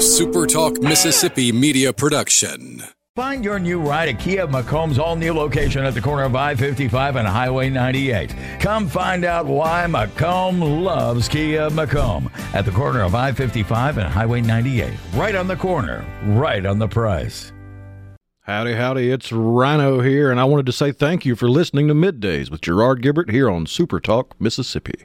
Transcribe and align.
a 0.00 0.02
SuperTalk 0.02 0.82
Mississippi 0.82 1.52
media 1.52 1.92
production. 1.92 2.82
Find 3.14 3.44
your 3.44 3.58
new 3.58 3.78
ride 3.78 4.08
at 4.08 4.18
Kia 4.18 4.46
McComb's 4.46 4.98
all 4.98 5.14
new 5.14 5.34
location 5.34 5.84
at 5.84 5.92
the 5.92 6.00
corner 6.00 6.22
of 6.22 6.34
I 6.34 6.54
55 6.54 7.16
and 7.16 7.28
Highway 7.28 7.68
98. 7.68 8.34
Come 8.60 8.88
find 8.88 9.26
out 9.26 9.44
why 9.44 9.84
McComb 9.86 10.82
loves 10.82 11.28
Kia 11.28 11.68
McComb 11.68 12.32
at 12.54 12.64
the 12.64 12.70
corner 12.70 13.02
of 13.02 13.14
I 13.14 13.32
55 13.32 13.98
and 13.98 14.08
Highway 14.08 14.40
98. 14.40 14.90
Right 15.12 15.34
on 15.34 15.46
the 15.46 15.56
corner, 15.56 16.02
right 16.24 16.64
on 16.64 16.78
the 16.78 16.88
price. 16.88 17.52
Howdy, 18.44 18.76
howdy, 18.76 19.10
it's 19.10 19.30
Rhino 19.30 20.00
here, 20.00 20.30
and 20.30 20.40
I 20.40 20.44
wanted 20.44 20.64
to 20.64 20.72
say 20.72 20.92
thank 20.92 21.26
you 21.26 21.36
for 21.36 21.50
listening 21.50 21.88
to 21.88 21.94
Middays 21.94 22.50
with 22.50 22.62
Gerard 22.62 23.02
Gibert 23.02 23.30
here 23.30 23.50
on 23.50 23.66
Super 23.66 24.00
Talk, 24.00 24.34
Mississippi. 24.40 25.04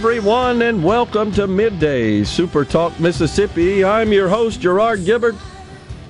Everyone, 0.00 0.62
and 0.62 0.82
welcome 0.82 1.30
to 1.30 1.46
Midday 1.46 2.24
Super 2.24 2.64
Talk 2.64 2.98
Mississippi. 2.98 3.84
I'm 3.84 4.14
your 4.14 4.30
host, 4.30 4.62
Gerard 4.62 5.00
Gibert, 5.00 5.36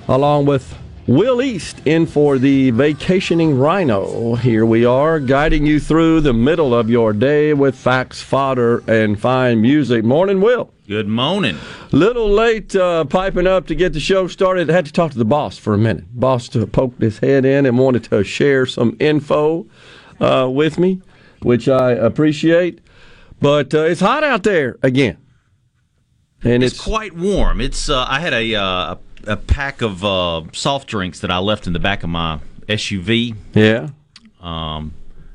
along 0.07 0.45
with 0.45 0.77
Will 1.07 1.41
East 1.41 1.81
in 1.83 2.05
for 2.05 2.37
the 2.37 2.71
vacationing 2.71 3.59
rhino. 3.59 4.35
Here 4.35 4.65
we 4.65 4.85
are, 4.85 5.19
guiding 5.19 5.65
you 5.65 5.81
through 5.81 6.21
the 6.21 6.31
middle 6.31 6.73
of 6.73 6.89
your 6.89 7.11
day 7.11 7.53
with 7.53 7.75
facts, 7.75 8.21
fodder, 8.21 8.81
and 8.87 9.19
fine 9.19 9.59
music. 9.59 10.05
Morning, 10.05 10.39
Will. 10.39 10.71
Good 10.87 11.09
morning. 11.09 11.57
Little 11.91 12.29
late 12.29 12.73
uh, 12.73 13.03
piping 13.03 13.45
up 13.45 13.67
to 13.67 13.75
get 13.75 13.91
the 13.91 13.99
show 13.99 14.25
started. 14.27 14.69
I 14.69 14.73
had 14.73 14.85
to 14.85 14.93
talk 14.93 15.11
to 15.11 15.17
the 15.17 15.25
boss 15.25 15.57
for 15.57 15.73
a 15.73 15.77
minute. 15.77 16.05
Boss 16.17 16.47
poked 16.47 17.01
his 17.01 17.19
head 17.19 17.43
in 17.43 17.65
and 17.65 17.77
wanted 17.77 18.05
to 18.05 18.23
share 18.23 18.65
some 18.65 18.95
info 19.01 19.67
uh, 20.21 20.47
with 20.49 20.79
me, 20.79 21.01
which 21.41 21.67
I 21.67 21.91
appreciate. 21.91 22.79
But 23.41 23.73
uh, 23.73 23.79
it's 23.85 23.99
hot 24.01 24.23
out 24.23 24.43
there 24.43 24.77
again, 24.83 25.17
and 26.43 26.63
It's, 26.63 26.75
it's, 26.75 26.83
quite 26.83 27.13
warm. 27.15 27.59
It's 27.59 27.89
uh, 27.89 28.05
I 28.07 28.19
had 28.19 28.33
a 28.33 28.55
uh, 28.55 28.95
a 29.25 29.37
pack 29.37 29.81
of 29.81 30.05
uh, 30.05 30.43
soft 30.53 30.87
drinks 30.87 31.19
that 31.21 31.31
I 31.31 31.39
left 31.39 31.67
in 31.67 31.73
the 31.73 31.79
back 31.79 32.03
of 32.03 32.09
my 32.09 32.39
SUV. 32.67 33.35
yeah. 33.53 33.89
Um, 34.39 34.93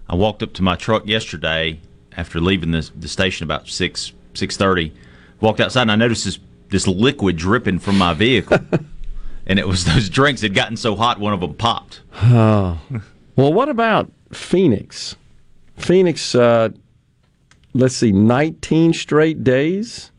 I 0.08 0.14
walked 0.14 0.42
up 0.42 0.52
to 0.54 0.62
my 0.62 0.76
truck 0.76 1.06
yesterday 1.06 1.80
after 2.16 2.40
leaving 2.40 2.70
the, 2.70 2.88
the 2.96 3.08
station 3.08 3.44
about 3.44 3.68
six 3.68 4.12
six 4.34 4.56
thirty. 4.56 4.92
Walked 5.40 5.60
outside 5.60 5.82
and 5.82 5.92
I 5.92 5.96
noticed 5.96 6.24
this 6.24 6.38
this 6.68 6.86
liquid 6.86 7.36
dripping 7.36 7.80
from 7.80 7.98
my 7.98 8.14
vehicle, 8.14 8.58
and 9.46 9.58
it 9.58 9.66
was 9.66 9.84
those 9.84 10.08
drinks 10.08 10.42
had 10.42 10.54
gotten 10.54 10.76
so 10.76 10.94
hot 10.96 11.18
one 11.18 11.32
of 11.32 11.40
them 11.40 11.54
popped. 11.54 12.02
Oh. 12.22 12.78
Well, 13.36 13.52
what 13.52 13.68
about 13.68 14.10
Phoenix? 14.32 15.16
Phoenix, 15.76 16.34
uh, 16.34 16.70
let's 17.76 17.96
see, 17.96 18.12
19 18.12 18.92
straight 18.92 19.44
days 19.44 20.10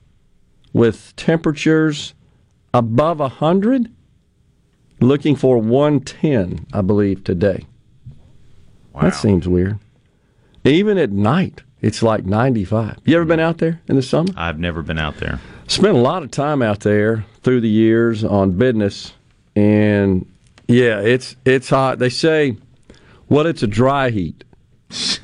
with 0.74 1.16
temperatures 1.16 2.14
above 2.74 3.20
100. 3.20 3.92
Looking 5.00 5.36
for 5.36 5.60
110, 5.60 6.66
I 6.74 6.82
believe, 6.82 7.24
today. 7.24 7.66
Wow. 8.94 9.02
That 9.02 9.14
seems 9.16 9.48
weird. 9.48 9.78
Even 10.64 10.98
at 10.98 11.12
night, 11.12 11.62
it's 11.82 12.02
like 12.02 12.26
95. 12.26 12.98
You 13.06 13.16
ever 13.18 13.26
been 13.26 13.40
out 13.40 13.60
there 13.60 13.80
in 13.88 13.96
the 13.96 14.02
summer? 14.02 14.34
I've 14.36 14.60
never 14.60 14.82
been 14.82 14.98
out 14.98 15.18
there. 15.18 15.40
spent 15.68 15.96
a 15.96 16.02
lot 16.02 16.24
of 16.24 16.32
time 16.32 16.64
out 16.64 16.80
there 16.80 17.26
through 17.44 17.62
the 17.62 17.70
years 17.70 18.24
on 18.24 18.52
business 18.54 19.14
and 19.56 20.26
yeah 20.68 21.00
it's 21.00 21.36
it's 21.46 21.70
hot 21.70 21.98
they 21.98 22.10
say 22.10 22.56
well 23.30 23.46
it's 23.48 23.64
a 23.64 23.68
dry 23.68 24.10
heat 24.12 24.44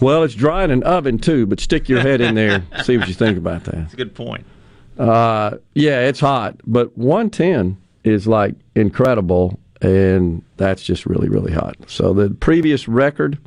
well 0.00 0.22
it's 0.22 0.34
dry 0.34 0.64
in 0.64 0.70
an 0.70 0.82
oven 0.82 1.18
too 1.18 1.46
but 1.46 1.60
stick 1.60 1.88
your 1.88 2.00
head 2.00 2.20
in 2.20 2.34
there 2.34 2.62
see 2.84 2.96
what 2.96 3.08
you 3.08 3.14
think 3.14 3.36
about 3.38 3.64
that 3.64 3.74
That's 3.74 3.94
a 3.94 3.96
good 3.96 4.14
point. 4.14 4.44
uh, 4.98 5.56
yeah 5.74 6.00
it's 6.00 6.20
hot 6.20 6.56
but 6.66 6.96
110 6.96 7.76
is 8.04 8.26
like 8.26 8.54
incredible 8.74 9.58
and 9.80 10.42
that's 10.56 10.82
just 10.82 11.06
really 11.06 11.28
really 11.28 11.52
hot 11.52 11.76
so 11.86 12.12
the 12.12 12.30
previous 12.30 12.88
record 12.88 13.38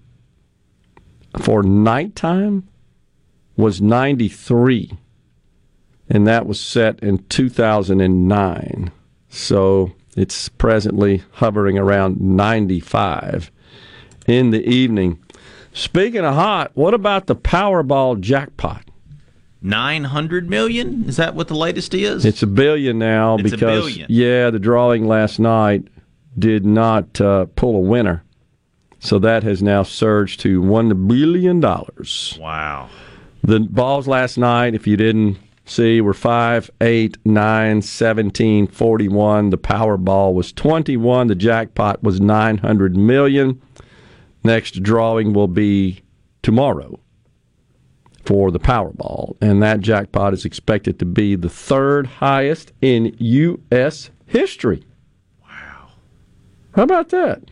for 1.39 1.63
nighttime 1.63 2.67
was 3.57 3.81
93 3.81 4.91
and 6.09 6.27
that 6.27 6.45
was 6.45 6.59
set 6.59 6.99
in 7.01 7.19
2009. 7.29 8.91
So 9.29 9.93
it's 10.17 10.49
presently 10.49 11.23
hovering 11.31 11.77
around 11.77 12.19
95 12.19 13.49
in 14.27 14.49
the 14.49 14.67
evening. 14.67 15.19
Speaking 15.73 16.25
of 16.25 16.35
hot, 16.35 16.71
what 16.73 16.93
about 16.93 17.27
the 17.27 17.35
Powerball 17.35 18.19
jackpot? 18.19 18.83
Nine 19.61 20.05
hundred 20.05 20.49
million? 20.49 21.05
Is 21.07 21.17
that 21.17 21.35
what 21.35 21.47
the 21.47 21.55
latest 21.55 21.93
is? 21.93 22.25
It's 22.25 22.41
a 22.41 22.47
billion 22.47 22.97
now 22.97 23.35
It's 23.35 23.41
a 23.41 23.55
because 23.57 23.85
billion. 23.85 24.07
yeah, 24.09 24.49
the 24.49 24.57
drawing 24.59 25.07
last 25.07 25.39
night 25.39 25.83
did 26.37 26.65
not 26.65 27.21
uh, 27.21 27.45
pull 27.55 27.75
a 27.75 27.79
winner. 27.79 28.23
So 28.99 29.19
that 29.19 29.43
has 29.43 29.61
now 29.63 29.83
surged 29.83 30.39
to 30.41 30.61
1 30.61 31.07
billion 31.07 31.59
dollars. 31.59 32.37
wow. 32.39 32.89
The 33.43 33.59
balls 33.59 34.07
last 34.07 34.37
night, 34.37 34.75
if 34.75 34.85
you 34.85 34.95
didn't 34.97 35.37
see, 35.65 35.99
were 36.01 36.13
5, 36.13 36.69
8, 36.79 37.17
9, 37.25 37.81
17, 37.81 38.67
41. 38.67 39.49
The 39.49 39.57
Powerball 39.57 40.33
was 40.33 40.51
21. 40.53 41.25
The 41.27 41.33
jackpot 41.35 42.03
was 42.03 42.21
900 42.21 42.95
million. 42.95 43.59
Next 44.43 44.81
drawing 44.83 45.33
will 45.33 45.47
be 45.47 46.01
tomorrow 46.41 46.99
for 48.25 48.51
the 48.51 48.59
Powerball, 48.59 49.35
and 49.41 49.61
that 49.63 49.79
jackpot 49.81 50.33
is 50.33 50.45
expected 50.45 50.99
to 50.99 51.05
be 51.05 51.35
the 51.35 51.49
third 51.49 52.05
highest 52.07 52.71
in 52.81 53.15
U.S. 53.19 54.09
history. 54.27 54.83
Wow. 55.43 55.89
How 56.75 56.83
about 56.83 57.09
that? 57.09 57.43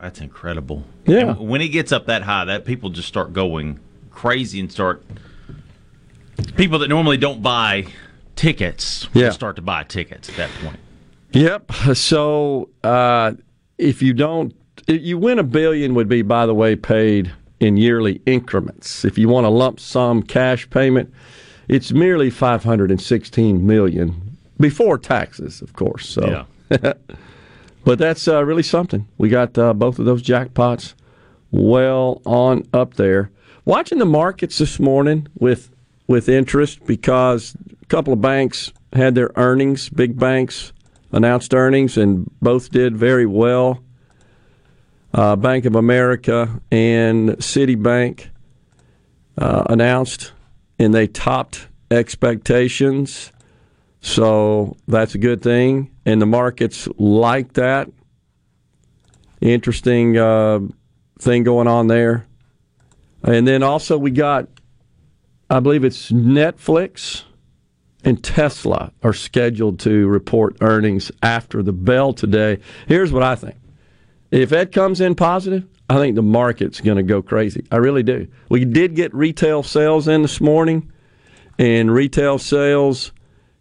That's 0.00 0.20
incredible. 0.20 0.84
Yeah. 1.06 1.30
And 1.30 1.48
when 1.48 1.60
it 1.60 1.68
gets 1.68 1.90
up 1.92 2.06
that 2.06 2.22
high, 2.22 2.44
that 2.46 2.64
people 2.64 2.90
just 2.90 3.08
start 3.08 3.32
going 3.32 3.80
crazy 4.10 4.60
and 4.60 4.70
start. 4.70 5.04
People 6.56 6.78
that 6.80 6.88
normally 6.88 7.16
don't 7.16 7.42
buy 7.42 7.86
tickets 8.36 9.08
Yeah. 9.12 9.30
start 9.30 9.56
to 9.56 9.62
buy 9.62 9.82
tickets 9.84 10.28
at 10.28 10.36
that 10.36 10.50
point. 10.62 10.78
Yep. 11.32 11.72
So 11.96 12.70
uh, 12.84 13.32
if 13.76 14.02
you 14.02 14.12
don't, 14.14 14.54
if 14.88 15.02
you 15.02 15.18
win 15.18 15.38
a 15.38 15.44
billion, 15.44 15.94
would 15.94 16.08
be, 16.08 16.22
by 16.22 16.46
the 16.46 16.54
way, 16.54 16.74
paid 16.74 17.30
in 17.60 17.76
yearly 17.76 18.20
increments. 18.26 19.04
If 19.04 19.18
you 19.18 19.28
want 19.28 19.46
a 19.46 19.50
lump 19.50 19.78
sum 19.78 20.22
cash 20.22 20.68
payment, 20.70 21.12
it's 21.68 21.92
merely 21.92 22.30
516 22.30 23.66
million 23.66 24.36
before 24.58 24.98
taxes, 24.98 25.60
of 25.60 25.74
course. 25.74 26.08
So, 26.08 26.46
but 27.84 27.98
that's 27.98 28.26
uh, 28.26 28.44
really 28.44 28.62
something. 28.62 29.06
We 29.18 29.28
got 29.28 29.56
uh, 29.58 29.74
both 29.74 29.98
of 29.98 30.06
those 30.06 30.22
jackpots 30.22 30.94
well 31.50 32.22
on 32.24 32.66
up 32.72 32.94
there. 32.94 33.30
Watching 33.66 33.98
the 33.98 34.06
markets 34.06 34.58
this 34.58 34.80
morning 34.80 35.28
with 35.38 35.70
with 36.06 36.30
interest 36.30 36.86
because 36.86 37.54
a 37.82 37.86
couple 37.86 38.14
of 38.14 38.22
banks 38.22 38.72
had 38.94 39.14
their 39.14 39.30
earnings, 39.36 39.90
big 39.90 40.18
banks 40.18 40.72
announced 41.12 41.52
earnings, 41.52 41.98
and 41.98 42.30
both 42.40 42.70
did 42.70 42.96
very 42.96 43.26
well. 43.26 43.82
Uh, 45.12 45.36
Bank 45.36 45.64
of 45.64 45.74
America 45.74 46.60
and 46.70 47.30
Citibank 47.38 48.26
uh, 49.38 49.64
announced, 49.68 50.32
and 50.78 50.92
they 50.92 51.06
topped 51.06 51.68
expectations. 51.90 53.32
So 54.00 54.76
that's 54.86 55.14
a 55.14 55.18
good 55.18 55.42
thing. 55.42 55.90
And 56.04 56.20
the 56.20 56.26
markets 56.26 56.88
like 56.98 57.54
that. 57.54 57.90
Interesting 59.40 60.16
uh, 60.16 60.60
thing 61.18 61.42
going 61.42 61.68
on 61.68 61.86
there. 61.86 62.26
And 63.22 63.46
then 63.46 63.62
also 63.62 63.98
we 63.98 64.10
got 64.10 64.48
I 65.50 65.60
believe 65.60 65.82
it's 65.82 66.12
Netflix 66.12 67.22
and 68.04 68.22
Tesla 68.22 68.92
are 69.02 69.14
scheduled 69.14 69.80
to 69.80 70.06
report 70.06 70.58
earnings 70.60 71.10
after 71.22 71.62
the 71.62 71.72
bell 71.72 72.12
today. 72.12 72.58
Here's 72.86 73.12
what 73.12 73.22
I 73.22 73.34
think. 73.34 73.56
If 74.30 74.52
it 74.52 74.72
comes 74.72 75.00
in 75.00 75.14
positive, 75.14 75.66
I 75.88 75.96
think 75.96 76.16
the 76.16 76.22
market's 76.22 76.80
going 76.80 76.98
to 76.98 77.02
go 77.02 77.22
crazy. 77.22 77.66
I 77.70 77.76
really 77.76 78.02
do. 78.02 78.28
We 78.50 78.64
did 78.64 78.94
get 78.94 79.14
retail 79.14 79.62
sales 79.62 80.06
in 80.06 80.22
this 80.22 80.40
morning, 80.40 80.92
and 81.58 81.90
retail 81.90 82.38
sales 82.38 83.12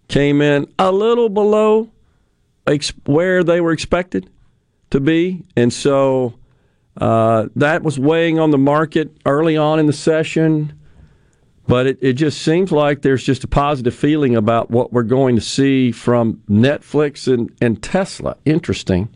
came 0.07 0.41
in 0.41 0.67
a 0.77 0.91
little 0.91 1.29
below 1.29 1.89
where 3.05 3.43
they 3.43 3.61
were 3.61 3.71
expected 3.71 4.29
to 4.89 4.99
be. 4.99 5.45
And 5.55 5.71
so 5.71 6.37
uh, 6.99 7.47
that 7.55 7.83
was 7.83 7.97
weighing 7.97 8.39
on 8.39 8.51
the 8.51 8.57
market 8.57 9.15
early 9.25 9.55
on 9.55 9.79
in 9.79 9.85
the 9.85 9.93
session. 9.93 10.73
But 11.65 11.87
it, 11.87 11.99
it 12.01 12.13
just 12.13 12.41
seems 12.41 12.71
like 12.71 13.01
there's 13.01 13.23
just 13.23 13.43
a 13.43 13.47
positive 13.47 13.93
feeling 13.93 14.35
about 14.35 14.71
what 14.71 14.93
we're 14.93 15.03
going 15.03 15.35
to 15.35 15.41
see 15.41 15.91
from 15.91 16.41
Netflix 16.49 17.31
and, 17.31 17.53
and 17.61 17.81
Tesla. 17.81 18.37
Interesting. 18.45 19.09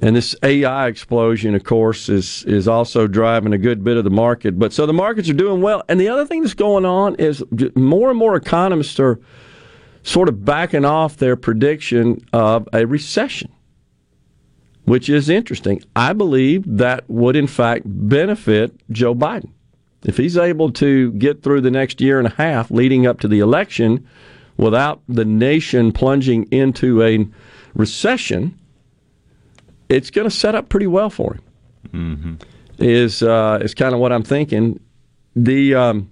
And 0.00 0.14
this 0.14 0.36
AI 0.44 0.86
explosion, 0.86 1.54
of 1.54 1.64
course, 1.64 2.08
is 2.08 2.44
is 2.44 2.68
also 2.68 3.06
driving 3.06 3.52
a 3.52 3.58
good 3.58 3.82
bit 3.82 3.96
of 3.96 4.04
the 4.04 4.10
market. 4.10 4.58
But 4.58 4.72
so 4.72 4.86
the 4.86 4.92
markets 4.92 5.28
are 5.28 5.34
doing 5.34 5.60
well. 5.60 5.82
And 5.88 6.00
the 6.00 6.08
other 6.08 6.24
thing 6.24 6.42
that's 6.42 6.54
going 6.54 6.84
on 6.84 7.16
is 7.16 7.42
more 7.74 8.10
and 8.10 8.18
more 8.18 8.36
economists 8.36 9.00
are 9.00 9.18
sort 10.04 10.28
of 10.28 10.44
backing 10.44 10.84
off 10.84 11.16
their 11.16 11.36
prediction 11.36 12.24
of 12.32 12.68
a 12.72 12.86
recession, 12.86 13.50
which 14.84 15.08
is 15.08 15.28
interesting. 15.28 15.82
I 15.96 16.12
believe 16.12 16.64
that 16.66 17.04
would 17.08 17.34
in 17.34 17.46
fact 17.46 17.82
benefit 17.86 18.80
Joe 18.90 19.14
Biden. 19.14 19.50
If 20.04 20.16
he's 20.16 20.36
able 20.36 20.70
to 20.74 21.12
get 21.12 21.42
through 21.42 21.62
the 21.62 21.70
next 21.72 22.00
year 22.00 22.18
and 22.18 22.28
a 22.28 22.34
half 22.36 22.70
leading 22.70 23.06
up 23.06 23.18
to 23.20 23.28
the 23.28 23.40
election 23.40 24.06
without 24.56 25.00
the 25.08 25.24
nation 25.24 25.90
plunging 25.92 26.44
into 26.52 27.02
a 27.02 27.26
recession, 27.74 28.57
it's 29.88 30.10
going 30.10 30.28
to 30.28 30.34
set 30.34 30.54
up 30.54 30.68
pretty 30.68 30.86
well 30.86 31.10
for 31.10 31.34
him. 31.34 31.42
Mm-hmm. 31.92 32.34
Is 32.80 33.22
uh, 33.22 33.58
is 33.60 33.74
kind 33.74 33.94
of 33.94 34.00
what 34.00 34.12
I'm 34.12 34.22
thinking. 34.22 34.78
The 35.34 35.74
um, 35.74 36.10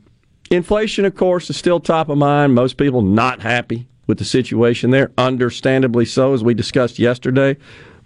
inflation, 0.51 1.05
of 1.05 1.15
course, 1.15 1.49
is 1.49 1.57
still 1.57 1.79
top 1.79 2.09
of 2.09 2.19
mind. 2.19 2.55
Most 2.55 2.77
people 2.77 3.03
not 3.03 3.41
happy 3.41 3.87
with 4.07 4.19
the 4.19 4.25
situation 4.25 4.91
there, 4.91 5.13
understandably 5.19 6.05
so, 6.05 6.33
as 6.33 6.43
we 6.43 6.55
discussed 6.55 6.99
yesterday 6.99 7.57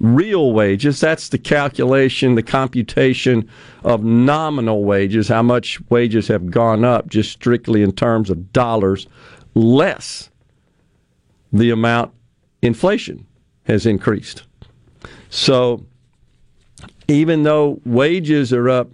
real 0.00 0.52
wages. 0.52 0.98
That's 0.98 1.28
the 1.28 1.38
calculation, 1.38 2.34
the 2.34 2.42
computation 2.42 3.48
of 3.84 4.02
nominal 4.02 4.84
wages, 4.84 5.28
how 5.28 5.42
much 5.42 5.78
wages 5.90 6.26
have 6.28 6.50
gone 6.50 6.84
up 6.84 7.08
just 7.08 7.30
strictly 7.30 7.82
in 7.82 7.92
terms 7.92 8.30
of 8.30 8.52
dollars, 8.52 9.06
less 9.54 10.30
the 11.52 11.70
amount 11.70 12.12
inflation 12.62 13.26
has 13.64 13.86
increased. 13.86 14.44
So 15.28 15.84
even 17.08 17.42
though 17.42 17.80
wages 17.84 18.52
are 18.52 18.68
up 18.68 18.90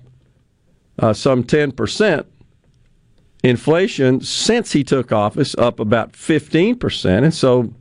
uh, 0.99 1.13
some 1.13 1.45
10%, 1.45 2.25
inflation 3.43 4.21
since 4.21 4.73
he 4.73 4.83
took 4.83 5.13
office 5.13 5.55
up 5.57 5.79
about 5.79 6.13
15%. 6.13 7.23
And 7.23 7.35
so 7.35 7.73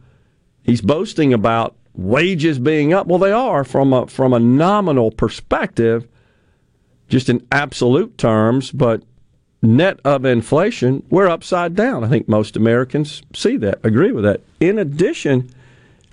he's 0.63 0.81
boasting 0.81 1.33
about 1.33 1.75
wages 1.94 2.60
being 2.60 2.94
up. 2.94 3.07
Well, 3.07 3.19
they 3.19 3.31
are 3.31 3.63
from 3.63 3.94
a, 3.94 4.07
from 4.07 4.33
a 4.33 4.39
nominal 4.39 5.12
perspective, 5.12 6.07
just 7.07 7.30
in 7.30 7.45
absolute 7.51 8.18
terms, 8.18 8.71
but 8.71 9.01
net 9.62 10.00
of 10.06 10.25
inflation, 10.25 11.04
we're 11.10 11.28
upside 11.28 11.75
down. 11.75 12.04
I 12.04 12.10
think 12.10 12.28
most 12.28 12.56
Americans 12.56 13.24
see 13.33 13.57
that, 13.57 13.80
agree 13.83 14.12
with 14.12 14.24
that. 14.24 14.42
In 14.60 14.78
addition, 14.78 15.50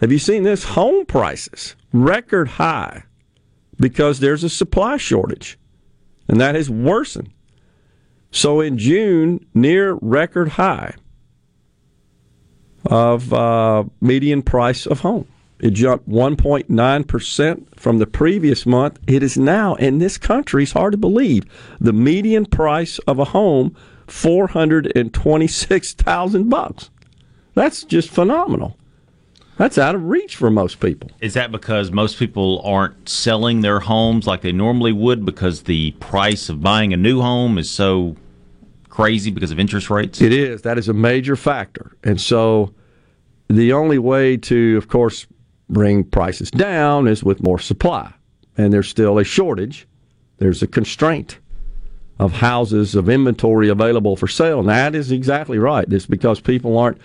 have 0.01 0.11
you 0.11 0.19
seen 0.19 0.45
this? 0.45 0.65
Home 0.65 1.05
prices, 1.05 1.77
record 1.93 2.49
high 2.49 3.05
because 3.79 4.21
there's 4.21 4.45
a 4.45 4.49
supply 4.49 4.97
shortage, 4.97 5.59
and 6.29 6.41
that 6.41 6.55
has 6.55 6.71
worsened. 6.71 7.33
So 8.31 8.61
in 8.61 8.79
June, 8.79 9.45
near 9.55 9.99
record 10.01 10.51
high 10.51 10.95
of 12.87 13.33
uh, 13.33 13.85
median 14.01 14.43
price 14.43 14.87
of 14.87 15.01
home. 15.01 15.27
It 15.61 15.71
jumped 15.71 16.09
1.9% 16.09 17.79
from 17.79 17.99
the 17.99 18.07
previous 18.07 18.65
month. 18.67 18.99
It 19.07 19.23
is 19.23 19.39
now, 19.39 19.77
in 19.77 19.99
this 19.99 20.19
country, 20.19 20.65
it's 20.65 20.73
hard 20.73 20.91
to 20.93 20.99
believe, 20.99 21.45
the 21.81 21.93
median 21.93 22.47
price 22.47 22.99
of 23.01 23.19
a 23.21 23.27
home, 23.27 23.77
426000 24.09 26.49
bucks. 26.49 26.91
That's 27.55 27.85
just 27.85 28.11
phenomenal. 28.11 28.77
That's 29.57 29.79
out 29.79 29.95
of 29.95 30.05
reach 30.05 30.37
for 30.37 30.51
most 30.51 30.81
people. 30.81 31.11
Is 31.21 31.35
that 31.35 31.53
because 31.53 31.91
most 31.91 32.19
people 32.19 32.63
aren't 32.65 33.09
selling 33.09 33.61
their 33.61 33.81
homes 33.81 34.27
like 34.27 34.41
they 34.41 34.53
normally 34.53 34.93
would 34.93 35.25
because 35.25 35.63
the 35.63 35.93
price 35.93 36.49
of 36.49 36.63
buying 36.63 36.93
a 36.93 36.97
new 36.97 37.21
home 37.21 37.59
is 37.59 37.71
so 37.71 38.17
crazy 38.89 39.31
because 39.31 39.51
of 39.51 39.61
interest 39.61 39.91
rates? 39.91 40.21
It 40.21 40.33
is. 40.33 40.63
That 40.63 40.79
is 40.79 40.89
a 40.89 40.95
major 40.95 41.37
factor. 41.37 41.97
And 42.03 42.21
so 42.21 42.75
the 43.49 43.73
only 43.73 43.99
way 43.99 44.37
to, 44.39 44.77
of 44.79 44.89
course, 44.89 45.27
bring 45.69 46.05
prices 46.05 46.51
down 46.51 47.07
is 47.07 47.23
with 47.23 47.43
more 47.43 47.59
supply. 47.59 48.13
And 48.57 48.73
there's 48.73 48.89
still 48.89 49.19
a 49.19 49.25
shortage. 49.25 49.87
There's 50.39 50.63
a 50.63 50.67
constraint 50.67 51.39
of 52.19 52.33
houses 52.33 52.95
of 52.95 53.09
inventory 53.09 53.69
available 53.69 54.17
for 54.17 54.29
sale. 54.29 54.61
And 54.61 54.69
that 54.69 54.95
is 54.95 55.11
exactly 55.11 55.59
right. 55.59 55.91
It's 55.91 56.07
because 56.07 56.41
people 56.41 56.79
aren't 56.79 56.99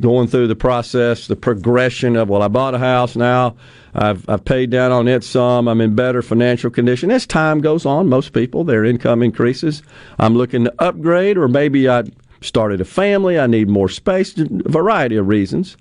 going 0.00 0.28
through 0.28 0.48
the 0.48 0.56
process, 0.56 1.26
the 1.26 1.36
progression 1.36 2.16
of, 2.16 2.28
well, 2.28 2.42
I 2.42 2.48
bought 2.48 2.74
a 2.74 2.78
house 2.78 3.16
now, 3.16 3.56
I've, 3.94 4.28
I've 4.28 4.44
paid 4.44 4.70
down 4.70 4.92
on 4.92 5.08
it 5.08 5.24
some, 5.24 5.66
I'm 5.66 5.80
in 5.80 5.94
better 5.94 6.22
financial 6.22 6.70
condition. 6.70 7.10
As 7.10 7.26
time 7.26 7.60
goes 7.60 7.86
on, 7.86 8.08
most 8.08 8.32
people, 8.32 8.64
their 8.64 8.84
income 8.84 9.22
increases. 9.22 9.82
I'm 10.18 10.34
looking 10.34 10.64
to 10.64 10.74
upgrade, 10.78 11.38
or 11.38 11.48
maybe 11.48 11.88
I 11.88 12.04
started 12.40 12.80
a 12.80 12.84
family, 12.84 13.38
I 13.38 13.46
need 13.46 13.68
more 13.68 13.88
space, 13.88 14.36
a 14.38 14.46
variety 14.48 15.16
of 15.16 15.26
reasons. 15.26 15.76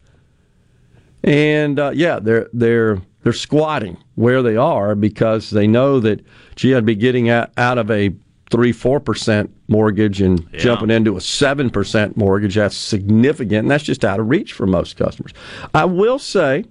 And 1.24 1.80
uh, 1.80 1.92
yeah, 1.94 2.20
they're 2.20 2.48
they're 2.54 3.02
they're 3.24 3.34
squatting 3.34 3.98
where 4.16 4.42
they 4.42 4.56
are 4.56 4.96
because 4.96 5.50
they 5.50 5.68
know 5.68 6.00
that 6.00 6.24
gee, 6.56 6.74
I'd 6.74 6.86
be 6.86 6.96
getting 6.96 7.30
out, 7.30 7.52
out 7.58 7.78
of 7.78 7.92
a 7.92 8.16
three 8.50 8.72
four 8.72 9.00
percent 9.00 9.54
mortgage 9.68 10.22
and 10.22 10.48
yeah. 10.54 10.60
jumping 10.60 10.90
into 10.90 11.18
a 11.18 11.22
seven 11.22 11.70
percent 11.70 12.18
mortgage. 12.18 12.56
That's 12.56 12.78
significant, 12.78 13.60
and 13.60 13.72
that's 13.72 13.84
just 13.84 14.06
out 14.06 14.20
of 14.20 14.30
reach 14.30 14.54
for 14.54 14.66
most 14.66 14.98
customers. 14.98 15.34
I 15.74 15.86
will 15.86 16.20
say 16.20 16.66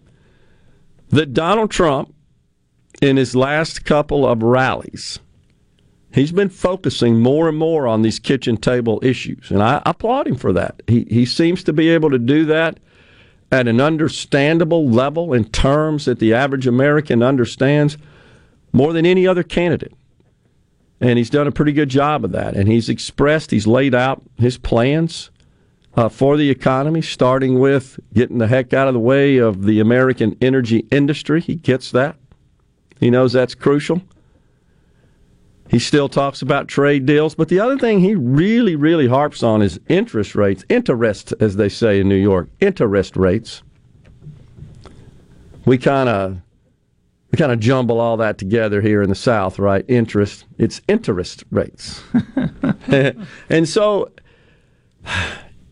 that 1.11 1.33
Donald 1.35 1.71
Trump, 1.71 2.15
in 3.01 3.17
his 3.17 3.37
last 3.37 3.85
couple 3.85 4.27
of 4.27 4.43
rallies, 4.43 5.19
he's 6.13 6.33
been 6.33 6.49
focusing 6.49 7.21
more 7.21 7.49
and 7.49 7.59
more 7.59 7.87
on 7.87 8.03
these 8.03 8.19
kitchen 8.19 8.57
table 8.57 8.99
issues, 9.03 9.51
and 9.51 9.63
I 9.63 9.83
applaud 9.85 10.27
him 10.27 10.37
for 10.37 10.53
that. 10.53 10.83
He 10.87 11.07
he 11.11 11.27
seems 11.27 11.63
to 11.65 11.73
be 11.73 11.91
able 11.91 12.11
to 12.11 12.19
do 12.19 12.45
that 12.47 12.81
at 13.53 13.69
an 13.69 13.81
understandable 13.81 14.89
level 14.89 15.33
in 15.33 15.45
terms 15.45 16.07
that 16.07 16.19
the 16.19 16.35
average 16.35 16.67
American 16.67 17.23
understands 17.23 17.97
more 18.73 18.93
than 18.93 19.07
any 19.07 19.27
other 19.27 19.43
candidate. 19.43 19.93
And 21.01 21.19
he's 21.19 21.31
done 21.31 21.47
a 21.47 21.53
pretty 21.53 21.73
good 21.73 21.89
job 21.89 22.25
of 22.25 22.33
that. 22.33 22.57
And 22.57 22.69
he's 22.69 22.89
expressed, 22.89 23.51
he's 23.51 23.67
laid 23.67 23.95
out 23.95 24.23
his 24.39 24.57
plans 24.57 25.31
uh, 25.95 26.09
for 26.09 26.37
the 26.37 26.51
economy, 26.51 27.03
starting 27.03 27.59
with 27.59 27.99
getting 28.13 28.39
the 28.39 28.47
heck 28.47 28.73
out 28.73 28.89
of 28.89 28.95
the 28.95 29.01
way 29.01 29.39
of 29.39 29.65
the 29.65 29.81
American 29.81 30.37
energy 30.41 30.87
industry. 30.91 31.41
He 31.41 31.55
gets 31.55 31.91
that. 31.93 32.17
He 33.01 33.11
knows 33.11 33.33
that's 33.33 33.55
crucial. 33.55 34.03
He 35.69 35.79
still 35.79 36.09
talks 36.09 36.43
about 36.43 36.69
trade 36.69 37.07
deals, 37.07 37.35
but 37.35 37.49
the 37.49 37.59
other 37.59 37.77
thing 37.77 38.01
he 38.01 38.15
really, 38.15 38.77
really 38.77 39.09
harps 39.09 39.43
on 39.43 39.63
is 39.63 39.81
interest 39.89 40.35
rates. 40.35 40.65
Interest, 40.69 41.35
as 41.41 41.57
they 41.57 41.69
say 41.69 42.01
in 42.01 42.09
New 42.09 42.15
York, 42.15 42.49
interest 42.61 43.17
rates. 43.17 43.63
We 45.65 45.77
kind 45.79 46.09
of 46.09 46.41
we 47.37 47.39
kind 47.39 47.53
of 47.53 47.61
jumble 47.61 48.01
all 48.01 48.17
that 48.17 48.39
together 48.39 48.81
here 48.81 49.03
in 49.03 49.11
the 49.11 49.15
South, 49.15 49.59
right? 49.59 49.85
Interest, 49.89 50.47
it's 50.57 50.81
interest 50.89 51.45
rates, 51.51 52.03
and 52.89 53.69
so 53.69 54.11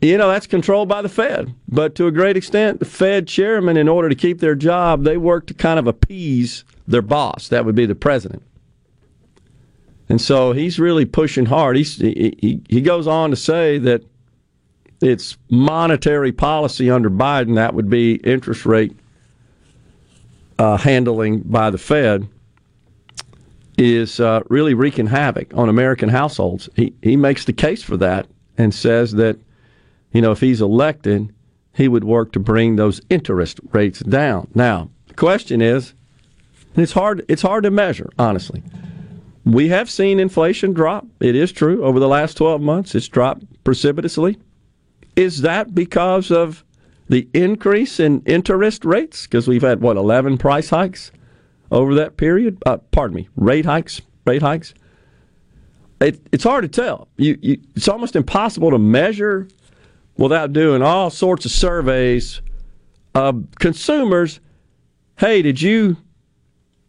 you 0.02 0.18
know 0.18 0.28
that's 0.28 0.46
controlled 0.46 0.90
by 0.90 1.00
the 1.00 1.08
Fed. 1.08 1.54
But 1.66 1.94
to 1.94 2.06
a 2.06 2.10
great 2.12 2.36
extent, 2.36 2.80
the 2.80 2.84
Fed 2.84 3.26
chairman, 3.26 3.78
in 3.78 3.88
order 3.88 4.10
to 4.10 4.14
keep 4.14 4.40
their 4.40 4.54
job, 4.54 5.04
they 5.04 5.16
work 5.16 5.46
to 5.46 5.54
kind 5.54 5.78
of 5.78 5.86
appease 5.86 6.64
their 6.86 7.00
boss. 7.00 7.48
That 7.48 7.64
would 7.64 7.74
be 7.74 7.86
the 7.86 7.94
president. 7.94 8.42
And 10.10 10.20
so 10.20 10.52
he's 10.52 10.78
really 10.78 11.06
pushing 11.06 11.46
hard. 11.46 11.78
He's, 11.78 11.96
he, 11.96 12.60
he 12.68 12.80
goes 12.82 13.06
on 13.06 13.30
to 13.30 13.36
say 13.36 13.78
that 13.78 14.04
it's 15.00 15.38
monetary 15.48 16.30
policy 16.30 16.90
under 16.90 17.08
Biden, 17.08 17.54
that 17.54 17.72
would 17.72 17.88
be 17.88 18.16
interest 18.16 18.66
rate 18.66 18.94
uh, 20.58 20.76
handling 20.76 21.40
by 21.40 21.70
the 21.70 21.78
Fed, 21.78 22.28
is 23.76 24.20
uh, 24.20 24.42
really 24.48 24.74
wreaking 24.74 25.06
havoc 25.06 25.52
on 25.54 25.68
American 25.68 26.08
households. 26.08 26.68
He 26.76 26.94
he 27.02 27.16
makes 27.16 27.44
the 27.44 27.52
case 27.52 27.82
for 27.82 27.96
that 27.96 28.26
and 28.56 28.72
says 28.72 29.12
that 29.12 29.38
you 30.12 30.20
know 30.20 30.32
if 30.32 30.40
he's 30.40 30.60
elected, 30.60 31.32
he 31.74 31.88
would 31.88 32.04
work 32.04 32.32
to 32.32 32.40
bring 32.40 32.76
those 32.76 33.00
interest 33.10 33.60
rates 33.72 34.00
down. 34.00 34.48
Now, 34.54 34.90
the 35.08 35.14
question 35.14 35.60
is, 35.60 35.94
it's 36.76 36.92
hard 36.92 37.24
it's 37.28 37.42
hard 37.42 37.64
to 37.64 37.70
measure, 37.70 38.10
honestly. 38.18 38.62
We 39.44 39.68
have 39.68 39.90
seen 39.90 40.20
inflation 40.20 40.72
drop. 40.72 41.06
It 41.20 41.36
is 41.36 41.52
true 41.52 41.84
over 41.84 42.00
the 42.00 42.08
last 42.08 42.36
12 42.38 42.62
months. 42.62 42.94
It's 42.94 43.08
dropped 43.08 43.44
precipitously. 43.62 44.38
Is 45.16 45.42
that 45.42 45.74
because 45.74 46.30
of 46.30 46.64
the 47.08 47.28
increase 47.34 48.00
in 48.00 48.22
interest 48.26 48.84
rates? 48.84 49.26
Because 49.26 49.46
we've 49.46 49.62
had 49.62 49.80
what 49.80 49.96
11 49.96 50.38
price 50.38 50.70
hikes 50.70 51.10
over 51.70 51.94
that 51.94 52.16
period. 52.16 52.62
Uh, 52.64 52.78
pardon 52.78 53.16
me, 53.16 53.28
rate 53.36 53.64
hikes, 53.64 54.00
rate 54.26 54.42
hikes. 54.42 54.74
It, 56.00 56.20
it's 56.32 56.44
hard 56.44 56.62
to 56.62 56.68
tell. 56.68 57.08
You, 57.16 57.38
you, 57.40 57.60
it's 57.74 57.88
almost 57.88 58.16
impossible 58.16 58.70
to 58.70 58.78
measure 58.78 59.48
without 60.16 60.52
doing 60.52 60.82
all 60.82 61.10
sorts 61.10 61.44
of 61.44 61.50
surveys 61.50 62.40
of 63.14 63.46
consumers. 63.58 64.40
Hey, 65.18 65.42
did 65.42 65.60
you 65.60 65.96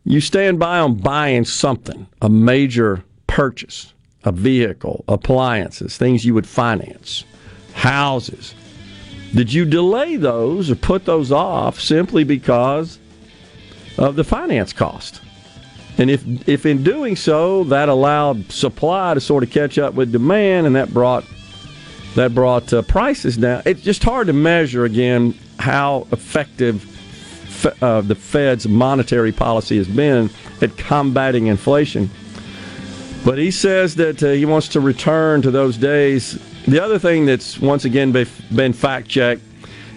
you 0.03 0.21
stand 0.21 0.59
by 0.59 0.79
on 0.79 0.95
buying 0.95 1.45
something, 1.45 2.07
a 2.21 2.29
major 2.29 3.03
purchase, 3.25 3.93
a 4.23 4.31
vehicle, 4.31 5.03
appliances, 5.07 5.97
things 5.97 6.25
you 6.25 6.33
would 6.33 6.47
finance, 6.47 7.23
houses? 7.73 8.53
Did 9.35 9.51
you 9.51 9.65
delay 9.65 10.15
those 10.15 10.71
or 10.71 10.75
put 10.75 11.03
those 11.03 11.31
off 11.31 11.79
simply 11.79 12.23
because 12.23 12.99
of 13.97 14.15
the 14.15 14.23
finance 14.23 14.71
cost? 14.71 15.21
And 15.97 16.09
if 16.09 16.47
if 16.47 16.65
in 16.65 16.83
doing 16.83 17.15
so 17.15 17.65
that 17.65 17.89
allowed 17.89 18.51
supply 18.51 19.13
to 19.13 19.19
sort 19.19 19.43
of 19.43 19.51
catch 19.51 19.77
up 19.77 19.93
with 19.93 20.11
demand, 20.11 20.67
and 20.67 20.75
that 20.75 20.93
brought 20.93 21.25
that 22.15 22.33
brought 22.33 22.71
uh, 22.73 22.81
prices 22.83 23.35
down, 23.35 23.61
it's 23.65 23.81
just 23.81 24.03
hard 24.03 24.27
to 24.27 24.33
measure 24.33 24.85
again 24.85 25.37
how 25.59 26.07
effective 26.11 26.91
uh, 27.81 28.01
the 28.01 28.15
Fed's 28.15 28.67
monetary 28.67 29.31
policy 29.31 29.77
has 29.77 29.87
been 29.87 30.29
at 30.61 30.77
combating 30.77 31.47
inflation. 31.47 32.09
But 33.25 33.37
he 33.37 33.51
says 33.51 33.95
that 33.95 34.21
uh, 34.21 34.31
he 34.31 34.45
wants 34.45 34.69
to 34.69 34.79
return 34.79 35.41
to 35.41 35.51
those 35.51 35.77
days. 35.77 36.39
The 36.67 36.83
other 36.83 36.97
thing 36.97 37.25
that's 37.25 37.59
once 37.59 37.85
again 37.85 38.11
been 38.11 38.73
fact 38.73 39.07
checked 39.07 39.41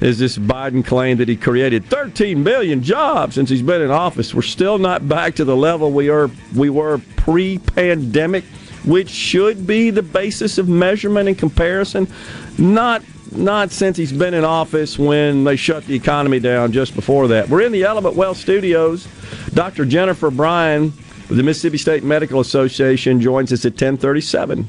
is 0.00 0.18
this 0.18 0.36
Biden 0.38 0.84
claim 0.84 1.16
that 1.16 1.28
he 1.28 1.36
created 1.36 1.84
13 1.86 2.42
million 2.42 2.82
jobs 2.82 3.34
since 3.34 3.48
he's 3.48 3.62
been 3.62 3.82
in 3.82 3.90
office. 3.90 4.34
We're 4.34 4.42
still 4.42 4.78
not 4.78 5.08
back 5.08 5.34
to 5.36 5.44
the 5.44 5.56
level 5.56 5.90
we 5.90 6.10
are 6.10 6.30
we 6.54 6.70
were 6.70 7.00
pre-pandemic, 7.16 8.44
which 8.84 9.08
should 9.08 9.66
be 9.66 9.90
the 9.90 10.02
basis 10.02 10.58
of 10.58 10.68
measurement 10.68 11.28
and 11.28 11.38
comparison. 11.38 12.06
Not 12.58 13.02
not 13.32 13.70
since 13.70 13.96
he's 13.96 14.12
been 14.12 14.34
in 14.34 14.44
office 14.44 14.98
when 14.98 15.44
they 15.44 15.56
shut 15.56 15.84
the 15.86 15.94
economy 15.94 16.38
down 16.38 16.72
just 16.72 16.94
before 16.94 17.28
that. 17.28 17.48
We're 17.48 17.62
in 17.62 17.72
the 17.72 17.84
Element 17.84 18.14
Well 18.14 18.34
studios. 18.34 19.08
Dr. 19.54 19.84
Jennifer 19.84 20.30
Bryan 20.30 20.92
of 21.30 21.36
the 21.36 21.42
Mississippi 21.42 21.78
State 21.78 22.04
Medical 22.04 22.40
Association 22.40 23.20
joins 23.20 23.52
us 23.52 23.64
at 23.64 23.72
1037. 23.72 24.68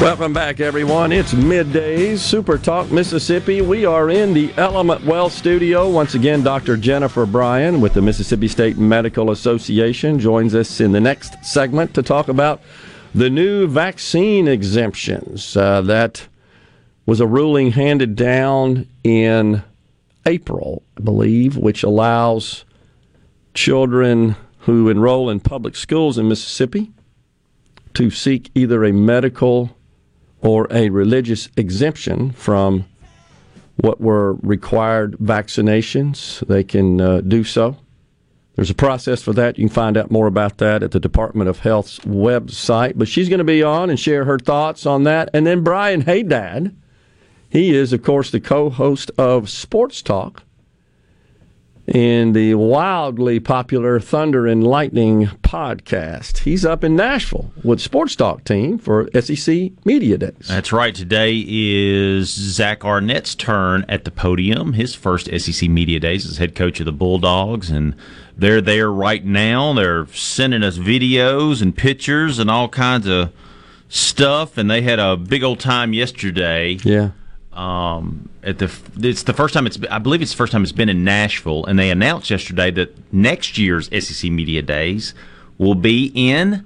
Welcome 0.00 0.32
back, 0.32 0.60
everyone. 0.60 1.12
It's 1.12 1.34
middays, 1.34 2.20
Super 2.20 2.56
Talk 2.56 2.90
Mississippi. 2.90 3.60
We 3.60 3.84
are 3.84 4.08
in 4.08 4.32
the 4.32 4.50
Element 4.56 5.04
Well 5.04 5.28
studio. 5.28 5.90
Once 5.90 6.14
again, 6.14 6.42
Dr. 6.42 6.78
Jennifer 6.78 7.26
Bryan 7.26 7.82
with 7.82 7.92
the 7.92 8.00
Mississippi 8.00 8.48
State 8.48 8.78
Medical 8.78 9.30
Association 9.30 10.18
joins 10.18 10.54
us 10.54 10.80
in 10.80 10.92
the 10.92 11.02
next 11.02 11.44
segment 11.44 11.92
to 11.92 12.02
talk 12.02 12.28
about 12.28 12.62
the 13.14 13.28
new 13.28 13.66
vaccine 13.66 14.48
exemptions. 14.48 15.54
Uh, 15.54 15.82
that 15.82 16.26
was 17.04 17.20
a 17.20 17.26
ruling 17.26 17.72
handed 17.72 18.16
down 18.16 18.88
in 19.04 19.62
April, 20.24 20.82
I 20.96 21.02
believe, 21.02 21.58
which 21.58 21.82
allows 21.82 22.64
children 23.52 24.34
who 24.60 24.88
enroll 24.88 25.28
in 25.28 25.40
public 25.40 25.76
schools 25.76 26.16
in 26.16 26.26
Mississippi 26.26 26.90
to 27.92 28.10
seek 28.10 28.50
either 28.54 28.82
a 28.82 28.94
medical 28.94 29.76
or 30.42 30.66
a 30.70 30.90
religious 30.90 31.48
exemption 31.56 32.30
from 32.32 32.86
what 33.76 34.00
were 34.00 34.34
required 34.34 35.16
vaccinations, 35.18 36.46
they 36.46 36.64
can 36.64 37.00
uh, 37.00 37.20
do 37.20 37.44
so. 37.44 37.76
There's 38.56 38.70
a 38.70 38.74
process 38.74 39.22
for 39.22 39.32
that. 39.34 39.58
You 39.58 39.66
can 39.66 39.74
find 39.74 39.96
out 39.96 40.10
more 40.10 40.26
about 40.26 40.58
that 40.58 40.82
at 40.82 40.90
the 40.90 41.00
Department 41.00 41.48
of 41.48 41.60
Health's 41.60 41.98
website. 42.00 42.94
But 42.96 43.08
she's 43.08 43.28
going 43.28 43.38
to 43.38 43.44
be 43.44 43.62
on 43.62 43.88
and 43.88 43.98
share 43.98 44.24
her 44.24 44.38
thoughts 44.38 44.84
on 44.84 45.04
that. 45.04 45.30
And 45.32 45.46
then 45.46 45.62
Brian 45.62 46.02
Hadad, 46.02 46.76
he 47.48 47.74
is, 47.74 47.92
of 47.92 48.02
course, 48.02 48.30
the 48.30 48.40
co 48.40 48.68
host 48.68 49.10
of 49.16 49.48
Sports 49.48 50.02
Talk 50.02 50.42
in 51.90 52.32
the 52.34 52.54
wildly 52.54 53.40
popular 53.40 53.98
Thunder 53.98 54.46
and 54.46 54.64
Lightning 54.64 55.26
podcast. 55.42 56.38
He's 56.38 56.64
up 56.64 56.84
in 56.84 56.94
Nashville 56.94 57.50
with 57.64 57.80
Sports 57.80 58.14
Talk 58.14 58.44
team 58.44 58.78
for 58.78 59.08
SEC 59.20 59.72
Media 59.84 60.16
Days. 60.16 60.46
That's 60.46 60.72
right. 60.72 60.94
Today 60.94 61.44
is 61.46 62.28
Zach 62.28 62.84
Arnett's 62.84 63.34
turn 63.34 63.84
at 63.88 64.04
the 64.04 64.12
podium. 64.12 64.74
His 64.74 64.94
first 64.94 65.26
SEC 65.26 65.68
Media 65.68 65.98
Days 65.98 66.26
as 66.26 66.38
head 66.38 66.54
coach 66.54 66.78
of 66.78 66.86
the 66.86 66.92
Bulldogs, 66.92 67.70
and 67.70 67.96
they're 68.36 68.60
there 68.60 68.90
right 68.90 69.24
now. 69.24 69.72
They're 69.72 70.06
sending 70.06 70.62
us 70.62 70.78
videos 70.78 71.60
and 71.60 71.76
pictures 71.76 72.38
and 72.38 72.48
all 72.48 72.68
kinds 72.68 73.08
of 73.08 73.32
stuff, 73.88 74.56
and 74.56 74.70
they 74.70 74.82
had 74.82 75.00
a 75.00 75.16
big 75.16 75.42
old 75.42 75.58
time 75.58 75.92
yesterday. 75.92 76.78
Yeah 76.84 77.10
um, 77.60 78.30
at 78.42 78.58
the 78.58 78.72
it's 79.00 79.24
the 79.24 79.34
first 79.34 79.52
time 79.52 79.66
it's 79.66 79.78
I 79.90 79.98
believe 79.98 80.22
it's 80.22 80.30
the 80.30 80.36
first 80.38 80.50
time 80.50 80.62
it's 80.62 80.72
been 80.72 80.88
in 80.88 81.04
Nashville, 81.04 81.66
and 81.66 81.78
they 81.78 81.90
announced 81.90 82.30
yesterday 82.30 82.70
that 82.70 83.12
next 83.12 83.58
year's 83.58 83.88
SEC 83.88 84.30
Media 84.30 84.62
Days 84.62 85.12
will 85.58 85.74
be 85.74 86.10
in 86.14 86.64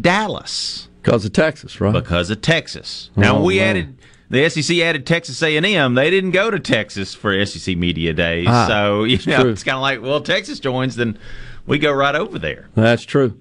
Dallas 0.00 0.88
because 1.00 1.24
of 1.24 1.32
Texas, 1.32 1.80
right? 1.80 1.94
Because 1.94 2.28
of 2.28 2.42
Texas. 2.42 3.08
Now 3.16 3.38
oh, 3.38 3.42
we 3.42 3.56
man. 3.56 3.68
added 3.68 3.98
the 4.28 4.50
SEC 4.50 4.76
added 4.80 5.06
Texas 5.06 5.42
A 5.42 5.56
and 5.56 5.64
M. 5.64 5.94
They 5.94 6.10
didn't 6.10 6.32
go 6.32 6.50
to 6.50 6.60
Texas 6.60 7.14
for 7.14 7.46
SEC 7.46 7.78
Media 7.78 8.12
Days, 8.12 8.48
ah, 8.50 8.66
so 8.68 9.04
you 9.04 9.16
know 9.26 9.44
true. 9.44 9.50
it's 9.50 9.64
kind 9.64 9.76
of 9.76 9.80
like 9.80 10.02
well, 10.02 10.20
Texas 10.20 10.60
joins, 10.60 10.96
then 10.96 11.18
we 11.66 11.78
go 11.78 11.90
right 11.90 12.14
over 12.14 12.38
there. 12.38 12.68
That's 12.74 13.04
true. 13.04 13.40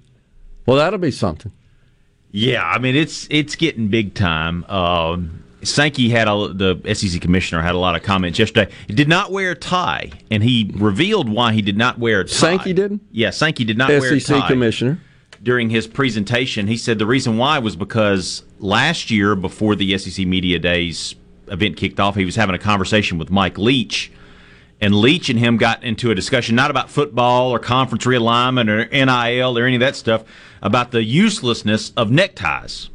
Well, 0.65 0.77
that'll 0.77 0.99
be 0.99 1.11
something. 1.11 1.51
Yeah, 2.31 2.65
I 2.65 2.79
mean 2.79 2.95
it's 2.95 3.27
it's 3.29 3.57
getting 3.57 3.89
big 3.89 4.13
time. 4.13 4.63
Um, 4.69 5.43
Sankey 5.67 6.09
had 6.09 6.27
a, 6.27 6.53
the 6.53 6.93
SEC 6.93 7.21
commissioner 7.21 7.61
had 7.61 7.75
a 7.75 7.77
lot 7.77 7.95
of 7.95 8.03
comments 8.03 8.39
yesterday. 8.39 8.71
He 8.87 8.93
did 8.93 9.07
not 9.07 9.31
wear 9.31 9.51
a 9.51 9.55
tie, 9.55 10.11
and 10.31 10.43
he 10.43 10.71
revealed 10.75 11.29
why 11.29 11.53
he 11.53 11.61
did 11.61 11.77
not 11.77 11.99
wear 11.99 12.21
a 12.21 12.23
tie. 12.23 12.57
Sankey 12.57 12.73
didn't. 12.73 13.01
Yeah, 13.11 13.29
Sankey 13.31 13.63
did 13.63 13.77
not 13.77 13.89
SEC 13.89 14.01
wear 14.01 14.13
a 14.13 14.19
tie. 14.19 14.47
commissioner 14.47 14.99
during 15.43 15.69
his 15.69 15.87
presentation. 15.87 16.67
He 16.67 16.77
said 16.77 16.99
the 16.99 17.05
reason 17.05 17.37
why 17.37 17.59
was 17.59 17.75
because 17.75 18.43
last 18.59 19.11
year, 19.11 19.35
before 19.35 19.75
the 19.75 19.97
SEC 19.97 20.25
Media 20.25 20.59
Days 20.59 21.15
event 21.47 21.77
kicked 21.77 21.99
off, 21.99 22.15
he 22.15 22.25
was 22.25 22.35
having 22.35 22.55
a 22.55 22.59
conversation 22.59 23.17
with 23.17 23.29
Mike 23.29 23.57
Leach. 23.57 24.11
And 24.79 24.93
Leach 24.93 25.29
and 25.29 25.39
him 25.39 25.57
got 25.57 25.83
into 25.83 26.11
a 26.11 26.15
discussion 26.15 26.55
not 26.55 26.69
about 26.69 26.91
football 26.91 27.49
or 27.51 27.57
conference 27.57 28.05
realignment 28.05 28.69
or 28.69 28.85
NIL 28.85 29.57
or 29.57 29.65
any 29.65 29.75
of 29.75 29.79
that 29.79 29.95
stuff, 29.95 30.23
about 30.61 30.91
the 30.91 31.03
uselessness 31.03 31.91
of 31.97 32.11
neckties 32.11 32.89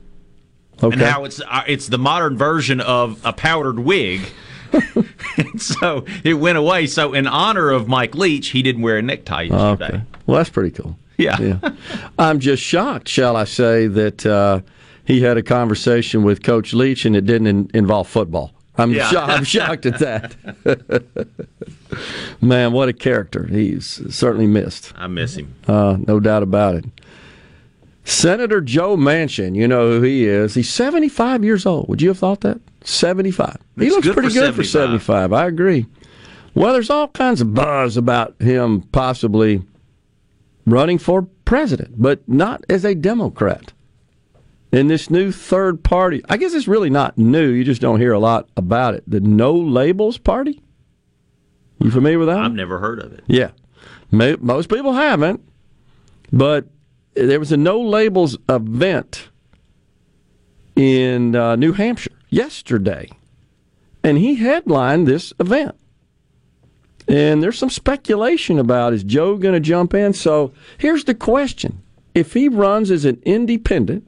okay. 0.82 0.92
and 0.94 1.02
how 1.02 1.24
it's 1.24 1.40
uh, 1.40 1.62
it's 1.66 1.86
the 1.88 1.98
modern 1.98 2.36
version 2.36 2.80
of 2.80 3.20
a 3.24 3.32
powdered 3.32 3.78
wig. 3.80 4.20
so 5.58 6.04
it 6.24 6.34
went 6.34 6.56
away. 6.58 6.86
So 6.86 7.12
in 7.12 7.26
honor 7.26 7.70
of 7.70 7.88
Mike 7.88 8.14
Leach, 8.14 8.48
he 8.48 8.62
didn't 8.62 8.82
wear 8.82 8.96
a 8.98 9.02
necktie 9.02 9.42
yesterday. 9.42 9.84
Okay. 9.96 10.02
Well, 10.26 10.38
that's 10.38 10.50
pretty 10.50 10.70
cool. 10.70 10.96
Yeah. 11.18 11.38
yeah. 11.40 11.58
I'm 12.18 12.40
just 12.40 12.62
shocked, 12.62 13.06
shall 13.08 13.36
I 13.36 13.44
say, 13.44 13.86
that 13.86 14.24
uh, 14.24 14.60
he 15.04 15.20
had 15.20 15.36
a 15.36 15.42
conversation 15.42 16.22
with 16.22 16.42
Coach 16.42 16.72
Leach 16.72 17.04
and 17.04 17.14
it 17.14 17.26
didn't 17.26 17.46
in- 17.48 17.70
involve 17.74 18.08
football. 18.08 18.52
I'm, 18.78 18.92
Yeah. 18.92 19.10
sho- 19.10 19.20
I'm 19.20 19.44
shocked 19.44 19.84
at 19.84 19.98
that. 19.98 20.34
Man, 22.40 22.72
what 22.72 22.88
a 22.88 22.92
character. 22.94 23.46
He's 23.46 24.00
certainly 24.14 24.46
missed. 24.46 24.92
I 24.96 25.06
miss 25.06 25.36
him. 25.36 25.54
Uh, 25.68 25.98
no 26.06 26.18
doubt 26.18 26.42
about 26.42 26.76
it. 26.76 26.84
Senator 28.04 28.60
Joe 28.60 28.96
Manchin, 28.96 29.54
you 29.54 29.68
know 29.68 29.92
who 29.92 30.02
he 30.02 30.26
is. 30.26 30.54
He's 30.54 30.68
75 30.70 31.44
years 31.44 31.66
old. 31.66 31.88
Would 31.88 32.02
you 32.02 32.08
have 32.08 32.18
thought 32.18 32.40
that? 32.40 32.60
75. 32.82 33.56
he 33.76 33.82
Looks 33.90 33.94
looks 33.94 34.06
good 34.08 34.14
pretty 34.14 34.28
for 34.30 34.34
good 34.34 34.54
for 34.56 34.64
75. 34.64 35.02
75. 35.02 35.32
I 35.32 35.46
agree. 35.46 35.86
Well, 36.54 36.72
there's 36.72 36.90
all 36.90 37.08
kinds 37.08 37.40
of 37.40 37.54
buzz 37.54 37.96
about 37.96 38.40
him 38.40 38.82
possibly 38.92 39.62
running 40.66 40.98
for 40.98 41.22
president, 41.44 41.94
but 42.00 42.28
not 42.28 42.64
as 42.68 42.84
a 42.84 42.94
Democrat. 42.94 43.72
In 44.72 44.88
this 44.88 45.10
new 45.10 45.30
third 45.32 45.84
party, 45.84 46.22
I 46.28 46.38
guess 46.38 46.54
it's 46.54 46.66
really 46.66 46.90
not 46.90 47.18
new. 47.18 47.50
You 47.50 47.62
just 47.62 47.80
don't 47.82 48.00
hear 48.00 48.12
a 48.12 48.18
lot 48.18 48.48
about 48.56 48.94
it. 48.94 49.04
The 49.06 49.20
No 49.20 49.54
Labels 49.54 50.18
Party. 50.18 50.62
You 51.78 51.90
familiar 51.90 52.18
with 52.18 52.28
that? 52.28 52.38
I've 52.38 52.52
never 52.54 52.78
heard 52.78 52.98
of 53.00 53.12
it. 53.12 53.22
Yeah. 53.26 53.50
Most 54.10 54.68
people 54.68 54.92
haven't, 54.94 55.42
but 56.32 56.66
there 57.14 57.38
was 57.38 57.52
a 57.52 57.56
no 57.56 57.80
labels 57.80 58.36
event 58.48 59.28
in 60.76 61.36
uh, 61.36 61.56
New 61.56 61.72
Hampshire 61.72 62.12
yesterday, 62.30 63.10
and 64.02 64.18
he 64.18 64.36
headlined 64.36 65.06
this 65.06 65.32
event. 65.38 65.76
And 67.08 67.42
there's 67.42 67.58
some 67.58 67.70
speculation 67.70 68.58
about 68.58 68.92
is 68.92 69.04
Joe 69.04 69.36
going 69.36 69.54
to 69.54 69.60
jump 69.60 69.92
in? 69.92 70.12
So 70.12 70.52
here's 70.78 71.04
the 71.04 71.14
question 71.14 71.82
if 72.14 72.32
he 72.32 72.48
runs 72.48 72.90
as 72.90 73.04
an 73.04 73.20
independent, 73.24 74.06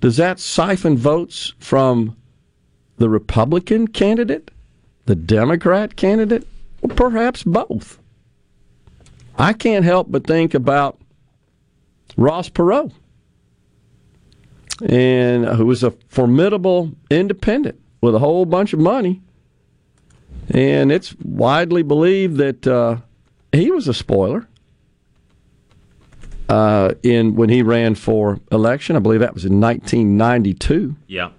does 0.00 0.16
that 0.16 0.40
siphon 0.40 0.96
votes 0.96 1.54
from 1.58 2.16
the 2.98 3.08
Republican 3.08 3.88
candidate, 3.88 4.50
the 5.06 5.14
Democrat 5.14 5.96
candidate, 5.96 6.46
or 6.82 6.88
perhaps 6.88 7.42
both? 7.42 7.98
I 9.38 9.52
can't 9.52 9.84
help 9.84 10.10
but 10.10 10.26
think 10.26 10.54
about 10.54 10.98
Ross 12.16 12.48
Perot, 12.48 12.92
and 14.86 15.46
who 15.46 15.66
was 15.66 15.82
a 15.82 15.92
formidable 16.08 16.92
independent 17.10 17.80
with 18.00 18.14
a 18.14 18.18
whole 18.18 18.44
bunch 18.44 18.72
of 18.72 18.78
money. 18.78 19.22
And 20.50 20.90
it's 20.90 21.14
widely 21.22 21.82
believed 21.82 22.36
that 22.36 22.66
uh, 22.66 22.96
he 23.52 23.70
was 23.70 23.88
a 23.88 23.94
spoiler 23.94 24.48
uh, 26.48 26.94
in 27.02 27.34
when 27.34 27.48
he 27.48 27.62
ran 27.62 27.94
for 27.94 28.40
election. 28.50 28.96
I 28.96 28.98
believe 28.98 29.20
that 29.20 29.34
was 29.34 29.44
in 29.44 29.60
1992. 29.60 30.96
Yeah. 31.06 31.30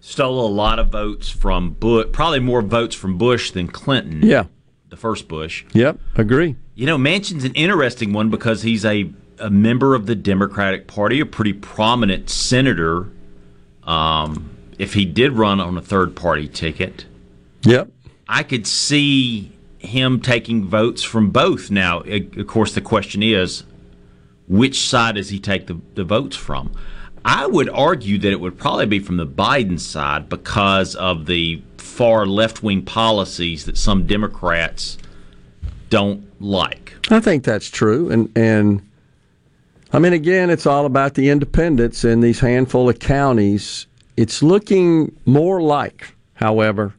Stole 0.00 0.46
a 0.46 0.48
lot 0.48 0.78
of 0.78 0.88
votes 0.88 1.28
from 1.28 1.72
Bush, 1.72 2.06
probably 2.12 2.40
more 2.40 2.62
votes 2.62 2.94
from 2.94 3.18
Bush 3.18 3.50
than 3.50 3.66
Clinton. 3.66 4.20
Yeah. 4.22 4.44
The 4.88 4.96
first 4.96 5.28
Bush. 5.28 5.64
Yep. 5.72 5.98
Agree. 6.16 6.56
You 6.74 6.86
know, 6.86 6.96
Manchin's 6.96 7.44
an 7.44 7.54
interesting 7.54 8.12
one 8.12 8.30
because 8.30 8.62
he's 8.62 8.84
a, 8.84 9.10
a 9.40 9.50
member 9.50 9.94
of 9.94 10.06
the 10.06 10.14
Democratic 10.14 10.86
Party, 10.86 11.20
a 11.20 11.26
pretty 11.26 11.52
prominent 11.52 12.30
senator. 12.30 13.08
Um, 13.84 14.50
if 14.78 14.94
he 14.94 15.04
did 15.04 15.32
run 15.32 15.60
on 15.60 15.76
a 15.76 15.82
third 15.82 16.14
party 16.14 16.48
ticket, 16.48 17.06
Yep. 17.62 17.90
I 18.28 18.42
could 18.42 18.66
see 18.66 19.52
him 19.78 20.20
taking 20.20 20.66
votes 20.66 21.02
from 21.02 21.30
both. 21.30 21.70
Now, 21.70 22.00
of 22.00 22.46
course, 22.46 22.74
the 22.74 22.80
question 22.80 23.22
is, 23.22 23.64
which 24.46 24.78
side 24.80 25.16
does 25.16 25.30
he 25.30 25.38
take 25.38 25.66
the, 25.66 25.80
the 25.94 26.04
votes 26.04 26.36
from? 26.36 26.72
I 27.24 27.46
would 27.46 27.68
argue 27.68 28.18
that 28.18 28.30
it 28.30 28.40
would 28.40 28.58
probably 28.58 28.86
be 28.86 28.98
from 28.98 29.16
the 29.16 29.26
Biden 29.26 29.78
side 29.78 30.28
because 30.28 30.94
of 30.94 31.26
the 31.26 31.62
far 31.76 32.24
left 32.26 32.62
wing 32.62 32.82
policies 32.82 33.66
that 33.66 33.76
some 33.76 34.06
Democrats 34.06 34.96
don't 35.90 36.24
like. 36.40 36.94
I 37.10 37.20
think 37.20 37.44
that's 37.44 37.68
true, 37.68 38.10
and 38.10 38.30
and 38.36 38.80
I 39.92 39.98
mean 39.98 40.12
again, 40.12 40.50
it's 40.50 40.66
all 40.66 40.86
about 40.86 41.14
the 41.14 41.30
independents 41.30 42.04
in 42.04 42.20
these 42.20 42.40
handful 42.40 42.88
of 42.88 42.98
counties. 42.98 43.86
It's 44.16 44.42
looking 44.42 45.16
more 45.26 45.60
like, 45.60 46.14
however, 46.34 46.94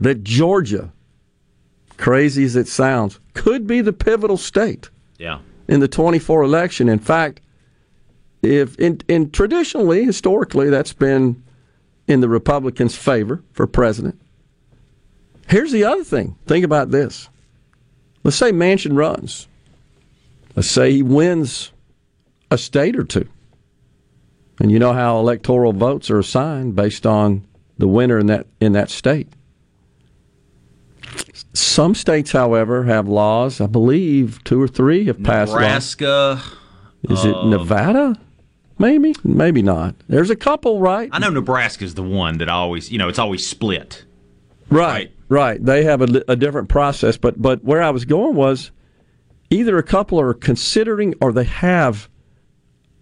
that 0.00 0.24
Georgia, 0.24 0.92
crazy 1.96 2.44
as 2.44 2.56
it 2.56 2.66
sounds, 2.66 3.20
could 3.34 3.66
be 3.66 3.80
the 3.80 3.92
pivotal 3.92 4.36
state 4.36 4.90
Yeah. 5.18 5.38
in 5.68 5.80
the 5.80 5.88
24 5.88 6.42
election. 6.42 6.88
In 6.88 6.98
fact, 6.98 7.40
if 8.42 8.78
in, 8.78 9.00
in 9.08 9.30
traditionally, 9.30 10.04
historically, 10.04 10.70
that's 10.70 10.92
been 10.92 11.42
in 12.08 12.20
the 12.20 12.28
Republicans' 12.28 12.96
favor 12.96 13.42
for 13.52 13.66
president. 13.66 14.20
Here's 15.48 15.72
the 15.72 15.84
other 15.84 16.04
thing. 16.04 16.36
Think 16.46 16.64
about 16.64 16.90
this. 16.90 17.28
Let's 18.24 18.36
say 18.36 18.50
Manchin 18.52 18.96
runs. 18.96 19.46
Let's 20.56 20.70
say 20.70 20.90
he 20.92 21.02
wins 21.02 21.70
a 22.54 22.58
state 22.58 22.96
or 22.96 23.04
two. 23.04 23.28
And 24.60 24.70
you 24.70 24.78
know 24.78 24.92
how 24.92 25.18
electoral 25.18 25.72
votes 25.72 26.10
are 26.10 26.18
assigned 26.18 26.76
based 26.76 27.06
on 27.06 27.46
the 27.76 27.88
winner 27.88 28.18
in 28.18 28.26
that 28.26 28.46
in 28.60 28.72
that 28.72 28.88
state. 28.88 29.28
Some 31.52 31.94
states, 31.94 32.32
however, 32.32 32.84
have 32.84 33.08
laws. 33.08 33.60
I 33.60 33.66
believe 33.66 34.42
two 34.44 34.60
or 34.60 34.68
three 34.68 35.06
have 35.06 35.22
passed 35.22 35.52
laws. 35.52 35.60
Nebraska. 35.60 36.42
Is 37.02 37.24
it 37.24 37.34
uh, 37.34 37.46
Nevada? 37.46 38.16
Maybe, 38.78 39.14
maybe 39.22 39.62
not. 39.62 39.94
There's 40.08 40.30
a 40.30 40.36
couple, 40.36 40.80
right? 40.80 41.08
I 41.12 41.18
know 41.18 41.30
Nebraska's 41.30 41.94
the 41.94 42.02
one 42.02 42.38
that 42.38 42.48
always, 42.48 42.90
you 42.90 42.98
know, 42.98 43.08
it's 43.08 43.18
always 43.18 43.46
split. 43.46 44.04
Right, 44.70 45.12
right. 45.28 45.64
They 45.64 45.84
have 45.84 46.00
a, 46.00 46.24
a 46.26 46.34
different 46.34 46.68
process, 46.68 47.16
but 47.16 47.40
but 47.40 47.62
where 47.62 47.82
I 47.82 47.90
was 47.90 48.04
going 48.04 48.34
was 48.34 48.70
either 49.50 49.78
a 49.78 49.82
couple 49.82 50.20
are 50.20 50.34
considering 50.34 51.14
or 51.20 51.32
they 51.32 51.44
have 51.44 52.08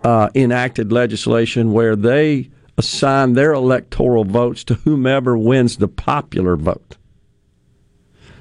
uh, 0.05 0.29
enacted 0.35 0.93
legislation 0.93 1.73
where 1.73 1.97
they 1.97 2.51
assign 2.79 3.35
their 3.35 3.53
electoral 3.53 4.25
votes 4.25 4.65
to 4.65 4.75
whomever 4.75 5.37
wins 5.37 5.77
the 5.77 5.89
popular 5.89 6.57
vote. 6.57 6.97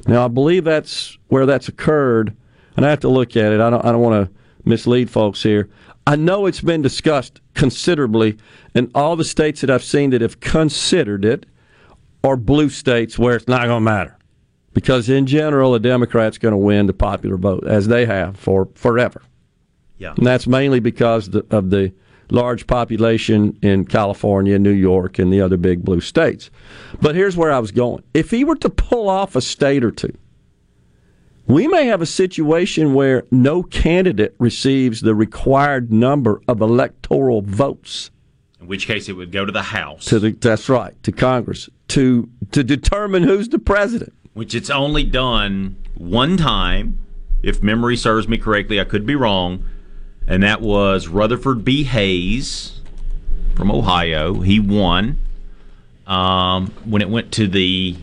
Now, 0.07 0.25
I 0.25 0.27
believe 0.29 0.63
that's 0.63 1.17
where 1.27 1.45
that's 1.45 1.67
occurred, 1.67 2.35
and 2.75 2.85
I 2.85 2.89
have 2.89 3.01
to 3.01 3.09
look 3.09 3.35
at 3.35 3.51
it. 3.51 3.61
I 3.61 3.69
don't, 3.69 3.85
I 3.85 3.91
don't 3.91 4.01
want 4.01 4.27
to 4.27 4.33
mislead 4.65 5.09
folks 5.09 5.43
here. 5.43 5.69
I 6.07 6.15
know 6.15 6.47
it's 6.47 6.61
been 6.61 6.81
discussed 6.81 7.41
considerably 7.53 8.37
in 8.73 8.89
all 8.95 9.15
the 9.15 9.23
states 9.23 9.61
that 9.61 9.69
I've 9.69 9.83
seen 9.83 10.09
that 10.11 10.21
have 10.21 10.39
considered 10.39 11.23
it 11.25 11.45
are 12.23 12.37
blue 12.37 12.69
states 12.69 13.19
where 13.19 13.35
it's 13.35 13.47
not 13.47 13.65
going 13.65 13.85
to 13.85 13.91
matter. 13.91 14.17
Because 14.73 15.09
in 15.09 15.27
general, 15.27 15.75
a 15.75 15.79
Democrat's 15.79 16.37
going 16.37 16.53
to 16.53 16.57
win 16.57 16.85
the 16.85 16.93
popular 16.93 17.37
vote, 17.37 17.67
as 17.67 17.87
they 17.87 18.05
have 18.05 18.37
for 18.37 18.69
forever. 18.73 19.21
Yeah. 20.01 20.15
And 20.17 20.25
that's 20.25 20.47
mainly 20.47 20.79
because 20.79 21.29
the, 21.29 21.45
of 21.51 21.69
the 21.69 21.93
large 22.31 22.65
population 22.65 23.55
in 23.61 23.85
California, 23.85 24.57
New 24.57 24.71
York, 24.71 25.19
and 25.19 25.31
the 25.31 25.41
other 25.41 25.57
big 25.57 25.85
blue 25.85 26.01
states. 26.01 26.49
But 26.99 27.13
here's 27.13 27.37
where 27.37 27.51
I 27.51 27.59
was 27.59 27.71
going. 27.71 28.03
If 28.15 28.31
he 28.31 28.43
were 28.43 28.55
to 28.55 28.69
pull 28.69 29.09
off 29.09 29.35
a 29.35 29.41
state 29.41 29.83
or 29.83 29.91
two, 29.91 30.17
we 31.45 31.67
may 31.67 31.85
have 31.85 32.01
a 32.01 32.07
situation 32.07 32.95
where 32.95 33.25
no 33.29 33.61
candidate 33.61 34.33
receives 34.39 35.01
the 35.01 35.13
required 35.13 35.91
number 35.91 36.41
of 36.47 36.61
electoral 36.61 37.41
votes 37.41 38.09
In 38.59 38.67
which 38.67 38.87
case 38.87 39.07
it 39.07 39.13
would 39.13 39.31
go 39.31 39.45
to 39.45 39.51
the 39.51 39.61
House, 39.61 40.05
to 40.05 40.17
the 40.17 40.31
that's 40.31 40.67
right 40.67 40.95
to 41.03 41.11
Congress 41.11 41.69
to 41.89 42.27
to 42.53 42.63
determine 42.63 43.23
who's 43.23 43.49
the 43.49 43.59
president. 43.59 44.13
which 44.33 44.55
it's 44.55 44.69
only 44.69 45.03
done 45.03 45.75
one 45.95 46.37
time, 46.37 46.99
if 47.43 47.61
memory 47.61 47.97
serves 47.97 48.27
me 48.27 48.37
correctly. 48.37 48.79
I 48.79 48.85
could 48.85 49.05
be 49.05 49.15
wrong, 49.15 49.63
and 50.31 50.43
that 50.43 50.61
was 50.61 51.09
Rutherford 51.09 51.65
B. 51.65 51.83
Hayes 51.83 52.79
from 53.53 53.69
Ohio. 53.69 54.39
He 54.39 54.61
won 54.61 55.19
um, 56.07 56.67
when 56.85 57.01
it 57.01 57.09
went 57.09 57.33
to 57.33 57.49
the 57.49 57.97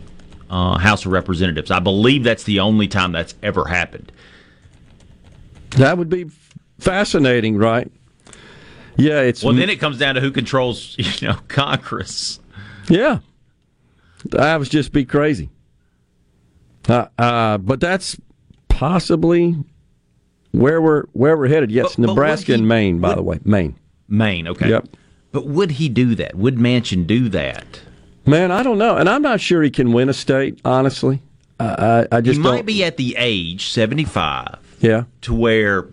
uh, 0.47 0.77
House 0.77 1.07
of 1.07 1.11
Representatives. 1.11 1.71
I 1.71 1.79
believe 1.79 2.23
that's 2.23 2.43
the 2.43 2.59
only 2.59 2.87
time 2.87 3.13
that's 3.13 3.33
ever 3.41 3.65
happened. 3.65 4.11
That 5.71 5.97
would 5.97 6.09
be 6.09 6.29
fascinating, 6.77 7.57
right? 7.57 7.91
Yeah, 8.95 9.21
it's 9.21 9.43
Well, 9.43 9.55
then 9.55 9.71
it 9.71 9.79
comes 9.79 9.97
down 9.97 10.13
to 10.13 10.21
who 10.21 10.29
controls, 10.29 10.95
you 10.99 11.27
know, 11.29 11.39
Congress. 11.47 12.39
yeah. 12.89 13.19
That 14.25 14.59
would 14.59 14.69
just 14.69 14.91
be 14.91 15.03
crazy. 15.03 15.49
Uh, 16.87 17.07
uh, 17.17 17.57
but 17.57 17.79
that's 17.79 18.17
possibly 18.67 19.55
where 20.51 20.81
we're 20.81 21.03
where 21.13 21.37
we're 21.37 21.47
headed. 21.47 21.71
Yes, 21.71 21.95
But- 21.95 22.01
but 22.07 22.07
Nebraska 22.13 22.47
he- 22.47 22.53
and 22.53 22.67
Maine, 22.67 22.99
by 22.99 23.09
would- 23.09 23.17
the 23.17 23.23
way, 23.23 23.39
Maine. 23.43 23.75
Maine, 24.07 24.47
okay. 24.47 24.69
Yep. 24.69 24.87
But 25.31 25.45
would 25.47 25.71
he 25.71 25.89
do 25.89 26.15
that? 26.15 26.35
Would 26.35 26.55
Manchin 26.57 27.05
do 27.05 27.29
that? 27.29 27.81
Man, 28.25 28.51
I 28.51 28.63
don't 28.63 28.77
know, 28.79 28.95
and 28.97 29.07
I'm 29.07 29.21
not 29.21 29.39
sure 29.41 29.61
he 29.61 29.69
can 29.69 29.91
win 29.93 30.09
a 30.09 30.13
state. 30.13 30.59
Honestly, 30.65 31.21
I 31.59 31.65
I, 31.65 32.07
I 32.11 32.15
He 32.17 32.21
just 32.23 32.39
might 32.39 32.57
don't. 32.57 32.65
be 32.65 32.83
at 32.83 32.97
the 32.97 33.15
age, 33.17 33.69
75, 33.69 34.57
yeah, 34.81 35.03
to 35.21 35.33
where, 35.33 35.85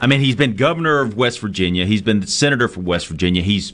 I 0.00 0.06
mean, 0.06 0.20
he's 0.20 0.36
been 0.36 0.56
governor 0.56 1.00
of 1.00 1.16
West 1.16 1.40
Virginia. 1.40 1.86
He's 1.86 2.02
been 2.02 2.20
the 2.20 2.26
senator 2.26 2.68
from 2.68 2.84
West 2.84 3.06
Virginia. 3.08 3.42
He's 3.42 3.72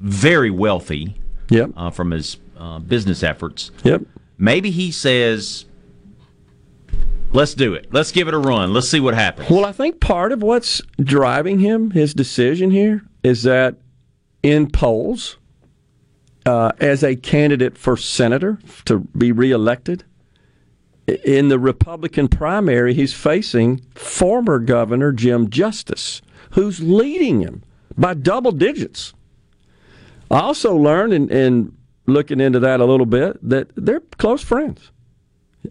very 0.00 0.50
wealthy 0.50 1.14
yep. 1.48 1.70
uh, 1.76 1.90
from 1.90 2.10
his 2.10 2.36
uh, 2.58 2.78
business 2.80 3.22
efforts. 3.22 3.70
Yep. 3.84 4.02
Maybe 4.38 4.70
he 4.70 4.90
says, 4.90 5.64
"Let's 7.32 7.54
do 7.54 7.74
it. 7.74 7.88
Let's 7.92 8.12
give 8.12 8.28
it 8.28 8.34
a 8.34 8.38
run. 8.38 8.72
Let's 8.72 8.88
see 8.88 9.00
what 9.00 9.14
happens." 9.14 9.50
Well, 9.50 9.64
I 9.64 9.72
think 9.72 10.00
part 10.00 10.32
of 10.32 10.42
what's 10.42 10.82
driving 11.00 11.60
him, 11.60 11.90
his 11.90 12.14
decision 12.14 12.70
here, 12.70 13.02
is 13.22 13.42
that 13.44 13.76
in 14.42 14.70
polls, 14.70 15.36
uh, 16.46 16.72
as 16.80 17.02
a 17.02 17.16
candidate 17.16 17.76
for 17.76 17.96
senator 17.96 18.58
to 18.86 19.00
be 19.16 19.32
reelected, 19.32 20.04
in 21.24 21.48
the 21.48 21.58
Republican 21.58 22.28
primary, 22.28 22.94
he's 22.94 23.12
facing 23.12 23.80
former 23.94 24.58
Governor 24.58 25.12
Jim 25.12 25.50
Justice, 25.50 26.22
who's 26.52 26.80
leading 26.80 27.40
him 27.40 27.62
by 27.96 28.14
double 28.14 28.52
digits. 28.52 29.12
I 30.30 30.40
also 30.40 30.76
learned 30.76 31.12
in, 31.12 31.28
in 31.30 31.76
looking 32.06 32.40
into 32.40 32.60
that 32.60 32.80
a 32.80 32.84
little 32.84 33.06
bit 33.06 33.36
that 33.48 33.70
they're 33.74 34.00
close 34.18 34.42
friends. 34.42 34.92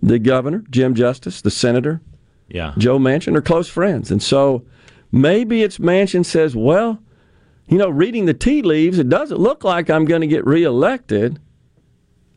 The 0.01 0.19
governor, 0.19 0.63
Jim 0.69 0.93
Justice, 0.93 1.41
the 1.41 1.51
senator, 1.51 2.01
yeah. 2.49 2.73
Joe 2.77 2.97
Manchin 2.97 3.35
are 3.35 3.41
close 3.41 3.69
friends. 3.69 4.11
And 4.11 4.21
so 4.21 4.65
maybe 5.11 5.63
it's 5.63 5.77
Manchin 5.77 6.25
says, 6.25 6.55
well, 6.55 6.99
you 7.67 7.77
know, 7.77 7.89
reading 7.89 8.25
the 8.25 8.33
tea 8.33 8.61
leaves, 8.61 8.97
it 8.97 9.09
doesn't 9.09 9.39
look 9.39 9.63
like 9.63 9.89
I'm 9.89 10.05
going 10.05 10.21
to 10.21 10.27
get 10.27 10.45
reelected 10.45 11.39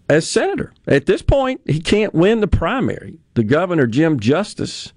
as 0.09 0.29
senator. 0.29 0.75
At 0.87 1.07
this 1.07 1.23
point, 1.23 1.63
he 1.67 1.81
can't 1.81 2.15
win 2.15 2.41
the 2.41 2.47
primary. 2.47 3.19
The 3.35 3.45
governor, 3.45 3.87
Jim 3.87 4.21
Justice, 4.21 4.93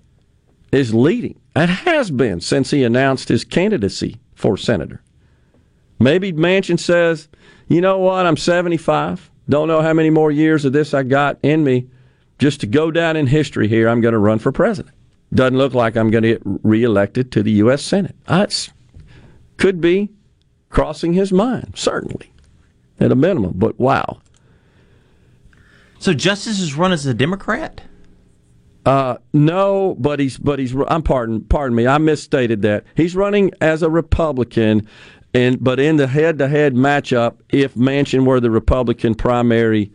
is 0.71 0.93
leading. 0.93 1.39
and 1.55 1.71
has 1.71 2.11
been 2.11 2.41
since 2.41 2.71
he 2.71 2.83
announced 2.83 3.29
his 3.29 3.45
candidacy 3.45 4.19
for 4.33 4.57
senator. 4.57 5.01
Maybe 5.99 6.33
Manchin 6.33 6.77
says, 6.77 7.29
you 7.69 7.79
know 7.79 7.97
what, 7.99 8.25
I'm 8.25 8.35
75. 8.35 9.31
Don't 9.47 9.69
know 9.69 9.81
how 9.81 9.93
many 9.93 10.09
more 10.09 10.31
years 10.31 10.65
of 10.65 10.73
this 10.73 10.93
I 10.93 11.03
got 11.03 11.37
in 11.41 11.63
me. 11.63 11.87
Just 12.37 12.59
to 12.61 12.67
go 12.67 12.91
down 12.91 13.15
in 13.15 13.27
history 13.27 13.67
here, 13.67 13.87
I'm 13.87 14.01
going 14.01 14.13
to 14.13 14.19
run 14.19 14.39
for 14.39 14.51
president. 14.51 14.95
Doesn't 15.33 15.57
look 15.57 15.73
like 15.73 15.95
I'm 15.95 16.11
going 16.11 16.23
to 16.23 16.33
get 16.33 16.41
reelected 16.43 17.31
to 17.33 17.43
the 17.43 17.51
U.S. 17.51 17.81
Senate. 17.81 18.15
That's 18.27 18.71
could 19.57 19.79
be 19.79 20.11
crossing 20.69 21.13
his 21.13 21.31
mind, 21.31 21.73
certainly, 21.75 22.31
at 22.99 23.11
a 23.11 23.15
minimum. 23.15 23.53
But 23.55 23.79
wow. 23.79 24.19
So 25.99 26.13
Justice 26.13 26.59
is 26.59 26.75
run 26.75 26.91
as 26.91 27.05
a 27.05 27.13
Democrat. 27.13 27.81
Uh, 28.85 29.17
no, 29.33 29.95
but 29.97 30.19
he's 30.19 30.37
but 30.37 30.59
he's. 30.59 30.75
I'm 30.87 31.01
pardon 31.01 31.41
pardon 31.41 31.75
me. 31.75 31.87
I 31.87 31.97
misstated 31.97 32.61
that. 32.61 32.83
He's 32.95 33.15
running 33.15 33.51
as 33.59 33.81
a 33.81 33.89
Republican, 33.89 34.87
and 35.33 35.63
but 35.63 35.79
in 35.79 35.95
the 35.95 36.05
head-to-head 36.05 36.75
matchup, 36.75 37.37
if 37.49 37.73
Manchin 37.73 38.25
were 38.25 38.39
the 38.39 38.51
Republican 38.51 39.15
primary 39.15 39.91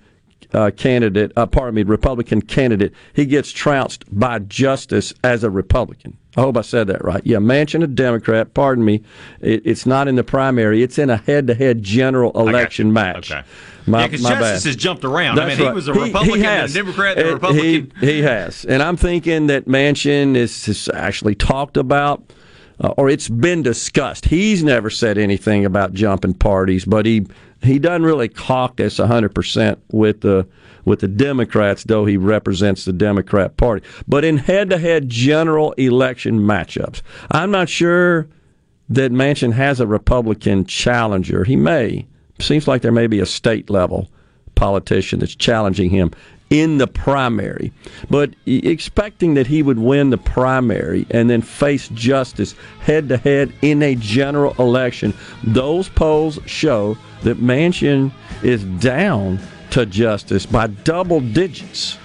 uh, 0.52 0.70
candidate, 0.76 1.32
uh, 1.36 1.46
pardon 1.46 1.74
me, 1.74 1.82
Republican 1.82 2.42
candidate, 2.42 2.92
he 3.14 3.26
gets 3.26 3.50
trounced 3.50 4.04
by 4.18 4.38
Justice 4.40 5.12
as 5.22 5.44
a 5.44 5.50
Republican. 5.50 6.16
I 6.36 6.42
hope 6.42 6.56
I 6.56 6.62
said 6.62 6.86
that 6.86 7.04
right. 7.04 7.22
Yeah, 7.24 7.38
Manchin 7.38 7.82
a 7.82 7.88
Democrat. 7.88 8.54
Pardon 8.54 8.84
me. 8.84 9.02
It, 9.40 9.62
it's 9.64 9.84
not 9.84 10.06
in 10.06 10.14
the 10.14 10.22
primary. 10.22 10.82
It's 10.82 10.98
in 10.98 11.10
a 11.10 11.16
head-to-head 11.16 11.82
general 11.82 12.30
election 12.40 12.92
match. 12.92 13.32
Okay. 13.32 13.42
My, 13.86 14.02
yeah, 14.02 14.06
because 14.06 14.22
Justice 14.22 14.64
bad. 14.64 14.68
has 14.68 14.76
jumped 14.76 15.04
around. 15.04 15.38
I 15.38 15.46
That's 15.46 15.58
mean, 15.58 15.66
right. 15.66 15.72
he 15.72 15.74
was 15.74 15.88
a 15.88 15.94
Republican 15.94 16.44
and 16.44 16.70
a 16.70 16.72
Democrat 16.72 17.18
and 17.18 17.28
a 17.28 17.32
Republican. 17.32 17.92
He, 18.00 18.06
he 18.06 18.22
has, 18.22 18.64
and 18.64 18.82
I'm 18.82 18.96
thinking 18.96 19.48
that 19.48 19.66
Manchin 19.66 20.36
is, 20.36 20.68
is 20.68 20.88
actually 20.94 21.34
talked 21.34 21.76
about, 21.76 22.22
uh, 22.80 22.94
or 22.96 23.08
it's 23.08 23.28
been 23.28 23.62
discussed. 23.62 24.26
He's 24.26 24.62
never 24.62 24.90
said 24.90 25.18
anything 25.18 25.64
about 25.64 25.94
jumping 25.94 26.34
parties, 26.34 26.84
but 26.84 27.06
he 27.06 27.26
he 27.62 27.78
doesn't 27.78 28.04
really 28.04 28.28
caucus 28.28 28.98
100 28.98 29.34
percent 29.34 29.78
with 29.90 30.20
the 30.22 30.46
with 30.84 31.00
the 31.00 31.08
Democrats, 31.08 31.84
though 31.84 32.06
he 32.06 32.16
represents 32.16 32.84
the 32.84 32.92
Democrat 32.92 33.56
Party. 33.56 33.84
But 34.08 34.24
in 34.24 34.38
head-to-head 34.38 35.08
general 35.08 35.72
election 35.72 36.40
matchups, 36.40 37.02
I'm 37.30 37.50
not 37.50 37.68
sure 37.68 38.28
that 38.88 39.12
Manchin 39.12 39.52
has 39.52 39.78
a 39.78 39.86
Republican 39.86 40.64
challenger. 40.64 41.44
He 41.44 41.56
may. 41.56 42.06
Seems 42.40 42.66
like 42.66 42.82
there 42.82 42.92
may 42.92 43.06
be 43.06 43.20
a 43.20 43.26
state 43.26 43.68
level 43.68 44.08
politician 44.54 45.20
that's 45.20 45.34
challenging 45.34 45.90
him 45.90 46.10
in 46.50 46.78
the 46.78 46.86
primary. 46.86 47.72
But 48.10 48.34
expecting 48.46 49.34
that 49.34 49.46
he 49.46 49.62
would 49.62 49.78
win 49.78 50.10
the 50.10 50.18
primary 50.18 51.06
and 51.10 51.30
then 51.30 51.42
face 51.42 51.88
justice 51.90 52.54
head 52.80 53.08
to 53.08 53.16
head 53.16 53.52
in 53.62 53.82
a 53.82 53.94
general 53.94 54.54
election, 54.58 55.14
those 55.44 55.88
polls 55.88 56.38
show 56.46 56.98
that 57.22 57.38
Manchin 57.38 58.12
is 58.42 58.64
down 58.64 59.40
to 59.70 59.86
justice 59.86 60.46
by 60.46 60.66
double 60.66 61.20
digits. 61.20 61.98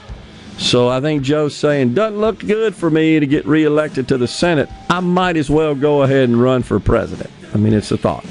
So 0.57 0.87
I 0.87 1.01
think 1.01 1.23
Joe's 1.23 1.55
saying, 1.55 1.93
doesn't 1.93 2.19
look 2.19 2.39
good 2.39 2.75
for 2.75 2.89
me 2.89 3.19
to 3.19 3.27
get 3.27 3.45
reelected 3.45 4.07
to 4.09 4.17
the 4.17 4.27
Senate. 4.27 4.69
I 4.89 5.01
might 5.01 5.35
as 5.35 5.49
well 5.49 5.75
go 5.75 6.03
ahead 6.03 6.29
and 6.29 6.41
run 6.41 6.63
for 6.63 6.79
president. 6.79 7.29
I 7.53 7.57
mean, 7.57 7.73
it's 7.73 7.91
a 7.91 7.97
thought. 7.97 8.25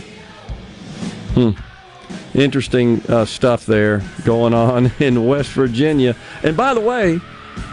Hmm. 1.35 1.51
Interesting 2.35 3.03
uh, 3.09 3.25
stuff 3.25 3.67
there 3.67 4.03
going 4.25 4.55
on 4.55 4.91
in 4.99 5.27
West 5.27 5.51
Virginia. 5.51 6.17
And 6.43 6.57
by 6.57 6.75
the 6.75 6.81
way, 6.81 7.21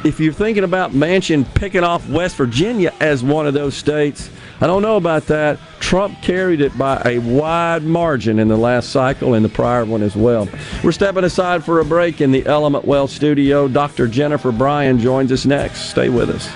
if 0.03 0.19
you're 0.19 0.33
thinking 0.33 0.63
about 0.63 0.91
Manchin 0.91 1.45
picking 1.55 1.83
off 1.83 2.07
West 2.09 2.35
Virginia 2.35 2.93
as 2.99 3.23
one 3.23 3.47
of 3.47 3.53
those 3.53 3.75
states, 3.75 4.29
I 4.61 4.67
don't 4.67 4.83
know 4.83 4.95
about 4.95 5.25
that. 5.25 5.57
Trump 5.79 6.21
carried 6.21 6.61
it 6.61 6.77
by 6.77 7.01
a 7.03 7.17
wide 7.17 7.81
margin 7.81 8.37
in 8.37 8.47
the 8.47 8.55
last 8.55 8.91
cycle 8.91 9.33
and 9.33 9.43
the 9.43 9.49
prior 9.49 9.85
one 9.85 10.03
as 10.03 10.15
well. 10.15 10.47
We're 10.83 10.91
stepping 10.91 11.23
aside 11.23 11.65
for 11.65 11.79
a 11.79 11.85
break 11.85 12.21
in 12.21 12.31
the 12.31 12.45
Element 12.45 12.85
Well 12.85 13.07
studio. 13.07 13.67
Dr. 13.67 14.07
Jennifer 14.07 14.51
Bryan 14.51 14.99
joins 14.99 15.31
us 15.31 15.47
next. 15.47 15.89
Stay 15.89 16.09
with 16.09 16.29
us. 16.29 16.47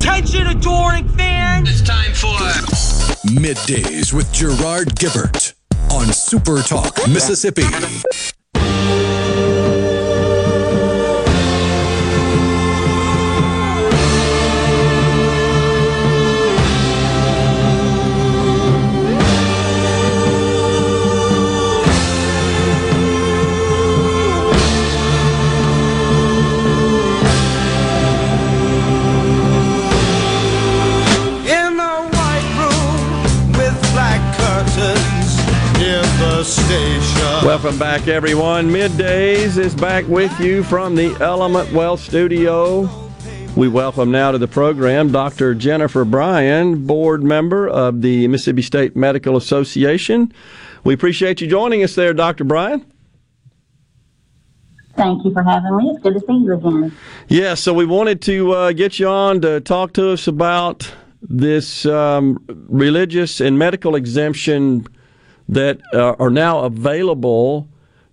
Attention, 0.00 0.46
adoring 0.46 1.08
fans! 1.10 1.68
It's 1.68 1.82
time 1.82 2.14
for 2.14 2.38
Middays 3.28 4.14
with 4.14 4.32
Gerard 4.32 4.88
Gibert 4.96 5.57
Super 6.12 6.62
Talk, 6.62 7.06
Mississippi. 7.08 7.64
Welcome 37.78 38.00
back, 38.00 38.08
everyone. 38.08 38.70
Middays 38.70 39.56
is 39.56 39.72
back 39.72 40.04
with 40.08 40.40
you 40.40 40.64
from 40.64 40.96
the 40.96 41.16
Element 41.20 41.72
Well 41.72 41.96
studio. 41.96 42.90
We 43.54 43.68
welcome 43.68 44.10
now 44.10 44.32
to 44.32 44.38
the 44.38 44.48
program 44.48 45.12
Dr. 45.12 45.54
Jennifer 45.54 46.04
Bryan, 46.04 46.86
board 46.86 47.22
member 47.22 47.68
of 47.68 48.02
the 48.02 48.26
Mississippi 48.26 48.62
State 48.62 48.96
Medical 48.96 49.36
Association. 49.36 50.34
We 50.82 50.92
appreciate 50.92 51.40
you 51.40 51.46
joining 51.46 51.84
us 51.84 51.94
there, 51.94 52.12
Dr. 52.12 52.42
Bryan. 52.42 52.84
Thank 54.96 55.24
you 55.24 55.32
for 55.32 55.44
having 55.44 55.76
me. 55.76 55.90
It's 55.90 56.02
good 56.02 56.14
to 56.14 56.20
see 56.20 56.32
you 56.32 56.54
again. 56.54 56.92
Yeah, 57.28 57.54
so 57.54 57.72
we 57.72 57.86
wanted 57.86 58.20
to 58.22 58.54
uh, 58.54 58.72
get 58.72 58.98
you 58.98 59.06
on 59.06 59.40
to 59.42 59.60
talk 59.60 59.92
to 59.92 60.10
us 60.10 60.26
about 60.26 60.92
this 61.22 61.86
um, 61.86 62.44
religious 62.48 63.40
and 63.40 63.56
medical 63.56 63.94
exemption 63.94 64.84
that 65.48 65.80
uh, 65.92 66.14
are 66.18 66.30
now 66.30 66.60
available 66.60 67.68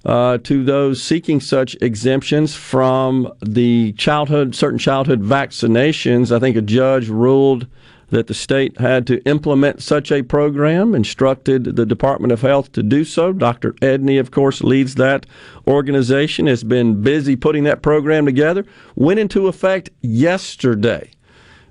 uh, 0.05 0.37
to 0.39 0.63
those 0.63 1.01
seeking 1.01 1.39
such 1.39 1.75
exemptions 1.81 2.55
from 2.55 3.31
the 3.41 3.91
childhood, 3.93 4.53
certain 4.55 4.79
childhood 4.79 5.21
vaccinations. 5.21 6.35
I 6.35 6.39
think 6.39 6.55
a 6.55 6.61
judge 6.61 7.09
ruled 7.09 7.67
that 8.09 8.27
the 8.27 8.33
state 8.33 8.77
had 8.77 9.07
to 9.07 9.21
implement 9.23 9.81
such 9.81 10.11
a 10.11 10.21
program, 10.21 10.93
instructed 10.93 11.75
the 11.75 11.85
Department 11.85 12.31
of 12.31 12.41
Health 12.41 12.71
to 12.73 12.83
do 12.83 13.03
so. 13.03 13.33
Dr. 13.33 13.73
Edney, 13.73 14.19
of 14.19 14.29
course, 14.29 14.61
leads 14.61 14.95
that 14.95 15.25
organization, 15.67 16.45
has 16.45 16.63
been 16.63 17.01
busy 17.01 17.35
putting 17.35 17.63
that 17.63 17.81
program 17.81 18.25
together, 18.25 18.63
went 18.95 19.19
into 19.19 19.47
effect 19.47 19.89
yesterday. 20.01 21.09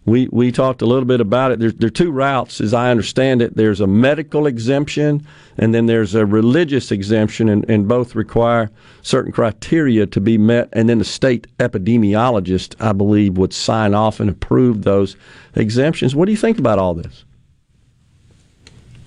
We 0.06 0.28
we 0.30 0.52
talked 0.52 0.82
a 0.82 0.86
little 0.86 1.06
bit 1.06 1.20
about 1.20 1.52
it. 1.52 1.58
There's 1.58 1.74
there 1.74 1.86
are 1.86 1.90
two 1.90 2.12
routes, 2.12 2.60
as 2.60 2.74
I 2.74 2.90
understand 2.90 3.40
it. 3.40 3.56
There's 3.56 3.80
a 3.80 3.86
medical 3.86 4.46
exemption, 4.46 5.26
and 5.56 5.74
then 5.74 5.86
there's 5.86 6.14
a 6.14 6.26
religious 6.26 6.90
exemption, 6.90 7.48
and, 7.48 7.68
and 7.70 7.88
both 7.88 8.14
require 8.14 8.70
certain 9.02 9.32
criteria 9.32 10.06
to 10.06 10.20
be 10.20 10.36
met. 10.36 10.68
And 10.72 10.88
then 10.88 10.98
the 10.98 11.04
state 11.04 11.46
epidemiologist, 11.58 12.74
I 12.80 12.92
believe, 12.92 13.38
would 13.38 13.54
sign 13.54 13.94
off 13.94 14.20
and 14.20 14.28
approve 14.28 14.82
those 14.82 15.16
exemptions. 15.54 16.14
What 16.14 16.26
do 16.26 16.32
you 16.32 16.38
think 16.38 16.58
about 16.58 16.78
all 16.78 16.94
this? 16.94 17.24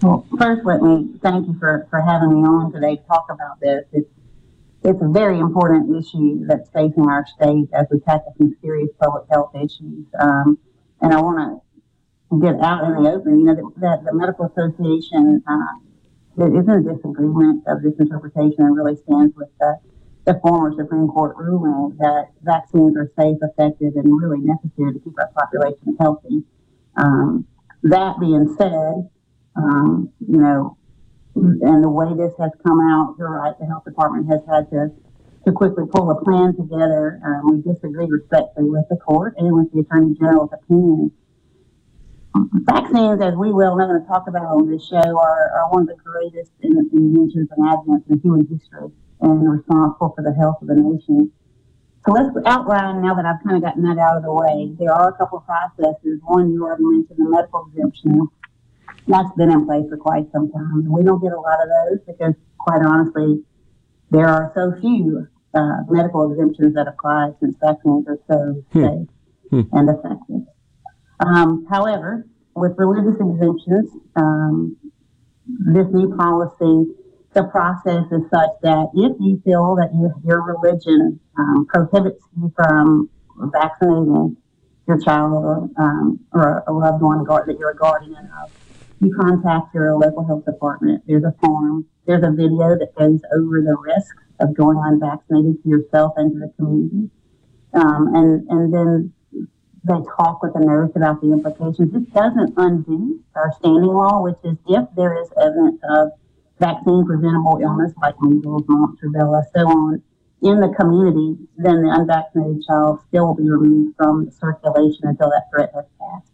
Well, 0.02 0.26
first, 0.38 0.64
let 0.64 0.82
me 0.82 1.10
thank 1.24 1.48
you 1.48 1.58
for, 1.60 1.88
for 1.90 2.02
having 2.02 2.30
me 2.30 2.48
on 2.48 2.72
today 2.72 2.98
to 2.98 3.04
talk 3.04 3.26
about 3.32 3.60
this. 3.60 3.84
It's, 3.92 4.10
it's 4.84 5.02
a 5.02 5.08
very 5.08 5.40
important 5.40 5.96
issue 5.96 6.46
that's 6.46 6.70
facing 6.70 7.08
our 7.08 7.26
state 7.26 7.68
as 7.74 7.88
we 7.92 8.00
tackle 8.02 8.34
some 8.38 8.56
serious 8.62 8.90
public 9.02 9.26
health 9.32 9.56
issues. 9.56 10.06
Um, 10.20 10.60
and 11.02 11.14
I 11.14 11.22
want 11.22 11.62
to 12.32 12.40
get 12.40 12.60
out 12.62 12.84
in 12.84 13.04
the 13.04 13.12
open, 13.12 13.40
you 13.40 13.46
know, 13.46 13.56
that, 13.56 13.72
that 13.82 14.04
the 14.06 14.14
Medical 14.14 14.46
Association 14.46 15.44
uh, 15.48 15.88
there 16.38 16.54
isn't 16.54 16.70
a 16.70 16.94
disagreement 16.94 17.64
of 17.68 17.82
this 17.82 17.96
interpretation 18.00 18.62
and 18.64 18.78
really 18.78 18.96
stands 18.96 19.36
with 19.36 19.50
the, 19.60 19.80
the 20.26 20.40
former 20.42 20.72
Supreme 20.78 21.08
Court 21.08 21.36
ruling 21.36 21.98
that 21.98 22.30
vaccines 22.44 22.96
are 22.96 23.12
safe, 23.18 23.38
effective, 23.42 23.94
and 23.96 24.22
really 24.22 24.40
necessary 24.46 24.94
to 24.94 25.00
keep 25.00 25.18
our 25.18 25.32
population 25.34 25.98
healthy. 26.00 26.44
Um, 26.96 27.48
that 27.82 28.20
being 28.20 28.56
said, 28.58 29.10
um, 29.56 30.14
you 30.28 30.38
know, 30.38 30.78
and 31.36 31.84
the 31.84 31.90
way 31.90 32.14
this 32.16 32.34
has 32.40 32.52
come 32.66 32.80
out, 32.82 33.16
you're 33.18 33.32
right, 33.32 33.58
the 33.60 33.66
health 33.66 33.86
department 33.86 34.30
has 34.30 34.42
had 34.48 34.70
to 34.70 34.92
to 35.48 35.54
quickly 35.54 35.86
pull 35.90 36.12
a 36.12 36.24
plan 36.26 36.54
together. 36.54 37.22
Um, 37.24 37.64
we 37.64 37.74
disagree 37.74 38.06
respectfully 38.06 38.70
with 38.70 38.84
the 38.90 38.98
court 38.98 39.36
and 39.38 39.56
with 39.56 39.72
the 39.72 39.80
attorney 39.80 40.14
general's 40.20 40.52
opinion. 40.52 41.12
Vaccines, 42.68 43.22
as 43.24 43.34
we 43.34 43.54
well 43.54 43.78
know 43.78 43.90
and 43.90 44.06
talk 44.06 44.28
about 44.28 44.44
on 44.44 44.70
this 44.70 44.86
show, 44.86 45.18
are, 45.18 45.50
are 45.56 45.72
one 45.72 45.84
of 45.84 45.88
the 45.88 45.96
greatest 46.04 46.52
inventions 46.62 47.48
and 47.56 47.64
advents 47.64 48.04
in 48.12 48.20
human 48.20 48.46
history 48.46 48.92
and 49.22 49.50
responsible 49.50 50.12
for 50.14 50.22
the 50.22 50.36
health 50.36 50.62
of 50.62 50.68
the 50.68 50.76
nation. 50.76 51.32
So 52.06 52.12
let's 52.12 52.30
outline 52.46 53.02
now 53.02 53.16
that 53.16 53.26
I've 53.26 53.42
kind 53.42 53.56
of 53.56 53.64
gotten 53.64 53.84
that 53.84 53.98
out 53.98 54.18
of 54.18 54.24
the 54.24 54.34
way. 54.34 54.76
There 54.78 54.92
are 54.92 55.10
a 55.10 55.18
couple 55.18 55.40
of 55.40 55.46
processes. 55.48 56.20
One, 56.28 56.52
you 56.52 56.64
already 56.64 56.84
mentioned 56.84 57.20
the 57.20 57.30
medical 57.30 57.72
exemption 57.72 58.28
that's 59.08 59.32
been 59.38 59.50
in 59.50 59.66
place 59.66 59.88
for 59.90 59.98
quite 59.98 60.28
some 60.34 60.52
time. 60.52 60.92
We 60.92 61.04
don't 61.04 61.24
get 61.24 61.32
a 61.32 61.40
lot 61.40 61.64
of 61.64 61.70
those 61.72 62.00
because, 62.06 62.34
quite 62.60 62.84
honestly, 62.84 63.44
there 64.12 64.28
are 64.28 64.52
so 64.54 64.76
few 64.80 65.28
uh, 65.58 65.84
medical 65.90 66.32
exemptions 66.32 66.76
that 66.76 66.88
apply 66.88 67.32
since 67.40 67.56
vaccines 67.60 68.06
are 68.08 68.20
so 68.28 68.64
hmm. 68.72 68.84
safe 68.86 69.08
hmm. 69.50 69.62
and 69.72 69.90
effective. 69.90 70.46
Um, 71.20 71.66
however, 71.70 72.28
with 72.56 72.74
religious 72.78 73.20
exemptions, 73.20 73.90
um, 74.16 74.78
this 75.74 75.88
new 75.92 76.16
policy, 76.16 76.94
the 77.34 77.44
process 77.46 78.06
is 78.12 78.22
such 78.30 78.54
that 78.62 78.90
if 78.94 79.16
you 79.20 79.42
feel 79.44 79.76
that 79.76 79.90
you, 79.94 80.14
your 80.26 80.42
religion 80.44 81.20
um, 81.38 81.66
prohibits 81.68 82.22
you 82.40 82.52
from 82.56 83.10
vaccinating 83.54 84.38
your 84.88 85.00
child 85.02 85.34
or, 85.34 85.70
um, 85.78 86.20
or 86.34 86.64
a 86.68 86.74
loved 86.74 87.02
one 87.02 87.24
that 87.24 87.56
you're 87.60 87.72
a 87.72 87.76
guardian 87.76 88.30
of, 88.42 88.52
you 89.00 89.14
contact 89.20 89.74
your 89.74 89.96
local 89.96 90.26
health 90.26 90.46
department. 90.46 91.04
There's 91.08 91.24
a 91.24 91.34
form. 91.40 91.86
There's 92.08 92.24
a 92.24 92.32
video 92.32 92.78
that 92.80 92.96
goes 92.98 93.20
over 93.36 93.62
the 93.62 93.76
risks 93.76 94.24
of 94.40 94.56
going 94.56 94.80
unvaccinated 94.82 95.62
to 95.64 95.70
yourself 95.70 96.14
and 96.16 96.32
to 96.34 96.40
the 96.40 96.54
community. 96.56 97.10
Um, 97.74 98.16
and, 98.16 98.48
and 98.50 98.74
then 98.74 99.14
they 99.84 100.00
talk 100.16 100.42
with 100.42 100.54
the 100.54 100.60
nurse 100.60 100.92
about 100.96 101.22
the 101.22 101.32
implications. 101.32 101.92
This 101.92 102.04
doesn't 102.14 102.54
undo 102.58 103.20
our 103.36 103.52
standing 103.60 103.84
law, 103.84 104.22
which 104.22 104.38
is 104.44 104.58
if 104.68 104.86
there 104.96 105.22
is 105.22 105.30
evidence 105.40 105.80
of 105.90 106.12
vaccine 106.60 107.06
preventable 107.06 107.60
illness 107.62 107.94
like 108.02 108.16
measles, 108.22 108.64
mumps, 108.68 109.02
rubella, 109.04 109.44
so 109.54 109.68
on, 109.68 110.02
in 110.42 110.60
the 110.60 110.74
community, 110.80 111.38
then 111.58 111.82
the 111.82 111.90
unvaccinated 111.90 112.64
child 112.68 113.00
still 113.08 113.28
will 113.28 113.36
be 113.36 113.50
removed 113.50 113.96
from 113.98 114.30
circulation 114.32 115.08
until 115.08 115.30
that 115.30 115.50
threat 115.52 115.72
has 115.74 115.86
passed. 116.00 116.32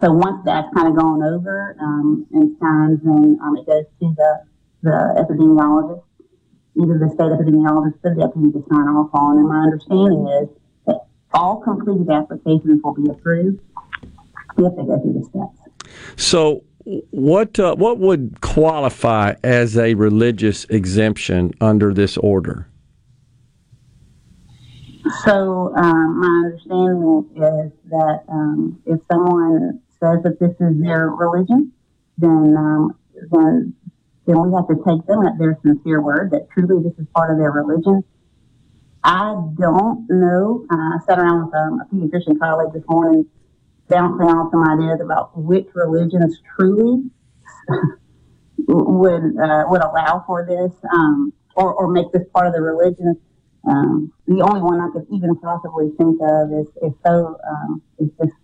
So 0.00 0.12
once 0.12 0.42
that's 0.44 0.68
kind 0.74 0.88
of 0.88 0.96
gone 0.96 1.22
over 1.22 1.76
um, 1.80 2.26
and 2.32 2.56
signed, 2.60 3.00
then 3.02 3.38
um, 3.42 3.56
it 3.56 3.66
goes 3.66 3.84
to 4.00 4.14
the, 4.14 4.42
the 4.86 4.98
epidemiologist, 5.18 6.02
either 6.80 6.98
the 6.98 7.10
state 7.10 7.34
epidemiologist 7.34 7.98
or 8.04 8.14
the 8.14 8.20
deputy 8.22 8.52
to 8.52 8.64
sign 8.70 8.86
off 8.94 9.10
on. 9.12 9.38
And 9.38 9.48
my 9.48 9.60
understanding 9.66 10.22
is 10.42 10.48
that 10.86 11.06
all 11.34 11.60
completed 11.60 12.08
applications 12.10 12.80
will 12.82 12.94
be 12.94 13.10
approved 13.10 13.60
if 14.58 14.76
they 14.76 14.84
go 14.84 15.00
through 15.02 15.20
the 15.20 15.24
steps. 15.28 15.58
So 16.16 16.64
what 17.10 17.58
uh, 17.58 17.74
what 17.74 17.98
would 17.98 18.40
qualify 18.40 19.34
as 19.42 19.76
a 19.76 19.94
religious 19.94 20.64
exemption 20.66 21.52
under 21.60 21.92
this 21.92 22.16
order? 22.16 22.68
So 25.24 25.74
um, 25.76 26.20
my 26.20 26.46
understanding 26.46 27.30
is 27.34 27.72
that 27.90 28.24
um, 28.28 28.80
if 28.86 29.00
someone 29.10 29.80
says 30.00 30.22
that 30.22 30.38
this 30.40 30.52
is 30.60 30.80
their 30.80 31.08
religion, 31.08 31.72
then 32.18 32.54
um, 32.56 32.96
then 33.30 33.74
then 34.26 34.42
we 34.42 34.54
have 34.54 34.66
to 34.68 34.74
take 34.86 35.06
them 35.06 35.24
at 35.26 35.38
their 35.38 35.58
sincere 35.62 36.00
word 36.02 36.30
that 36.32 36.48
truly 36.50 36.82
this 36.82 36.98
is 36.98 37.06
part 37.14 37.30
of 37.30 37.38
their 37.38 37.52
religion. 37.52 38.02
I 39.04 39.34
don't 39.56 40.04
know. 40.08 40.66
I 40.68 40.98
sat 41.06 41.18
around 41.18 41.46
with 41.46 41.54
um, 41.54 41.80
a 41.80 41.94
pediatrician 41.94 42.38
colleague 42.40 42.72
this 42.74 42.82
morning, 42.88 43.24
bouncing 43.88 44.26
off 44.26 44.50
some 44.50 44.68
ideas 44.68 45.00
about 45.00 45.36
which 45.38 45.68
religions 45.74 46.40
truly 46.56 47.04
would 48.66 49.22
uh, 49.38 49.64
would 49.68 49.82
allow 49.82 50.24
for 50.26 50.44
this 50.44 50.72
um, 50.92 51.32
or, 51.54 51.72
or 51.74 51.88
make 51.88 52.10
this 52.12 52.22
part 52.34 52.48
of 52.48 52.52
the 52.52 52.60
religion. 52.60 53.14
Um, 53.68 54.12
the 54.26 54.42
only 54.42 54.60
one 54.60 54.80
I 54.80 54.90
could 54.92 55.06
even 55.12 55.36
possibly 55.36 55.90
think 55.98 56.18
of 56.20 56.52
is, 56.52 56.66
is 56.82 56.92
so 57.04 57.36
um, 57.48 57.82
is 57.98 58.10
just 58.18 58.34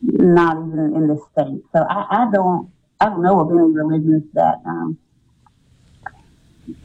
not 0.00 0.56
even 0.56 0.94
in 0.96 1.08
the 1.08 1.20
state. 1.32 1.62
So 1.72 1.86
I, 1.88 2.22
I 2.22 2.30
don't 2.32 2.70
I 3.02 3.06
don't 3.06 3.20
know 3.20 3.40
of 3.40 3.50
any 3.50 3.72
religions 3.72 4.22
that 4.34 4.62
um, 4.64 4.96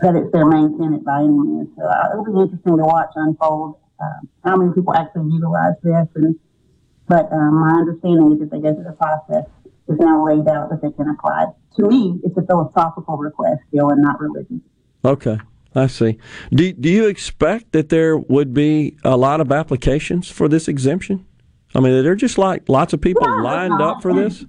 that 0.02 0.16
it's 0.16 0.32
their 0.32 0.48
main 0.48 0.76
tenet 0.80 1.06
by 1.06 1.20
any 1.20 1.30
means. 1.30 1.70
So 1.78 1.84
uh, 1.86 2.10
it'll 2.12 2.26
be 2.26 2.42
interesting 2.42 2.76
to 2.76 2.84
watch 2.84 3.12
unfold 3.14 3.78
uh, 4.00 4.26
how 4.44 4.56
many 4.56 4.74
people 4.74 4.96
actually 4.96 5.32
utilize 5.32 5.76
this. 5.84 6.08
And 6.16 6.40
but 7.08 7.32
um, 7.32 7.62
my 7.62 7.78
understanding 7.78 8.34
is 8.34 8.40
that 8.40 8.50
they 8.50 8.60
go 8.60 8.74
through 8.74 8.86
the 8.86 8.94
process 8.94 9.46
is 9.88 10.00
now 10.00 10.26
laid 10.26 10.48
out 10.48 10.72
that 10.72 10.82
they 10.82 10.92
can 10.92 11.08
apply. 11.08 11.54
To 11.76 11.88
me, 11.88 12.20
it's 12.24 12.36
a 12.36 12.42
philosophical 12.42 13.18
request 13.18 13.62
still 13.70 13.90
and 13.92 14.02
not 14.02 14.20
religious. 14.20 14.58
Okay. 15.06 15.38
I 15.76 15.86
see. 15.86 16.18
Do, 16.50 16.74
do 16.74 16.90
you 16.90 17.06
expect 17.06 17.74
that 17.74 17.90
there 17.90 18.18
would 18.18 18.56
be 18.56 18.98
a 19.04 19.16
lot 19.16 19.40
of 19.40 19.52
applications 19.52 20.32
for 20.32 20.50
this 20.50 20.68
exemption? 20.68 21.28
I 21.76 21.80
mean, 21.80 22.02
they're 22.04 22.16
just 22.16 22.40
like 22.40 22.68
lots 22.68 22.94
of 22.94 23.02
people 23.02 23.28
no, 23.28 23.44
lined 23.44 23.80
up 23.80 24.02
for 24.02 24.16
this. 24.16 24.44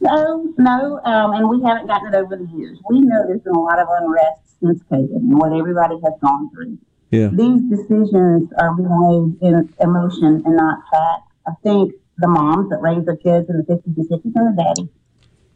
No, 0.00 0.54
no, 0.58 1.00
um, 1.04 1.32
and 1.32 1.48
we 1.48 1.62
haven't 1.62 1.88
gotten 1.88 2.14
it 2.14 2.16
over 2.16 2.36
the 2.36 2.48
years. 2.56 2.78
We 2.88 3.00
know 3.00 3.26
there's 3.26 3.40
been 3.40 3.54
a 3.54 3.60
lot 3.60 3.78
of 3.78 3.88
unrest 3.90 4.60
since 4.60 4.82
COVID 4.90 5.16
and 5.16 5.38
what 5.38 5.52
everybody 5.52 5.96
has 6.04 6.14
gone 6.20 6.50
through. 6.50 6.78
Yeah. 7.10 7.28
These 7.32 7.62
decisions 7.68 8.50
are 8.58 8.74
made 8.76 9.38
in 9.42 9.74
emotion 9.80 10.42
and 10.44 10.56
not 10.56 10.78
fact. 10.90 11.22
I 11.46 11.52
think 11.62 11.94
the 12.18 12.28
moms 12.28 12.70
that 12.70 12.80
raised 12.80 13.06
their 13.06 13.16
kids 13.16 13.48
in 13.48 13.56
the 13.56 13.64
50s 13.64 13.96
and 13.96 14.08
60s 14.08 14.32
and 14.34 14.58
the 14.58 14.62
daddies 14.62 14.88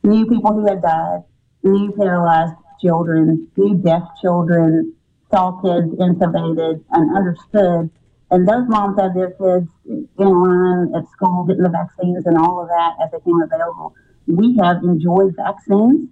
knew 0.02 0.26
people 0.26 0.52
who 0.52 0.66
had 0.66 0.82
died, 0.82 1.22
knew 1.62 1.92
paralyzed 1.96 2.54
children, 2.80 3.48
knew 3.56 3.76
deaf 3.76 4.02
children, 4.20 4.94
saw 5.30 5.52
kids 5.60 5.94
intubated, 6.00 6.82
and 6.90 7.16
understood 7.16 7.90
and 8.32 8.48
those 8.48 8.66
moms 8.66 8.98
had 8.98 9.14
their 9.14 9.32
kids 9.32 9.68
in 9.84 10.08
line 10.18 10.94
at 10.96 11.06
school 11.10 11.44
getting 11.44 11.64
the 11.64 11.68
vaccines 11.68 12.24
and 12.24 12.38
all 12.38 12.62
of 12.62 12.68
that 12.68 12.96
as 13.04 13.10
they 13.12 13.20
came 13.20 13.38
available. 13.42 13.94
We 14.26 14.56
have 14.62 14.82
enjoyed 14.82 15.34
vaccines. 15.36 16.08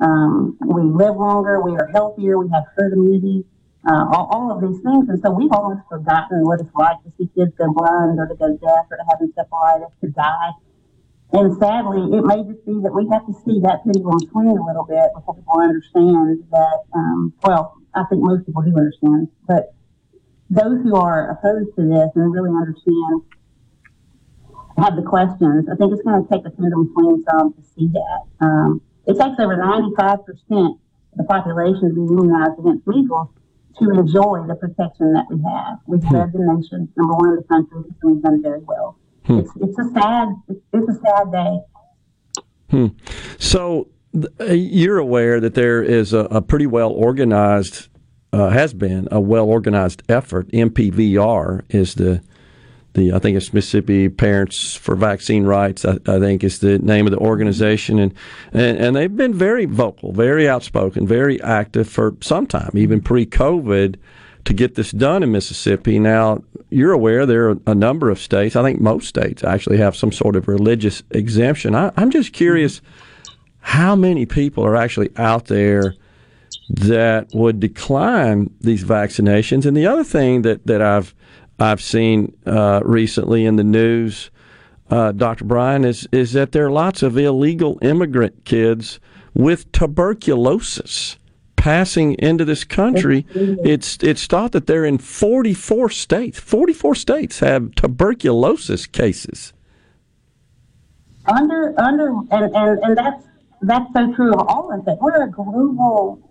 Um, 0.00 0.56
we 0.64 0.82
live 0.82 1.16
longer. 1.16 1.60
We 1.60 1.72
are 1.72 1.88
healthier. 1.92 2.38
We 2.38 2.48
have 2.50 2.64
herd 2.76 2.92
immunity. 2.92 3.44
Uh, 3.86 4.04
all, 4.12 4.28
all, 4.30 4.52
of 4.52 4.60
these 4.60 4.82
things. 4.82 5.08
And 5.08 5.18
so 5.22 5.30
we've 5.30 5.52
almost 5.52 5.88
forgotten 5.88 6.44
what 6.44 6.60
it's 6.60 6.74
like 6.74 7.00
to 7.04 7.12
see 7.16 7.30
kids 7.34 7.52
go 7.56 7.72
blind 7.72 8.20
or 8.20 8.28
to 8.28 8.34
go 8.34 8.52
deaf 8.60 8.84
or 8.90 8.96
to 8.98 9.04
have 9.08 9.20
encephalitis, 9.24 9.88
to 10.02 10.08
die. 10.10 10.52
And 11.32 11.56
sadly, 11.58 12.18
it 12.18 12.24
may 12.24 12.44
just 12.44 12.66
be 12.66 12.76
that 12.82 12.92
we 12.92 13.08
have 13.08 13.24
to 13.24 13.32
see 13.46 13.60
that 13.62 13.80
pendulum 13.84 14.18
swing 14.30 14.52
a 14.52 14.64
little 14.66 14.84
bit 14.84 15.14
before 15.14 15.34
people 15.34 15.60
understand 15.60 16.44
that, 16.50 16.78
um, 16.92 17.32
well, 17.42 17.78
I 17.94 18.04
think 18.10 18.22
most 18.22 18.44
people 18.46 18.62
do 18.62 18.76
understand, 18.76 19.28
but 19.46 19.72
those 20.50 20.82
who 20.82 20.96
are 20.96 21.30
opposed 21.30 21.70
to 21.76 21.82
this 21.86 22.10
and 22.16 22.34
really 22.34 22.50
understand 22.50 23.22
have 24.80 24.96
the 24.96 25.02
questions, 25.02 25.68
I 25.70 25.76
think 25.76 25.92
it's 25.92 26.02
going 26.02 26.22
to 26.22 26.28
take 26.28 26.44
a 26.46 26.50
pendulum 26.50 26.90
swing 26.94 27.24
some 27.28 27.52
to 27.52 27.62
see 27.62 27.88
that. 27.92 28.20
Um, 28.40 28.80
it 29.06 29.14
takes 29.18 29.38
over 29.38 29.56
95% 29.56 30.24
of 30.28 30.78
the 31.16 31.24
population 31.24 31.88
to 31.88 31.94
be 31.94 32.02
immunized 32.02 32.58
against 32.58 32.86
measles 32.86 33.28
to 33.78 33.90
enjoy 33.90 34.44
the 34.46 34.54
protection 34.54 35.12
that 35.12 35.26
we 35.30 35.40
have. 35.42 35.78
We've 35.86 36.02
hmm. 36.02 36.14
led 36.14 36.32
the 36.32 36.40
nation, 36.40 36.88
number 36.96 37.14
one 37.14 37.30
in 37.30 37.36
the 37.36 37.42
country, 37.44 37.82
and 37.84 37.94
we've 38.02 38.22
done 38.22 38.42
very 38.42 38.60
well. 38.60 38.98
It's 39.28 39.50
it's 39.60 39.78
a 39.78 39.90
sad 39.92 40.28
it's 40.72 40.88
a 40.88 40.94
sad 41.04 41.30
day. 41.30 41.60
Hmm. 42.70 42.86
So 43.38 43.88
th- 44.12 44.58
you're 44.72 44.98
aware 44.98 45.40
that 45.40 45.54
there 45.54 45.82
is 45.82 46.12
a, 46.12 46.20
a 46.30 46.42
pretty 46.42 46.66
well 46.66 46.90
organized, 46.90 47.88
uh, 48.32 48.48
has 48.50 48.74
been 48.74 49.08
a 49.10 49.20
well 49.20 49.46
organized 49.46 50.02
effort. 50.08 50.48
MPVR 50.48 51.62
is 51.68 51.94
the 51.94 52.22
the 52.94 53.12
I 53.12 53.18
think 53.18 53.36
it's 53.36 53.52
Mississippi 53.52 54.08
Parents 54.08 54.74
for 54.74 54.96
Vaccine 54.96 55.44
Rights. 55.44 55.84
I, 55.84 55.98
I 56.06 56.18
think 56.18 56.42
is 56.42 56.58
the 56.58 56.78
name 56.78 57.06
of 57.06 57.12
the 57.12 57.18
organization, 57.18 57.98
and, 57.98 58.14
and 58.52 58.78
and 58.78 58.96
they've 58.96 59.14
been 59.14 59.34
very 59.34 59.64
vocal, 59.64 60.12
very 60.12 60.48
outspoken, 60.48 61.06
very 61.06 61.40
active 61.42 61.88
for 61.88 62.16
some 62.20 62.46
time, 62.46 62.72
even 62.74 63.00
pre-COVID, 63.00 63.96
to 64.44 64.52
get 64.52 64.74
this 64.74 64.90
done 64.90 65.22
in 65.22 65.30
Mississippi. 65.30 65.98
Now 65.98 66.42
you're 66.70 66.92
aware 66.92 67.26
there 67.26 67.50
are 67.50 67.58
a 67.66 67.74
number 67.74 68.10
of 68.10 68.18
states. 68.18 68.56
I 68.56 68.62
think 68.62 68.80
most 68.80 69.08
states 69.08 69.44
actually 69.44 69.78
have 69.78 69.96
some 69.96 70.12
sort 70.12 70.36
of 70.36 70.48
religious 70.48 71.02
exemption. 71.10 71.74
I, 71.74 71.92
I'm 71.96 72.10
just 72.10 72.32
curious 72.32 72.80
how 73.60 73.94
many 73.94 74.26
people 74.26 74.64
are 74.64 74.76
actually 74.76 75.10
out 75.16 75.46
there 75.46 75.94
that 76.68 77.28
would 77.34 77.60
decline 77.60 78.50
these 78.60 78.84
vaccinations. 78.84 79.66
And 79.66 79.76
the 79.76 79.86
other 79.86 80.04
thing 80.04 80.42
that, 80.42 80.66
that 80.66 80.80
I've 80.80 81.14
I've 81.60 81.82
seen 81.82 82.36
uh, 82.46 82.80
recently 82.84 83.44
in 83.44 83.56
the 83.56 83.64
news, 83.64 84.30
uh, 84.90 85.12
Dr. 85.12 85.44
Bryan, 85.44 85.84
is 85.84 86.08
is 86.10 86.32
that 86.32 86.52
there 86.52 86.66
are 86.66 86.70
lots 86.70 87.02
of 87.02 87.18
illegal 87.18 87.78
immigrant 87.82 88.44
kids 88.44 88.98
with 89.34 89.70
tuberculosis 89.72 91.18
passing 91.56 92.14
into 92.14 92.44
this 92.44 92.64
country. 92.64 93.26
It's 93.34 93.98
it's 94.02 94.26
thought 94.26 94.52
that 94.52 94.66
they're 94.66 94.86
in 94.86 94.98
44 94.98 95.90
states. 95.90 96.40
44 96.40 96.94
states 96.94 97.40
have 97.40 97.74
tuberculosis 97.74 98.86
cases. 98.86 99.52
Under 101.26 101.78
under 101.78 102.08
and, 102.30 102.56
and, 102.56 102.78
and 102.82 102.96
that's 102.96 103.24
that's 103.60 103.92
so 103.92 104.12
true 104.14 104.32
of 104.32 104.48
all 104.48 104.72
of 104.72 104.88
it. 104.88 104.98
We're 105.00 105.22
a 105.22 105.30
global 105.30 106.29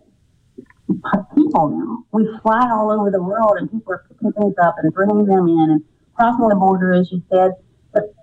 people 1.36 1.70
now. 1.70 2.04
We 2.12 2.28
fly 2.42 2.70
all 2.72 2.92
over 2.92 3.12
the 3.12 3.22
world, 3.22 3.58
and 3.58 3.72
people 3.72 3.94
are 3.94 4.06
picking 4.10 4.32
things 4.34 4.56
up 4.62 4.76
and 4.82 4.94
bringing 4.94 5.26
them 5.26 5.48
in 5.48 5.68
and 5.72 5.84
crossing 6.16 6.50
the 6.50 6.56
border, 6.56 6.94
as 6.94 7.12
you 7.12 7.22
said. 7.32 7.52
But 7.94 8.14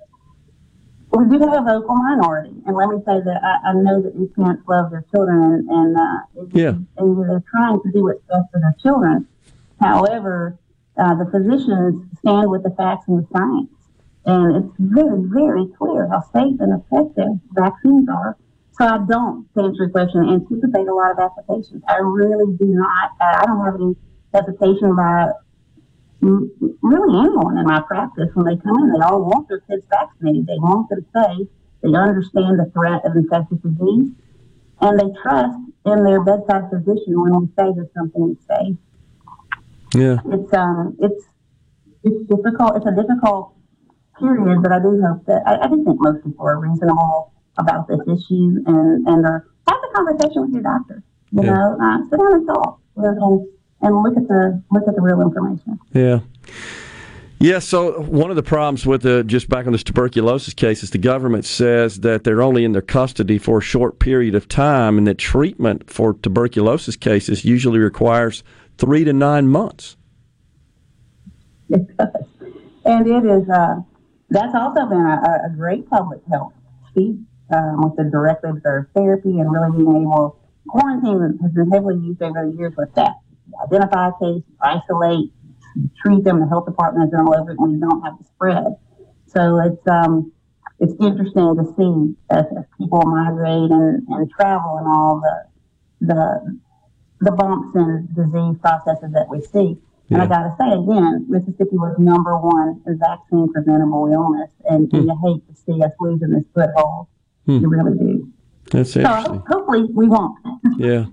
we 1.13 1.25
do 1.39 1.39
have 1.45 1.53
a 1.55 1.63
vocal 1.63 1.95
minority, 1.97 2.53
and 2.67 2.77
let 2.77 2.89
me 2.89 2.99
say 3.07 3.21
that 3.25 3.41
I, 3.43 3.71
I 3.71 3.73
know 3.75 4.03
that 4.03 4.19
these 4.19 4.29
parents 4.37 4.63
love 4.69 4.91
their 4.91 5.05
children, 5.15 5.43
and, 5.43 5.69
and 5.71 5.97
uh, 5.97 6.47
Yeah. 6.53 6.75
and 6.99 7.19
they're 7.19 7.43
trying 7.51 7.81
to 7.81 7.93
do 7.93 8.05
what's 8.05 8.21
best 8.29 8.51
for 8.53 8.61
their 8.61 8.75
children. 8.83 9.27
However, 9.81 10.59
uh, 10.99 11.15
the 11.15 11.27
physicians 11.31 12.05
stand 12.19 12.51
with 12.51 12.65
the 12.65 12.71
facts 12.71 13.07
and 13.09 13.23
the 13.23 13.27
science, 13.33 13.71
and 14.27 14.65
it's 14.65 14.75
very, 14.79 15.21
very 15.23 15.67
clear 15.79 16.09
how 16.09 16.21
safe 16.35 16.59
and 16.61 16.83
effective 16.83 17.29
vaccines 17.53 18.09
are. 18.09 18.37
So 18.79 18.85
I 18.85 18.99
don't, 19.09 19.49
to 19.55 19.65
answer 19.65 19.85
your 19.85 19.89
question, 19.89 20.21
and 20.21 20.43
anticipate 20.43 20.87
a 20.87 20.95
lot 20.95 21.13
of 21.13 21.19
applications. 21.19 21.83
I 21.89 21.97
really 21.97 22.55
do 22.59 22.67
not. 22.67 23.11
I 23.21 23.41
I 23.41 23.47
don't 23.47 23.65
have 23.65 23.75
any 23.77 23.97
hesitation 24.35 24.91
mm, 24.93 26.49
really 26.83 27.19
anyone 27.21 27.57
in 27.57 27.65
my 27.65 27.81
practice 27.81 28.29
when 28.35 28.45
they 28.45 28.57
come 28.61 28.77
in. 28.83 28.93
They 28.93 29.01
all 29.01 29.25
want 29.25 29.49
their 29.49 29.61
kids 29.61 29.83
vaccinated. 29.89 30.47
They 30.47 30.59
want 30.59 30.91
them 30.91 31.07
safe. 31.15 31.49
They 31.83 31.97
understand 31.97 32.59
the 32.59 32.71
threat 32.75 33.01
of 33.07 33.17
infectious 33.17 33.59
disease, 33.65 34.13
and 34.83 35.01
they 35.01 35.09
trust 35.23 35.59
in 35.87 36.05
their 36.05 36.21
bedside 36.21 36.69
physician 36.69 37.17
when 37.17 37.41
we 37.41 37.47
say 37.57 37.73
that 37.73 37.89
something 37.97 38.37
is 38.37 38.45
safe. 38.45 38.77
Yeah. 39.95 40.19
It's 40.27 40.53
um, 40.53 40.97
it's 41.01 41.25
it's 42.05 42.29
difficult. 42.29 42.77
It's 42.77 42.87
a 42.87 42.93
difficult 42.93 43.55
period, 44.19 44.63
but 44.63 44.73
I 44.73 44.81
do 44.81 45.01
hope 45.01 45.25
that 45.25 45.43
I, 45.47 45.65
I 45.65 45.69
do 45.69 45.83
think 45.83 45.97
most 45.99 46.25
people 46.25 46.47
are 46.47 46.61
reasonable 46.61 47.33
about 47.59 47.89
this 47.89 48.01
issue 48.07 48.63
and 48.67 49.07
and 49.07 49.25
are 49.27 49.47
have 49.69 49.79
a 49.91 49.95
conversation 49.95 50.43
with 50.43 50.53
your 50.53 50.63
doctor. 50.63 51.03
You 51.33 51.43
Yeah. 51.43 51.55
know, 51.55 51.79
uh, 51.81 51.99
sit 52.11 52.19
down 52.19 52.33
and 52.35 52.47
talk 52.47 52.81
and 52.97 53.47
and 53.83 54.03
look 54.03 54.17
at 54.17 54.29
the 54.29 54.63
look 54.71 54.85
at 54.89 54.95
the 54.95 55.03
real 55.03 55.21
information. 55.21 55.79
Yeah. 55.93 56.21
Yeah, 57.39 57.59
so 57.59 58.01
one 58.01 58.31
of 58.31 58.37
the 58.37 58.43
problems 58.43 58.87
with 58.87 59.03
the 59.03 59.23
just 59.23 59.51
back 59.51 59.67
on 59.67 59.73
this 59.73 59.83
tuberculosis 59.85 60.55
case 60.55 60.83
is 60.83 60.89
the 60.91 60.97
government 60.99 61.45
says 61.45 62.01
that 62.01 62.25
they're 62.25 62.41
only 62.41 62.65
in 62.65 62.73
their 62.73 62.81
custody 62.81 63.37
for 63.37 63.59
a 63.59 63.61
short 63.61 63.99
period 63.99 64.35
of 64.35 64.49
time 64.49 64.97
and 64.97 65.07
that 65.07 65.19
treatment 65.19 65.91
for 65.91 66.15
tuberculosis 66.15 66.97
cases 66.97 67.45
usually 67.45 67.79
requires 67.79 68.43
three 68.79 69.05
to 69.05 69.13
nine 69.13 69.49
months. 69.49 69.97
It 71.69 71.97
does. 71.97 72.09
And 72.87 73.07
it 73.07 73.25
is, 73.27 73.49
uh, 73.51 73.81
that's 74.31 74.55
also 74.55 74.87
been 74.87 75.01
a, 75.01 75.47
a 75.47 75.51
great 75.57 75.91
public 75.91 76.21
health 76.31 76.53
feat 76.95 77.17
um, 77.53 77.83
with 77.83 77.97
the 77.97 78.05
directly 78.11 78.51
observed 78.51 78.93
therapy 78.95 79.39
and 79.39 79.51
really 79.53 79.71
being 79.77 80.03
able, 80.03 80.39
quarantine 80.69 81.39
has 81.43 81.53
been 81.53 81.71
heavily 81.71 81.97
used 82.05 82.23
over 82.23 82.51
the 82.51 82.57
years 82.57 82.75
with 82.77 82.93
that. 82.95 83.15
Identify 83.65 84.09
a 84.09 84.13
case, 84.21 84.43
isolate, 84.61 85.31
treat 86.03 86.25
them, 86.25 86.41
the 86.41 86.47
health 86.49 86.67
department 86.67 87.05
has 87.05 87.11
done 87.11 87.27
all 87.27 87.41
over 87.41 87.53
it 87.53 87.59
when 87.59 87.73
you 87.73 87.79
don't 87.81 88.03
have 88.03 88.19
the 88.19 88.25
spread. 88.25 88.77
So 89.27 89.61
it's, 89.61 89.87
um, 89.89 90.33
it's 90.81 90.95
interesting 91.01 91.57
to 91.57 91.65
see 91.77 92.17
as, 92.31 92.45
as 92.59 92.65
people 92.79 93.03
migrate 93.03 93.71
and, 93.71 94.07
and 94.09 94.31
travel 94.31 94.79
and 94.79 94.87
all 94.89 95.21
the, 95.21 96.07
the, 96.07 96.59
the 97.21 97.31
bumps 97.33 97.75
and 97.75 98.09
disease 98.15 98.57
processes 98.61 99.13
that 99.13 99.29
we 99.31 99.41
see. 99.41 99.79
And 100.09 100.23
I 100.23 100.27
gotta 100.27 100.55
say 100.57 100.71
again, 100.71 101.27
Mississippi 101.29 101.77
was 101.77 101.97
number 101.99 102.39
one 102.39 102.81
in 102.87 102.97
vaccine 102.99 103.53
preventable 103.53 104.07
illness, 104.13 104.51
and 104.69 104.89
Hmm. 104.91 105.09
you 105.09 105.19
hate 105.25 105.43
to 105.49 105.55
see 105.57 105.83
us 105.83 105.91
losing 105.99 106.31
this 106.31 106.45
foothold. 106.55 107.09
Hmm. 107.47 107.59
You 107.59 107.69
really 107.69 107.99
do. 107.99 108.33
That's 108.71 108.97
interesting. 108.97 109.35
So 109.35 109.45
hopefully 109.49 109.85
we 109.95 110.09
won't. 110.09 110.37
Yeah. 110.77 111.07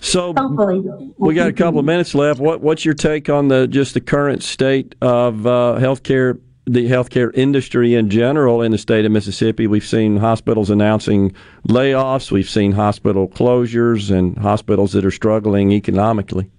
So 0.00 0.34
Hopefully 0.36 0.82
we 1.16 1.34
got 1.34 1.48
a 1.48 1.52
couple 1.52 1.78
of 1.78 1.86
minutes 1.86 2.14
left. 2.14 2.40
What 2.40 2.60
what's 2.60 2.84
your 2.84 2.94
take 2.94 3.28
on 3.28 3.48
the 3.48 3.66
just 3.68 3.94
the 3.94 4.00
current 4.00 4.42
state 4.42 4.96
of 5.00 5.46
uh, 5.46 5.76
healthcare, 5.78 6.40
the 6.66 6.88
healthcare 6.88 7.30
industry 7.34 7.94
in 7.94 8.10
general 8.10 8.62
in 8.62 8.72
the 8.72 8.78
state 8.78 9.04
of 9.04 9.12
Mississippi? 9.12 9.68
We've 9.68 9.86
seen 9.86 10.16
hospitals 10.16 10.70
announcing 10.70 11.32
layoffs. 11.68 12.32
We've 12.32 12.50
seen 12.50 12.72
hospital 12.72 13.28
closures 13.28 14.10
and 14.10 14.36
hospitals 14.36 14.92
that 14.92 15.04
are 15.04 15.12
struggling 15.12 15.70
economically. 15.70 16.50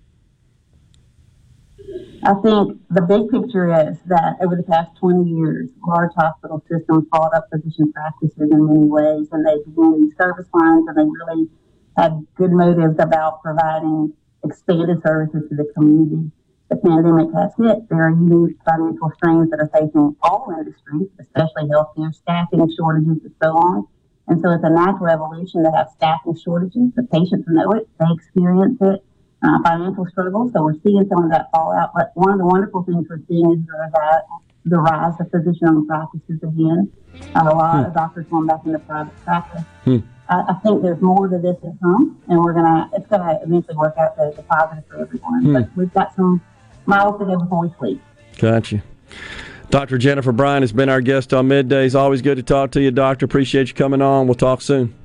I 2.23 2.34
think 2.43 2.82
the 2.89 3.01
big 3.01 3.29
picture 3.29 3.71
is 3.71 3.97
that 4.08 4.36
over 4.41 4.55
the 4.55 4.63
past 4.63 4.91
20 4.99 5.29
years, 5.29 5.69
large 5.88 6.12
hospital 6.17 6.62
systems 6.67 7.08
followed 7.12 7.32
up 7.34 7.47
physician 7.51 7.93
practices 7.93 8.51
in 8.51 8.60
many 8.67 8.86
ways, 8.86 9.27
and 9.32 9.45
they 9.45 9.55
began 9.63 10.01
these 10.01 10.17
service 10.19 10.47
lines, 10.53 10.84
and 10.88 10.97
they 10.97 11.08
really 11.08 11.47
had 11.95 12.19
good 12.36 12.51
motives 12.51 12.99
about 12.99 13.41
providing 13.41 14.12
expanded 14.43 15.01
services 15.05 15.47
to 15.47 15.55
the 15.55 15.71
community. 15.75 16.29
The 16.69 16.75
pandemic 16.75 17.32
has 17.34 17.55
hit. 17.58 17.88
There 17.88 18.03
are 18.03 18.12
unique 18.12 18.58
financial 18.67 19.12
strains 19.15 19.49
that 19.51 19.63
are 19.63 19.71
facing 19.71 20.15
all 20.21 20.51
industries, 20.51 21.08
especially 21.19 21.71
healthcare, 21.71 22.13
staffing 22.13 22.67
shortages, 22.75 23.23
and 23.23 23.36
so 23.41 23.55
on. 23.55 23.88
And 24.27 24.41
so 24.41 24.51
it's 24.51 24.63
a 24.63 24.69
natural 24.69 25.08
evolution 25.08 25.63
to 25.63 25.71
have 25.71 25.88
staffing 25.95 26.36
shortages. 26.36 26.91
The 26.95 27.03
patients 27.03 27.47
know 27.47 27.71
it, 27.71 27.88
they 27.97 28.05
experience 28.12 28.77
it 28.82 29.03
uh, 29.43 29.60
financial 29.63 30.06
struggles. 30.12 30.52
So 30.54 30.63
we're 30.63 30.80
seeing 30.84 31.08
some 31.10 31.23
of 31.23 31.32
that 31.32 31.49
fallout. 31.52 31.91
But 31.93 32.12
one 32.15 32.32
of 32.32 32.39
the 32.39 32.45
wonderful 32.45 32.84
things 32.84 33.06
we're 33.10 33.21
seeing 33.28 33.52
is 33.52 33.60
the 33.65 33.89
rise, 33.99 34.21
the 34.65 34.80
rise 34.80 35.13
of 35.19 35.32
physician-owned 35.32 35.88
practices 35.88 36.39
again. 36.43 36.91
Uh, 37.36 37.49
a 37.52 37.56
lot 37.56 37.86
of 37.86 37.93
doctors 37.93 38.25
going 38.30 38.47
back 38.47 38.65
into 38.65 38.80
private 38.80 39.15
practice. 39.23 39.63
Hmm. 39.86 39.97
I, 40.30 40.43
I 40.49 40.54
think 40.63 40.84
there's 40.84 41.02
more 41.02 41.28
to 41.28 41.38
this 41.39 41.56
to 41.62 41.73
come, 41.82 42.21
and 42.28 42.39
we're 42.39 42.54
gonna. 42.54 42.89
It's 42.93 43.08
gonna 43.08 43.39
eventually 43.41 43.75
work 43.78 43.95
out 43.97 44.15
to 44.17 44.32
the 44.36 44.43
positive 44.43 44.86
for 44.88 45.02
everyone. 45.02 45.43
Hmm. 45.43 45.54
But 45.54 45.69
we've 45.75 45.93
got 45.93 46.15
some 46.15 46.41
miles 46.86 47.19
to 47.19 47.25
go 47.25 47.39
before 47.39 47.62
we 47.62 47.73
sleep. 47.80 48.02
Gotcha. 48.38 48.84
Dr. 49.69 49.97
Jennifer 49.97 50.32
Bryan 50.32 50.63
has 50.63 50.71
been 50.71 50.89
our 50.89 51.02
guest 51.02 51.34
on 51.34 51.47
Middays. 51.47 51.97
Always 51.97 52.21
good 52.21 52.38
to 52.38 52.43
talk 52.43 52.71
to 52.71 52.82
you, 52.82 52.89
Doctor. 52.89 53.25
Appreciate 53.25 53.67
you 53.67 53.73
coming 53.75 54.02
on. 54.02 54.28
We'll 54.28 54.36
talk 54.36 54.62
soon. 54.62 54.95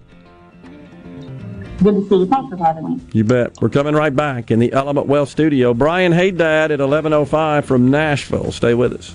Good 1.84 1.96
to 1.96 2.08
see 2.08 2.16
you. 2.16 2.26
Thanks 2.26 2.48
for 2.48 2.56
having 2.56 2.94
me. 2.94 3.00
You 3.12 3.24
bet. 3.24 3.60
We're 3.60 3.68
coming 3.68 3.94
right 3.94 4.16
back 4.16 4.50
in 4.50 4.58
the 4.58 4.72
Element 4.72 5.06
Wealth 5.06 5.28
studio. 5.28 5.74
Brian 5.74 6.12
Hadad 6.12 6.70
at 6.70 6.80
1105 6.80 7.66
from 7.66 7.90
Nashville. 7.90 8.52
Stay 8.52 8.72
with 8.72 8.94
us. 8.94 9.14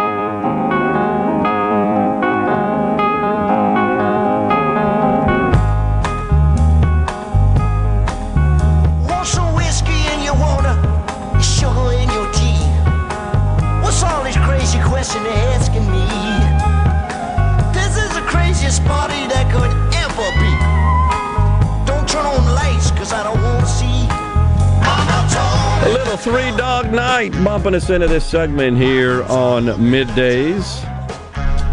Three 26.21 26.55
dog 26.55 26.91
night 26.91 27.31
bumping 27.43 27.73
us 27.73 27.89
into 27.89 28.07
this 28.07 28.23
segment 28.25 28.77
here 28.77 29.23
on 29.23 29.65
middays. 29.65 30.87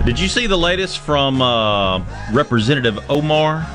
Did 0.06 0.18
you 0.18 0.26
see 0.28 0.46
the 0.46 0.56
latest 0.56 1.00
from 1.00 1.42
uh, 1.42 2.02
Representative 2.32 2.98
Omar? 3.10 3.66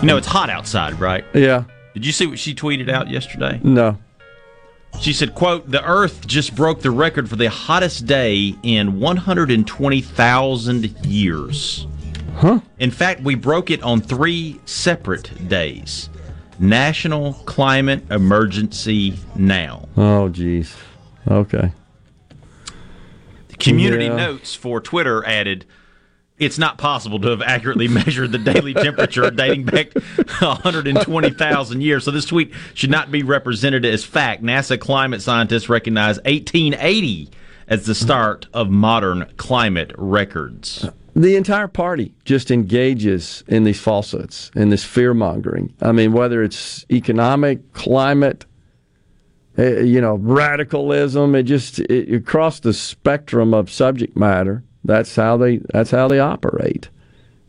You 0.00 0.06
know, 0.06 0.16
it's 0.16 0.28
hot 0.28 0.48
outside, 0.48 1.00
right? 1.00 1.24
Yeah, 1.34 1.64
Did 1.94 2.06
you 2.06 2.12
see 2.12 2.26
what 2.28 2.38
she 2.38 2.54
tweeted 2.54 2.88
out 2.88 3.10
yesterday? 3.10 3.60
no. 3.62 3.98
She 5.00 5.12
said, 5.12 5.34
quote, 5.34 5.70
the 5.70 5.84
earth 5.84 6.26
just 6.26 6.56
broke 6.56 6.80
the 6.80 6.90
record 6.90 7.28
for 7.28 7.36
the 7.36 7.50
hottest 7.50 8.06
day 8.06 8.54
in 8.62 8.98
120,000 8.98 11.06
years. 11.06 11.86
Huh? 12.36 12.60
In 12.78 12.90
fact, 12.90 13.20
we 13.22 13.34
broke 13.34 13.70
it 13.70 13.82
on 13.82 14.00
three 14.00 14.58
separate 14.64 15.46
days. 15.48 16.08
National 16.58 17.34
Climate 17.44 18.02
Emergency 18.10 19.14
Now. 19.36 19.88
Oh, 19.96 20.28
geez. 20.28 20.74
Okay. 21.30 21.72
The 23.48 23.56
community 23.56 24.06
Yeah. 24.06 24.16
notes 24.16 24.54
for 24.54 24.80
Twitter 24.80 25.24
added, 25.24 25.64
it's 26.38 26.58
not 26.58 26.78
possible 26.78 27.18
to 27.20 27.28
have 27.30 27.42
accurately 27.42 27.86
measured 27.88 28.32
the 28.32 28.38
daily 28.38 28.74
temperature 28.74 29.30
dating 29.30 29.64
back 29.64 29.92
120,000 30.40 31.80
years. 31.80 32.04
So 32.04 32.10
this 32.10 32.24
tweet 32.26 32.52
should 32.74 32.90
not 32.90 33.10
be 33.10 33.22
represented 33.22 33.84
as 33.84 34.04
fact. 34.04 34.42
NASA 34.42 34.78
climate 34.78 35.22
scientists 35.22 35.68
recognize 35.68 36.16
1880 36.24 37.30
as 37.68 37.86
the 37.86 37.94
start 37.94 38.46
of 38.54 38.70
modern 38.70 39.26
climate 39.36 39.92
records. 39.98 40.88
The 41.18 41.34
entire 41.34 41.66
party 41.66 42.14
just 42.24 42.52
engages 42.52 43.42
in 43.48 43.64
these 43.64 43.80
falsehoods, 43.80 44.52
in 44.54 44.68
this 44.68 44.84
fear 44.84 45.14
mongering. 45.14 45.74
I 45.82 45.90
mean, 45.90 46.12
whether 46.12 46.44
it's 46.44 46.86
economic, 46.92 47.72
climate, 47.72 48.46
eh, 49.56 49.80
you 49.80 50.00
know, 50.00 50.14
radicalism, 50.14 51.34
it 51.34 51.42
just 51.42 51.80
it, 51.80 52.14
across 52.14 52.60
the 52.60 52.72
spectrum 52.72 53.52
of 53.52 53.68
subject 53.68 54.16
matter. 54.16 54.62
That's 54.84 55.16
how 55.16 55.36
they 55.36 55.56
that's 55.56 55.90
how 55.90 56.06
they 56.06 56.20
operate, 56.20 56.88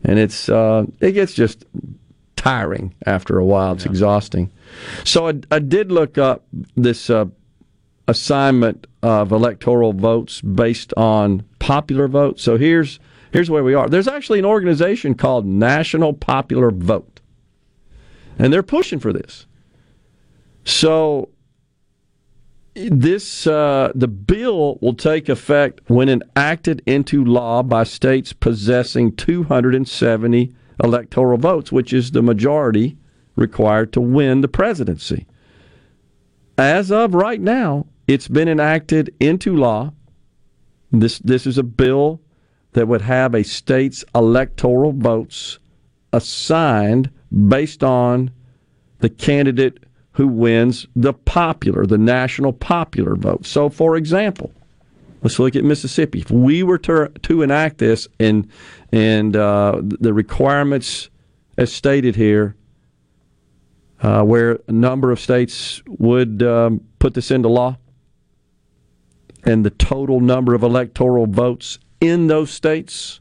and 0.02 0.18
it's 0.18 0.48
uh, 0.48 0.86
it 0.98 1.12
gets 1.12 1.32
just 1.32 1.64
tiring 2.34 2.92
after 3.06 3.38
a 3.38 3.44
while. 3.44 3.74
It's 3.74 3.86
exhausting. 3.86 4.50
So 5.04 5.28
I, 5.28 5.34
I 5.52 5.60
did 5.60 5.92
look 5.92 6.18
up 6.18 6.44
this 6.74 7.08
uh, 7.08 7.26
assignment 8.08 8.88
of 9.04 9.30
electoral 9.30 9.92
votes 9.92 10.40
based 10.40 10.92
on 10.96 11.44
popular 11.60 12.08
vote. 12.08 12.40
So 12.40 12.58
here's 12.58 12.98
here's 13.32 13.50
where 13.50 13.64
we 13.64 13.74
are. 13.74 13.88
There's 13.88 14.08
actually 14.08 14.38
an 14.38 14.44
organization 14.44 15.14
called 15.14 15.46
National 15.46 16.12
Popular 16.12 16.70
Vote, 16.70 17.20
and 18.38 18.52
they're 18.52 18.62
pushing 18.62 18.98
for 18.98 19.12
this. 19.12 19.46
So 20.64 21.30
this 22.74 23.46
uh, 23.46 23.92
the 23.94 24.08
bill 24.08 24.78
will 24.80 24.94
take 24.94 25.28
effect 25.28 25.80
when 25.88 26.08
enacted 26.08 26.82
into 26.86 27.24
law 27.24 27.62
by 27.62 27.84
states 27.84 28.32
possessing 28.32 29.14
270 29.16 30.54
electoral 30.82 31.38
votes, 31.38 31.72
which 31.72 31.92
is 31.92 32.10
the 32.10 32.22
majority 32.22 32.96
required 33.36 33.92
to 33.92 34.00
win 34.00 34.40
the 34.40 34.48
presidency. 34.48 35.26
As 36.56 36.92
of 36.92 37.14
right 37.14 37.40
now, 37.40 37.86
it's 38.06 38.28
been 38.28 38.48
enacted 38.48 39.14
into 39.18 39.56
law. 39.56 39.92
This 40.92 41.18
this 41.20 41.46
is 41.46 41.58
a 41.58 41.62
bill 41.62 42.20
that 42.72 42.88
would 42.88 43.02
have 43.02 43.34
a 43.34 43.42
state's 43.42 44.04
electoral 44.14 44.92
votes 44.92 45.58
assigned 46.12 47.10
based 47.48 47.82
on 47.82 48.30
the 49.00 49.08
candidate 49.08 49.84
who 50.12 50.26
wins 50.26 50.86
the 50.94 51.12
popular, 51.12 51.86
the 51.86 51.98
national 51.98 52.52
popular 52.52 53.14
vote. 53.16 53.46
So, 53.46 53.68
for 53.68 53.96
example, 53.96 54.52
let's 55.22 55.38
look 55.38 55.56
at 55.56 55.64
Mississippi. 55.64 56.20
If 56.20 56.30
we 56.30 56.62
were 56.62 56.78
to, 56.78 57.10
to 57.22 57.42
enact 57.42 57.78
this 57.78 58.08
and 58.18 58.48
and 58.92 59.36
uh, 59.36 59.80
the 59.82 60.12
requirements 60.12 61.10
as 61.56 61.72
stated 61.72 62.16
here, 62.16 62.56
uh, 64.02 64.22
where 64.22 64.58
a 64.66 64.72
number 64.72 65.12
of 65.12 65.20
states 65.20 65.82
would 65.86 66.42
um, 66.42 66.80
put 66.98 67.14
this 67.14 67.30
into 67.30 67.48
law, 67.48 67.76
and 69.44 69.64
the 69.64 69.70
total 69.70 70.20
number 70.20 70.54
of 70.54 70.62
electoral 70.62 71.26
votes 71.26 71.78
in 72.00 72.26
those 72.26 72.50
states, 72.50 73.20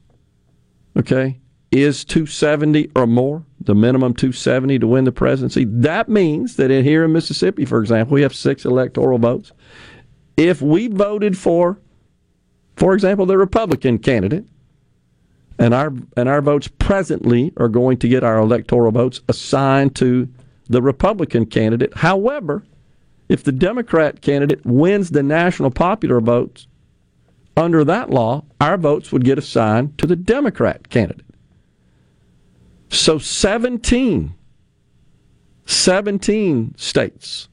okay, 0.98 1.40
is 1.72 2.04
270 2.06 2.92
or 2.96 3.06
more, 3.06 3.46
the 3.60 3.76
minimum 3.76 4.14
270 4.14 4.80
to 4.80 4.88
win 4.88 5.04
the 5.04 5.12
presidency. 5.12 5.66
That 5.66 6.10
means 6.10 6.56
that 6.56 6.72
in 6.72 6.84
here 6.84 7.04
in 7.04 7.12
Mississippi, 7.12 7.66
for 7.66 7.80
example, 7.80 8.16
we 8.16 8.22
have 8.22 8.34
six 8.34 8.66
electoral 8.66 9.20
votes. 9.20 9.52
If 10.38 10.62
we 10.62 10.88
voted 10.88 11.38
for, 11.38 11.80
for 12.76 12.94
example, 12.94 13.26
the 13.26 13.38
Republican 13.38 14.00
candidate, 14.00 14.46
and 15.60 15.74
our 15.74 15.94
and 16.16 16.30
our 16.30 16.42
votes 16.42 16.70
presently 16.80 17.52
are 17.58 17.68
going 17.68 17.98
to 17.98 18.08
get 18.08 18.24
our 18.24 18.40
electoral 18.40 18.92
votes 18.94 19.20
assigned 19.28 19.94
to 19.98 20.30
the 20.70 20.82
Republican 20.82 21.46
candidate. 21.46 21.94
However, 21.98 22.64
if 23.28 23.44
the 23.44 23.52
Democrat 23.52 24.22
candidate 24.22 24.66
wins 24.66 25.10
the 25.10 25.22
national 25.22 25.72
popular 25.72 26.22
votes 26.22 26.68
under 27.56 27.84
that 27.84 28.10
law, 28.10 28.46
our 28.62 28.78
votes 28.78 29.12
would 29.12 29.24
get 29.26 29.38
assigned 29.38 29.98
to 29.98 30.08
the 30.08 30.16
Democrat 30.16 30.90
candidate. 30.90 31.26
So 32.90 33.18
17, 33.20 34.34
17 35.66 36.76
states 36.78 37.50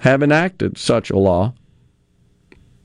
have 0.00 0.22
enacted 0.22 0.78
such 0.78 1.10
a 1.10 1.18
law, 1.18 1.54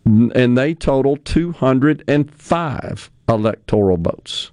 and 0.05 0.57
they 0.57 0.73
total 0.73 1.17
205 1.17 3.11
electoral 3.27 3.97
votes. 3.97 4.51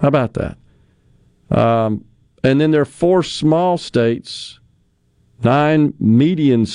How 0.00 0.08
about 0.08 0.34
that? 0.34 0.58
Um, 1.50 2.04
and 2.44 2.60
then 2.60 2.70
there 2.70 2.82
are 2.82 2.84
four 2.84 3.22
small 3.22 3.78
states, 3.78 4.60
nine 5.42 5.94
medium 5.98 6.66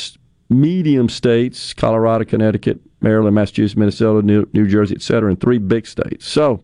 medium 0.50 1.10
states: 1.10 1.74
Colorado, 1.74 2.26
Connecticut, 2.26 2.80
Maryland, 3.02 3.36
Massachusetts, 3.36 3.78
Minnesota, 3.78 4.26
New, 4.26 4.48
New 4.54 4.68
Jersey, 4.68 4.96
et 4.96 5.02
cetera, 5.02 5.30
and 5.30 5.39
three 5.39 5.58
big 5.58 5.86
states. 5.88 6.28
So, 6.28 6.64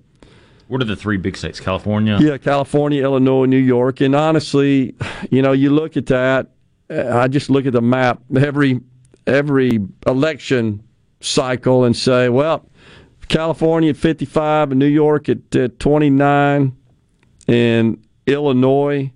What 0.68 0.82
are 0.82 0.86
the 0.86 0.96
three 0.96 1.18
big 1.18 1.36
states? 1.38 1.60
California? 1.60 2.18
yeah, 2.22 2.38
California, 2.38 3.02
Illinois, 3.04 3.46
New 3.46 3.58
York, 3.58 4.02
and 4.02 4.16
honestly, 4.16 4.96
you 5.32 5.42
know, 5.42 5.52
you 5.52 5.70
look 5.70 5.98
at 5.98 6.06
that. 6.08 6.52
I 6.90 7.28
just 7.28 7.50
look 7.50 7.66
at 7.68 7.74
the 7.74 7.82
map 7.82 8.22
every 8.36 8.82
every 9.28 9.80
election 10.08 10.84
cycle 11.22 11.84
and 11.84 11.96
say, 11.96 12.30
well, 12.30 12.66
California 13.28 13.92
at 13.92 13.98
55 13.98 14.72
and 14.72 14.80
New 14.80 14.88
York 14.88 15.30
at 15.30 15.56
uh, 15.56 15.68
29 15.78 16.76
and 17.48 18.04
Illinois 18.26 19.12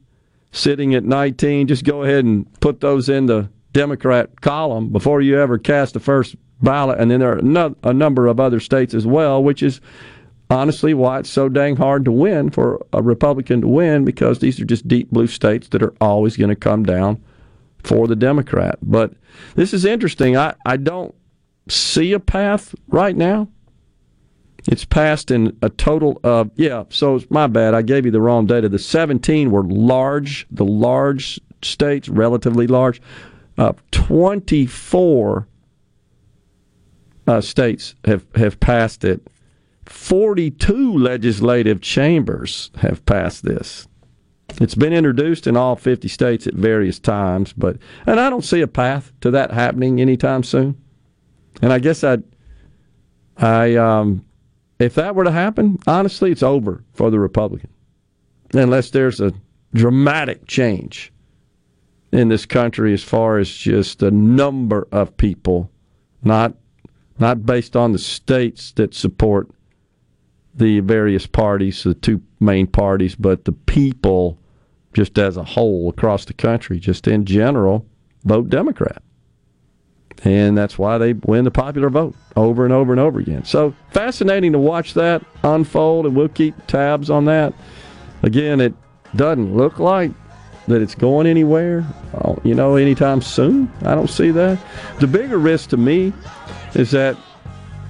sitting 0.52 0.94
at 0.94 1.04
19. 1.04 1.68
Just 1.68 1.84
go 1.84 2.04
ahead 2.04 2.26
and 2.26 2.46
put 2.60 2.80
those 2.80 3.10
in 3.10 3.26
the 3.26 3.50
Democrat 3.74 4.42
column 4.42 4.90
before 4.90 5.22
you 5.22 5.40
ever 5.40 5.58
cast 5.58 5.94
the 5.94 6.00
first 6.00 6.36
ballot. 6.62 7.00
And 7.00 7.12
then 7.12 7.20
there 7.20 7.34
are 7.34 7.74
a 7.84 7.94
number 7.94 8.28
of 8.28 8.40
other 8.40 8.60
states 8.60 8.94
as 8.94 9.06
well, 9.06 9.44
which 9.44 9.62
is 9.62 9.82
honestly 10.50 10.94
why 10.94 11.20
it's 11.20 11.30
so 11.30 11.50
dang 11.50 11.76
hard 11.76 12.06
to 12.06 12.12
win 12.12 12.50
for 12.50 12.86
a 12.94 13.02
Republican 13.02 13.62
to 13.62 13.68
win 13.68 14.06
because 14.06 14.40
these 14.40 14.60
are 14.60 14.66
just 14.66 14.88
deep 14.88 15.10
blue 15.10 15.28
states 15.28 15.68
that 15.70 15.84
are 15.84 15.94
always 16.00 16.38
going 16.38 16.50
to 16.50 16.56
come 16.56 16.84
down 16.84 17.22
for 17.84 18.08
the 18.08 18.16
Democrat. 18.16 18.78
But 18.82 19.14
this 19.56 19.74
is 19.74 19.84
interesting. 19.84 20.38
I, 20.38 20.56
I 20.66 20.78
don't 20.78 21.14
see 21.68 22.14
a 22.14 22.20
path 22.20 22.74
right 22.88 23.16
now. 23.16 23.50
It's 24.66 24.86
passed 24.86 25.30
in 25.30 25.58
a 25.62 25.70
total 25.70 26.22
of, 26.24 26.50
yeah, 26.56 26.86
so 26.90 27.16
it's 27.16 27.30
my 27.30 27.48
bad. 27.48 27.74
I 27.74 27.82
gave 27.82 28.06
you 28.06 28.12
the 28.12 28.22
wrong 28.22 28.46
data. 28.46 28.70
The 28.70 28.80
17 28.80 29.52
were 29.52 29.64
large, 29.64 30.48
the 30.52 30.64
large 30.64 31.42
states, 31.62 32.08
relatively 32.08 32.68
large. 32.68 33.02
Uh, 33.58 33.74
24 33.92 35.48
uh, 37.28 37.42
states 37.42 37.96
have, 38.06 38.26
have 38.36 38.60
passed 38.60 39.04
it 39.04 39.28
42 39.86 40.98
legislative 40.98 41.82
chambers 41.82 42.72
have 42.78 43.06
passed 43.06 43.44
this. 43.44 43.88
It's 44.62 44.76
been 44.76 44.94
introduced 44.94 45.48
in 45.48 45.58
all 45.58 45.76
50 45.76 46.08
states 46.08 46.48
at 46.48 46.54
various 46.54 47.00
times, 47.00 47.54
but 47.54 47.78
and 48.06 48.20
I 48.20 48.30
don't 48.30 48.44
see 48.44 48.62
a 48.62 48.68
path 48.68 49.12
to 49.22 49.32
that 49.32 49.52
happening 49.52 50.00
anytime 50.00 50.44
soon. 50.44 50.82
And 51.62 51.74
I 51.74 51.80
guess 51.80 52.04
I, 52.04 52.18
I, 53.38 53.76
um, 53.76 54.26
if 54.80 54.96
that 54.96 55.16
were 55.16 55.24
to 55.24 55.32
happen, 55.32 55.80
honestly, 55.88 56.32
it's 56.32 56.44
over 56.44 56.84
for 56.94 57.10
the 57.10 57.20
Republican, 57.20 57.70
unless 58.54 58.90
there's 58.90 59.22
a 59.22 59.34
dramatic 59.74 60.46
change 60.46 61.13
in 62.14 62.30
this 62.30 62.46
country 62.46 62.94
as 62.94 63.04
far 63.04 63.40
as 63.40 63.52
just 63.52 64.00
the 64.00 64.12
number 64.12 64.88
of 64.92 65.18
people, 65.18 65.70
not 66.24 66.54
not 67.20 67.46
based 67.46 67.76
on 67.76 67.92
the 67.92 68.00
states 68.00 68.72
that 68.74 68.94
support 68.94 69.50
the 70.56 70.80
various 70.80 71.26
parties, 71.26 71.84
the 71.84 71.94
two 71.94 72.22
main 72.40 72.68
parties, 72.68 73.16
but 73.16 73.46
the 73.46 73.52
people 73.52 74.38
just 74.94 75.18
as 75.18 75.38
a 75.38 75.44
whole 75.44 75.90
across 75.90 76.26
the 76.26 76.34
country, 76.34 76.80
just 76.80 77.08
in 77.08 77.26
general, 77.26 77.86
vote 78.26 78.50
Democrat. 78.50 79.02
And 80.24 80.56
that's 80.58 80.78
why 80.78 81.00
they 81.00 81.14
win 81.14 81.44
the 81.46 81.52
popular 81.52 81.90
vote 81.90 82.16
over 82.36 82.64
and 82.64 82.74
over 82.74 82.94
and 82.94 83.00
over 83.00 83.20
again. 83.20 83.44
So 83.44 83.74
fascinating 83.90 84.52
to 84.52 84.60
watch 84.60 84.94
that 84.94 85.24
unfold, 85.44 86.06
and 86.06 86.16
we'll 86.16 86.30
keep 86.30 86.56
tabs 86.68 87.10
on 87.10 87.26
that. 87.26 87.54
Again, 88.22 88.62
it 88.62 88.74
doesn't 89.16 89.56
look 89.56 89.80
like 89.80 90.12
that 90.68 90.82
it's 90.82 90.96
going 90.96 91.28
anywhere, 91.28 91.86
uh, 92.14 92.36
you 92.44 92.56
know, 92.56 92.76
anytime 92.76 93.22
soon. 93.22 93.72
I 93.82 93.96
don't 93.96 94.10
see 94.10 94.32
that. 94.32 94.58
The 95.00 95.08
bigger 95.08 95.38
risk 95.38 95.70
to 95.72 95.78
me 95.78 96.14
is 96.74 96.92
that 96.92 97.18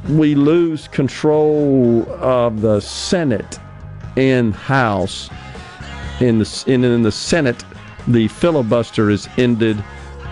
we 0.10 0.36
lose 0.36 0.88
control 0.88 2.06
of 2.14 2.62
the 2.62 2.80
Senate 2.82 3.60
and 4.18 4.56
House. 4.56 5.30
In 6.20 6.40
the 6.40 6.64
in, 6.68 6.84
in 6.84 7.02
the 7.02 7.12
Senate, 7.12 7.64
the 8.08 8.28
filibuster 8.28 9.10
is 9.10 9.28
ended, 9.38 9.84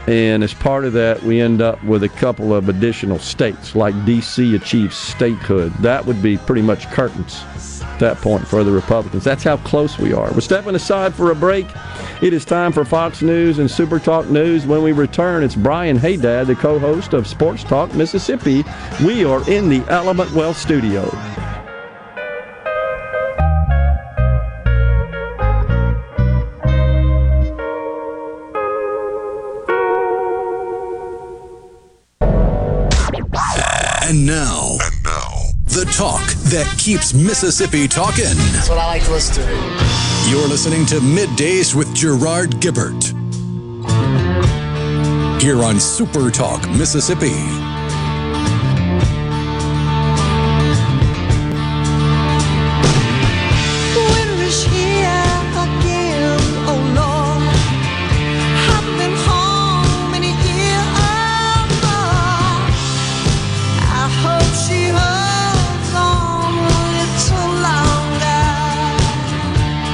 and 0.07 0.43
as 0.43 0.53
part 0.53 0.85
of 0.85 0.93
that, 0.93 1.21
we 1.23 1.41
end 1.41 1.61
up 1.61 1.83
with 1.83 2.03
a 2.03 2.09
couple 2.09 2.53
of 2.53 2.69
additional 2.69 3.17
states, 3.17 3.75
like 3.75 3.93
D.C. 4.05 4.55
achieves 4.55 4.95
statehood. 4.95 5.73
That 5.79 6.05
would 6.05 6.21
be 6.21 6.37
pretty 6.37 6.61
much 6.61 6.89
curtains 6.91 7.43
that 8.01 8.17
point 8.17 8.45
for 8.45 8.63
the 8.63 8.71
Republicans. 8.71 9.23
That's 9.23 9.43
how 9.43 9.57
close 9.57 9.97
we 9.97 10.11
are. 10.11 10.31
We're 10.33 10.41
stepping 10.41 10.75
aside 10.75 11.15
for 11.15 11.31
a 11.31 11.35
break. 11.35 11.65
It 12.21 12.33
is 12.33 12.43
time 12.43 12.73
for 12.73 12.83
Fox 12.83 13.21
News 13.21 13.59
and 13.59 13.71
Super 13.71 13.99
Talk 13.99 14.29
News. 14.29 14.65
When 14.65 14.83
we 14.83 14.91
return, 14.91 15.43
it's 15.43 15.55
Brian 15.55 15.95
Hadad, 15.95 16.47
the 16.47 16.55
co 16.55 16.77
host 16.77 17.13
of 17.13 17.25
Sports 17.25 17.63
Talk 17.63 17.93
Mississippi. 17.93 18.63
We 19.05 19.23
are 19.23 19.49
in 19.49 19.69
the 19.69 19.83
Element 19.89 20.31
Wealth 20.33 20.57
studio. 20.57 21.09
And 34.03 34.25
now, 34.25 34.75
And 34.81 35.03
now, 35.03 35.31
the 35.67 35.85
talk 35.95 36.40
that 36.51 36.67
keeps 36.77 37.13
Mississippi 37.13 37.87
talking. 37.87 38.25
That's 38.51 38.67
what 38.67 38.77
I 38.77 38.85
like 38.85 39.05
to 39.05 39.11
listen 39.11 39.35
to. 39.35 40.29
You're 40.29 40.47
listening 40.49 40.85
to 40.87 40.95
Middays 40.95 41.73
with 41.73 41.93
Gerard 41.95 42.59
Gibert. 42.59 43.01
Here 45.41 45.63
on 45.63 45.79
Super 45.79 46.29
Talk, 46.29 46.69
Mississippi. 46.71 47.70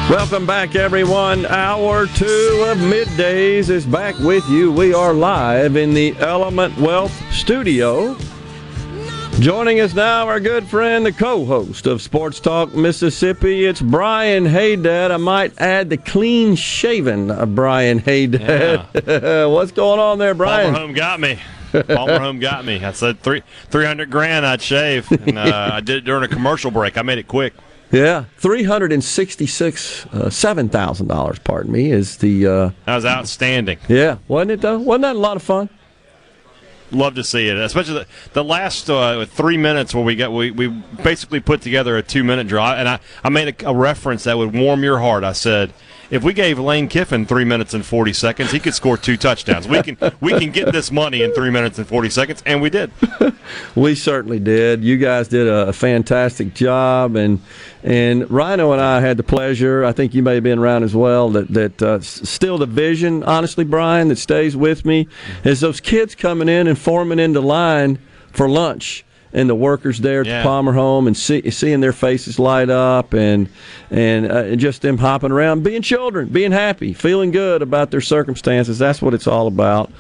Welcome 0.10 0.45
back, 0.45 0.76
everyone. 0.78 1.45
Hour 1.47 2.08
two 2.08 2.66
of 2.66 2.78
middays 2.78 3.70
is 3.70 3.86
back 3.86 4.18
with 4.20 4.47
you. 4.47 4.72
We 4.72 4.93
are 4.93 5.14
live 5.14 5.76
in 5.76 5.93
the 5.93 6.16
Element 6.20 6.78
Wealth 6.78 7.12
studio. 7.34 8.16
Joining 9.41 9.82
us 9.82 9.93
now, 9.93 10.26
our 10.26 10.39
good 10.39 10.66
friend, 10.66 11.05
the 11.05 11.12
co 11.12 11.43
host 11.43 11.88
of 11.88 12.01
Sports 12.01 12.39
Talk 12.39 12.74
Mississippi. 12.74 13.66
It's 13.66 13.82
Brian 13.82 14.45
Hadad. 14.45 15.12
I 15.12 15.18
might 15.18 15.60
add 15.60 15.89
the 15.89 15.97
clean 15.97 16.55
shaven 16.55 17.53
Brian 17.53 17.99
Hadad. 17.99 18.88
What's 19.51 19.74
going 19.74 19.99
on 19.99 20.20
there, 20.20 20.34
Brian? 20.34 20.72
Palmer 20.72 20.88
Home 20.88 20.93
got 20.93 21.20
me. 21.20 21.38
Palmer 21.86 22.20
Home 22.20 22.39
got 22.39 22.64
me. 22.64 22.82
I 22.82 22.93
said 22.93 23.20
three 23.20 23.43
three 23.70 23.86
hundred 23.86 24.10
grand 24.10 24.45
I'd 24.45 24.62
shave, 24.62 25.12
and 25.12 25.38
uh, 25.38 25.72
I 25.74 25.82
did 25.82 25.97
it 25.97 26.05
during 26.05 26.24
a 26.24 26.30
commercial 26.30 26.72
break. 26.72 26.97
I 26.97 27.01
made 27.01 27.18
it 27.18 27.28
quick. 27.28 27.53
Yeah, 27.91 28.25
three 28.38 28.63
hundred 28.63 28.91
and 28.91 29.03
sixty-six, 29.03 30.05
uh, 30.07 30.29
seven 30.29 30.67
thousand 30.67 31.07
dollars. 31.07 31.39
Pardon 31.39 31.71
me, 31.71 31.91
is 31.91 32.17
the 32.17 32.45
uh, 32.45 32.71
That 32.85 32.95
was 32.95 33.05
outstanding. 33.05 33.77
yeah, 33.88 34.17
wasn't 34.27 34.51
it 34.51 34.61
though? 34.61 34.77
Wasn't 34.77 35.03
that 35.03 35.15
a 35.15 35.19
lot 35.19 35.38
of 35.38 35.43
fun? 35.43 35.69
Love 36.91 37.15
to 37.15 37.23
see 37.23 37.49
it, 37.49 37.57
especially 37.57 37.95
the, 37.95 38.07
the 38.31 38.43
last 38.43 38.89
uh, 38.89 39.25
three 39.25 39.57
minutes 39.57 39.93
where 39.93 40.05
we 40.05 40.15
got 40.15 40.31
we, 40.31 40.51
we 40.51 40.67
basically 41.03 41.39
put 41.41 41.61
together 41.61 41.97
a 41.97 42.03
two 42.03 42.23
minute 42.23 42.47
drive, 42.47 42.79
and 42.79 42.88
I, 42.89 42.99
I 43.23 43.29
made 43.29 43.61
a, 43.61 43.69
a 43.69 43.75
reference 43.75 44.23
that 44.25 44.38
would 44.38 44.53
warm 44.53 44.83
your 44.83 44.99
heart. 44.99 45.23
I 45.23 45.33
said. 45.33 45.73
If 46.09 46.23
we 46.23 46.31
gave 46.31 46.57
Lane 46.57 46.88
Kiffin 46.88 47.25
three 47.25 47.43
minutes 47.43 47.73
and 47.73 47.85
forty 47.85 48.13
seconds, 48.13 48.51
he 48.51 48.61
could 48.61 48.73
score 48.73 48.95
two 48.95 49.17
touchdowns. 49.17 49.67
We 49.67 49.83
can 49.83 49.97
we 50.21 50.39
can 50.39 50.51
get 50.51 50.71
this 50.71 50.89
money 50.89 51.21
in 51.21 51.33
three 51.33 51.49
minutes 51.49 51.79
and 51.79 51.85
forty 51.85 52.09
seconds, 52.09 52.41
and 52.45 52.61
we 52.61 52.69
did. 52.69 52.91
We 53.75 53.95
certainly 53.95 54.39
did. 54.39 54.83
You 54.83 54.97
guys 54.97 55.27
did 55.27 55.47
a, 55.47 55.71
fantastic 55.71 56.53
job, 56.53 57.15
and 57.15 57.41
and 57.88 58.29
Rhino 58.29 58.73
and 58.73 58.81
I 58.81 58.99
had 58.99 59.15
the 59.15 59.23
pleasure. 59.23 59.85
I 59.85 59.93
think 59.93 60.13
you 60.13 60.21
may 60.21 60.33
have 60.35 60.43
been 60.43 60.59
around 60.59 60.83
as 60.83 60.93
well. 60.93 61.29
That 61.29 61.47
that 61.53 61.81
uh, 61.81 61.99
still 62.01 62.57
the 62.57 62.65
vision, 62.65 63.23
honestly, 63.23 63.63
Brian, 63.63 64.09
that 64.09 64.17
stays 64.17 64.57
with 64.57 64.83
me 64.85 65.07
is 65.45 65.61
those 65.61 65.79
kids 65.79 66.13
coming 66.13 66.49
in 66.49 66.67
and 66.67 66.77
forming 66.77 67.17
into 67.19 67.39
line 67.39 67.97
for 68.33 68.49
lunch. 68.49 69.05
And 69.33 69.49
the 69.49 69.55
workers 69.55 69.99
there 69.99 70.21
at 70.21 70.27
Yeah. 70.27 70.39
the 70.39 70.43
Palmer 70.43 70.71
home 70.73 71.05
and 71.05 71.15
see, 71.15 71.49
seeing 71.51 71.79
their 71.81 71.91
faces 71.93 72.39
light 72.39 72.69
up 72.69 73.13
and 73.13 73.49
and, 73.91 74.29
uh, 74.31 74.35
and 74.51 74.59
just 74.59 74.81
them 74.81 74.97
hopping 74.97 75.31
around, 75.31 75.63
being 75.63 75.81
children, 75.81 76.29
being 76.29 76.51
happy, 76.53 76.93
feeling 76.93 77.31
good 77.31 77.61
about 77.61 77.91
their 77.91 78.01
circumstances. 78.01 78.79
That's 78.79 79.01
what 79.01 79.13
it's 79.13 79.27
all 79.27 79.47
about. 79.47 79.91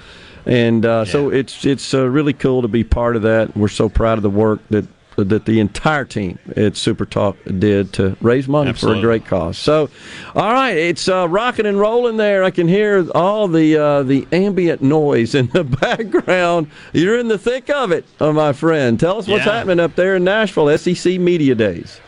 And 0.45 0.85
uh, 0.85 1.03
so 1.05 1.29
it's 1.29 1.65
it's 1.65 1.93
uh, 1.93 2.07
really 2.09 2.33
cool 2.33 2.61
to 2.63 2.67
be 2.69 2.83
part 2.83 3.15
of 3.17 3.21
that. 3.23 3.55
We're 3.55 3.67
so 3.67 3.89
proud 3.89 4.17
of 4.17 4.23
the 4.23 4.29
work 4.29 4.59
that 4.69 4.85
that 5.17 5.45
the 5.45 5.59
entire 5.59 6.05
team 6.05 6.37
at 6.55 6.77
Super 6.77 7.05
Talk 7.05 7.37
did 7.45 7.91
to 7.93 8.15
raise 8.21 8.47
money 8.47 8.69
Absolutely. 8.69 9.01
for 9.01 9.05
a 9.05 9.07
great 9.09 9.25
cause. 9.25 9.57
So, 9.57 9.89
all 10.35 10.53
right, 10.53 10.77
it's 10.77 11.07
uh, 11.07 11.27
rocking 11.27 11.65
and 11.65 11.79
rolling 11.79 12.17
there. 12.17 12.43
I 12.43 12.51
can 12.51 12.67
hear 12.67 13.07
all 13.15 13.47
the 13.47 13.77
uh, 13.77 14.03
the 14.03 14.27
ambient 14.31 14.81
noise 14.83 15.33
in 15.33 15.47
the 15.47 15.63
background. 15.81 16.69
You're 16.93 17.17
in 17.17 17.27
the 17.27 17.37
thick 17.39 17.69
of 17.69 17.91
it, 17.91 18.05
oh, 18.21 18.31
my 18.31 18.53
friend. 18.53 18.99
Tell 18.99 19.17
us 19.17 19.27
what's 19.27 19.45
Yeah. 19.45 19.53
happening 19.53 19.79
up 19.79 19.95
there 19.95 20.15
in 20.15 20.23
Nashville, 20.23 20.77
SEC 20.77 21.19
Media 21.19 21.55
Days. 21.55 21.99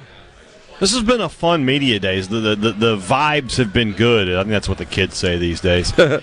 This 0.80 0.94
has 0.94 1.04
been 1.04 1.20
a 1.20 1.28
fun 1.28 1.66
media 1.66 2.00
days. 2.00 2.30
The, 2.30 2.40
the 2.40 2.56
the 2.56 2.72
the 2.72 2.98
vibes 2.98 3.58
have 3.58 3.74
been 3.74 3.92
good. 3.92 4.30
I 4.30 4.44
think 4.44 4.52
that's 4.52 4.70
what 4.70 4.78
the 4.78 4.86
kids 4.86 5.18
say 5.18 5.38
these 5.38 5.60
days. 5.60 5.92
uh, 6.00 6.22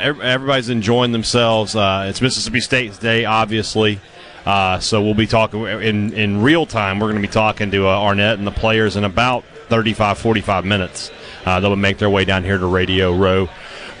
everybody's 0.00 0.70
enjoying 0.70 1.12
themselves. 1.12 1.76
Uh, 1.76 2.06
it's 2.08 2.22
Mississippi 2.22 2.60
State's 2.60 2.96
day, 2.96 3.26
obviously. 3.26 4.00
Uh, 4.44 4.78
so 4.80 5.02
we'll 5.02 5.14
be 5.14 5.26
talking 5.26 5.64
in 5.64 6.12
in 6.14 6.42
real 6.42 6.66
time. 6.66 6.98
We're 6.98 7.10
going 7.10 7.22
to 7.22 7.28
be 7.28 7.32
talking 7.32 7.70
to 7.70 7.86
uh, 7.86 7.90
Arnett 7.90 8.38
and 8.38 8.46
the 8.46 8.52
players 8.52 8.96
in 8.96 9.04
about 9.04 9.44
35, 9.68 10.18
45 10.18 10.64
minutes. 10.64 11.10
Uh, 11.44 11.60
they'll 11.60 11.76
make 11.76 11.98
their 11.98 12.10
way 12.10 12.24
down 12.24 12.44
here 12.44 12.58
to 12.58 12.66
Radio 12.66 13.14
Row. 13.14 13.48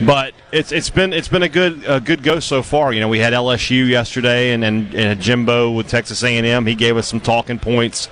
But 0.00 0.34
it's 0.50 0.72
it's 0.72 0.90
been 0.90 1.12
it's 1.12 1.28
been 1.28 1.42
a 1.42 1.48
good 1.48 1.84
a 1.86 2.00
good 2.00 2.22
go 2.22 2.40
so 2.40 2.62
far. 2.62 2.92
You 2.92 3.00
know, 3.00 3.08
we 3.08 3.20
had 3.20 3.32
LSU 3.32 3.88
yesterday, 3.88 4.52
and 4.52 4.64
and, 4.64 4.94
and 4.94 5.20
Jimbo 5.20 5.70
with 5.70 5.88
Texas 5.88 6.24
A 6.24 6.36
and 6.36 6.46
M. 6.46 6.66
He 6.66 6.74
gave 6.74 6.96
us 6.96 7.06
some 7.06 7.20
talking 7.20 7.58
points 7.58 8.08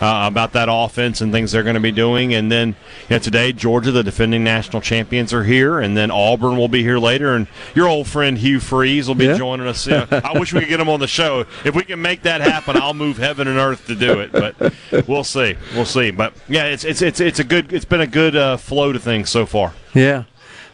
uh, 0.00 0.24
about 0.26 0.52
that 0.52 0.68
offense 0.70 1.20
and 1.20 1.32
things 1.32 1.52
they're 1.52 1.62
going 1.62 1.74
to 1.74 1.80
be 1.80 1.92
doing. 1.92 2.34
And 2.34 2.50
then 2.50 2.76
know, 3.12 3.18
today, 3.18 3.52
Georgia, 3.52 3.90
the 3.90 4.02
defending 4.02 4.44
national 4.44 4.80
champions, 4.82 5.32
are 5.32 5.44
here, 5.44 5.78
and 5.80 5.96
then 5.96 6.10
Auburn 6.10 6.56
will 6.56 6.68
be 6.68 6.82
here 6.82 6.98
later. 6.98 7.34
And 7.34 7.46
your 7.74 7.88
old 7.88 8.06
friend 8.06 8.36
Hugh 8.38 8.60
Freeze 8.60 9.08
will 9.08 9.14
be 9.14 9.26
Yeah. 9.26 9.36
joining 9.38 9.66
us. 9.66 9.86
You 9.86 9.92
know, 9.92 10.06
I 10.10 10.38
wish 10.38 10.52
we 10.52 10.60
could 10.60 10.68
get 10.68 10.80
him 10.80 10.88
on 10.88 11.00
the 11.00 11.06
show. 11.06 11.46
If 11.64 11.74
we 11.74 11.82
can 11.84 12.00
make 12.02 12.22
that 12.22 12.40
happen, 12.40 12.76
I'll 12.76 12.94
move 12.94 13.18
heaven 13.18 13.48
and 13.48 13.58
earth 13.58 13.86
to 13.86 13.94
do 13.94 14.20
it. 14.20 14.32
But 14.32 15.08
we'll 15.08 15.24
see, 15.24 15.56
we'll 15.74 15.84
see. 15.84 16.10
But 16.10 16.34
yeah, 16.48 16.64
it's 16.66 16.84
it's 16.84 17.02
it's 17.02 17.20
it's 17.20 17.38
a 17.38 17.44
good. 17.44 17.72
It's 17.72 17.84
been 17.84 18.00
a 18.00 18.06
good 18.06 18.36
uh, 18.36 18.56
flow 18.56 18.92
to 18.92 18.98
things 18.98 19.30
so 19.30 19.46
far. 19.46 19.72
Yeah. 19.94 20.24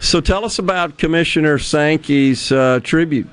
So 0.00 0.20
tell 0.20 0.44
us 0.44 0.58
about 0.58 0.96
Commissioner 0.98 1.58
Sankey's 1.58 2.52
uh, 2.52 2.80
tribute 2.82 3.32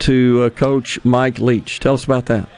to 0.00 0.44
uh, 0.44 0.50
Coach 0.50 0.98
Mike 1.04 1.38
Leach. 1.38 1.80
Tell 1.80 1.94
us 1.94 2.04
about 2.04 2.26
that. 2.26 2.48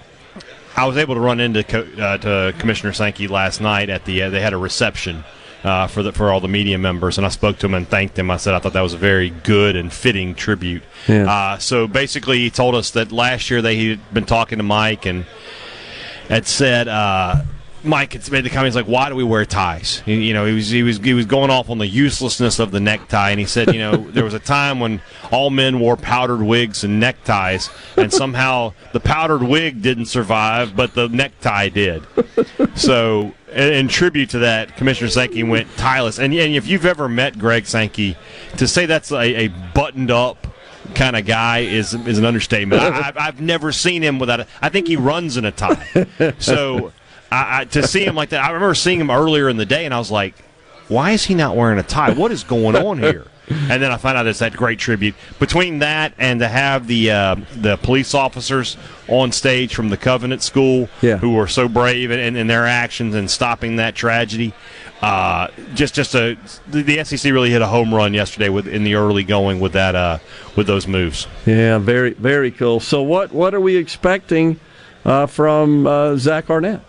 I 0.77 0.85
was 0.87 0.99
able 0.99 1.15
to 1.15 1.21
run 1.21 1.41
into 1.41 1.65
Co- 1.65 1.87
uh, 1.99 2.19
to 2.19 2.55
Commissioner 2.59 2.93
Sankey 2.93 3.29
last 3.29 3.63
night 3.63 3.89
at 3.89 4.05
the. 4.05 4.25
Uh, 4.25 4.31
they 4.31 4.41
had 4.43 4.53
a 4.53 4.59
reception 4.59 5.25
uh, 5.67 5.89
for 5.89 6.03
the 6.05 6.13
for 6.13 6.33
all 6.33 6.41
the 6.41 6.49
media 6.49 6.79
members, 6.79 7.19
and 7.19 7.27
I 7.27 7.31
spoke 7.31 7.59
to 7.59 7.67
him 7.67 7.75
and 7.75 7.89
thanked 7.89 8.17
him. 8.17 8.31
I 8.31 8.37
said 8.37 8.55
I 8.55 8.61
thought 8.61 8.73
that 8.75 8.83
was 8.83 8.95
a 8.95 8.99
very 8.99 9.31
good 9.31 9.75
and 9.75 9.93
fitting 9.93 10.37
tribute. 10.37 10.85
Yeah. 11.09 11.31
Uh, 11.31 11.59
so 11.59 11.89
basically, 11.89 12.39
he 12.39 12.51
told 12.51 12.77
us 12.77 12.93
that 12.93 13.11
last 13.11 13.51
year 13.51 13.61
they 13.61 13.75
he 13.75 13.91
had 13.91 14.15
been 14.15 14.27
talking 14.27 14.59
to 14.59 14.65
Mike 14.65 15.07
and 15.07 15.27
had 16.29 16.47
said. 16.47 16.89
Uh, 16.89 17.43
Mike 17.87 18.13
had 18.13 18.31
made 18.31 18.45
the 18.45 18.51
comments 18.51 18.77
like, 18.77 18.87
"Why 18.87 19.09
do 19.09 19.15
we 19.15 19.25
wear 19.25 19.45
ties?" 19.45 20.03
You 20.07 20.35
know, 20.35 20.45
he 20.45 20.55
was 20.55 20.69
he 20.69 20.83
was 20.83 20.99
he 20.99 21.15
was 21.15 21.27
going 21.27 21.51
off 21.51 21.71
on 21.71 21.79
the 21.79 21.87
uselessness 21.87 22.59
of 22.59 22.71
the 22.71 22.81
necktie, 22.81 23.31
and 23.31 23.41
he 23.41 23.47
said, 23.47 23.73
you 23.73 23.81
know, 23.81 23.97
there 24.11 24.25
was 24.25 24.35
a 24.35 24.39
time 24.39 24.81
when 24.81 25.01
all 25.31 25.51
men 25.51 25.81
wore 25.81 25.97
powdered 25.97 26.43
wigs 26.43 26.85
and 26.85 27.01
neckties, 27.01 27.71
and 27.97 28.13
somehow 28.13 28.73
the 28.93 29.01
powdered 29.01 29.43
wig 29.43 29.83
didn't 29.83 30.07
survive, 30.07 30.77
but 30.77 30.95
the 30.95 31.09
necktie 31.09 31.69
did. 31.69 32.03
So, 32.75 33.35
in, 33.53 33.73
in 33.73 33.89
tribute 33.89 34.31
to 34.31 34.41
that, 34.41 34.77
Commissioner 34.77 35.11
Sankey 35.11 35.43
went 35.43 35.69
tieless, 35.77 36.19
and, 36.19 36.33
and 36.35 36.55
if 36.55 36.67
you've 36.67 36.87
ever 36.87 37.09
met 37.09 37.39
Greg 37.39 37.67
Sankey, 37.67 38.17
to 38.57 38.69
say 38.69 38.87
that's 38.87 39.13
a, 39.13 39.47
a 39.47 39.49
buttoned 39.75 40.11
up 40.11 40.47
kind 40.95 41.17
of 41.17 41.27
guy 41.27 41.61
is 41.61 41.95
is 41.95 42.19
an 42.19 42.25
understatement. 42.25 42.83
I, 42.83 43.09
I've, 43.09 43.17
I've 43.17 43.41
never 43.41 43.73
seen 43.73 44.03
him 44.03 44.19
without. 44.19 44.41
A, 44.41 44.47
I 44.63 44.69
think 44.69 44.89
he 44.89 44.97
runs 44.97 45.37
in 45.37 45.45
a 45.45 45.53
tie. 45.53 46.07
So 46.39 46.93
I, 47.31 47.61
I, 47.61 47.65
to 47.67 47.87
see 47.87 48.05
him 48.05 48.15
like 48.15 48.31
that, 48.31 48.45
I 48.45 48.53
remember 48.53 48.75
seeing 48.75 49.01
him 49.01 49.11
earlier 49.11 49.49
in 49.49 49.57
the 49.57 49.67
day, 49.67 49.85
and 49.85 49.93
I 49.93 49.99
was 49.99 50.11
like, 50.11 50.35
"Why 50.89 51.13
is 51.13 51.25
he 51.25 51.35
not 51.35 51.57
wearing 51.57 51.79
a 51.79 51.83
tie? 51.83 52.13
What 52.13 52.33
is 52.33 52.45
going 52.45 52.77
on 52.77 52.99
here?" 52.99 53.27
And 53.49 53.81
then 53.81 53.93
I 53.93 53.97
find 53.97 54.19
out 54.19 54.27
it's 54.27 54.41
that 54.41 54.57
great 54.57 54.79
tribute. 54.79 55.15
Between 55.39 55.79
that 55.79 56.13
and 56.19 56.41
to 56.41 56.49
have 56.49 56.89
the 56.89 57.11
uh, 57.13 57.37
the 57.55 57.77
police 57.77 58.13
officers 58.15 58.77
on 59.09 59.31
stage 59.31 59.75
from 59.75 59.89
the 59.89 59.97
Covenant 59.97 60.43
School, 60.43 60.89
Yeah. 61.01 61.19
who 61.19 61.35
were 61.35 61.47
so 61.47 61.69
brave 61.69 62.11
in, 62.11 62.37
in, 62.37 62.49
their 62.49 62.67
actions 62.67 63.15
and 63.15 63.31
stopping 63.31 63.77
that 63.77 63.95
tragedy, 63.95 64.53
uh, 65.01 65.49
just 65.75 65.95
just 65.95 66.15
a 66.17 66.37
the, 66.67 66.83
the 66.83 67.05
SEC 67.05 67.33
really 67.33 67.51
hit 67.51 67.63
a 67.63 67.69
home 67.69 67.95
run 67.95 68.15
yesterday 68.15 68.49
with 68.49 68.67
in 68.67 68.83
the 68.83 68.97
early 68.97 69.23
going 69.23 69.61
with 69.61 69.73
that 69.73 69.95
uh, 69.95 70.19
with 70.57 70.67
those 70.67 70.89
moves. 70.89 71.29
Yeah, 71.45 71.79
very 71.79 72.15
very 72.15 72.51
cool. 72.51 72.81
So 72.81 73.01
what 73.03 73.33
what 73.33 73.55
are 73.55 73.61
we 73.61 73.77
expecting 73.77 74.59
uh, 75.05 75.27
from 75.27 75.87
uh, 75.87 76.17
Zach 76.17 76.51
Arnett? 76.51 76.81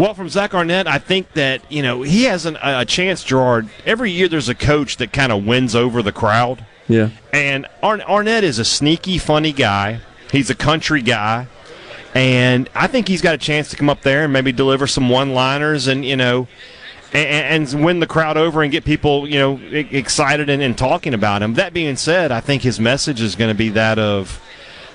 Well, 0.00 0.14
from 0.14 0.30
Zach 0.30 0.54
Arnett, 0.54 0.86
I 0.86 0.96
think 0.96 1.34
that 1.34 1.60
you 1.70 1.82
know 1.82 2.00
he 2.00 2.24
has 2.24 2.46
an, 2.46 2.56
a 2.62 2.86
chance. 2.86 3.22
Gerard, 3.22 3.68
every 3.84 4.10
year 4.10 4.28
there's 4.28 4.48
a 4.48 4.54
coach 4.54 4.96
that 4.96 5.12
kind 5.12 5.30
of 5.30 5.44
wins 5.44 5.74
over 5.74 6.02
the 6.02 6.10
crowd, 6.10 6.64
Yeah, 6.88 7.10
and 7.34 7.66
Arn- 7.82 8.00
Arnett 8.00 8.42
is 8.42 8.58
a 8.58 8.64
sneaky, 8.64 9.18
funny 9.18 9.52
guy. 9.52 10.00
He's 10.32 10.48
a 10.48 10.54
country 10.54 11.02
guy, 11.02 11.48
and 12.14 12.70
I 12.74 12.86
think 12.86 13.08
he's 13.08 13.20
got 13.20 13.34
a 13.34 13.38
chance 13.38 13.68
to 13.70 13.76
come 13.76 13.90
up 13.90 14.00
there 14.00 14.24
and 14.24 14.32
maybe 14.32 14.52
deliver 14.52 14.86
some 14.86 15.10
one-liners, 15.10 15.86
and 15.86 16.02
you 16.02 16.16
know, 16.16 16.48
and, 17.12 17.70
and 17.74 17.84
win 17.84 18.00
the 18.00 18.06
crowd 18.06 18.38
over 18.38 18.62
and 18.62 18.72
get 18.72 18.86
people 18.86 19.28
you 19.28 19.38
know 19.38 19.60
excited 19.70 20.48
and, 20.48 20.62
and 20.62 20.78
talking 20.78 21.12
about 21.12 21.42
him. 21.42 21.54
That 21.54 21.74
being 21.74 21.96
said, 21.96 22.32
I 22.32 22.40
think 22.40 22.62
his 22.62 22.80
message 22.80 23.20
is 23.20 23.36
going 23.36 23.50
to 23.50 23.58
be 23.58 23.68
that 23.68 23.98
of 23.98 24.40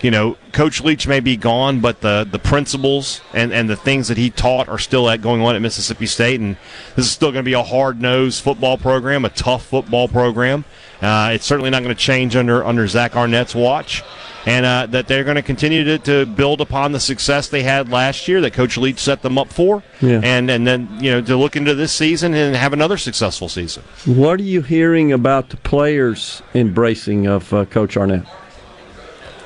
you 0.01 0.11
know, 0.11 0.37
Coach 0.51 0.81
Leach 0.81 1.07
may 1.07 1.19
be 1.19 1.35
gone, 1.37 1.79
but 1.79 2.01
the 2.01 2.27
the 2.29 2.39
principles 2.39 3.21
and, 3.33 3.51
and 3.53 3.69
the 3.69 3.75
things 3.75 4.07
that 4.09 4.17
he 4.17 4.29
taught 4.29 4.67
are 4.69 4.77
still 4.79 5.09
at 5.09 5.21
going 5.21 5.41
on 5.41 5.55
at 5.55 5.61
Mississippi 5.61 6.05
State, 6.05 6.39
and 6.39 6.57
this 6.95 7.05
is 7.05 7.11
still 7.11 7.31
going 7.31 7.43
to 7.43 7.49
be 7.49 7.53
a 7.53 7.63
hard 7.63 8.01
nosed 8.01 8.43
football 8.43 8.77
program, 8.77 9.25
a 9.25 9.29
tough 9.29 9.65
football 9.65 10.07
program. 10.07 10.65
Uh, 11.01 11.31
it's 11.33 11.45
certainly 11.45 11.69
not 11.69 11.83
going 11.83 11.93
to 11.95 12.01
change 12.01 12.35
under 12.35 12.63
under 12.63 12.87
Zach 12.87 13.15
Arnett's 13.15 13.53
watch, 13.55 14.01
and 14.45 14.65
uh, 14.65 14.85
that 14.87 15.07
they're 15.07 15.23
going 15.25 15.35
to 15.35 15.41
continue 15.41 15.83
to, 15.83 15.97
to 15.99 16.25
build 16.25 16.61
upon 16.61 16.91
the 16.93 16.99
success 16.99 17.49
they 17.49 17.63
had 17.63 17.89
last 17.89 18.27
year 18.27 18.39
that 18.41 18.53
Coach 18.53 18.77
Leach 18.77 18.99
set 18.99 19.21
them 19.21 19.37
up 19.37 19.49
for, 19.51 19.83
Yeah. 20.01 20.21
and 20.23 20.49
and 20.49 20.65
then 20.65 20.87
you 21.01 21.11
know 21.11 21.21
to 21.21 21.35
look 21.35 21.55
into 21.55 21.73
this 21.75 21.91
season 21.91 22.33
and 22.33 22.55
have 22.55 22.73
another 22.73 22.97
successful 22.97 23.49
season. 23.49 23.83
what 24.05 24.39
are 24.39 24.43
you 24.43 24.61
hearing 24.61 25.11
about 25.11 25.49
the 25.49 25.57
players 25.57 26.41
embracing 26.53 27.27
of 27.27 27.51
uh, 27.53 27.65
Coach 27.65 27.97
Arnett? 27.97 28.25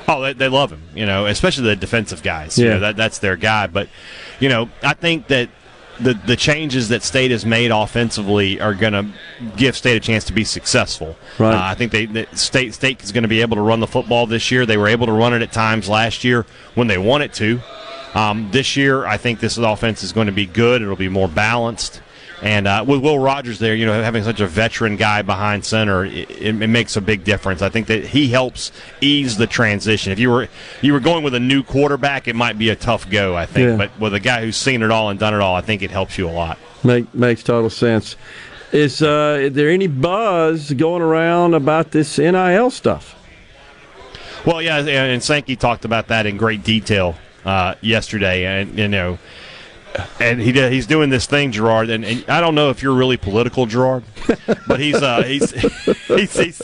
Oh, 0.09 0.21
they, 0.21 0.33
they 0.33 0.47
love 0.49 0.71
him, 0.71 0.81
you 0.95 1.05
know, 1.05 1.25
especially 1.27 1.65
the 1.65 1.75
defensive 1.75 2.23
guys. 2.23 2.57
You 2.57 2.65
Yeah. 2.65 2.73
know, 2.73 2.79
that 2.81 2.97
that's 2.97 3.19
their 3.19 3.35
guy. 3.35 3.67
But, 3.67 3.87
you 4.39 4.49
know, 4.49 4.69
I 4.83 4.93
think 4.93 5.27
that 5.27 5.49
the 5.99 6.13
the 6.13 6.35
changes 6.35 6.89
that 6.89 7.03
State 7.03 7.29
has 7.31 7.45
made 7.45 7.71
offensively 7.71 8.59
are 8.61 8.73
going 8.73 8.93
to 8.93 9.05
give 9.57 9.75
State 9.75 9.97
a 9.97 9.99
chance 9.99 10.23
to 10.25 10.33
be 10.33 10.43
successful. 10.45 11.15
Right. 11.37 11.53
Uh, 11.53 11.61
I 11.61 11.75
think 11.75 11.91
they 11.91 12.05
that 12.07 12.37
State 12.37 12.73
State 12.73 13.03
is 13.03 13.11
going 13.11 13.23
to 13.23 13.27
be 13.27 13.41
able 13.41 13.55
to 13.57 13.61
run 13.61 13.79
the 13.81 13.87
football 13.87 14.25
this 14.25 14.49
year. 14.49 14.65
They 14.65 14.77
were 14.77 14.87
able 14.87 15.05
to 15.07 15.11
run 15.13 15.33
it 15.33 15.41
at 15.41 15.51
times 15.51 15.87
last 15.89 16.23
year 16.23 16.45
when 16.75 16.87
they 16.87 16.97
wanted 16.97 17.33
to. 17.33 17.59
Um, 18.15 18.49
this 18.51 18.75
year, 18.75 19.05
I 19.05 19.17
think 19.17 19.39
this 19.39 19.57
offense 19.57 20.01
is 20.01 20.11
going 20.13 20.25
to 20.27 20.33
be 20.33 20.47
good. 20.47 20.81
It'll 20.81 20.95
be 20.95 21.09
more 21.09 21.27
balanced. 21.27 22.01
And 22.41 22.67
uh, 22.67 22.85
with 22.87 23.01
Will 23.01 23.19
Rogers 23.19 23.59
there, 23.59 23.75
you 23.75 23.85
know, 23.85 24.01
having 24.01 24.23
such 24.23 24.39
a 24.39 24.47
veteran 24.47 24.95
guy 24.95 25.21
behind 25.21 25.65
center, 25.65 26.05
it, 26.05 26.29
it, 26.31 26.53
makes 26.53 26.95
a 26.95 27.01
big 27.01 27.25
difference. 27.25 27.61
I 27.61 27.69
think 27.69 27.87
that 27.87 28.05
he 28.05 28.29
helps 28.29 28.71
ease 29.01 29.35
the 29.35 29.47
transition. 29.47 30.13
If 30.13 30.19
you 30.19 30.29
were 30.29 30.47
you 30.81 30.93
were 30.93 31.01
going 31.01 31.23
with 31.23 31.35
a 31.35 31.39
new 31.39 31.63
quarterback, 31.63 32.27
it 32.29 32.35
might 32.35 32.57
be 32.57 32.69
a 32.69 32.75
tough 32.75 33.09
go. 33.09 33.35
I 33.35 33.45
think, 33.45 33.69
Yeah. 33.69 33.75
but 33.75 33.99
with 33.99 34.13
a 34.13 34.19
guy 34.21 34.41
who's 34.41 34.55
seen 34.55 34.83
it 34.83 34.91
all 34.91 35.09
and 35.09 35.19
done 35.19 35.33
it 35.33 35.41
all, 35.41 35.55
I 35.55 35.61
think 35.61 35.81
it 35.81 35.91
helps 35.91 36.17
you 36.17 36.29
a 36.29 36.31
lot. 36.31 36.57
Make, 36.83 37.13
makes 37.13 37.43
total 37.43 37.69
sense. 37.69 38.15
Is, 38.71 39.01
uh, 39.01 39.39
is 39.41 39.53
there 39.53 39.69
any 39.69 39.87
buzz 39.87 40.71
going 40.73 41.01
around 41.01 41.55
about 41.55 41.91
this 41.91 42.19
NIL 42.19 42.69
stuff? 42.69 43.15
Well, 44.45 44.61
yeah, 44.61 44.77
and 44.77 45.21
Sankey 45.21 45.55
talked 45.55 45.85
about 45.85 46.07
that 46.07 46.25
in 46.25 46.37
great 46.37 46.63
detail 46.63 47.15
uh, 47.45 47.75
yesterday, 47.81 48.45
and 48.45 48.77
you 48.77 48.87
know, 48.87 49.17
and 50.19 50.39
he 50.39 50.51
he's 50.51 50.87
doing 50.87 51.09
this 51.09 51.25
thing, 51.25 51.51
Gerard, 51.51 51.89
and, 51.89 52.05
and 52.05 52.25
I 52.29 52.41
don't 52.41 52.55
know 52.55 52.69
if 52.69 52.81
you're 52.83 52.93
really 52.93 53.17
political, 53.17 53.65
Gerard, 53.65 54.03
but 54.67 54.79
he's 54.79 54.95
uh, 54.95 55.23
he's, 55.27 55.51
he's 56.07 56.37
he's 56.37 56.61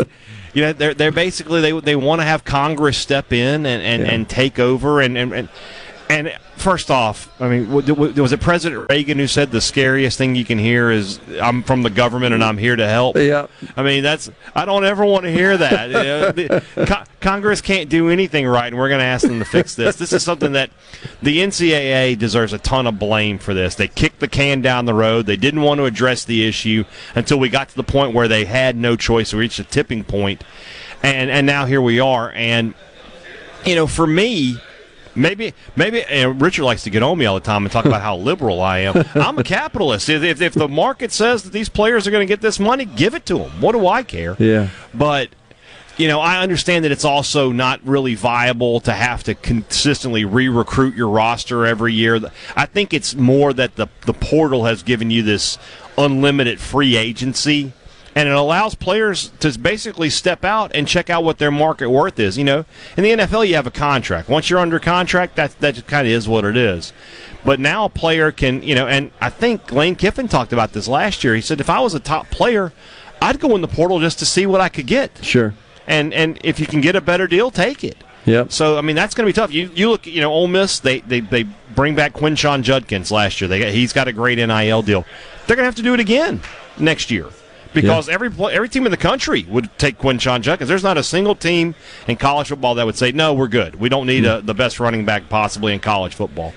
you 0.53 0.61
know 0.61 0.73
they're 0.73 0.93
they're 0.93 1.11
basically 1.11 1.61
they 1.61 1.79
they 1.79 1.95
want 1.95 2.21
to 2.21 2.25
have 2.25 2.43
Congress 2.45 2.97
step 2.97 3.33
in 3.33 3.65
and 3.65 3.81
and, 3.81 4.03
Yeah. 4.03 4.11
and 4.13 4.29
take 4.29 4.59
over 4.59 5.01
and 5.01 5.17
and. 5.17 5.33
and 5.33 5.49
and 6.09 6.31
first 6.57 6.91
off, 6.91 7.29
I 7.41 7.47
mean, 7.47 7.71
wa- 7.71 7.81
wa- 7.93 8.07
was 8.21 8.31
it 8.31 8.39
President 8.39 8.85
Reagan 8.89 9.17
who 9.17 9.27
said 9.27 9.51
the 9.51 9.59
scariest 9.61 10.17
thing 10.17 10.35
you 10.35 10.45
can 10.45 10.59
hear 10.59 10.91
is 10.91 11.19
"I'm 11.41 11.63
from 11.63 11.81
the 11.83 11.89
government 11.89 12.33
and 12.33 12.43
I'm 12.43 12.57
here 12.57 12.75
to 12.75 12.87
help"? 12.87 13.17
Yeah. 13.17 13.47
I 13.75 13.81
mean, 13.83 14.03
that's 14.03 14.29
I 14.55 14.65
don't 14.65 14.85
ever 14.85 15.03
want 15.03 15.23
to 15.25 15.31
hear 15.31 15.57
that. 15.57 15.87
You 15.89 15.93
know, 15.95 16.31
the- 16.31 16.63
Co- 16.85 17.03
Congress 17.21 17.59
can't 17.61 17.89
do 17.89 18.09
anything 18.09 18.45
right, 18.45 18.67
and 18.67 18.77
we're 18.77 18.89
going 18.89 18.99
to 18.99 19.05
ask 19.05 19.25
them 19.27 19.39
to 19.39 19.45
fix 19.45 19.73
this. 19.73 19.95
This 19.95 20.13
is 20.13 20.21
something 20.21 20.51
that 20.51 20.69
the 21.23 21.39
NCAA 21.39 22.17
deserves 22.19 22.53
a 22.53 22.59
ton 22.59 22.85
of 22.85 22.99
blame 22.99 23.39
for. 23.39 23.53
This 23.55 23.73
they 23.75 23.87
kicked 23.87 24.19
the 24.19 24.27
can 24.27 24.61
down 24.61 24.85
the 24.85 24.93
road. 24.93 25.25
They 25.25 25.37
didn't 25.37 25.61
want 25.61 25.79
to 25.79 25.85
address 25.85 26.23
the 26.23 26.47
issue 26.47 26.83
until 27.15 27.39
we 27.39 27.49
got 27.49 27.69
to 27.69 27.75
the 27.75 27.83
point 27.83 28.13
where 28.13 28.27
they 28.27 28.45
had 28.45 28.75
no 28.75 28.95
choice. 28.95 29.33
We 29.33 29.39
reached 29.39 29.57
a 29.59 29.63
tipping 29.63 30.03
point, 30.03 30.43
and 31.01 31.31
and 31.31 31.47
now 31.47 31.65
here 31.65 31.81
we 31.81 31.99
are. 31.99 32.31
And 32.35 32.75
you 33.65 33.73
know, 33.73 33.87
for 33.87 34.05
me, 34.05 34.57
maybe 35.15 35.53
maybe 35.75 36.03
and 36.03 36.41
Richard 36.41 36.63
likes 36.63 36.83
to 36.83 36.89
get 36.89 37.03
on 37.03 37.17
me 37.17 37.25
all 37.25 37.35
the 37.35 37.41
time 37.41 37.63
and 37.63 37.71
talk 37.71 37.85
about 37.85 38.01
how 38.01 38.17
liberal 38.17 38.61
I 38.61 38.79
am. 38.79 39.03
I'm 39.15 39.37
a 39.37 39.43
capitalist. 39.43 40.09
If, 40.09 40.23
if, 40.23 40.41
if 40.41 40.53
the 40.53 40.67
market 40.67 41.11
says 41.11 41.43
that 41.43 41.53
these 41.53 41.69
players 41.69 42.07
are 42.07 42.11
going 42.11 42.25
to 42.25 42.31
get 42.31 42.41
this 42.41 42.59
money, 42.59 42.85
give 42.85 43.15
it 43.15 43.25
to 43.27 43.37
them. 43.37 43.61
What 43.61 43.73
do 43.73 43.87
I 43.87 44.03
care? 44.03 44.35
Yeah. 44.39 44.69
But 44.93 45.29
you 45.97 46.09
know, 46.09 46.19
I 46.19 46.41
understand 46.41 46.83
that 46.83 46.91
it's 46.91 47.05
also 47.05 47.51
not 47.51 47.79
really 47.85 48.15
viable 48.15 48.81
to 48.81 48.91
have 48.91 49.23
to 49.23 49.35
consistently 49.35 50.25
re-recruit 50.25 50.93
your 50.93 51.07
roster 51.07 51.65
every 51.65 51.93
year. 51.93 52.19
I 52.55 52.65
think 52.65 52.93
it's 52.93 53.15
more 53.15 53.53
that 53.53 53.75
the 53.75 53.87
the 54.05 54.13
portal 54.13 54.65
has 54.65 54.83
given 54.83 55.09
you 55.09 55.23
this 55.23 55.57
unlimited 55.97 56.59
free 56.59 56.97
agency 56.97 57.71
and 58.15 58.29
it 58.29 58.35
allows 58.35 58.75
players 58.75 59.29
to 59.41 59.59
basically 59.59 60.09
step 60.09 60.45
out 60.45 60.71
and 60.73 60.87
check 60.87 61.09
out 61.09 61.23
what 61.23 61.37
their 61.37 61.51
market 61.51 61.89
worth 61.89 62.17
is. 62.17 62.37
You 62.37 62.45
know, 62.45 62.65
in 62.95 63.03
the 63.03 63.11
NFL, 63.11 63.45
you 63.47 63.55
have 63.55 63.67
a 63.67 63.71
contract. 63.71 64.29
Once 64.29 64.49
you're 64.49 64.59
under 64.59 64.79
contract, 64.79 65.35
that 65.35 65.59
that 65.59 65.85
kind 65.85 66.07
of 66.07 66.13
is 66.13 66.27
what 66.27 66.45
it 66.45 66.55
is. 66.55 66.93
But 67.43 67.59
now 67.59 67.85
a 67.85 67.89
player 67.89 68.31
can, 68.31 68.63
you 68.63 68.73
know, 68.73 68.87
and 68.87 69.11
I 69.19 69.29
think 69.29 69.71
Lane 69.71 69.95
Kiffin 69.95 70.29
talked 70.29 70.53
about 70.53 70.71
this 70.71 70.87
last 70.87 71.23
year. 71.23 71.35
He 71.35 71.41
said 71.41 71.59
if 71.59 71.69
I 71.69 71.81
was 71.81 71.93
a 71.93 71.99
top 71.99 72.31
player, 72.31 72.71
I'd 73.21 73.39
go 73.39 73.53
in 73.53 73.61
the 73.61 73.67
portal 73.67 73.99
just 73.99 74.17
to 74.19 74.25
see 74.25 74.45
what 74.45 74.61
I 74.61 74.69
could 74.69 74.87
get. 74.87 75.23
Sure. 75.23 75.53
And 75.85 76.13
and 76.13 76.39
if 76.43 76.59
you 76.59 76.65
can 76.65 76.79
get 76.79 76.95
a 76.95 77.01
better 77.01 77.27
deal, 77.27 77.51
take 77.51 77.83
it. 77.83 77.97
Yep. 78.25 78.53
So 78.53 78.77
I 78.77 78.81
mean 78.81 78.95
that's 78.95 79.13
going 79.13 79.25
to 79.25 79.29
be 79.29 79.35
tough. 79.35 79.51
You 79.51 79.69
you 79.75 79.89
look, 79.89 80.07
you 80.07 80.21
know, 80.21 80.31
Ole 80.31 80.47
Miss 80.47 80.79
they 80.79 81.01
they, 81.01 81.19
they 81.19 81.43
bring 81.75 81.95
back 81.95 82.13
Quinshon 82.13 82.63
Judkins 82.63 83.11
last 83.11 83.41
year. 83.41 83.49
They 83.49 83.59
got, 83.59 83.71
he's 83.71 83.91
got 83.91 84.07
a 84.07 84.13
great 84.13 84.37
NIL 84.37 84.81
deal. 84.81 85.05
They're 85.45 85.57
going 85.57 85.65
to 85.65 85.67
have 85.67 85.75
to 85.75 85.83
do 85.83 85.93
it 85.93 85.99
again 85.99 86.41
next 86.79 87.11
year 87.11 87.29
because 87.75 88.09
every 88.09 88.29
every 88.51 88.69
team 88.69 88.85
in 88.85 88.91
the 88.91 88.97
country 88.97 89.45
would 89.49 89.69
take 89.77 89.97
Quinshon 89.97 90.41
Judkins. 90.41 90.67
There's 90.67 90.83
not 90.83 90.97
a 90.97 91.03
single 91.03 91.35
team 91.35 91.75
in 92.07 92.15
college 92.15 92.47
football 92.47 92.75
that 92.75 92.85
would 92.85 92.97
say 92.97 93.11
no, 93.11 93.33
we're 93.33 93.47
good. 93.47 93.75
We 93.75 93.89
don't 93.89 94.07
need 94.07 94.25
a, 94.25 94.41
the 94.41 94.53
best 94.53 94.79
running 94.79 95.05
back 95.05 95.29
possibly 95.29 95.73
in 95.73 95.79
college 95.79 96.15
football. 96.15 96.53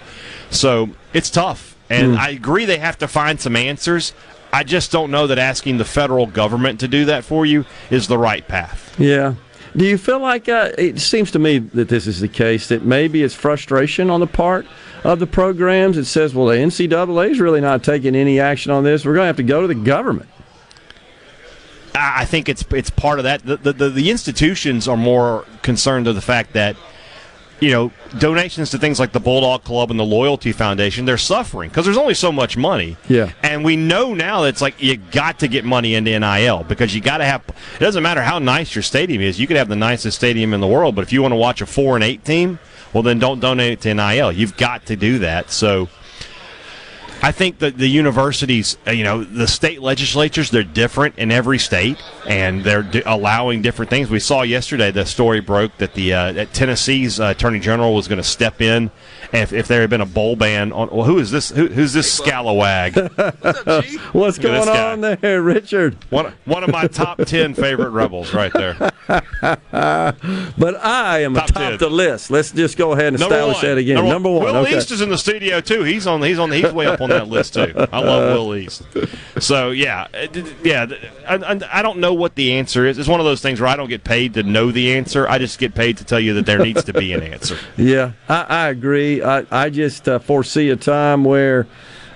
So 0.50 0.90
it's 1.12 1.30
tough, 1.30 1.76
and 1.90 2.16
I 2.16 2.30
agree 2.30 2.64
they 2.64 2.78
have 2.78 2.98
to 2.98 3.08
find 3.08 3.40
some 3.40 3.56
answers. 3.56 4.14
I 4.52 4.64
just 4.64 4.90
don't 4.90 5.10
know 5.10 5.26
that 5.26 5.38
asking 5.38 5.76
the 5.76 5.84
federal 5.84 6.26
government 6.26 6.80
to 6.80 6.88
do 6.88 7.04
that 7.06 7.24
for 7.24 7.44
you 7.44 7.66
is 7.90 8.08
the 8.08 8.16
right 8.16 8.46
path. 8.46 8.98
Yeah. 8.98 9.34
Do 9.76 9.84
you 9.84 9.98
feel 9.98 10.18
like 10.18 10.48
uh, 10.48 10.70
it 10.78 10.98
seems 10.98 11.30
to 11.32 11.38
me 11.38 11.58
that 11.58 11.88
this 11.88 12.06
is 12.06 12.20
the 12.20 12.28
case 12.28 12.68
that 12.68 12.82
maybe 12.82 13.22
it's 13.22 13.34
frustration 13.34 14.08
on 14.08 14.20
the 14.20 14.26
part 14.26 14.66
of 15.04 15.18
the 15.18 15.26
programs 15.26 15.96
It 15.96 16.06
says, 16.06 16.34
well, 16.34 16.46
the 16.46 16.54
NCAA 16.54 17.30
is 17.30 17.40
really 17.40 17.60
not 17.60 17.84
taking 17.84 18.16
any 18.16 18.40
action 18.40 18.72
on 18.72 18.84
this. 18.84 19.04
We're 19.04 19.14
going 19.14 19.24
to 19.24 19.28
have 19.28 19.36
to 19.36 19.42
go 19.42 19.60
to 19.60 19.68
the 19.68 19.74
government. 19.74 20.28
I 21.98 22.24
think 22.24 22.48
it's 22.48 22.64
it's 22.70 22.90
part 22.90 23.18
of 23.18 23.24
that. 23.24 23.44
The, 23.44 23.56
the, 23.56 23.72
the, 23.72 23.90
the 23.90 24.10
institutions 24.10 24.86
are 24.88 24.96
more 24.96 25.44
concerned 25.62 26.06
of 26.06 26.14
the 26.14 26.20
fact 26.20 26.52
that 26.54 26.76
you 27.60 27.70
know 27.70 27.90
donations 28.18 28.70
to 28.70 28.78
things 28.78 29.00
like 29.00 29.12
the 29.12 29.20
Bulldog 29.20 29.64
Club 29.64 29.90
and 29.90 29.98
the 29.98 30.04
Loyalty 30.04 30.52
Foundation 30.52 31.04
they're 31.06 31.18
suffering 31.18 31.70
because 31.70 31.84
there's 31.84 31.96
only 31.98 32.14
so 32.14 32.30
much 32.30 32.56
money. 32.56 32.96
Yeah. 33.08 33.32
and 33.42 33.64
we 33.64 33.76
know 33.76 34.14
now 34.14 34.42
that 34.42 34.48
it's 34.50 34.62
like 34.62 34.80
you 34.80 34.96
got 34.96 35.40
to 35.40 35.48
get 35.48 35.64
money 35.64 35.94
into 35.94 36.16
NIL 36.18 36.64
because 36.64 36.94
you 36.94 37.00
got 37.00 37.18
to 37.18 37.24
have. 37.24 37.42
It 37.48 37.80
doesn't 37.80 38.02
matter 38.02 38.22
how 38.22 38.38
nice 38.38 38.74
your 38.74 38.82
stadium 38.82 39.20
is. 39.20 39.40
You 39.40 39.46
could 39.46 39.56
have 39.56 39.68
the 39.68 39.76
nicest 39.76 40.16
stadium 40.16 40.54
in 40.54 40.60
the 40.60 40.68
world, 40.68 40.94
but 40.94 41.02
if 41.02 41.12
you 41.12 41.22
want 41.22 41.32
to 41.32 41.36
watch 41.36 41.60
a 41.60 41.66
four 41.66 41.96
and 41.96 42.04
eight 42.04 42.24
team, 42.24 42.58
well 42.92 43.02
then 43.02 43.18
don't 43.18 43.40
donate 43.40 43.72
it 43.72 43.80
to 43.82 43.94
NIL. 43.94 44.32
You've 44.32 44.56
got 44.56 44.86
to 44.86 44.96
do 44.96 45.18
that. 45.20 45.50
So. 45.50 45.88
I 47.20 47.32
think 47.32 47.58
that 47.58 47.76
the 47.76 47.88
universities, 47.88 48.78
uh, 48.86 48.92
you 48.92 49.02
know, 49.02 49.24
the 49.24 49.48
state 49.48 49.82
legislatures, 49.82 50.50
they're 50.50 50.62
different 50.62 51.18
in 51.18 51.32
every 51.32 51.58
state, 51.58 51.98
and 52.28 52.62
they're 52.62 52.84
d- 52.84 53.02
allowing 53.04 53.60
different 53.60 53.90
things. 53.90 54.08
We 54.08 54.20
saw 54.20 54.42
yesterday 54.42 54.92
the 54.92 55.04
story 55.04 55.40
broke 55.40 55.76
that 55.78 55.94
the 55.94 56.12
uh, 56.12 56.32
that 56.32 56.52
Tennessee's 56.52 57.18
uh, 57.18 57.34
attorney 57.36 57.58
general 57.58 57.92
was 57.94 58.06
going 58.06 58.18
to 58.18 58.28
step 58.28 58.60
in 58.60 58.92
if, 59.32 59.52
if 59.52 59.68
there 59.68 59.80
had 59.82 59.90
been 59.90 60.00
a 60.00 60.06
bowl 60.06 60.36
ban 60.36 60.72
on. 60.72 60.88
Well, 60.90 61.04
who 61.04 61.18
is 61.18 61.30
this? 61.30 61.50
Who, 61.50 61.66
who's 61.68 61.92
this 61.92 62.18
scalawag? 62.20 62.94
What's 64.14 64.38
Look 64.38 64.46
at 64.46 64.58
this 64.58 64.64
going 64.66 64.68
on 64.68 65.00
there, 65.20 65.42
Richard? 65.42 65.96
one 66.10 66.32
one 66.44 66.64
of 66.64 66.70
my 66.70 66.86
top 66.86 67.18
ten 67.26 67.54
favorite 67.54 67.90
rebels, 67.90 68.32
right 68.34 68.52
there. 68.52 68.76
But 69.70 70.76
I 70.84 71.20
am 71.22 71.34
Top 71.34 71.50
atop 71.50 71.70
10. 71.70 71.78
the 71.78 71.88
list. 71.88 72.30
Let's 72.30 72.50
just 72.52 72.76
go 72.76 72.92
ahead 72.92 73.08
and 73.14 73.16
establish 73.22 73.60
that 73.60 73.78
again. 73.78 74.04
Number 74.06 74.30
one. 74.30 74.44
Will 74.44 74.56
okay. 74.58 74.76
East 74.76 74.90
is 74.90 75.00
in 75.00 75.08
the 75.08 75.18
studio 75.18 75.60
too. 75.60 75.82
He's 75.82 76.06
on. 76.06 76.22
He's 76.22 76.38
on. 76.38 76.50
He's 76.50 76.72
way 76.72 76.86
up 76.86 77.00
on 77.00 77.10
that 77.10 77.28
list 77.28 77.54
too. 77.54 77.72
I 77.92 78.00
love 78.00 78.30
uh, 78.30 78.34
Will 78.34 78.56
East. 78.56 78.82
So 79.38 79.70
yeah, 79.70 80.08
it- 80.12 80.36
it- 80.36 80.54
yeah. 80.64 80.86
I, 81.26 81.34
I, 81.36 81.60
I 81.78 81.82
don't 81.82 81.98
know 81.98 82.12
what 82.14 82.34
the 82.34 82.54
answer 82.54 82.86
is. 82.86 82.98
It's 82.98 83.08
one 83.08 83.20
of 83.20 83.26
those 83.26 83.40
things 83.40 83.60
where 83.60 83.68
I 83.68 83.76
don't 83.76 83.88
get 83.88 84.04
paid 84.04 84.34
to 84.34 84.42
know 84.42 84.70
the 84.72 84.92
answer. 84.94 85.28
I 85.28 85.38
just 85.38 85.58
get 85.58 85.74
paid 85.74 85.98
to 85.98 86.04
tell 86.04 86.20
you 86.20 86.34
that 86.34 86.46
there 86.46 86.58
needs 86.58 86.84
to 86.84 86.92
be 86.92 87.12
an 87.12 87.22
answer. 87.22 87.56
Yeah, 87.76 88.12
I, 88.28 88.42
I 88.48 88.68
agree. 88.68 89.17
I, 89.22 89.46
I 89.50 89.70
just 89.70 90.08
uh, 90.08 90.18
foresee 90.18 90.70
a 90.70 90.76
time 90.76 91.24
where 91.24 91.66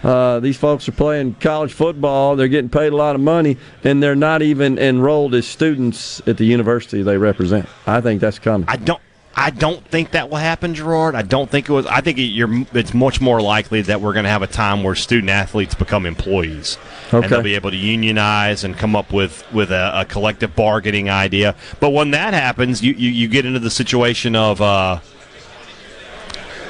uh, 0.02 0.40
these 0.40 0.56
folks 0.56 0.88
are 0.88 0.92
playing 0.92 1.34
college 1.34 1.72
football, 1.72 2.34
they're 2.36 2.48
getting 2.48 2.70
paid 2.70 2.92
a 2.92 2.96
lot 2.96 3.14
of 3.14 3.20
money, 3.20 3.56
and 3.84 4.02
they're 4.02 4.16
not 4.16 4.42
even 4.42 4.78
enrolled 4.78 5.34
as 5.34 5.46
students 5.46 6.20
at 6.26 6.36
the 6.38 6.44
university 6.44 7.02
they 7.02 7.18
represent. 7.18 7.68
I 7.86 8.00
think 8.00 8.20
that's 8.20 8.38
coming. 8.38 8.68
I 8.68 8.76
don't. 8.76 9.00
I 9.34 9.48
don't 9.48 9.82
think 9.88 10.10
that 10.10 10.28
will 10.28 10.36
happen, 10.36 10.74
Gerard. 10.74 11.14
I 11.14 11.22
don't 11.22 11.48
think 11.48 11.66
it 11.66 11.72
was. 11.72 11.86
I 11.86 12.02
think 12.02 12.18
it. 12.18 12.66
It's 12.74 12.92
much 12.92 13.18
more 13.18 13.40
likely 13.40 13.80
that 13.80 14.02
we're 14.02 14.12
going 14.12 14.24
to 14.24 14.30
have 14.30 14.42
a 14.42 14.46
time 14.46 14.82
where 14.82 14.94
student 14.94 15.30
athletes 15.30 15.74
become 15.74 16.04
employees, 16.04 16.76
Okay. 17.08 17.16
and 17.24 17.32
they'll 17.32 17.40
be 17.42 17.54
able 17.54 17.70
to 17.70 17.76
unionize 17.78 18.62
and 18.62 18.76
come 18.76 18.94
up 18.94 19.10
with 19.10 19.42
with 19.50 19.70
a, 19.70 20.00
a 20.00 20.04
collective 20.04 20.54
bargaining 20.54 21.08
idea. 21.08 21.54
But 21.80 21.90
when 21.94 22.10
that 22.10 22.34
happens, 22.34 22.82
you 22.82 22.92
you, 22.92 23.08
you 23.08 23.26
get 23.26 23.46
into 23.46 23.58
the 23.58 23.70
situation 23.70 24.36
of, 24.36 24.60
uh, 24.60 24.98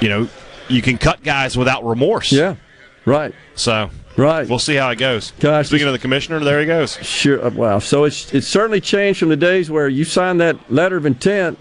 you 0.02 0.08
know, 0.08 0.28
you 0.68 0.82
can 0.82 0.98
cut 0.98 1.22
guys 1.22 1.56
without 1.56 1.84
remorse. 1.84 2.30
yeah, 2.32 2.56
right, 3.06 3.34
So 3.54 3.90
right. 4.16 4.48
we'll 4.48 4.58
see 4.58 4.74
how 4.74 4.90
it 4.90 4.96
goes. 4.96 5.32
Gosh, 5.40 5.68
Speaking 5.68 5.86
of 5.86 5.92
the 5.92 5.98
commissioner, 5.98 6.40
there 6.40 6.60
he 6.60 6.66
goes. 6.66 6.96
Sure. 7.04 7.44
uh, 7.44 7.50
Wow. 7.50 7.78
So 7.78 8.04
it's 8.04 8.32
it's 8.34 8.46
certainly 8.46 8.80
changed 8.80 9.20
from 9.20 9.28
the 9.30 9.36
days 9.36 9.70
where 9.70 9.88
you 9.88 10.04
signed 10.04 10.40
that 10.40 10.56
letter 10.70 10.96
of 10.96 11.06
intent, 11.06 11.58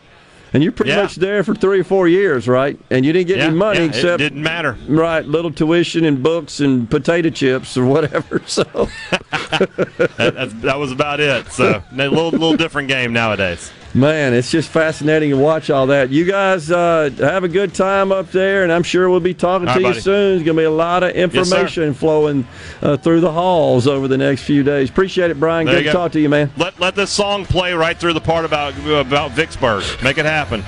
and 0.54 0.62
you're 0.64 0.72
pretty 0.72 0.92
Yeah. 0.92 1.04
much 1.04 1.16
there 1.16 1.44
for 1.44 1.56
three 1.56 1.80
or 1.80 1.84
four 1.84 2.08
years, 2.08 2.48
right? 2.48 2.78
And 2.90 3.06
you 3.06 3.14
didn't 3.14 3.28
get 3.28 3.38
Yeah, 3.38 3.46
any 3.46 3.56
money 3.56 3.80
yeah, 3.80 3.86
except 3.86 4.22
it 4.22 4.30
didn't 4.30 4.44
matter. 4.44 4.78
right 4.88 5.26
little 5.26 5.52
tuition 5.52 6.04
and 6.06 6.22
books 6.22 6.60
and 6.60 6.90
potato 6.90 7.30
chips 7.30 7.78
or 7.78 7.86
whatever. 7.86 8.42
So. 8.48 8.64
That, 10.18 10.52
that 10.62 10.80
was 10.80 10.92
about 10.92 11.20
it. 11.20 11.52
So 11.52 11.84
a 11.92 11.96
little 11.96 12.32
little 12.32 12.58
different 12.58 12.88
game 12.88 13.14
nowadays. 13.14 13.72
Man, 13.94 14.34
it's 14.34 14.50
just 14.50 14.70
fascinating 14.70 15.32
to 15.32 15.38
watch 15.38 15.70
all 15.70 15.88
that. 15.88 16.12
You 16.12 16.24
guys 16.24 16.72
uh, 16.72 17.10
have 17.20 17.44
a 17.44 17.50
good 17.50 17.74
time 17.74 18.14
up 18.14 18.32
there, 18.32 18.64
and 18.64 18.72
I'm 18.72 18.84
sure 18.84 19.10
we'll 19.10 19.20
be 19.20 19.34
talking 19.34 19.68
All 19.68 19.74
to 19.74 19.80
right, 19.80 19.88
you 19.88 19.94
buddy. 19.94 20.00
soon. 20.02 20.30
There's 20.38 20.44
going 20.46 20.56
to 20.56 20.62
be 20.62 20.66
a 20.66 20.72
lot 20.72 21.04
of 21.04 21.12
information 21.12 21.94
flowing 21.94 22.48
uh, 22.82 22.96
through 22.96 23.20
the 23.20 23.32
halls 23.32 23.88
over 23.88 24.08
the 24.08 24.18
next 24.18 24.44
few 24.44 24.64
days. 24.64 24.90
Appreciate 24.90 25.30
it, 25.30 25.40
Brian. 25.40 25.66
There 25.66 25.76
good 25.76 25.84
to 25.84 25.86
go. 25.86 25.92
talk 25.92 26.14
to 26.14 26.22
you, 26.22 26.30
man. 26.30 26.52
Let 26.56 26.80
let 26.80 26.96
this 26.96 27.12
song 27.12 27.44
play 27.44 27.74
right 27.74 27.98
through 27.98 28.14
the 28.14 28.22
part 28.22 28.46
about 28.46 28.74
about 28.88 29.32
Vicksburg. 29.32 29.84
Make 30.02 30.18
it 30.18 30.26
happen. 30.26 30.64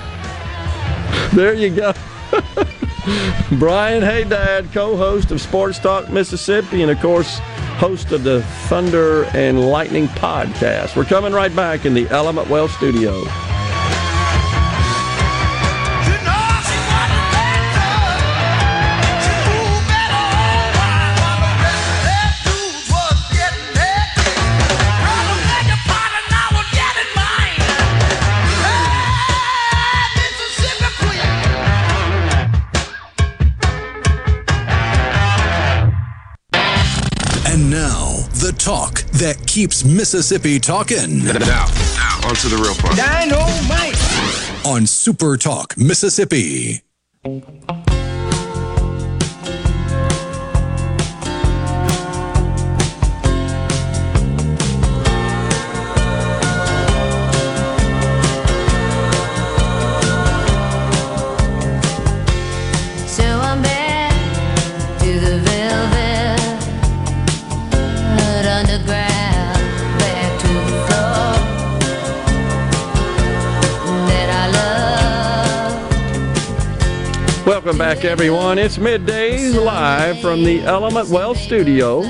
There 1.34 1.54
you 1.54 1.74
go. 1.74 1.94
Brian 3.58 4.02
Hadad, 4.02 4.70
co-host 4.72 5.30
of 5.30 5.40
Sports 5.40 5.78
Talk 5.78 6.10
Mississippi, 6.10 6.82
and 6.82 6.90
of 6.90 7.00
course, 7.00 7.40
host 7.74 8.12
of 8.12 8.24
the 8.24 8.42
Thunder 8.68 9.24
and 9.34 9.68
Lightning 9.68 10.06
podcast. 10.08 10.96
We're 10.96 11.04
coming 11.04 11.32
right 11.32 11.54
back 11.54 11.84
in 11.84 11.94
the 11.94 12.08
Element 12.08 12.48
Wealth 12.48 12.70
studio. 12.72 13.24
Talk 38.64 39.02
that 39.12 39.46
keeps 39.46 39.84
Mississippi 39.84 40.58
talking. 40.58 41.22
Now, 41.22 41.32
now, 41.34 42.20
on 42.26 42.34
to 42.34 42.48
the 42.48 42.56
real 42.56 42.74
part. 42.74 42.96
On 44.64 44.86
Super 44.86 45.36
Talk 45.36 45.76
Mississippi. 45.76 46.80
Welcome 77.64 77.78
back, 77.78 78.04
everyone. 78.04 78.58
It's 78.58 78.76
middays 78.76 79.54
live 79.54 80.20
from 80.20 80.44
the 80.44 80.60
Element 80.64 81.08
Wealth 81.08 81.38
studio. 81.38 82.00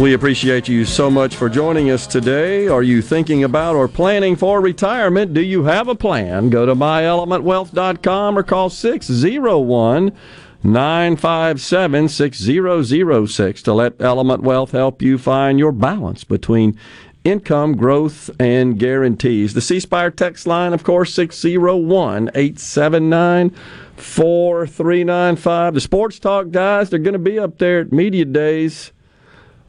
We 0.00 0.14
appreciate 0.14 0.66
you 0.66 0.86
so 0.86 1.10
much 1.10 1.36
for 1.36 1.50
joining 1.50 1.90
us 1.90 2.06
today. 2.06 2.68
Are 2.68 2.82
you 2.82 3.02
thinking 3.02 3.44
about 3.44 3.76
or 3.76 3.86
planning 3.86 4.34
for 4.34 4.62
retirement? 4.62 5.34
Do 5.34 5.42
you 5.42 5.64
have 5.64 5.88
a 5.88 5.94
plan? 5.94 6.48
Go 6.48 6.64
to 6.64 6.74
myelementwealth.com 6.74 8.38
or 8.38 8.42
call 8.42 8.70
601 8.70 10.12
957 10.64 12.08
6006 12.08 13.62
to 13.62 13.74
let 13.74 14.00
Element 14.00 14.42
Wealth 14.42 14.70
help 14.70 15.02
you 15.02 15.18
find 15.18 15.58
your 15.58 15.72
balance 15.72 16.24
between 16.24 16.78
income, 17.24 17.76
growth, 17.76 18.30
and 18.38 18.78
guarantees. 18.78 19.54
The 19.54 19.60
C 19.60 19.80
Spire 19.80 20.10
text 20.10 20.46
line, 20.46 20.72
of 20.72 20.84
course, 20.84 21.14
601 21.14 22.30
879 22.34 23.50
4395. 23.96 25.74
The 25.74 25.80
Sports 25.80 26.18
Talk 26.18 26.50
guys, 26.50 26.90
they're 26.90 26.98
going 26.98 27.12
to 27.12 27.18
be 27.18 27.38
up 27.38 27.58
there 27.58 27.80
at 27.80 27.92
Media 27.92 28.24
Days. 28.24 28.92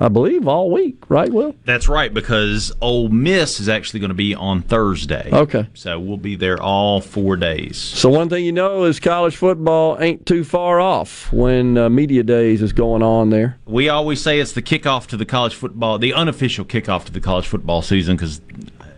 I 0.03 0.09
believe 0.09 0.49
all 0.49 0.69
week, 0.69 0.97
right, 1.07 1.31
Will? 1.31 1.55
That's 1.63 1.87
right, 1.87 2.13
because 2.13 2.73
Ole 2.81 3.07
Miss 3.07 3.61
is 3.61 3.69
actually 3.69 4.01
going 4.01 4.09
to 4.09 4.13
be 4.15 4.35
on 4.35 4.61
Thursday. 4.61 5.29
Okay. 5.31 5.65
So 5.73 5.97
we'll 5.97 6.17
be 6.17 6.35
there 6.35 6.61
all 6.61 6.99
four 6.99 7.37
days. 7.37 7.77
So 7.77 8.09
one 8.09 8.27
thing 8.27 8.43
you 8.43 8.51
know 8.51 8.83
is 8.83 8.99
college 8.99 9.37
football 9.37 9.97
ain't 10.01 10.25
too 10.25 10.43
far 10.43 10.81
off 10.81 11.31
when 11.31 11.77
uh, 11.77 11.89
media 11.89 12.21
days 12.21 12.61
is 12.61 12.73
going 12.73 13.01
on 13.01 13.29
there. 13.29 13.57
We 13.65 13.87
always 13.87 14.21
say 14.21 14.41
it's 14.41 14.51
the 14.51 14.61
kickoff 14.61 15.07
to 15.07 15.15
the 15.15 15.25
college 15.25 15.55
football, 15.55 15.97
the 15.97 16.13
unofficial 16.13 16.65
kickoff 16.65 17.05
to 17.05 17.13
the 17.13 17.21
college 17.21 17.47
football 17.47 17.81
season, 17.81 18.17
because 18.17 18.41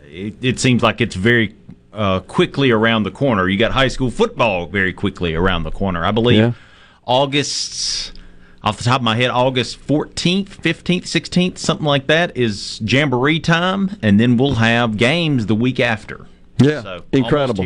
it, 0.05 0.33
it 0.43 0.59
seems 0.59 0.81
like 0.81 1.01
it's 1.01 1.15
very 1.15 1.55
uh, 1.93 2.21
quickly 2.21 2.71
around 2.71 3.03
the 3.03 3.11
corner. 3.11 3.47
You 3.47 3.59
got 3.59 3.71
high 3.73 3.89
school 3.89 4.09
football 4.09 4.65
very 4.65 4.91
quickly 4.91 5.35
around 5.35 5.63
the 5.63 5.71
corner. 5.71 6.03
I 6.03 6.09
believe 6.09 6.39
Yeah. 6.39 6.53
August. 7.05 8.13
Off 8.65 8.77
the 8.77 8.83
top 8.83 8.99
of 9.01 9.03
my 9.03 9.15
head, 9.15 9.29
August 9.29 9.79
14th, 9.85 10.47
15th, 10.49 11.03
16th, 11.03 11.57
something 11.59 11.85
like 11.85 12.07
that 12.07 12.35
is 12.35 12.81
Jamboree 12.81 13.39
time, 13.39 13.91
and 14.01 14.19
then 14.19 14.35
we'll 14.37 14.55
have 14.55 14.97
games 14.97 15.45
the 15.45 15.55
week 15.55 15.79
after. 15.79 16.25
Yeah, 16.59 16.81
So, 16.81 17.03
incredible, 17.11 17.63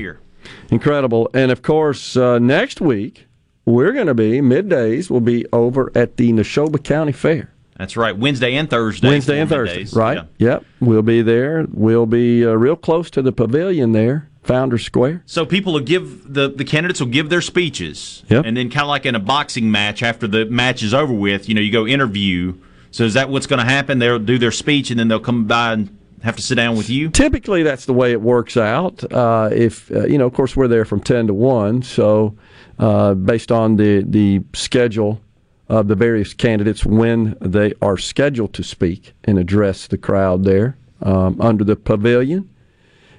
incredible. 0.70 1.30
And 1.34 1.52
of 1.52 1.62
course, 1.62 2.18
uh, 2.18 2.40
next 2.40 2.82
week 2.82 3.28
we're 3.66 3.94
going 3.94 4.08
to 4.08 4.14
be 4.14 4.40
middays. 4.42 5.10
We'll 5.10 5.20
be 5.22 5.46
over 5.54 5.92
at 5.96 6.18
the 6.18 6.32
Neshoba 6.34 6.84
County 6.84 7.12
Fair. 7.12 7.52
That's 7.78 7.96
right. 7.96 8.18
Wednesday 8.18 8.56
and 8.56 8.70
Thursday. 8.70 9.08
Wednesday 9.08 9.40
and 9.40 9.50
Thursday, 9.50 9.84
middays. 9.84 9.96
right? 9.96 10.18
Yeah. 10.38 10.50
Yep, 10.50 10.66
we'll 10.82 11.02
be 11.02 11.22
there. 11.22 11.66
We'll 11.72 12.06
be 12.08 12.46
uh, 12.46 12.50
real 12.52 12.76
close 12.76 13.10
to 13.12 13.22
the 13.22 13.32
pavilion 13.32 13.94
there, 13.94 14.29
Founders 14.50 14.84
Square. 14.84 15.22
So 15.28 15.46
people 15.46 15.74
will 15.74 15.80
give 15.96 16.34
the 16.34 16.50
the 16.50 16.66
candidates 16.66 17.00
will 17.00 17.14
give 17.20 17.30
their 17.30 17.42
speeches, 17.42 18.24
Yep. 18.30 18.46
and 18.46 18.58
then 18.58 18.70
kind 18.72 18.82
of 18.82 18.88
like 18.90 19.06
in 19.06 19.14
a 19.16 19.20
boxing 19.20 19.70
match, 19.72 20.02
after 20.02 20.28
the 20.28 20.46
match 20.46 20.82
is 20.82 20.92
over 20.94 21.14
with, 21.14 21.48
you 21.48 21.54
know, 21.56 21.62
you 21.62 21.72
go 21.72 21.86
interview. 21.86 22.56
So 22.92 23.04
is 23.04 23.14
that 23.14 23.30
what's 23.30 23.46
going 23.46 23.60
to 23.60 23.72
happen? 23.78 24.00
They'll 24.00 24.18
do 24.18 24.40
their 24.40 24.52
speech, 24.52 24.90
and 24.90 25.00
then 25.00 25.08
they'll 25.08 25.20
come 25.20 25.46
by 25.46 25.74
and 25.74 25.96
have 26.24 26.36
to 26.36 26.42
sit 26.42 26.56
down 26.56 26.76
with 26.76 26.90
you. 26.90 27.10
Typically, 27.12 27.62
that's 27.62 27.86
the 27.86 27.94
way 27.94 28.12
it 28.12 28.22
works 28.22 28.58
out. 28.58 29.04
Uh, 29.14 29.50
if 29.54 29.92
uh, 29.92 30.08
you 30.08 30.18
know, 30.18 30.26
of 30.26 30.34
course, 30.34 30.56
we're 30.56 30.68
there 30.68 30.84
from 30.86 31.00
ten 31.00 31.28
to 31.28 31.34
one, 31.34 31.84
so 31.84 32.36
uh, 32.80 33.14
based 33.14 33.52
on 33.52 33.76
the 33.76 34.04
the 34.04 34.42
schedule 34.54 35.22
of 35.68 35.88
the 35.88 35.96
various 35.96 36.34
candidates 36.34 36.84
when 36.84 37.38
they 37.40 37.72
are 37.84 37.98
scheduled 37.98 38.54
to 38.56 38.64
speak 38.64 39.14
and 39.26 39.38
address 39.38 39.86
the 39.86 39.98
crowd 40.00 40.44
there 40.44 40.76
um, 41.04 41.40
under 41.40 41.64
the 41.64 41.76
pavilion. 41.76 42.50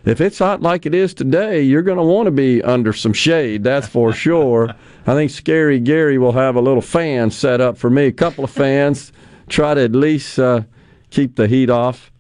If 0.05 0.20
it's 0.20 0.38
hot 0.38 0.62
like 0.62 0.86
it 0.86 0.94
is 0.94 1.12
today, 1.12 1.62
you're 1.62 1.82
going 1.82 1.98
to 1.98 2.05
want 2.05 2.26
to 2.26 2.30
be 2.30 2.62
under 2.62 2.92
some 2.92 3.12
shade. 3.12 3.62
That's 3.64 3.86
for 3.86 4.12
sure. 4.26 4.74
I 5.07 5.14
think 5.14 5.30
Scary 5.30 5.78
Gary 5.80 6.16
will 6.18 6.32
have 6.32 6.57
a 6.57 6.61
little 6.61 6.80
fan 6.82 7.30
set 7.30 7.61
up 7.61 7.76
for 7.76 7.90
me, 7.90 8.07
a 8.07 8.12
couple 8.12 8.44
of 8.44 8.51
fans, 8.51 9.12
try 9.48 9.74
to 9.74 9.82
at 9.82 9.92
least 9.92 10.38
uh, 10.38 10.62
keep 11.11 11.36
the 11.36 11.46
heat 11.46 11.68
off. 11.70 12.11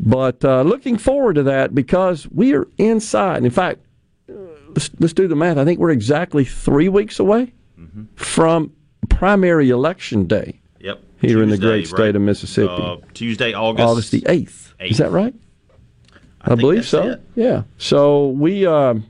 But 0.00 0.44
uh, 0.44 0.62
looking 0.62 0.98
forward 0.98 1.34
to 1.34 1.44
that 1.44 1.74
because 1.74 2.26
we 2.30 2.52
are 2.54 2.66
inside. 2.78 3.36
And 3.38 3.46
In 3.46 3.52
fact, 3.52 3.80
let's, 4.28 4.90
let's 4.98 5.12
do 5.12 5.28
the 5.28 5.36
math. 5.36 5.56
I 5.56 5.64
think 5.64 5.78
we're 5.78 5.90
exactly 5.90 6.44
three 6.44 6.88
weeks 6.88 7.18
away 7.20 7.52
from 8.16 8.72
primary 9.08 9.70
election 9.70 10.26
day 10.26 10.60
Yep. 10.80 11.00
here 11.20 11.42
in 11.42 11.48
the 11.48 11.58
great 11.58 11.86
state 11.86 11.98
right? 11.98 12.16
of 12.16 12.22
Mississippi. 12.22 12.72
Uh, 12.72 12.96
Tuesday, 13.12 13.52
August 13.52 13.86
August 13.88 14.10
the 14.10 14.22
8th. 14.22 14.72
Is 14.80 14.98
that 14.98 15.10
right? 15.12 15.34
I, 16.44 16.48
think 16.48 16.60
believe 16.60 16.86
so. 16.86 17.08
it. 17.08 17.22
Yeah. 17.34 17.62
So 17.78 18.28
we, 18.28 18.66
um, 18.66 19.06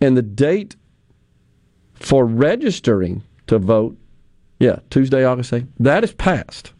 and 0.00 0.16
the 0.16 0.22
date 0.22 0.76
for 1.94 2.24
registering 2.24 3.22
to 3.46 3.58
vote, 3.58 3.96
yeah, 4.58 4.80
Tuesday, 4.88 5.24
August 5.24 5.52
8th, 5.52 5.68
that 5.78 6.02
is 6.04 6.12
passed. 6.12 6.72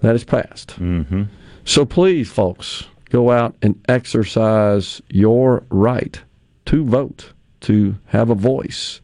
That 0.00 0.14
is 0.14 0.24
passed. 0.24 0.78
Mm-hmm. 0.80 1.24
So 1.64 1.84
please, 1.84 2.30
folks, 2.30 2.84
go 3.08 3.30
out 3.30 3.56
and 3.62 3.80
exercise 3.88 5.00
your 5.08 5.64
right 5.70 6.20
to 6.66 6.84
vote, 6.84 7.32
to 7.60 7.96
have 8.06 8.30
a 8.30 8.34
voice 8.34 9.00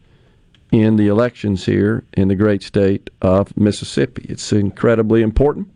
in 0.72 0.96
the 0.96 1.08
elections 1.08 1.64
here 1.64 2.04
in 2.14 2.28
the 2.28 2.34
great 2.34 2.62
state 2.62 3.10
of 3.22 3.56
Mississippi. 3.56 4.26
It's 4.28 4.52
incredibly 4.52 5.22
important. 5.22 5.68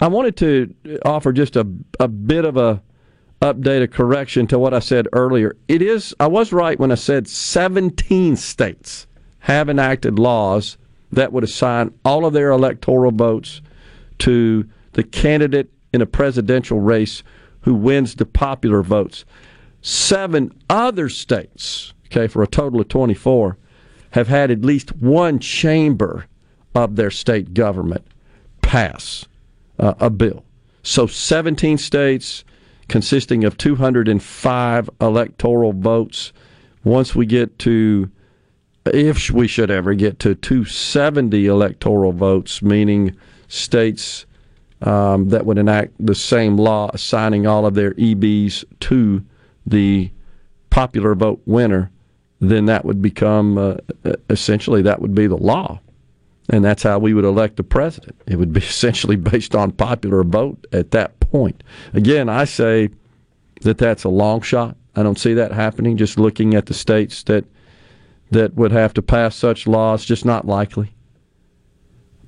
I 0.00 0.08
wanted 0.08 0.36
to 0.38 0.98
offer 1.04 1.32
just 1.32 1.56
a, 1.56 1.66
a 1.98 2.08
bit 2.08 2.44
of 2.44 2.56
a 2.56 2.82
update, 3.42 3.82
a 3.82 3.88
correction 3.88 4.46
to 4.48 4.58
what 4.58 4.74
I 4.74 4.80
said 4.80 5.08
earlier. 5.12 5.56
It 5.68 5.82
is 5.82 6.14
I 6.20 6.26
was 6.26 6.52
right 6.52 6.78
when 6.78 6.92
I 6.92 6.96
said 6.96 7.28
17 7.28 8.36
states 8.36 9.06
have 9.40 9.68
enacted 9.68 10.18
laws 10.18 10.76
that 11.12 11.32
would 11.32 11.44
assign 11.44 11.92
all 12.04 12.26
of 12.26 12.32
their 12.32 12.50
electoral 12.50 13.10
votes 13.10 13.62
to 14.18 14.68
the 14.92 15.02
candidate 15.02 15.70
in 15.92 16.02
a 16.02 16.06
presidential 16.06 16.80
race 16.80 17.22
who 17.62 17.74
wins 17.74 18.14
the 18.14 18.26
popular 18.26 18.82
votes. 18.82 19.24
Seven 19.82 20.52
other 20.68 21.08
states, 21.08 21.94
okay, 22.06 22.26
for 22.26 22.42
a 22.42 22.46
total 22.46 22.80
of 22.80 22.88
24, 22.88 23.56
have 24.12 24.28
had 24.28 24.50
at 24.50 24.62
least 24.62 24.96
one 24.96 25.38
chamber 25.38 26.26
of 26.74 26.96
their 26.96 27.10
state 27.10 27.54
government 27.54 28.06
pass 28.62 29.26
uh, 29.80 29.94
a 29.98 30.10
bill. 30.10 30.44
So 30.82 31.06
17 31.06 31.78
states 31.78 32.44
consisting 32.88 33.44
of 33.44 33.56
205 33.56 34.90
electoral 35.00 35.72
votes. 35.72 36.32
Once 36.84 37.14
we 37.14 37.26
get 37.26 37.58
to, 37.60 38.10
if 38.86 39.30
we 39.30 39.46
should 39.46 39.70
ever 39.70 39.94
get 39.94 40.18
to 40.20 40.34
270 40.34 41.46
electoral 41.46 42.12
votes, 42.12 42.62
meaning 42.62 43.16
states 43.48 44.26
um, 44.82 45.28
that 45.28 45.46
would 45.46 45.58
enact 45.58 45.92
the 46.04 46.14
same 46.14 46.56
law 46.56 46.90
assigning 46.92 47.46
all 47.46 47.66
of 47.66 47.74
their 47.74 47.92
EBs 47.94 48.64
to 48.80 49.24
the 49.66 50.10
popular 50.70 51.14
vote 51.14 51.40
winner, 51.46 51.90
then 52.40 52.66
that 52.66 52.84
would 52.84 53.02
become 53.02 53.58
uh, 53.58 53.76
essentially 54.30 54.82
that 54.82 55.00
would 55.00 55.14
be 55.14 55.26
the 55.26 55.36
law. 55.36 55.80
And 56.50 56.64
that's 56.64 56.82
how 56.82 56.98
we 56.98 57.14
would 57.14 57.24
elect 57.24 57.56
the 57.56 57.62
president. 57.62 58.20
It 58.26 58.36
would 58.36 58.52
be 58.52 58.60
essentially 58.60 59.16
based 59.16 59.54
on 59.54 59.72
popular 59.72 60.22
vote 60.24 60.66
at 60.72 60.90
that 60.90 61.18
point. 61.20 61.62
Again, 61.94 62.28
I 62.28 62.44
say 62.44 62.90
that 63.62 63.78
that's 63.78 64.04
a 64.04 64.08
long 64.08 64.42
shot. 64.42 64.76
I 64.96 65.02
don't 65.02 65.18
see 65.18 65.34
that 65.34 65.52
happening. 65.52 65.96
Just 65.96 66.18
looking 66.18 66.54
at 66.54 66.66
the 66.66 66.74
states 66.74 67.22
that 67.24 67.44
that 68.30 68.54
would 68.54 68.72
have 68.72 68.94
to 68.94 69.02
pass 69.02 69.34
such 69.34 69.66
laws, 69.66 70.04
just 70.04 70.24
not 70.24 70.46
likely. 70.46 70.92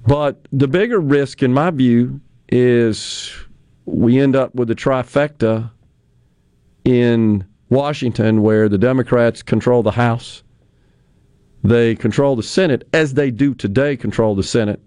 But 0.07 0.47
the 0.53 0.67
bigger 0.67 1.01
risk, 1.01 1.43
in 1.43 1.53
my 1.53 1.71
view, 1.71 2.21
is 2.49 3.33
we 3.85 4.19
end 4.19 4.35
up 4.35 4.55
with 4.55 4.71
a 4.71 4.75
trifecta 4.75 5.71
in 6.85 7.47
Washington 7.71 8.43
where 8.43 8.69
the 8.69 8.79
Democrats 8.79 9.43
control 9.43 9.83
the 9.83 9.93
House, 9.93 10.43
they 11.63 11.95
control 11.95 12.37
the 12.37 12.43
Senate, 12.43 12.89
as 12.93 13.15
they 13.15 13.31
do 13.31 13.55
today 13.55 13.97
control 13.97 14.35
the 14.35 14.43
Senate, 14.43 14.81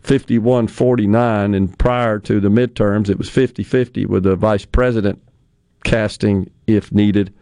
51 0.00 0.68
49. 0.68 1.54
And 1.54 1.78
prior 1.78 2.18
to 2.20 2.40
the 2.40 2.48
midterms, 2.48 3.10
it 3.10 3.18
was 3.18 3.28
50 3.28 3.62
50 3.62 4.06
with 4.06 4.22
the 4.22 4.36
vice 4.36 4.64
president 4.64 5.22
casting, 5.84 6.50
if 6.66 6.92
needed, 6.92 7.32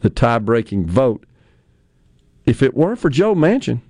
the 0.00 0.10
tie 0.10 0.38
breaking 0.38 0.86
vote. 0.86 1.24
If 2.46 2.62
it 2.62 2.74
weren't 2.74 2.98
for 2.98 3.08
Joe 3.08 3.34
Manchin 3.34 3.80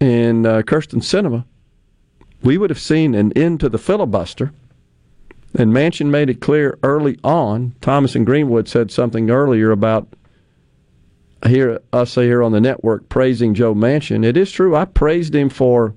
and 0.00 0.46
uh, 0.46 0.62
Kyrsten 0.62 1.02
Sinema, 1.02 1.44
we 2.42 2.56
would 2.56 2.70
have 2.70 2.78
seen 2.78 3.14
an 3.14 3.32
end 3.32 3.60
to 3.60 3.68
the 3.68 3.78
filibuster. 3.78 4.52
And 5.54 5.72
Manchin 5.72 6.06
made 6.06 6.30
it 6.30 6.40
clear 6.40 6.78
early 6.82 7.18
on. 7.24 7.74
Thomas 7.80 8.14
and 8.14 8.26
Greenwood 8.26 8.68
said 8.68 8.90
something 8.90 9.30
earlier 9.30 9.70
about 9.70 10.08
here 11.46 11.80
us 11.92 12.12
say 12.12 12.24
here 12.24 12.42
on 12.42 12.52
the 12.52 12.60
network 12.60 13.08
praising 13.08 13.54
Joe 13.54 13.74
Manchin. 13.74 14.24
It 14.24 14.36
is 14.36 14.50
true. 14.50 14.74
I 14.74 14.84
praised 14.84 15.34
him 15.34 15.48
for 15.48 15.94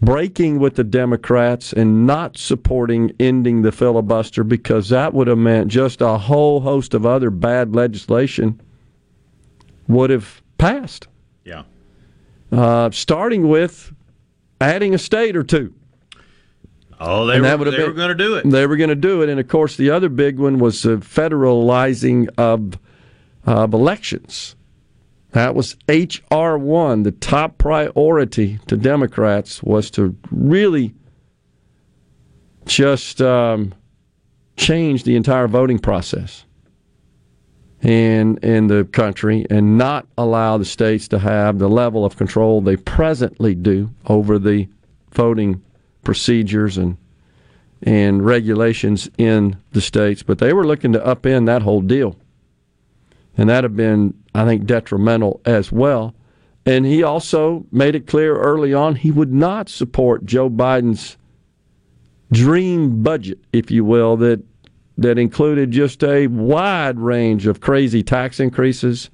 breaking 0.00 0.58
with 0.60 0.76
the 0.76 0.84
Democrats 0.84 1.72
and 1.72 2.06
not 2.06 2.36
supporting 2.36 3.10
ending 3.18 3.62
the 3.62 3.72
filibuster 3.72 4.44
because 4.44 4.88
that 4.90 5.12
would 5.14 5.26
have 5.26 5.38
meant 5.38 5.68
just 5.68 6.00
a 6.00 6.16
whole 6.18 6.60
host 6.60 6.94
of 6.94 7.04
other 7.04 7.30
bad 7.30 7.74
legislation 7.74 8.60
would 9.88 10.10
have 10.10 10.42
passed. 10.58 11.08
Yeah. 11.44 11.62
Uh, 12.52 12.90
starting 12.90 13.48
with 13.48 13.92
adding 14.60 14.94
a 14.94 14.98
state 14.98 15.36
or 15.36 15.42
two. 15.42 15.74
Oh, 17.00 17.26
they 17.26 17.34
And 17.34 17.42
were, 17.42 17.48
that 17.48 17.58
would 17.58 17.66
have 17.68 17.72
they 17.72 17.78
been- 17.82 17.88
were 17.90 17.94
going 17.96 18.08
to 18.08 18.14
do 18.14 18.34
it. 18.36 18.48
They 18.50 18.66
were 18.66 18.76
going 18.76 18.88
to 18.90 18.96
do 18.96 19.22
it, 19.22 19.28
and 19.28 19.38
of 19.38 19.46
course, 19.48 19.76
the 19.76 19.90
other 19.90 20.08
big 20.08 20.38
one 20.38 20.58
was 20.58 20.82
the 20.82 20.96
federalizing 20.96 22.28
of 22.36 22.78
of 23.44 23.74
elections. 23.74 24.56
That 25.32 25.54
was 25.54 25.76
HR 25.88 26.56
one. 26.56 27.02
The 27.02 27.12
top 27.12 27.58
priority 27.58 28.58
to 28.66 28.76
Democrats 28.76 29.62
was 29.62 29.90
to 29.92 30.16
really 30.30 30.94
just 32.64 33.20
um, 33.20 33.74
change 34.56 35.04
the 35.04 35.16
entire 35.16 35.48
voting 35.48 35.78
process 35.78 36.44
in 37.82 38.36
in 38.38 38.66
the 38.66 38.84
country 38.86 39.46
and 39.50 39.78
not 39.78 40.06
allow 40.16 40.58
the 40.58 40.64
states 40.64 41.06
to 41.08 41.18
have 41.18 41.58
the 41.58 41.68
level 41.68 42.04
of 42.04 42.16
control 42.16 42.60
they 42.60 42.76
presently 42.76 43.54
do 43.54 43.88
over 44.06 44.38
the 44.38 44.68
voting 45.12 45.62
procedures 46.02 46.76
and 46.76 46.96
and 47.82 48.24
regulations 48.26 49.08
in 49.18 49.56
the 49.70 49.80
states, 49.80 50.22
but 50.22 50.38
they 50.38 50.52
were 50.52 50.66
looking 50.66 50.92
to 50.92 50.98
upend 50.98 51.46
that 51.46 51.62
whole 51.62 51.80
deal. 51.80 52.16
And 53.38 53.48
that 53.48 53.64
had 53.64 53.76
been, 53.76 54.12
I 54.34 54.44
think, 54.44 54.66
detrimental 54.66 55.40
as 55.44 55.72
well. 55.72 56.14
And 56.66 56.84
he 56.84 57.02
also 57.02 57.64
made 57.72 57.94
it 57.94 58.06
clear 58.06 58.36
early 58.36 58.74
on 58.74 58.96
he 58.96 59.10
would 59.10 59.32
not 59.32 59.70
support 59.70 60.26
Joe 60.26 60.50
Biden's 60.50 61.16
dream 62.30 63.02
budget, 63.02 63.38
if 63.52 63.70
you 63.70 63.84
will, 63.84 64.18
that 64.18 64.42
that 64.98 65.16
included 65.16 65.70
just 65.70 66.02
a 66.02 66.26
wide 66.26 66.98
range 66.98 67.46
of 67.46 67.60
crazy 67.60 68.02
tax 68.02 68.40
increases 68.40 69.10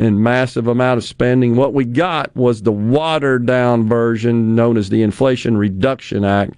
and 0.00 0.20
massive 0.20 0.66
amount 0.66 0.98
of 0.98 1.04
spending. 1.04 1.54
What 1.54 1.72
we 1.72 1.84
got 1.84 2.34
was 2.34 2.62
the 2.62 2.72
watered 2.72 3.46
down 3.46 3.88
version 3.88 4.56
known 4.56 4.76
as 4.76 4.88
the 4.88 5.02
Inflation 5.02 5.56
Reduction 5.56 6.24
Act 6.24 6.54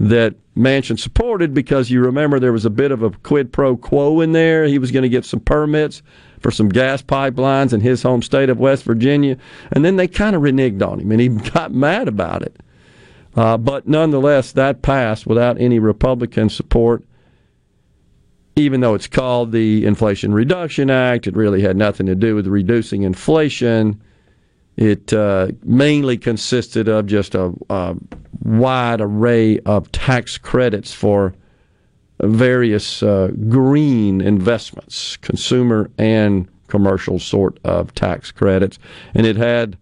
that 0.00 0.34
Manchin 0.56 0.98
supported 0.98 1.54
because 1.54 1.90
you 1.90 2.00
remember 2.00 2.40
there 2.40 2.52
was 2.52 2.64
a 2.64 2.70
bit 2.70 2.90
of 2.90 3.02
a 3.02 3.10
quid 3.10 3.52
pro 3.52 3.76
quo 3.76 4.20
in 4.20 4.32
there. 4.32 4.64
He 4.64 4.78
was 4.78 4.90
going 4.90 5.04
to 5.04 5.08
get 5.08 5.24
some 5.24 5.40
permits 5.40 6.02
for 6.40 6.50
some 6.50 6.68
gas 6.68 7.02
pipelines 7.02 7.72
in 7.72 7.80
his 7.80 8.02
home 8.02 8.22
state 8.22 8.50
of 8.50 8.58
West 8.58 8.84
Virginia, 8.84 9.36
and 9.72 9.84
then 9.84 9.96
they 9.96 10.08
kind 10.08 10.34
of 10.34 10.42
reneged 10.42 10.86
on 10.86 11.00
him, 11.00 11.12
and 11.12 11.20
he 11.20 11.28
got 11.50 11.72
mad 11.72 12.08
about 12.08 12.42
it. 12.42 12.56
Uh, 13.36 13.56
but 13.56 13.86
nonetheless, 13.86 14.52
that 14.52 14.82
passed 14.82 15.26
without 15.26 15.60
any 15.60 15.78
Republican 15.78 16.48
support. 16.48 17.04
Even 18.56 18.80
though 18.80 18.94
it's 18.94 19.06
called 19.06 19.52
the 19.52 19.86
Inflation 19.86 20.34
Reduction 20.34 20.90
Act, 20.90 21.26
it 21.26 21.36
really 21.36 21.62
had 21.62 21.76
nothing 21.76 22.06
to 22.06 22.14
do 22.14 22.34
with 22.34 22.46
reducing 22.46 23.04
inflation. 23.04 24.02
It 24.76 25.12
uh, 25.12 25.48
mainly 25.62 26.18
consisted 26.18 26.88
of 26.88 27.06
just 27.06 27.34
a, 27.34 27.52
a 27.70 27.96
wide 28.42 29.00
array 29.00 29.60
of 29.60 29.90
tax 29.92 30.36
credits 30.36 30.92
for 30.92 31.34
various 32.22 33.02
uh, 33.02 33.30
green 33.48 34.20
investments, 34.20 35.16
consumer 35.18 35.90
and 35.98 36.48
commercial 36.68 37.18
sort 37.18 37.58
of 37.64 37.94
tax 37.94 38.30
credits. 38.30 38.78
And 39.14 39.26
it 39.26 39.36
had 39.36 39.76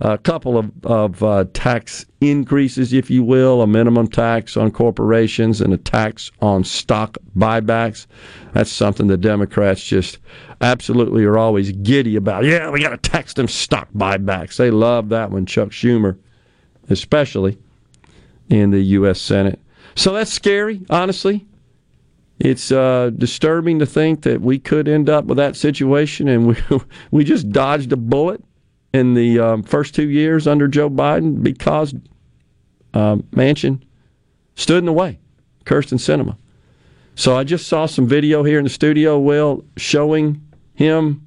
a 0.00 0.18
couple 0.18 0.58
of, 0.58 0.70
of 0.84 1.22
uh, 1.22 1.44
tax 1.54 2.04
increases, 2.20 2.92
if 2.92 3.10
you 3.10 3.22
will, 3.22 3.62
a 3.62 3.66
minimum 3.66 4.08
tax 4.08 4.56
on 4.56 4.70
corporations 4.70 5.60
and 5.60 5.72
a 5.72 5.78
tax 5.78 6.30
on 6.40 6.64
stock 6.64 7.16
buybacks. 7.36 8.06
That's 8.52 8.70
something 8.70 9.06
the 9.06 9.16
Democrats 9.16 9.82
just 9.82 10.18
absolutely 10.60 11.24
are 11.24 11.38
always 11.38 11.72
giddy 11.72 12.16
about. 12.16 12.44
Yeah, 12.44 12.70
we 12.70 12.82
got 12.82 12.90
to 12.90 13.10
tax 13.10 13.34
them 13.34 13.48
stock 13.48 13.88
buybacks. 13.94 14.56
They 14.56 14.70
love 14.70 15.08
that 15.10 15.30
one, 15.30 15.46
Chuck 15.46 15.70
Schumer, 15.70 16.18
especially 16.90 17.58
in 18.48 18.70
the 18.70 18.80
U.S. 18.80 19.20
Senate. 19.20 19.60
So 19.94 20.12
that's 20.12 20.32
scary, 20.32 20.82
honestly. 20.90 21.46
It's 22.38 22.70
uh, 22.70 23.10
disturbing 23.16 23.78
to 23.78 23.86
think 23.86 24.22
that 24.22 24.40
we 24.42 24.58
could 24.58 24.88
end 24.88 25.08
up 25.08 25.24
with 25.24 25.38
that 25.38 25.56
situation, 25.56 26.28
and 26.28 26.46
we 26.46 26.56
we 27.10 27.24
just 27.24 27.50
dodged 27.50 27.92
a 27.92 27.96
bullet 27.96 28.42
in 28.92 29.14
the 29.14 29.38
um, 29.38 29.62
first 29.62 29.94
two 29.94 30.08
years 30.08 30.46
under 30.46 30.68
Joe 30.68 30.90
Biden 30.90 31.42
because 31.42 31.94
uh, 32.94 33.16
Manchin 33.32 33.82
stood 34.54 34.78
in 34.78 34.84
the 34.86 34.92
way, 34.92 35.18
Kyrsten 35.64 35.98
Sinema. 35.98 36.36
So 37.14 37.36
I 37.36 37.44
just 37.44 37.66
saw 37.66 37.86
some 37.86 38.06
video 38.06 38.42
here 38.42 38.58
in 38.58 38.64
the 38.64 38.70
studio, 38.70 39.18
Will, 39.18 39.64
showing 39.78 40.42
him 40.74 41.26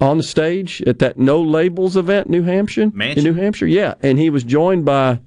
on 0.00 0.16
the 0.16 0.22
stage 0.22 0.82
at 0.82 0.98
that 1.00 1.18
No 1.18 1.42
Labels 1.42 1.96
event, 1.96 2.30
New 2.30 2.42
Hampshire, 2.42 2.86
Manchin? 2.86 3.18
in 3.18 3.24
New 3.24 3.34
Hampshire. 3.34 3.66
Yeah, 3.66 3.94
and 4.02 4.18
he 4.18 4.30
was 4.30 4.44
joined 4.44 4.84
by, 4.84 5.20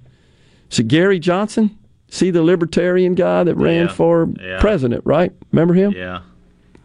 is 0.72 0.80
Gary 0.80 1.20
Johnson? 1.20 1.78
See 2.14 2.30
the 2.30 2.44
libertarian 2.44 3.16
guy 3.16 3.46
that 3.46 3.56
ran 3.56 3.88
Yeah, 3.88 3.94
for 3.94 4.30
yeah. 4.38 4.60
president, 4.60 5.02
right? 5.06 5.32
Remember 5.54 5.74
him? 5.74 5.94
Yeah. 5.94 6.22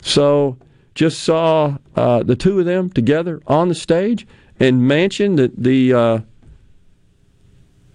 So 0.00 0.56
just 0.94 1.24
saw 1.24 1.78
uh, 1.96 2.22
the 2.22 2.36
two 2.36 2.60
of 2.60 2.64
them 2.64 2.90
together 2.90 3.42
on 3.48 3.68
the 3.68 3.74
stage, 3.74 4.24
and 4.60 4.82
Manchin 4.82 5.36
the 5.36 5.50
the 5.58 5.92
uh, 5.92 6.18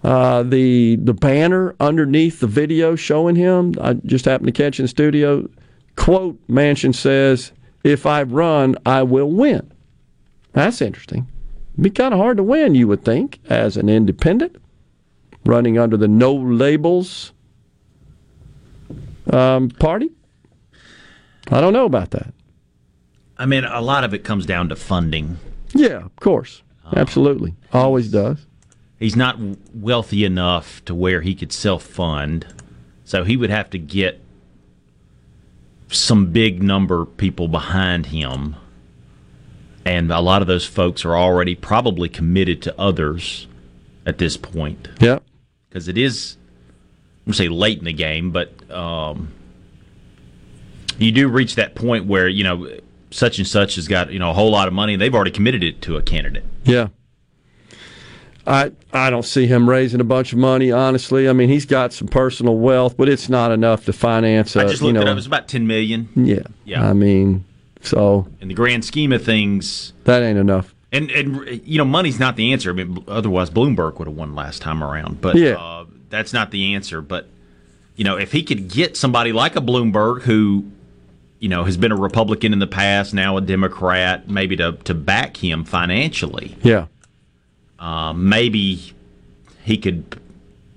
uh, 0.04 0.42
the 0.42 0.96
the 0.96 1.14
banner 1.14 1.74
underneath 1.80 2.40
the 2.40 2.46
video 2.46 2.96
showing 2.96 3.36
him. 3.36 3.74
I 3.80 3.94
just 3.94 4.26
happened 4.26 4.48
to 4.48 4.52
catch 4.62 4.78
in 4.78 4.84
the 4.84 4.88
studio. 4.88 5.48
Quote: 5.96 6.38
Manchin 6.48 6.94
says, 6.94 7.52
"If 7.82 8.04
I 8.04 8.24
run, 8.24 8.76
I 8.84 9.04
will 9.04 9.30
win." 9.30 9.72
That's 10.52 10.82
interesting. 10.82 11.26
Be 11.80 11.88
kind 11.88 12.12
of 12.12 12.20
hard 12.20 12.36
to 12.36 12.42
win, 12.42 12.74
you 12.74 12.86
would 12.88 13.06
think, 13.06 13.38
as 13.48 13.78
an 13.78 13.88
independent 13.88 14.56
running 15.44 15.78
under 15.78 15.96
the 15.96 16.08
no 16.08 16.34
labels 16.34 17.32
um, 19.32 19.70
party. 19.70 20.10
I 21.50 21.60
don't 21.60 21.72
know 21.72 21.86
about 21.86 22.10
that. 22.12 22.32
I 23.38 23.46
mean, 23.46 23.64
a 23.64 23.80
lot 23.80 24.04
of 24.04 24.14
it 24.14 24.24
comes 24.24 24.46
down 24.46 24.68
to 24.68 24.76
funding. 24.76 25.38
Yeah, 25.74 26.04
of 26.04 26.14
course. 26.16 26.62
Absolutely. 26.94 27.54
Always 27.72 28.10
does. 28.10 28.46
He's 28.98 29.16
not 29.16 29.38
wealthy 29.74 30.24
enough 30.24 30.84
to 30.84 30.94
where 30.94 31.22
he 31.22 31.34
could 31.34 31.52
self 31.52 31.82
fund, 31.82 32.46
so 33.04 33.24
he 33.24 33.36
would 33.36 33.50
have 33.50 33.70
to 33.70 33.78
get 33.78 34.20
some 35.90 36.26
big 36.26 36.62
number 36.62 37.02
of 37.02 37.16
people 37.16 37.48
behind 37.48 38.06
him. 38.06 38.56
And 39.84 40.12
a 40.12 40.20
lot 40.20 40.42
of 40.42 40.48
those 40.48 40.64
folks 40.64 41.04
are 41.04 41.16
already 41.16 41.56
probably 41.56 42.08
committed 42.08 42.62
to 42.62 42.80
others 42.80 43.48
at 44.06 44.18
this 44.18 44.36
point. 44.36 44.88
Yep. 45.00 45.24
Because 45.72 45.88
it 45.88 45.96
is, 45.96 46.36
I'm 47.20 47.30
going 47.30 47.32
to 47.32 47.38
say 47.38 47.48
late 47.48 47.78
in 47.78 47.84
the 47.84 47.94
game, 47.94 48.30
but 48.30 48.70
um, 48.70 49.32
you 50.98 51.10
do 51.12 51.28
reach 51.28 51.54
that 51.54 51.74
point 51.74 52.04
where, 52.04 52.28
you 52.28 52.44
know, 52.44 52.68
such 53.10 53.38
and 53.38 53.46
such 53.46 53.76
has 53.76 53.88
got, 53.88 54.12
you 54.12 54.18
know, 54.18 54.28
a 54.28 54.34
whole 54.34 54.50
lot 54.50 54.68
of 54.68 54.74
money 54.74 54.92
and 54.92 55.00
they've 55.00 55.14
already 55.14 55.30
committed 55.30 55.62
it 55.64 55.80
to 55.82 55.96
a 55.96 56.02
candidate. 56.02 56.44
Yeah. 56.64 56.88
I 58.46 58.72
I 58.92 59.08
don't 59.08 59.24
see 59.24 59.46
him 59.46 59.70
raising 59.70 60.00
a 60.00 60.04
bunch 60.04 60.32
of 60.32 60.38
money, 60.38 60.72
honestly. 60.72 61.26
I 61.28 61.32
mean, 61.32 61.48
he's 61.48 61.64
got 61.64 61.92
some 61.92 62.08
personal 62.08 62.58
wealth, 62.58 62.96
but 62.96 63.08
it's 63.08 63.28
not 63.28 63.50
enough 63.50 63.86
to 63.86 63.92
finance. 63.94 64.56
I 64.56 64.64
a, 64.64 64.68
just 64.68 64.82
you 64.82 64.88
looked 64.88 64.96
know, 64.96 65.02
it 65.02 65.08
up. 65.08 65.16
It's 65.16 65.26
about 65.26 65.48
10 65.48 65.66
million. 65.66 66.08
Yeah. 66.16 66.42
Yeah. 66.64 66.86
I 66.86 66.92
mean, 66.92 67.44
so 67.80 68.28
In 68.42 68.48
the 68.48 68.54
grand 68.54 68.84
scheme 68.84 69.12
of 69.12 69.24
things, 69.24 69.94
that 70.04 70.22
ain't 70.22 70.38
enough. 70.38 70.74
And 70.92 71.10
and 71.10 71.60
you 71.66 71.78
know, 71.78 71.84
money's 71.84 72.18
not 72.20 72.36
the 72.36 72.52
answer. 72.52 72.70
I 72.70 72.74
mean, 72.74 73.02
otherwise 73.08 73.48
Bloomberg 73.50 73.98
would 73.98 74.08
have 74.08 74.16
won 74.16 74.34
last 74.34 74.60
time 74.62 74.82
around. 74.84 75.20
But 75.20 75.36
Yeah. 75.36 75.52
uh, 75.54 75.86
that's 76.10 76.32
not 76.34 76.50
the 76.50 76.74
answer. 76.74 77.00
But 77.00 77.28
you 77.96 78.04
know, 78.04 78.16
if 78.18 78.32
he 78.32 78.42
could 78.42 78.68
get 78.68 78.96
somebody 78.96 79.32
like 79.32 79.56
a 79.56 79.60
Bloomberg 79.60 80.22
who, 80.22 80.64
you 81.38 81.48
know, 81.48 81.64
has 81.64 81.76
been 81.76 81.92
a 81.92 81.96
Republican 81.96 82.52
in 82.52 82.58
the 82.58 82.66
past, 82.66 83.14
now 83.14 83.36
a 83.36 83.40
Democrat, 83.40 84.28
maybe 84.28 84.56
to 84.56 84.72
to 84.84 84.92
back 84.94 85.36
him 85.38 85.64
financially, 85.64 86.56
Yeah. 86.62 86.86
um, 87.78 88.28
maybe 88.28 88.92
he 89.64 89.78
could 89.78 90.04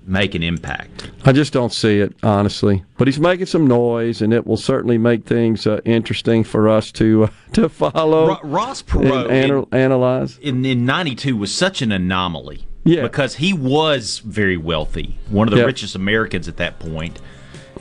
make 0.06 0.34
an 0.34 0.42
impact. 0.42 1.10
I 1.24 1.32
just 1.32 1.52
don't 1.52 1.72
see 1.72 1.98
it, 2.00 2.14
honestly. 2.22 2.84
But 2.96 3.08
he's 3.08 3.18
making 3.18 3.46
some 3.46 3.66
noise, 3.66 4.22
and 4.22 4.32
it 4.32 4.46
will 4.46 4.56
certainly 4.56 4.98
make 4.98 5.24
things 5.24 5.66
uh, 5.66 5.80
interesting 5.84 6.44
for 6.44 6.68
us 6.68 6.92
to 6.92 7.24
uh, 7.24 7.28
to 7.52 7.68
follow. 7.68 8.28
Ro- 8.28 8.38
Ross 8.44 8.80
and 8.82 8.90
Perot 8.90 9.30
anal- 9.30 9.68
analyze. 9.72 10.38
in 10.38 10.64
in 10.64 10.84
'92 10.86 11.36
was 11.36 11.52
such 11.54 11.82
an 11.82 11.92
anomaly. 11.92 12.66
Yeah. 12.88 13.02
because 13.02 13.34
he 13.34 13.52
was 13.52 14.20
very 14.20 14.56
wealthy, 14.56 15.18
one 15.28 15.48
of 15.48 15.50
the 15.50 15.56
Yep. 15.58 15.66
richest 15.66 15.96
Americans 15.96 16.46
at 16.46 16.56
that 16.58 16.78
point. 16.78 17.18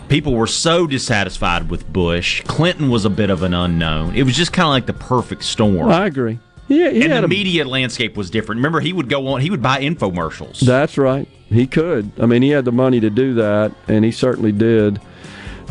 People 0.10 0.34
were 0.34 0.48
so 0.48 0.88
dissatisfied 0.88 1.70
with 1.70 1.88
Bush. 1.94 2.42
Clinton 2.48 2.90
was 2.90 3.06
a 3.06 3.10
bit 3.12 3.30
of 3.30 3.44
an 3.44 3.54
unknown. 3.54 4.16
It 4.16 4.24
was 4.24 4.36
just 4.36 4.52
kind 4.52 4.66
of 4.66 4.72
like 4.72 4.88
the 4.88 4.94
perfect 4.94 5.44
storm. 5.44 5.90
I 5.92 6.08
agree. 6.08 6.40
Yeah, 6.68 6.88
and 6.88 7.12
the 7.12 7.24
a- 7.26 7.28
media 7.28 7.66
landscape 7.68 8.18
was 8.18 8.32
different. 8.32 8.58
Remember, 8.58 8.80
he 8.80 8.94
would 8.94 9.08
go 9.08 9.28
on. 9.28 9.42
He 9.42 9.52
would 9.52 9.62
buy 9.62 9.80
infomercials. 9.82 10.60
That's 10.62 10.98
right. 10.98 11.28
He 11.50 11.68
could. 11.68 12.12
I 12.20 12.26
mean, 12.26 12.42
he 12.42 12.50
had 12.50 12.66
the 12.66 12.72
money 12.72 13.00
to 13.00 13.10
do 13.10 13.34
that, 13.36 13.72
and 13.88 14.04
he 14.04 14.12
certainly 14.12 14.52
did. 14.52 14.98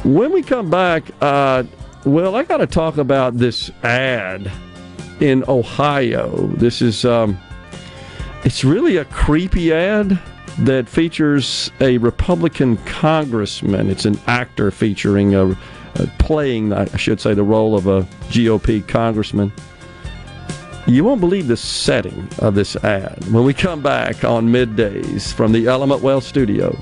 When 0.05 0.33
we 0.33 0.43
come 0.43 0.70
back, 0.70 1.05
uh, 1.20 1.64
well, 2.05 2.37
I 2.37 2.45
got 2.45 2.59
to 2.59 2.66
talk 2.66 2.99
about 2.99 3.39
this 3.39 3.70
ad 3.83 4.51
in 5.20 5.45
Ohio. 5.49 6.47
This 6.49 6.83
is, 6.83 7.05
um, 7.05 7.39
it's 8.45 8.64
really 8.64 8.99
a 8.99 9.05
creepy 9.07 9.72
ad 9.72 10.20
that 10.59 10.89
features 10.89 11.70
a 11.81 11.99
Republican 11.99 12.77
congressman. 12.85 13.91
It's 13.91 14.05
an 14.05 14.18
actor 14.27 14.70
featuring 14.70 15.35
a, 15.35 15.51
a 15.51 16.07
playing, 16.18 16.72
I 16.72 16.85
should 16.97 17.20
say, 17.20 17.35
the 17.35 17.43
role 17.43 17.75
of 17.77 17.87
a 17.87 18.03
GOP 18.29 18.87
congressman. 18.87 19.53
You 20.87 21.03
won't 21.03 21.20
believe 21.20 21.49
the 21.49 21.57
setting 21.57 22.28
of 22.41 22.55
this 22.55 22.76
ad 22.76 23.24
when 23.32 23.45
we 23.45 23.55
come 23.55 23.80
back 23.80 24.22
on 24.22 24.49
middays 24.49 25.32
from 25.32 25.51
the 25.51 25.66
Element 25.66 26.03
Wealth 26.03 26.24
studio. 26.24 26.72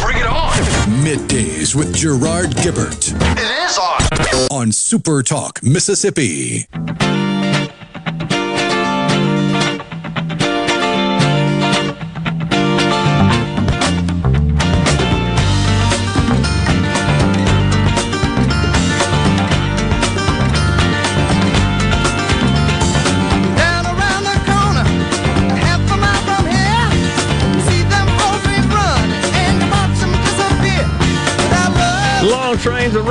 Bring 0.00 0.16
it 0.16 0.26
on. 0.26 0.54
Middays 1.04 1.74
with 1.74 1.94
Gerard 1.94 2.46
Gibert. 2.56 3.12
It 3.12 3.68
is 3.68 3.78
on. 3.78 4.58
On 4.58 4.72
Super 4.72 5.22
Talk, 5.22 5.62
Mississippi. 5.62 6.66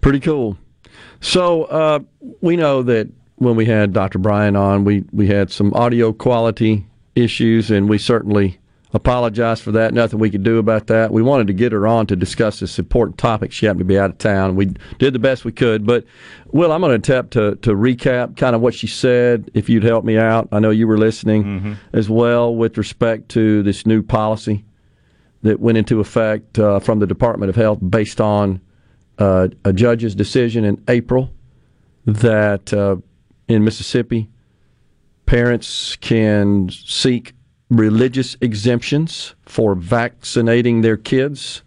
Pretty 0.00 0.20
cool. 0.20 0.56
So 1.20 1.64
uh, 1.64 1.98
we 2.40 2.56
know 2.56 2.82
that 2.82 3.08
when 3.36 3.56
we 3.56 3.66
had 3.66 3.92
Dr. 3.92 4.18
Brian 4.18 4.56
on, 4.56 4.84
we, 4.84 5.04
we 5.12 5.26
had 5.26 5.50
some 5.50 5.74
audio 5.74 6.12
quality 6.12 6.86
issues, 7.14 7.70
and 7.70 7.88
we 7.88 7.98
certainly 7.98 8.58
apologize 8.92 9.60
for 9.60 9.72
that. 9.72 9.94
Nothing 9.94 10.18
we 10.18 10.30
could 10.30 10.42
do 10.42 10.58
about 10.58 10.88
that. 10.88 11.12
We 11.12 11.22
wanted 11.22 11.46
to 11.46 11.52
get 11.52 11.72
her 11.72 11.86
on 11.86 12.06
to 12.08 12.16
discuss 12.16 12.60
this 12.60 12.78
important 12.78 13.18
topic. 13.18 13.52
She 13.52 13.66
happened 13.66 13.80
to 13.80 13.84
be 13.84 13.98
out 13.98 14.10
of 14.10 14.18
town. 14.18 14.56
We 14.56 14.74
did 14.98 15.12
the 15.12 15.18
best 15.18 15.44
we 15.44 15.52
could. 15.52 15.86
But, 15.86 16.04
Will, 16.52 16.72
I'm 16.72 16.80
going 16.80 16.90
to 16.90 17.12
attempt 17.12 17.32
to, 17.34 17.54
to 17.56 17.70
recap 17.70 18.36
kind 18.36 18.56
of 18.56 18.60
what 18.62 18.74
she 18.74 18.86
said, 18.88 19.50
if 19.54 19.68
you'd 19.68 19.84
help 19.84 20.04
me 20.04 20.18
out. 20.18 20.48
I 20.50 20.58
know 20.58 20.70
you 20.70 20.88
were 20.88 20.98
listening 20.98 21.76
as 21.92 22.10
well 22.10 22.54
with 22.54 22.76
respect 22.76 23.28
to 23.30 23.62
this 23.62 23.86
new 23.86 24.02
policy 24.02 24.64
that 25.42 25.60
went 25.60 25.78
into 25.78 26.00
effect 26.00 26.58
uh, 26.58 26.80
from 26.80 26.98
the 26.98 27.06
Department 27.06 27.48
of 27.48 27.56
Health 27.56 27.78
based 27.88 28.20
on 28.20 28.60
uh, 29.18 29.48
a 29.64 29.72
judge's 29.72 30.14
decision 30.14 30.64
in 30.64 30.82
April 30.88 31.32
that 32.06 32.72
uh, 32.72 32.96
in 33.48 33.62
Mississippi, 33.64 34.28
parents 35.26 35.96
can 35.96 36.68
seek 36.70 37.34
religious 37.70 38.36
exemptions 38.40 39.34
for 39.46 39.74
vaccinating 39.74 40.82
their 40.82 40.96
kids 40.96 41.62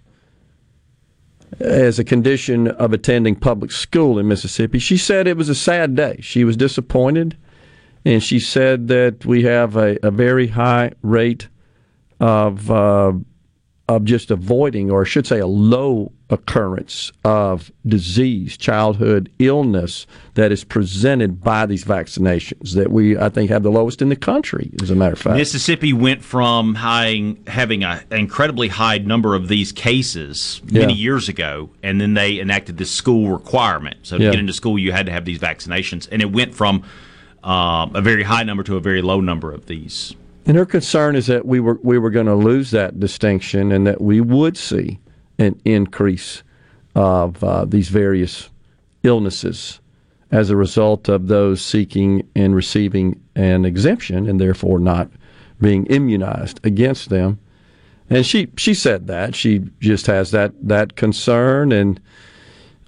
as 1.60 1.98
a 1.98 2.04
condition 2.04 2.68
of 2.68 2.94
attending 2.94 3.36
public 3.36 3.72
school 3.72 4.20
in 4.20 4.28
Mississippi. 4.28 4.80
She 4.80 4.98
said 4.98 5.28
it 5.28 5.38
was 5.38 5.50
a 5.50 5.56
sad 5.56 5.96
day. 5.96 6.18
She 6.22 6.44
was 6.44 6.58
disappointed, 6.58 7.38
and 8.06 8.22
she 8.22 8.40
said 8.40 8.88
that 8.90 9.26
we 9.26 9.44
have 9.44 9.78
a, 9.78 9.98
a 10.04 10.12
very 10.12 10.48
high 10.48 10.92
rate 11.02 11.48
of 12.20 12.70
uh, 12.70 13.14
of 13.96 14.06
just 14.06 14.32
avoiding, 14.32 14.90
or 14.92 15.02
I 15.02 15.06
should 15.06 15.26
say, 15.28 15.40
a 15.40 15.48
low 15.48 16.12
occurrence 16.30 17.12
of 17.24 17.72
disease, 17.86 18.58
childhood 18.58 19.30
illness 19.40 20.08
that 20.34 20.52
is 20.52 20.64
presented 20.64 21.42
by 21.44 21.66
these 21.66 21.84
vaccinations 21.84 22.74
that 22.76 22.92
we, 22.92 23.18
I 23.18 23.30
think, 23.30 23.50
have 23.52 23.62
the 23.64 23.70
lowest 23.72 24.02
in 24.02 24.10
the 24.10 24.16
country, 24.16 24.72
as 24.82 24.90
a 24.90 24.96
matter 24.96 25.14
of 25.14 25.20
fact. 25.20 25.38
Mississippi 25.38 25.94
went 25.94 26.24
from 26.24 26.76
high, 26.76 27.36
having 27.48 27.84
a, 27.84 28.04
an 28.10 28.20
incredibly 28.20 28.68
high 28.68 28.98
number 28.98 29.36
of 29.36 29.48
these 29.48 29.72
cases 29.72 30.62
many 30.72 30.94
Yeah. 30.94 31.00
years 31.00 31.30
ago, 31.30 31.70
and 31.84 32.02
then 32.02 32.16
they 32.16 32.40
enacted 32.40 32.78
this 32.78 32.90
school 32.92 33.30
requirement. 33.30 33.98
So 34.04 34.18
to 34.18 34.24
Yeah. 34.24 34.32
get 34.32 34.40
into 34.40 34.54
school, 34.54 34.80
you 34.80 34.92
had 34.92 35.06
to 35.06 35.12
have 35.12 35.26
these 35.26 35.40
vaccinations, 35.40 36.08
and 36.12 36.22
it 36.22 36.32
went 36.32 36.54
from 36.56 36.84
um, 37.44 37.92
a 37.94 38.02
very 38.02 38.24
high 38.24 38.44
number 38.44 38.64
to 38.64 38.78
a 38.78 38.80
very 38.80 39.02
low 39.02 39.20
number 39.20 39.52
of 39.52 39.66
these. 39.66 40.16
And 40.46 40.58
her 40.58 40.66
concern 40.66 41.16
is 41.16 41.28
that 41.28 41.46
we 41.46 41.60
were 41.60 41.80
we 41.84 41.98
were 41.98 42.10
going 42.10 42.26
to 42.26 42.36
lose 42.36 42.72
that 42.72 43.00
distinction, 43.00 43.72
and 43.72 43.88
that 43.88 44.02
we 44.02 44.20
would 44.20 44.58
see 44.58 45.00
an 45.40 45.60
increase 45.66 46.44
of 46.96 47.44
uh, 47.44 47.66
these 47.66 47.90
various 47.90 48.50
illnesses 49.04 49.80
as 50.32 50.50
a 50.50 50.56
result 50.56 51.10
of 51.10 51.28
those 51.28 51.62
seeking 51.62 52.28
and 52.36 52.56
receiving 52.56 53.22
an 53.36 53.66
exemption, 53.66 54.28
and 54.28 54.40
therefore 54.40 54.80
not 54.80 55.10
being 55.62 55.86
immunized 55.86 56.60
against 56.64 57.10
them. 57.10 57.40
And 58.10 58.26
she 58.26 58.50
she 58.58 58.74
said 58.74 59.08
that 59.08 59.36
she 59.36 59.62
just 59.80 60.08
has 60.08 60.32
that 60.32 60.54
that 60.68 60.96
concern, 60.98 61.72
and 61.72 62.02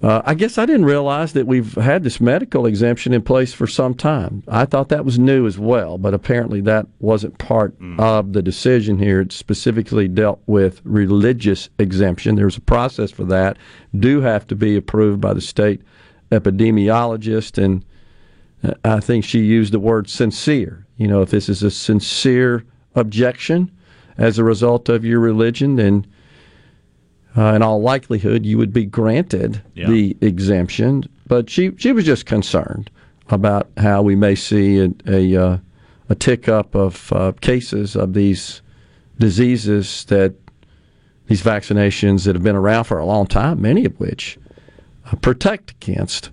uh, 0.02 0.22
I 0.26 0.34
guess 0.34 0.58
I 0.58 0.66
didn't 0.66 0.86
realize 0.86 1.34
that 1.34 1.48
we've 1.48 1.74
had 1.76 2.04
this 2.04 2.20
medical 2.20 2.66
exemption 2.66 3.14
in 3.14 3.22
place 3.22 3.54
for 3.54 3.66
some 3.66 3.94
time. 3.94 4.44
I 4.48 4.66
thought 4.66 4.90
that 4.90 5.06
was 5.06 5.18
new 5.18 5.48
as 5.48 5.58
well, 5.58 5.98
but 5.98 6.14
apparently 6.14 6.62
that 6.62 6.88
wasn't 7.00 7.38
part 7.38 7.76
of 7.98 8.34
the 8.34 8.42
decision 8.42 9.00
here. 9.00 9.22
It 9.22 9.32
specifically 9.32 10.08
dealt 10.08 10.42
with 10.48 10.82
religious 10.84 11.70
exemption. 11.80 12.36
There's 12.36 12.58
a 12.58 12.62
process 12.62 13.12
for 13.12 13.24
that. 13.26 13.58
Do 13.98 14.22
have 14.22 14.46
to 14.48 14.56
be 14.56 14.76
approved 14.76 15.22
by 15.22 15.34
the 15.34 15.42
state 15.42 15.82
epidemiologist, 16.32 17.64
and 17.64 17.86
uh, 18.64 18.74
I 18.84 19.00
think 19.00 19.24
she 19.24 19.40
used 19.40 19.72
the 19.74 19.80
word 19.80 20.10
sincere. 20.10 20.86
You 20.98 21.08
know, 21.08 21.22
if 21.22 21.30
this 21.30 21.50
is 21.50 21.64
a 21.64 21.72
sincere 21.72 22.66
objection 22.96 23.72
as 24.18 24.38
a 24.38 24.44
result 24.44 24.90
of 24.90 25.06
your 25.06 25.20
religion, 25.20 25.76
then 25.78 26.06
uh, 27.38 27.54
in 27.54 27.62
all 27.62 27.82
likelihood, 27.82 28.46
you 28.46 28.58
would 28.58 28.74
be 28.74 28.86
granted 28.86 29.62
Yeah. 29.74 29.88
the 29.90 30.16
exemption. 30.22 31.04
But 31.28 31.50
she, 31.50 31.72
she 31.78 31.92
was 31.92 32.06
just 32.06 32.26
concerned 32.26 32.90
about 33.30 33.70
how 33.78 34.02
we 34.02 34.16
may 34.16 34.36
see 34.36 34.80
a, 34.80 34.90
a, 35.08 35.36
uh, 35.36 35.58
a 36.10 36.16
tick 36.16 36.48
up 36.48 36.76
of 36.76 37.12
uh, 37.12 37.32
cases 37.42 37.96
of 37.96 38.14
these 38.14 38.62
diseases 39.18 40.06
that 40.06 40.34
these 41.28 41.42
vaccinations 41.42 42.26
that 42.26 42.36
have 42.36 42.44
been 42.44 42.56
around 42.56 42.84
for 42.84 43.00
a 43.00 43.06
long 43.06 43.26
time, 43.26 43.62
many 43.62 43.86
of 43.86 44.00
which 44.00 44.38
uh, 45.12 45.16
protect 45.18 45.72
against. 45.72 46.30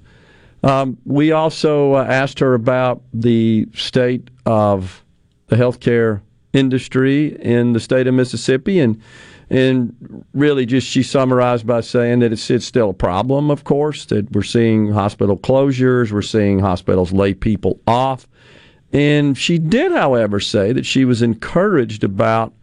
Um, 0.62 0.99
we 1.07 1.33
also 1.33 1.95
uh, 1.95 2.05
asked 2.05 2.39
her 2.41 2.55
about 2.55 3.03
the 3.12 3.66
state 3.74 4.29
of 4.47 5.03
the 5.47 5.57
healthcare 5.57 6.20
industry 6.53 7.37
in 7.41 7.73
the 7.73 7.81
state 7.81 8.07
of 8.07 8.15
Mississippi, 8.15 8.79
and 8.79 9.01
and 9.53 10.24
really 10.33 10.65
just 10.65 10.89
she 10.89 11.03
summarized 11.03 11.66
by 11.66 11.83
saying 11.83 12.20
that 12.20 12.33
it's 12.33 12.51
it's 12.51 12.65
still 12.65 12.91
a 12.91 12.95
problem, 12.95 13.51
of 13.51 13.65
course, 13.65 14.07
that 14.07 14.33
we're 14.33 14.43
seeing 14.43 14.91
hospital 14.91 15.37
closures, 15.37 16.11
we're 16.11 16.23
seeing 16.23 16.59
hospitals 16.59 17.12
lay 17.12 17.35
people 17.35 17.79
off, 17.87 18.27
and 18.95 19.37
she 19.37 19.59
did, 19.59 19.93
however, 19.93 20.41
say 20.41 20.73
that 20.73 20.87
she 20.87 21.05
was 21.05 21.20
encouraged 21.20 22.03
about 22.03 22.55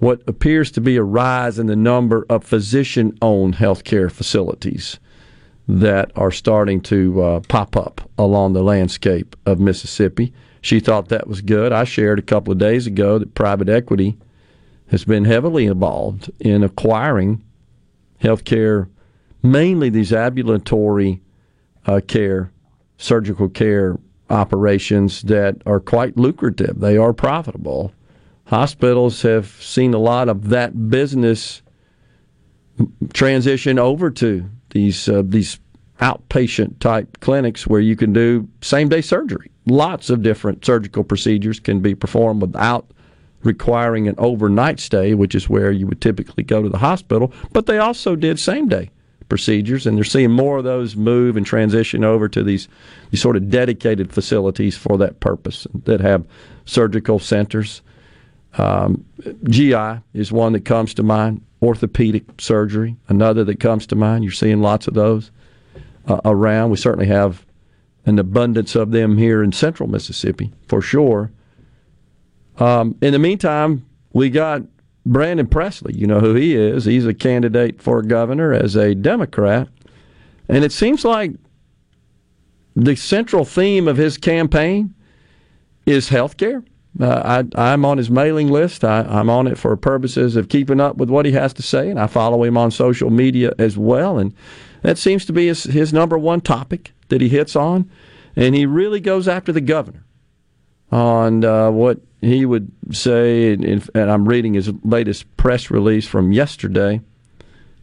what 0.00 0.22
appears 0.28 0.70
to 0.72 0.82
be 0.82 0.96
a 0.96 1.02
rise 1.02 1.58
in 1.58 1.66
the 1.66 1.74
number 1.74 2.26
of 2.28 2.44
physician-owned 2.44 3.56
healthcare 3.56 4.12
facilities 4.12 5.00
that 5.66 6.12
are 6.14 6.30
starting 6.30 6.80
to 6.80 7.22
uh, 7.22 7.40
pop 7.48 7.74
up 7.74 8.08
along 8.16 8.52
the 8.52 8.62
landscape 8.62 9.34
of 9.46 9.58
Mississippi. 9.58 10.32
She 10.60 10.78
thought 10.78 11.08
that 11.08 11.26
was 11.26 11.40
good. 11.40 11.72
I 11.72 11.84
shared 11.84 12.18
a 12.18 12.22
couple 12.22 12.52
of 12.52 12.58
days 12.58 12.86
ago 12.86 13.18
that 13.18 13.34
private 13.34 13.68
equity 13.68 14.18
has 14.90 15.04
been 15.04 15.24
heavily 15.24 15.66
involved 15.66 16.30
in 16.40 16.62
acquiring 16.62 17.42
healthcare, 18.22 18.88
mainly 19.42 19.90
these 19.90 20.12
ambulatory 20.12 21.20
uh, 21.86 22.00
care, 22.06 22.50
surgical 22.96 23.48
care 23.48 23.98
operations 24.30 25.22
that 25.22 25.56
are 25.66 25.80
quite 25.80 26.16
lucrative. 26.16 26.80
They 26.80 26.96
are 26.96 27.12
profitable. 27.12 27.92
Hospitals 28.46 29.22
have 29.22 29.46
seen 29.46 29.94
a 29.94 29.98
lot 29.98 30.28
of 30.28 30.48
that 30.48 30.88
business 30.88 31.62
transition 33.12 33.78
over 33.78 34.10
to 34.10 34.48
these 34.70 35.08
uh, 35.08 35.22
these 35.24 35.58
outpatient 36.00 36.78
type 36.78 37.18
clinics 37.20 37.66
where 37.66 37.80
you 37.80 37.96
can 37.96 38.12
do 38.12 38.48
same 38.60 38.88
day 38.88 39.00
surgery. 39.00 39.50
Lots 39.66 40.10
of 40.10 40.22
different 40.22 40.64
surgical 40.64 41.02
procedures 41.02 41.58
can 41.58 41.80
be 41.80 41.94
performed 41.94 42.40
without 42.40 42.90
requiring 43.42 44.08
an 44.08 44.14
overnight 44.18 44.80
stay, 44.80 45.14
which 45.14 45.34
is 45.34 45.48
where 45.48 45.70
you 45.70 45.86
would 45.86 46.00
typically 46.00 46.42
go 46.42 46.62
to 46.62 46.68
the 46.68 46.78
hospital. 46.78 47.32
But 47.52 47.66
they 47.66 47.78
also 47.78 48.16
did 48.16 48.38
same 48.38 48.68
day 48.68 48.90
procedures, 49.28 49.86
and 49.86 49.96
they're 49.96 50.04
seeing 50.04 50.30
more 50.30 50.58
of 50.58 50.64
those 50.64 50.96
move 50.96 51.36
and 51.36 51.44
transition 51.44 52.04
over 52.04 52.28
to 52.28 52.42
these 52.42 52.68
these 53.10 53.20
sort 53.20 53.36
of 53.36 53.50
dedicated 53.50 54.12
facilities 54.12 54.76
for 54.76 54.98
that 54.98 55.20
purpose 55.20 55.66
that 55.84 56.00
have 56.00 56.24
surgical 56.64 57.18
centers. 57.18 57.82
Um, 58.56 59.04
GI 59.44 60.00
is 60.14 60.32
one 60.32 60.52
that 60.54 60.64
comes 60.64 60.94
to 60.94 61.02
mind. 61.02 61.42
Orthopedic 61.60 62.40
surgery, 62.40 62.96
another 63.08 63.44
that 63.44 63.60
comes 63.60 63.86
to 63.88 63.96
mind. 63.96 64.24
You're 64.24 64.32
seeing 64.32 64.60
lots 64.60 64.86
of 64.86 64.94
those 64.94 65.30
uh, 66.06 66.20
around. 66.24 66.70
We 66.70 66.76
certainly 66.76 67.08
have 67.08 67.44
an 68.06 68.18
abundance 68.18 68.74
of 68.74 68.92
them 68.92 69.18
here 69.18 69.42
in 69.42 69.52
central 69.52 69.88
Mississippi, 69.88 70.52
for 70.66 70.80
sure. 70.80 71.30
Um, 72.58 72.96
in 73.00 73.12
the 73.12 73.18
meantime, 73.18 73.86
we 74.12 74.30
got 74.30 74.62
Brandon 75.06 75.46
Presley. 75.46 75.94
You 75.94 76.06
know 76.06 76.20
who 76.20 76.34
he 76.34 76.54
is. 76.54 76.84
He's 76.84 77.06
a 77.06 77.14
candidate 77.14 77.80
for 77.80 78.02
governor 78.02 78.52
as 78.52 78.76
a 78.76 78.94
Democrat. 78.94 79.68
And 80.48 80.64
it 80.64 80.72
seems 80.72 81.04
like 81.04 81.32
the 82.74 82.96
central 82.96 83.44
theme 83.44 83.88
of 83.88 83.96
his 83.96 84.18
campaign 84.18 84.94
is 85.86 86.08
health 86.08 86.36
care. 86.36 86.62
Uh, 87.00 87.44
I, 87.54 87.72
am 87.72 87.84
on 87.84 87.98
his 87.98 88.10
mailing 88.10 88.48
list. 88.48 88.82
I, 88.82 89.02
I'm 89.02 89.30
on 89.30 89.46
it 89.46 89.56
for 89.56 89.76
purposes 89.76 90.36
of 90.36 90.48
keeping 90.48 90.80
up 90.80 90.96
with 90.96 91.10
what 91.10 91.26
he 91.26 91.32
has 91.32 91.52
to 91.54 91.62
say, 91.62 91.90
and 91.90 91.98
I 91.98 92.06
follow 92.06 92.42
him 92.42 92.56
on 92.56 92.70
social 92.70 93.10
media 93.10 93.52
as 93.58 93.78
well. 93.78 94.18
And 94.18 94.34
that 94.82 94.98
seems 94.98 95.24
to 95.26 95.32
be 95.32 95.46
his, 95.46 95.64
his 95.64 95.92
number 95.92 96.18
one 96.18 96.40
topic 96.40 96.92
that 97.08 97.20
he 97.20 97.28
hits 97.28 97.54
on. 97.54 97.88
And 98.34 98.54
he 98.54 98.66
really 98.66 99.00
goes 99.00 99.28
after 99.28 99.52
the 99.52 99.60
governor 99.60 100.04
on 100.90 101.44
uh, 101.44 101.70
what 101.70 102.00
he 102.20 102.44
would 102.44 102.70
say, 102.92 103.52
and, 103.52 103.90
I'm 103.94 104.28
reading 104.28 104.54
his 104.54 104.72
latest 104.82 105.36
press 105.36 105.70
release 105.70 106.06
from 106.06 106.32
yesterday 106.32 107.00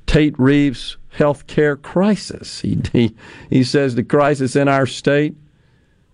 Tate 0.06 0.38
Reeves' 0.38 0.98
health 1.10 1.48
care 1.48 1.76
crisis. 1.76 2.61
He, 2.61 2.80
he, 2.91 3.15
he 3.49 3.64
says 3.64 3.95
the 3.95 4.03
crisis 4.03 4.56
in 4.56 4.68
our 4.68 4.86
state 4.86 5.36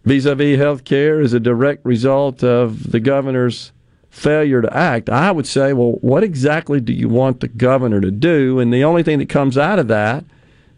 vis 0.06 0.26
a 0.26 0.36
vis 0.36 0.58
health 0.58 0.84
care 0.84 1.20
is 1.20 1.34
a 1.34 1.40
direct 1.40 1.86
result 1.86 2.44
of 2.44 2.92
the 2.92 3.00
governor's 3.00 3.72
failure 4.10 4.62
to 4.62 4.76
act. 4.76 5.10
I 5.10 5.32
would 5.32 5.48
say, 5.48 5.74
well, 5.74 5.94
what 6.02 6.24
exactly 6.24 6.80
do 6.80 6.94
you 6.94 7.08
want 7.10 7.40
the 7.40 7.48
governor 7.48 8.02
to 8.02 8.12
do? 8.12 8.60
And 8.60 8.74
the 8.74 8.84
only 8.84 9.04
thing 9.04 9.20
that 9.20 9.30
comes 9.30 9.58
out 9.58 9.80
of 9.80 9.88
that, 9.88 10.26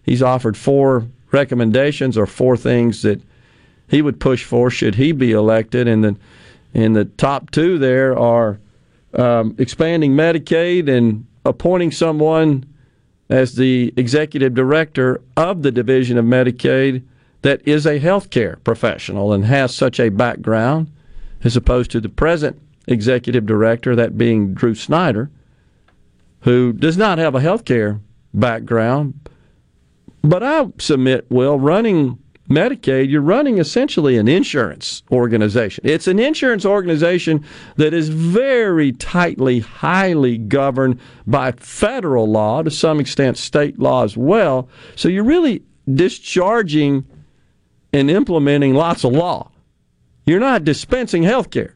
he's 0.03 0.21
offered 0.21 0.55
four 0.55 1.07
recommendations 1.31 2.17
or 2.17 2.27
four 2.27 2.55
things 2.55 3.01
that 3.01 3.21
he 3.93 4.01
would 4.01 4.19
push 4.19 4.43
for 4.43 4.71
should 4.71 4.95
he 4.95 5.11
be 5.11 5.33
elected. 5.33 5.87
And 5.87 6.03
the, 6.03 6.15
and 6.73 6.95
the 6.95 7.05
top 7.05 7.51
two 7.51 7.77
there 7.77 8.17
are 8.17 8.59
um, 9.13 9.55
expanding 9.59 10.13
Medicaid 10.13 10.89
and 10.89 11.27
appointing 11.45 11.91
someone 11.91 12.65
as 13.29 13.53
the 13.53 13.93
executive 13.95 14.55
director 14.55 15.21
of 15.37 15.61
the 15.61 15.71
Division 15.71 16.17
of 16.17 16.25
Medicaid 16.25 17.03
that 17.43 17.61
is 17.67 17.85
a 17.85 17.99
healthcare 17.99 18.63
professional 18.63 19.31
and 19.31 19.45
has 19.45 19.75
such 19.75 19.99
a 19.99 20.09
background, 20.09 20.91
as 21.43 21.55
opposed 21.55 21.91
to 21.91 22.01
the 22.01 22.09
present 22.09 22.59
executive 22.87 23.45
director, 23.45 23.95
that 23.95 24.17
being 24.17 24.55
Drew 24.55 24.73
Snyder, 24.73 25.29
who 26.41 26.73
does 26.73 26.97
not 26.97 27.19
have 27.19 27.35
a 27.35 27.41
healthcare 27.41 27.99
background. 28.33 29.29
But 30.23 30.41
I 30.41 30.65
submit, 30.79 31.27
well, 31.29 31.59
running 31.59 32.17
Medicaid, 32.53 33.09
you're 33.09 33.21
running 33.21 33.57
essentially 33.57 34.17
an 34.17 34.27
insurance 34.27 35.03
organization. 35.11 35.83
It's 35.85 36.07
an 36.07 36.19
insurance 36.19 36.65
organization 36.65 37.43
that 37.77 37.93
is 37.93 38.09
very 38.09 38.91
tightly, 38.91 39.59
highly 39.59 40.37
governed 40.37 40.99
by 41.25 41.51
federal 41.53 42.29
law, 42.29 42.61
to 42.61 42.71
some 42.71 42.99
extent 42.99 43.37
state 43.37 43.79
law 43.79 44.03
as 44.03 44.15
well. 44.15 44.69
So 44.95 45.09
you're 45.09 45.23
really 45.23 45.63
discharging 45.91 47.05
and 47.91 48.09
implementing 48.09 48.73
lots 48.73 49.03
of 49.03 49.13
law. 49.13 49.51
You're 50.25 50.39
not 50.39 50.63
dispensing 50.63 51.23
health 51.23 51.49
care. 51.49 51.75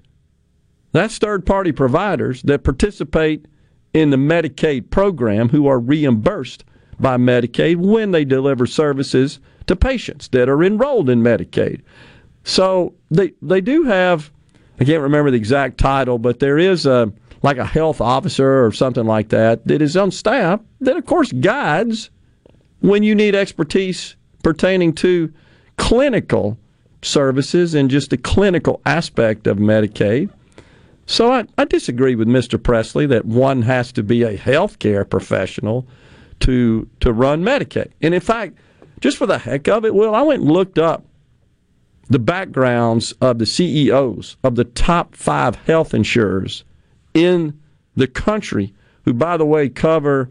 That's 0.91 1.17
third 1.17 1.45
party 1.45 1.71
providers 1.71 2.41
that 2.43 2.63
participate 2.63 3.45
in 3.93 4.09
the 4.09 4.17
Medicaid 4.17 4.89
program 4.89 5.49
who 5.49 5.67
are 5.67 5.79
reimbursed 5.79 6.63
by 6.99 7.17
Medicaid 7.17 7.77
when 7.77 8.11
they 8.11 8.25
deliver 8.25 8.65
services 8.65 9.39
to 9.67 9.75
patients 9.75 10.29
that 10.29 10.49
are 10.49 10.63
enrolled 10.63 11.09
in 11.09 11.21
Medicaid. 11.21 11.81
So 12.43 12.93
they 13.11 13.33
they 13.41 13.61
do 13.61 13.83
have 13.83 14.31
I 14.79 14.85
can't 14.85 15.01
remember 15.01 15.31
the 15.31 15.37
exact 15.37 15.77
title, 15.77 16.17
but 16.17 16.39
there 16.39 16.57
is 16.57 16.85
a 16.85 17.11
like 17.43 17.57
a 17.57 17.65
health 17.65 18.01
officer 18.01 18.65
or 18.65 18.71
something 18.71 19.05
like 19.05 19.29
that 19.29 19.67
that 19.67 19.81
is 19.81 19.95
on 19.95 20.11
staff 20.11 20.59
that 20.81 20.97
of 20.97 21.05
course 21.05 21.31
guides 21.31 22.09
when 22.79 23.03
you 23.03 23.13
need 23.13 23.35
expertise 23.35 24.15
pertaining 24.43 24.93
to 24.93 25.31
clinical 25.77 26.57
services 27.01 27.73
and 27.73 27.89
just 27.89 28.09
the 28.09 28.17
clinical 28.17 28.81
aspect 28.85 29.47
of 29.47 29.57
Medicaid. 29.57 30.29
So 31.05 31.31
I, 31.31 31.45
I 31.57 31.65
disagree 31.65 32.15
with 32.15 32.27
Mr. 32.27 32.61
Presley 32.61 33.05
that 33.07 33.25
one 33.25 33.61
has 33.61 33.91
to 33.93 34.03
be 34.03 34.23
a 34.23 34.37
healthcare 34.37 35.09
professional 35.09 35.87
to 36.41 36.87
to 36.99 37.13
run 37.13 37.43
Medicaid. 37.43 37.91
And 38.01 38.13
in 38.13 38.21
fact, 38.21 38.57
just 38.99 39.17
for 39.17 39.25
the 39.25 39.39
heck 39.39 39.67
of 39.67 39.85
it, 39.85 39.93
Will, 39.93 40.15
I 40.15 40.21
went 40.21 40.41
and 40.41 40.51
looked 40.51 40.79
up 40.79 41.05
the 42.09 42.19
backgrounds 42.19 43.11
of 43.13 43.37
the 43.37 43.45
CEOs 43.45 44.37
of 44.43 44.55
the 44.55 44.63
top 44.63 45.15
five 45.15 45.55
health 45.55 45.93
insurers 45.93 46.63
in 47.13 47.59
the 47.95 48.07
country, 48.07 48.73
who, 49.03 49.13
by 49.13 49.37
the 49.37 49.45
way, 49.45 49.69
cover 49.69 50.29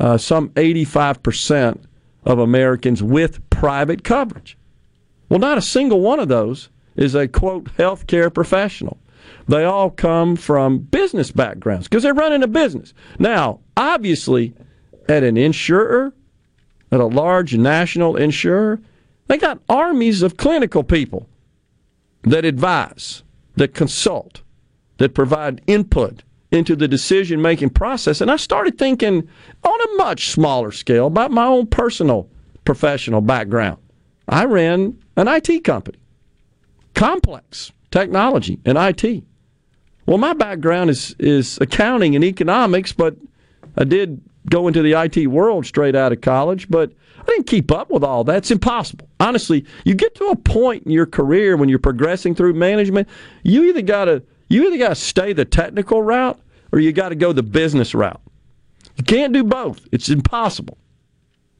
uh, 0.00 0.18
some 0.18 0.50
85% 0.50 1.84
of 2.24 2.38
Americans 2.38 3.02
with 3.02 3.48
private 3.50 4.02
coverage. 4.02 4.58
Well, 5.28 5.38
not 5.38 5.58
a 5.58 5.62
single 5.62 6.00
one 6.00 6.20
of 6.20 6.28
those 6.28 6.68
is 6.96 7.14
a 7.14 7.28
quote 7.28 7.64
healthcare 7.76 8.32
professional. 8.32 8.98
They 9.48 9.64
all 9.64 9.90
come 9.90 10.36
from 10.36 10.78
business 10.78 11.30
backgrounds 11.30 11.88
because 11.88 12.02
they're 12.02 12.14
running 12.14 12.42
a 12.42 12.48
business. 12.48 12.94
Now, 13.18 13.60
obviously, 13.76 14.54
at 15.08 15.22
an 15.22 15.36
insurer, 15.36 16.12
at 16.90 17.00
a 17.00 17.06
large 17.06 17.56
national 17.56 18.16
insurer, 18.16 18.80
they 19.26 19.38
got 19.38 19.60
armies 19.68 20.22
of 20.22 20.36
clinical 20.36 20.84
people 20.84 21.28
that 22.22 22.44
advise, 22.44 23.22
that 23.56 23.74
consult, 23.74 24.42
that 24.98 25.14
provide 25.14 25.60
input 25.66 26.22
into 26.50 26.76
the 26.76 26.88
decision 26.88 27.42
making 27.42 27.70
process. 27.70 28.20
And 28.20 28.30
I 28.30 28.36
started 28.36 28.78
thinking 28.78 29.28
on 29.62 29.80
a 29.80 29.96
much 29.96 30.30
smaller 30.30 30.72
scale 30.72 31.06
about 31.06 31.30
my 31.30 31.46
own 31.46 31.66
personal 31.66 32.28
professional 32.64 33.20
background. 33.20 33.78
I 34.28 34.44
ran 34.44 34.98
an 35.16 35.28
IT 35.28 35.64
company, 35.64 35.98
complex 36.94 37.72
technology 37.90 38.58
and 38.64 38.76
IT. 38.78 39.24
Well, 40.06 40.18
my 40.18 40.34
background 40.34 40.90
is, 40.90 41.14
is 41.18 41.58
accounting 41.60 42.14
and 42.14 42.24
economics, 42.24 42.92
but 42.92 43.16
I 43.76 43.84
did 43.84 44.20
go 44.48 44.68
into 44.68 44.82
the 44.82 44.92
IT 44.92 45.26
world 45.26 45.66
straight 45.66 45.94
out 45.94 46.12
of 46.12 46.20
college, 46.20 46.68
but 46.68 46.92
I 47.20 47.24
didn't 47.26 47.46
keep 47.46 47.72
up 47.72 47.90
with 47.90 48.04
all 48.04 48.24
that. 48.24 48.38
It's 48.38 48.50
impossible. 48.50 49.08
Honestly, 49.18 49.64
you 49.84 49.94
get 49.94 50.14
to 50.16 50.26
a 50.26 50.36
point 50.36 50.84
in 50.84 50.92
your 50.92 51.06
career 51.06 51.56
when 51.56 51.68
you're 51.68 51.78
progressing 51.78 52.34
through 52.34 52.54
management, 52.54 53.08
you 53.42 53.64
either 53.64 53.82
gotta 53.82 54.22
you 54.48 54.66
either 54.66 54.78
gotta 54.78 54.94
stay 54.94 55.32
the 55.32 55.44
technical 55.44 56.02
route 56.02 56.38
or 56.72 56.78
you 56.78 56.92
gotta 56.92 57.16
go 57.16 57.32
the 57.32 57.42
business 57.42 57.94
route. 57.94 58.20
You 58.96 59.04
can't 59.04 59.32
do 59.32 59.44
both. 59.44 59.86
It's 59.92 60.08
impossible. 60.08 60.78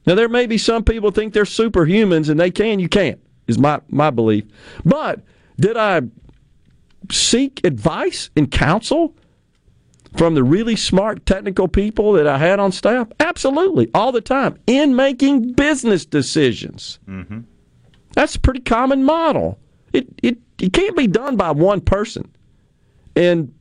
Now 0.07 0.15
there 0.15 0.29
may 0.29 0.47
be 0.47 0.59
some 0.59 0.85
people 0.85 1.11
think 1.11 1.33
they're 1.33 1.45
superhumans 1.45 2.29
and 2.29 2.39
they 2.39 2.51
can, 2.51 2.79
you 2.79 2.89
can't, 2.89 3.21
is 3.49 3.59
my, 3.59 3.81
my 3.89 4.11
belief. 4.11 4.45
But 4.85 5.21
did 5.59 5.77
I 5.77 6.03
seek 7.11 7.61
advice 7.65 8.31
and 8.37 8.51
counsel 8.51 9.17
from 10.17 10.35
the 10.35 10.43
really 10.43 10.77
smart 10.77 11.27
technical 11.27 11.69
people 11.69 12.13
that 12.13 12.27
I 12.27 12.39
had 12.39 12.59
on 12.59 12.73
staff? 12.73 13.09
Absolutely, 13.21 13.91
all 13.95 14.13
the 14.13 14.21
time 14.21 14.59
in 14.67 14.97
making 14.97 15.53
business 15.53 16.05
decisions. 16.05 16.99
Mm-hmm. 17.09 17.41
That's 18.15 18.35
a 18.35 18.41
pretty 18.41 18.61
common 18.61 19.05
model. 19.05 19.59
It, 19.93 20.09
it, 20.23 20.39
it 20.59 20.73
can't 20.73 20.97
be 20.97 21.07
done 21.07 21.37
by 21.37 21.51
one 21.51 21.81
person. 21.81 22.31
And 23.15 23.53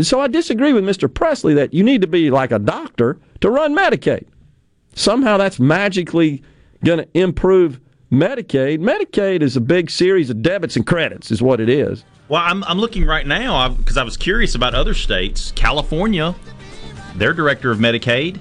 so 0.00 0.20
I 0.20 0.28
disagree 0.28 0.72
with 0.72 0.84
Mr. 0.84 1.12
Presley 1.12 1.54
that 1.54 1.72
you 1.72 1.82
need 1.82 2.00
to 2.02 2.06
be 2.06 2.30
like 2.30 2.52
a 2.52 2.58
doctor 2.58 3.18
to 3.40 3.50
run 3.50 3.76
Medicaid. 3.76 4.26
Somehow 4.94 5.38
that's 5.38 5.58
magically 5.58 6.42
going 6.84 6.98
to 6.98 7.08
improve 7.14 7.80
Medicaid. 8.10 8.80
Medicaid 8.80 9.42
is 9.42 9.56
a 9.56 9.60
big 9.60 9.90
series 9.90 10.28
of 10.28 10.42
debits 10.42 10.76
and 10.76 10.86
credits, 10.86 11.30
is 11.30 11.40
what 11.40 11.60
it 11.60 11.68
is. 11.68 12.04
Well, 12.32 12.40
I'm, 12.42 12.64
I'm 12.64 12.78
looking 12.78 13.04
right 13.04 13.26
now 13.26 13.68
because 13.68 13.98
I 13.98 14.04
was 14.04 14.16
curious 14.16 14.54
about 14.54 14.74
other 14.74 14.94
states. 14.94 15.52
California, 15.54 16.34
their 17.14 17.34
director 17.34 17.70
of 17.70 17.76
Medicaid 17.76 18.40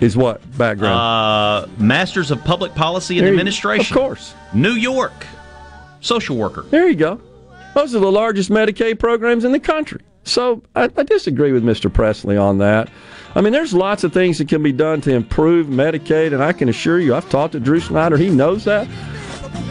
is 0.00 0.16
what 0.16 0.40
background? 0.56 0.94
Uh, 0.94 1.66
Masters 1.82 2.30
of 2.30 2.44
Public 2.44 2.72
Policy 2.76 3.18
and 3.18 3.26
There 3.26 3.32
you- 3.34 3.40
Administration. 3.40 3.96
of 3.96 4.00
course. 4.00 4.32
New 4.54 4.74
York, 4.74 5.26
social 6.00 6.36
worker. 6.36 6.62
There 6.70 6.88
you 6.88 6.94
go. 6.94 7.20
Those 7.74 7.96
are 7.96 7.98
the 7.98 8.12
largest 8.12 8.48
Medicaid 8.48 9.00
programs 9.00 9.44
in 9.44 9.50
the 9.50 9.58
country. 9.58 10.02
So 10.22 10.62
I, 10.76 10.88
I 10.96 11.02
disagree 11.02 11.50
with 11.50 11.64
Mr. 11.64 11.92
Presley 11.92 12.36
on 12.36 12.58
that. 12.58 12.90
I 13.34 13.40
mean, 13.40 13.52
there's 13.52 13.74
lots 13.74 14.04
of 14.04 14.12
things 14.12 14.38
that 14.38 14.46
can 14.48 14.62
be 14.62 14.70
done 14.70 15.00
to 15.00 15.12
improve 15.12 15.66
Medicaid, 15.66 16.32
and 16.32 16.44
I 16.44 16.52
can 16.52 16.68
assure 16.68 17.00
you, 17.00 17.16
I've 17.16 17.28
talked 17.28 17.54
to 17.54 17.60
Drew 17.60 17.80
Snyder. 17.80 18.16
He 18.16 18.30
knows 18.30 18.62
that. 18.66 18.86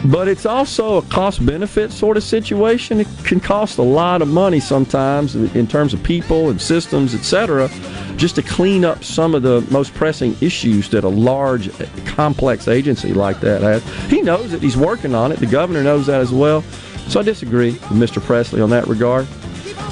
But 0.04 0.28
it's 0.28 0.46
also 0.46 0.96
a 0.96 1.02
cost 1.02 1.44
benefit 1.44 1.92
sort 1.92 2.16
of 2.16 2.22
situation. 2.22 3.00
It 3.00 3.08
can 3.24 3.38
cost 3.38 3.78
a 3.78 3.82
lot 3.82 4.22
of 4.22 4.28
money 4.28 4.58
sometimes 4.58 5.34
in 5.34 5.66
terms 5.66 5.92
of 5.92 6.02
people 6.02 6.48
and 6.48 6.60
systems, 6.60 7.14
etc., 7.14 7.68
just 8.16 8.34
to 8.36 8.42
clean 8.42 8.84
up 8.84 9.04
some 9.04 9.34
of 9.34 9.42
the 9.42 9.60
most 9.70 9.92
pressing 9.94 10.36
issues 10.40 10.88
that 10.90 11.04
a 11.04 11.08
large, 11.08 11.70
complex 12.06 12.66
agency 12.68 13.12
like 13.12 13.40
that 13.40 13.62
has. 13.62 13.82
He 14.10 14.22
knows 14.22 14.52
it. 14.52 14.62
He's 14.62 14.76
working 14.76 15.14
on 15.14 15.32
it. 15.32 15.38
The 15.38 15.46
governor 15.46 15.82
knows 15.82 16.06
that 16.06 16.20
as 16.20 16.32
well. 16.32 16.62
So 17.08 17.20
I 17.20 17.22
disagree 17.22 17.72
with 17.72 17.82
Mr. 17.82 18.22
Presley 18.22 18.60
on 18.60 18.70
that 18.70 18.86
regard. 18.86 19.26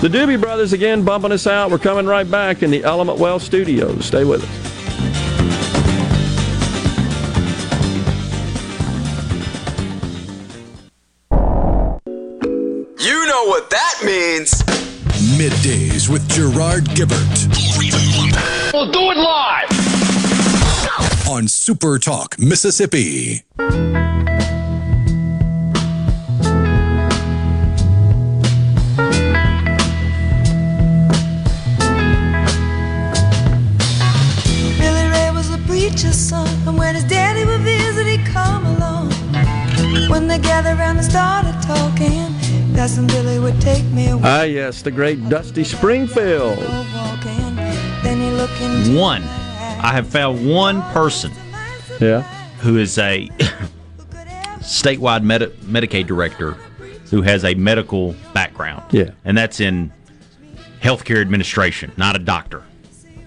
The 0.00 0.08
Doobie 0.08 0.40
Brothers 0.40 0.72
again 0.72 1.04
bumping 1.04 1.32
us 1.32 1.46
out. 1.46 1.70
We're 1.70 1.78
coming 1.78 2.06
right 2.06 2.30
back 2.30 2.62
in 2.62 2.70
the 2.70 2.84
Element 2.84 3.18
Wealth 3.18 3.42
studios. 3.42 4.04
Stay 4.04 4.24
with 4.24 4.44
us. 4.44 4.67
That 14.00 14.06
means. 14.06 14.62
Middays 15.36 16.08
with 16.08 16.28
Gerard 16.28 16.84
Gibert 16.94 18.72
We'll 18.72 18.92
do 18.92 19.10
it 19.10 19.16
live. 19.16 19.68
on 21.28 21.48
Super 21.48 21.98
Talk, 21.98 22.38
Mississippi. 22.38 23.42
Billy 34.78 35.04
Ray 35.10 35.30
was 35.32 35.50
a 35.52 35.58
preacher's 35.66 36.16
son, 36.16 36.48
and 36.66 36.78
when 36.78 36.94
his 36.94 37.04
daddy 37.04 37.44
would 37.44 37.60
visit, 37.60 38.06
he'd 38.06 38.24
come 38.26 38.64
along. 38.66 39.10
When 40.08 40.26
they 40.28 40.38
gathered 40.38 40.78
around 40.78 40.96
and 40.98 41.04
started 41.06 41.56
talking, 41.62 42.27
that's 42.78 42.96
Billy 42.96 43.40
would 43.40 43.60
take 43.60 43.84
me 43.86 44.08
away. 44.08 44.22
Ah, 44.24 44.42
yes, 44.44 44.82
the 44.82 44.90
great 44.92 45.28
Dusty 45.28 45.64
Springfield. 45.64 46.58
Walking, 46.58 47.56
then 48.04 48.20
he 48.20 48.30
looked 48.30 48.60
into 48.60 48.96
One. 48.96 49.24
I 49.24 49.90
have 49.92 50.06
found 50.06 50.48
one 50.48 50.80
person 50.92 51.32
Yeah. 52.00 52.22
who 52.60 52.78
is 52.78 52.96
a 52.98 53.28
statewide 54.60 55.24
Medi- 55.24 55.46
Medicaid 55.64 56.06
director 56.06 56.52
who 57.10 57.22
has 57.22 57.44
a 57.44 57.54
medical 57.54 58.14
background. 58.32 58.84
Yeah. 58.92 59.10
And 59.24 59.36
that's 59.36 59.58
in 59.58 59.90
healthcare 60.80 61.20
administration, 61.20 61.90
not 61.96 62.14
a 62.14 62.20
doctor. 62.20 62.62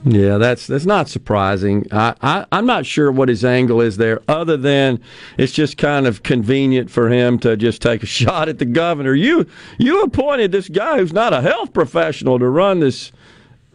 Yeah, 0.03 0.37
that's 0.39 0.65
that's 0.65 0.85
not 0.85 1.09
surprising. 1.09 1.85
I, 1.91 2.15
I 2.21 2.45
I'm 2.51 2.65
not 2.65 2.85
sure 2.87 3.11
what 3.11 3.29
his 3.29 3.45
angle 3.45 3.81
is 3.81 3.97
there, 3.97 4.21
other 4.27 4.57
than 4.57 4.99
it's 5.37 5.53
just 5.53 5.77
kind 5.77 6.07
of 6.07 6.23
convenient 6.23 6.89
for 6.89 7.09
him 7.09 7.37
to 7.39 7.55
just 7.55 7.81
take 7.81 8.01
a 8.01 8.05
shot 8.07 8.49
at 8.49 8.57
the 8.57 8.65
governor. 8.65 9.13
You 9.13 9.45
you 9.77 10.01
appointed 10.01 10.51
this 10.51 10.69
guy 10.69 10.97
who's 10.97 11.13
not 11.13 11.33
a 11.33 11.41
health 11.41 11.73
professional 11.73 12.39
to 12.39 12.47
run 12.47 12.79
this 12.79 13.11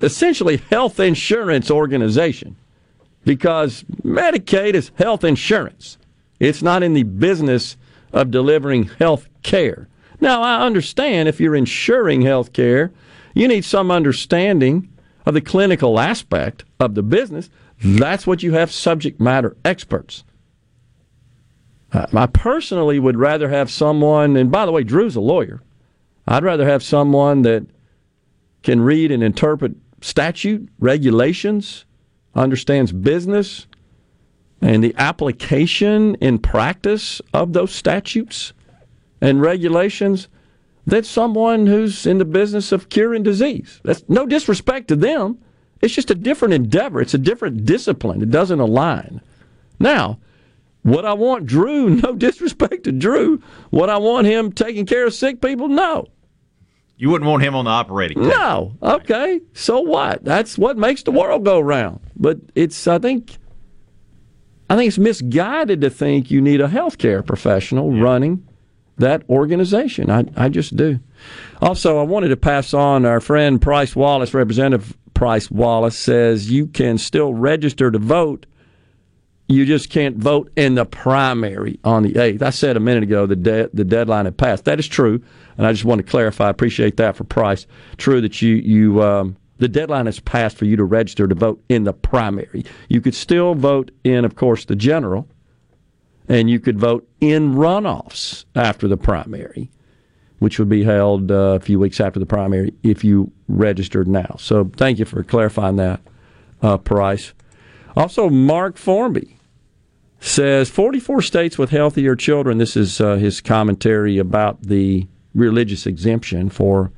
essentially 0.03 0.57
health 0.69 0.99
insurance 0.99 1.71
organization 1.71 2.57
because 3.25 3.85
Medicaid 4.03 4.75
is 4.75 4.91
health 4.97 5.23
insurance. 5.23 5.97
It's 6.41 6.63
not 6.63 6.83
in 6.83 6.95
the 6.95 7.05
business 7.05 7.77
of 8.13 8.31
delivering 8.31 8.85
health 8.99 9.29
care. 9.43 9.89
Now, 10.21 10.43
I 10.43 10.65
understand 10.65 11.29
if 11.29 11.41
you're 11.41 11.57
insuring 11.57 12.23
health 12.23 12.53
care, 12.53 12.93
you 13.35 13.49
need 13.49 13.65
some 13.65 13.91
understanding 13.91 14.89
of 15.27 15.35
the 15.35 15.41
clinical 15.41 15.99
aspect 15.99 16.65
of 16.81 16.95
the 16.95 17.03
business. 17.03 17.51
That's 17.83 18.27
what 18.27 18.43
you 18.43 18.53
have 18.53 18.71
subject 18.71 19.21
matter 19.21 19.57
experts. 19.65 20.25
Uh, 21.93 22.07
I 22.15 22.27
personally 22.27 22.99
would 22.99 23.17
rather 23.17 23.49
have 23.49 23.71
someone, 23.71 24.37
and 24.37 24.51
by 24.51 24.65
the 24.65 24.73
way, 24.73 24.85
Drew's 24.85 25.17
a 25.17 25.21
lawyer. 25.21 25.63
I'd 26.27 26.45
rather 26.45 26.67
have 26.67 26.83
someone 26.83 27.43
that 27.43 27.67
can 28.63 28.81
read 28.81 29.11
and 29.11 29.23
interpret 29.23 29.75
statute, 30.01 30.69
regulations, 30.79 31.85
understands 32.35 32.93
business, 32.93 33.67
and 34.61 34.83
the 34.83 34.95
application 34.97 36.15
in 36.17 36.39
practice 36.39 37.21
of 37.33 37.53
those 37.53 37.73
statutes 37.73 38.53
and 39.21 39.41
regulations 39.41 40.29
than 40.87 41.03
someone 41.05 41.67
who's 41.67 42.07
in 42.07 42.19
the 42.19 42.25
business 42.25 42.73
of 42.73 42.89
curing 42.89 43.23
disease. 43.25 43.81
That's 43.83 44.05
no 44.09 44.25
disrespect 44.25 44.89
to 44.89 44.97
them. 44.97 45.39
It's 45.83 45.95
just 45.95 46.11
a 46.11 46.15
different 46.15 46.55
endeavor. 46.55 47.01
It's 47.01 47.15
a 47.15 47.19
different 47.19 47.65
discipline. 47.65 48.23
It 48.23 48.31
doesn't 48.31 48.61
align. 48.61 49.21
Now, 49.79 50.19
what 50.83 51.05
I 51.05 51.13
want 51.13 51.47
Drew? 51.47 52.01
No 52.03 52.15
disrespect 52.15 52.85
to 52.85 52.93
Drew, 52.93 53.43
what 53.71 53.91
I 53.91 53.99
want 53.99 54.27
him 54.27 54.53
taking 54.53 54.87
care 54.87 55.07
of 55.07 55.13
sick 55.15 55.41
people? 55.41 55.69
No. 55.69 56.07
You 56.97 57.11
wouldn't 57.11 57.29
want 57.29 57.43
him 57.43 57.55
on 57.55 57.67
the 57.67 57.71
operating 57.71 58.17
table. 58.19 58.31
No. 58.31 58.73
Okay. 58.83 59.41
So 59.53 59.81
what? 59.81 60.25
That's 60.25 60.57
what 60.57 60.79
makes 60.79 61.03
the 61.03 61.11
world 61.11 61.45
go 61.45 61.61
round. 61.61 62.01
But 62.17 62.39
it's 62.55 62.87
I 62.87 62.99
think 62.99 63.37
I 64.71 64.77
think 64.77 64.89
it's 64.89 64.99
misguided 64.99 65.83
to 65.83 65.91
think 65.91 66.31
you 66.31 66.41
need 66.41 66.61
a 66.61 66.69
healthcare 66.69 67.27
professional 67.27 67.93
running 68.01 68.46
that 68.99 69.23
organization. 69.29 70.11
I, 70.11 70.25
I 70.37 70.49
just 70.49 70.77
do. 70.77 71.01
Also, 71.61 71.99
I 71.99 72.03
wanted 72.03 72.29
to 72.29 72.37
pass 72.37 72.75
on 72.75 73.05
our 73.05 73.21
friend 73.21 73.61
Price 73.61 73.95
Wallace, 73.95 74.35
Representative 74.35 74.97
Price 75.15 75.51
Wallace 75.51 75.97
says 75.97 76.51
you 76.51 76.67
can 76.67 76.99
still 76.99 77.33
register 77.33 77.91
to 77.91 77.99
vote. 77.99 78.47
You 79.49 79.65
just 79.65 79.91
can't 79.91 80.17
vote 80.17 80.51
in 80.57 80.75
the 80.75 80.85
primary 80.85 81.79
on 81.85 82.03
the 82.03 82.15
8th. 82.15 82.43
I 82.43 82.51
said 82.51 82.77
a 82.77 82.81
minute 82.81 83.05
ago 83.05 83.27
the 83.27 83.37
de- 83.37 83.71
the 83.73 83.85
deadline 83.85 84.25
had 84.25 84.37
passed. 84.37 84.65
That 84.65 84.79
is 84.79 84.89
true, 84.89 85.23
and 85.57 85.67
I 85.67 85.73
just 85.73 85.85
want 85.85 86.01
to 86.01 86.03
clarify. 86.03 86.49
I 86.49 86.51
appreciate 86.51 86.97
that 86.97 87.17
for 87.17 87.25
Price. 87.25 87.67
True 87.97 88.21
that 88.21 88.43
you 88.43 88.57
you 88.57 89.03
um, 89.03 89.37
the 89.59 89.69
deadline 89.69 90.07
has 90.07 90.21
passed 90.21 90.57
for 90.57 90.65
you 90.65 90.77
to 90.77 90.85
register 90.85 91.27
to 91.27 91.35
vote 91.35 91.63
in 91.69 91.85
the 91.85 91.93
primary. 91.93 92.65
You 92.89 93.01
could 93.01 93.15
still 93.15 93.55
vote 93.55 93.91
in, 94.05 94.25
of 94.25 94.35
course, 94.35 94.65
the 94.65 94.77
general, 94.77 95.29
and 96.29 96.51
you 96.51 96.61
could 96.61 96.79
vote 96.79 97.09
in 97.21 97.55
runoffs 97.55 98.45
after 98.55 98.89
the 98.89 98.97
primary, 98.97 99.71
which 100.39 100.59
would 100.59 100.69
be 100.69 100.85
held 100.85 101.31
uh, 101.31 101.55
a 101.55 101.61
few 101.61 101.79
weeks 101.79 102.01
after 102.01 102.19
the 102.19 102.27
primary 102.27 102.75
if 102.83 103.05
you 103.05 103.31
registered 103.49 104.09
now. 104.09 104.37
So 104.39 104.71
thank 104.77 104.99
you 104.99 105.05
for 105.05 105.23
clarifying 105.23 105.77
that, 105.77 106.01
uh, 106.63 106.79
Price. 106.79 107.33
Also, 107.97 108.29
Mark 108.29 108.77
Formby 108.77 109.37
says 110.21 110.69
44 110.71 111.23
states 111.23 111.59
with 111.59 111.71
healthier 111.71 112.17
children. 112.17 112.59
This 112.59 112.77
is 112.77 113.01
uh, 113.01 113.17
his 113.17 113.41
commentary 113.41 114.19
about 114.19 114.63
the 114.63 115.07
religious 115.35 115.87
exemption 115.87 116.51
for 116.51 116.91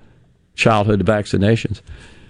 childhood 0.55 1.05
vaccinations. 1.05 1.83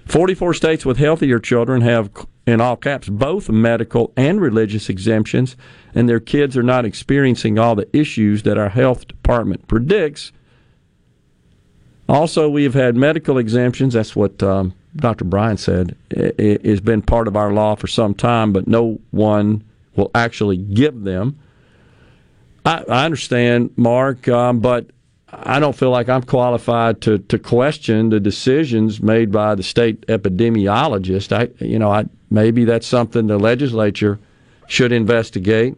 44 0.06 0.54
states 0.54 0.86
with 0.86 0.96
healthier 0.96 1.38
children 1.38 1.82
have, 1.82 2.10
in 2.48 2.60
all 2.60 2.76
caps, 2.76 3.08
both 3.08 3.48
medical 3.48 4.12
and 4.16 4.40
religious 4.40 4.88
exemptions, 4.88 5.56
and 5.94 6.08
their 6.08 6.20
kids 6.20 6.56
are 6.56 6.62
not 6.62 6.84
experiencing 6.84 7.58
all 7.58 7.74
the 7.74 7.88
issues 7.96 8.42
that 8.44 8.56
our 8.56 8.70
health 8.70 9.06
department 9.06 9.66
predicts. 9.68 10.32
Also, 12.08 12.48
we 12.48 12.64
have 12.64 12.74
had 12.74 12.96
medical 12.96 13.36
exemptions. 13.36 13.94
That's 13.94 14.16
what 14.16 14.42
um, 14.42 14.72
Dr. 14.96 15.24
Bryan 15.24 15.58
said. 15.58 15.94
It 16.10 16.64
has 16.64 16.80
been 16.80 17.02
part 17.02 17.28
of 17.28 17.36
our 17.36 17.52
law 17.52 17.74
for 17.74 17.86
some 17.86 18.14
time, 18.14 18.52
but 18.52 18.66
no 18.66 18.98
one 19.10 19.62
will 19.94 20.10
actually 20.14 20.56
give 20.56 21.02
them. 21.02 21.38
I, 22.64 22.84
I 22.88 23.04
understand, 23.04 23.72
Mark, 23.76 24.26
um, 24.28 24.60
but 24.60 24.86
I 25.30 25.60
don't 25.60 25.76
feel 25.76 25.90
like 25.90 26.08
I'm 26.08 26.22
qualified 26.22 27.02
to, 27.02 27.18
to 27.18 27.38
question 27.38 28.08
the 28.08 28.20
decisions 28.20 29.02
made 29.02 29.30
by 29.30 29.54
the 29.54 29.62
state 29.62 30.06
epidemiologist. 30.06 31.32
I, 31.32 31.64
you 31.64 31.78
know, 31.78 31.90
I, 31.90 32.06
maybe 32.30 32.64
that's 32.64 32.86
something 32.86 33.26
the 33.26 33.38
legislature 33.38 34.18
should 34.66 34.92
investigate 34.92 35.76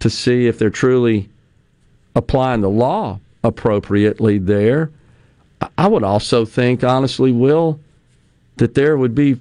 to 0.00 0.10
see 0.10 0.46
if 0.46 0.58
they're 0.58 0.70
truly 0.70 1.28
applying 2.14 2.60
the 2.60 2.70
law 2.70 3.18
appropriately 3.44 4.38
there. 4.38 4.90
I- 5.78 5.88
would 5.88 6.02
also 6.04 6.44
think, 6.44 6.82
honestly, 6.84 7.32
Will, 7.32 7.78
that 8.56 8.74
there 8.74 8.96
would 8.96 9.14
be 9.14 9.38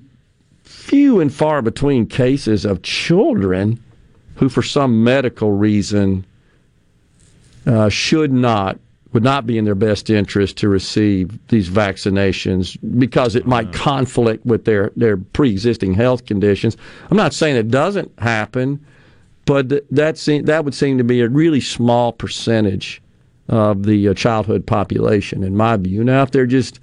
few 0.64 1.20
and 1.20 1.34
far 1.34 1.62
between 1.62 2.06
cases 2.06 2.66
of 2.66 2.82
children 2.82 3.82
who, 4.36 4.50
for 4.50 4.62
some 4.64 5.04
medical 5.04 5.52
reason, 5.52 6.26
uh, 7.66 7.90
should 7.90 8.32
not 8.32 8.80
would 9.14 9.24
not 9.24 9.46
be 9.46 9.58
in 9.58 9.66
their 9.66 9.76
best 9.76 10.10
interest 10.10 10.58
to 10.58 10.70
receive 10.70 11.38
these 11.48 11.70
vaccinations 11.70 12.78
because 12.98 13.36
it 13.36 13.46
might 13.46 13.74
conflict 13.74 14.46
with 14.46 14.66
their, 14.66 14.92
their 14.96 15.18
pre-existing 15.18 15.94
health 15.94 16.26
conditions. 16.26 16.78
I'm 17.10 17.18
not 17.18 17.34
saying 17.34 17.58
it 17.58 17.70
doesn't 17.70 18.12
happen, 18.20 18.84
but 19.46 19.70
th- 19.70 19.84
that 19.92 20.18
seem, 20.18 20.46
that 20.46 20.64
would 20.64 20.74
seem 20.74 20.98
to 20.98 21.04
be 21.04 21.22
a 21.22 21.28
really 21.28 21.60
small 21.60 22.14
percentage 22.14 23.02
of 23.50 23.84
the 23.84 24.08
uh, 24.08 24.14
childhood 24.14 24.66
population, 24.66 25.44
in 25.44 25.58
my 25.58 25.76
view. 25.76 26.04
Now, 26.04 26.24
if 26.24 26.32
they're 26.32 26.46
just 26.46 26.80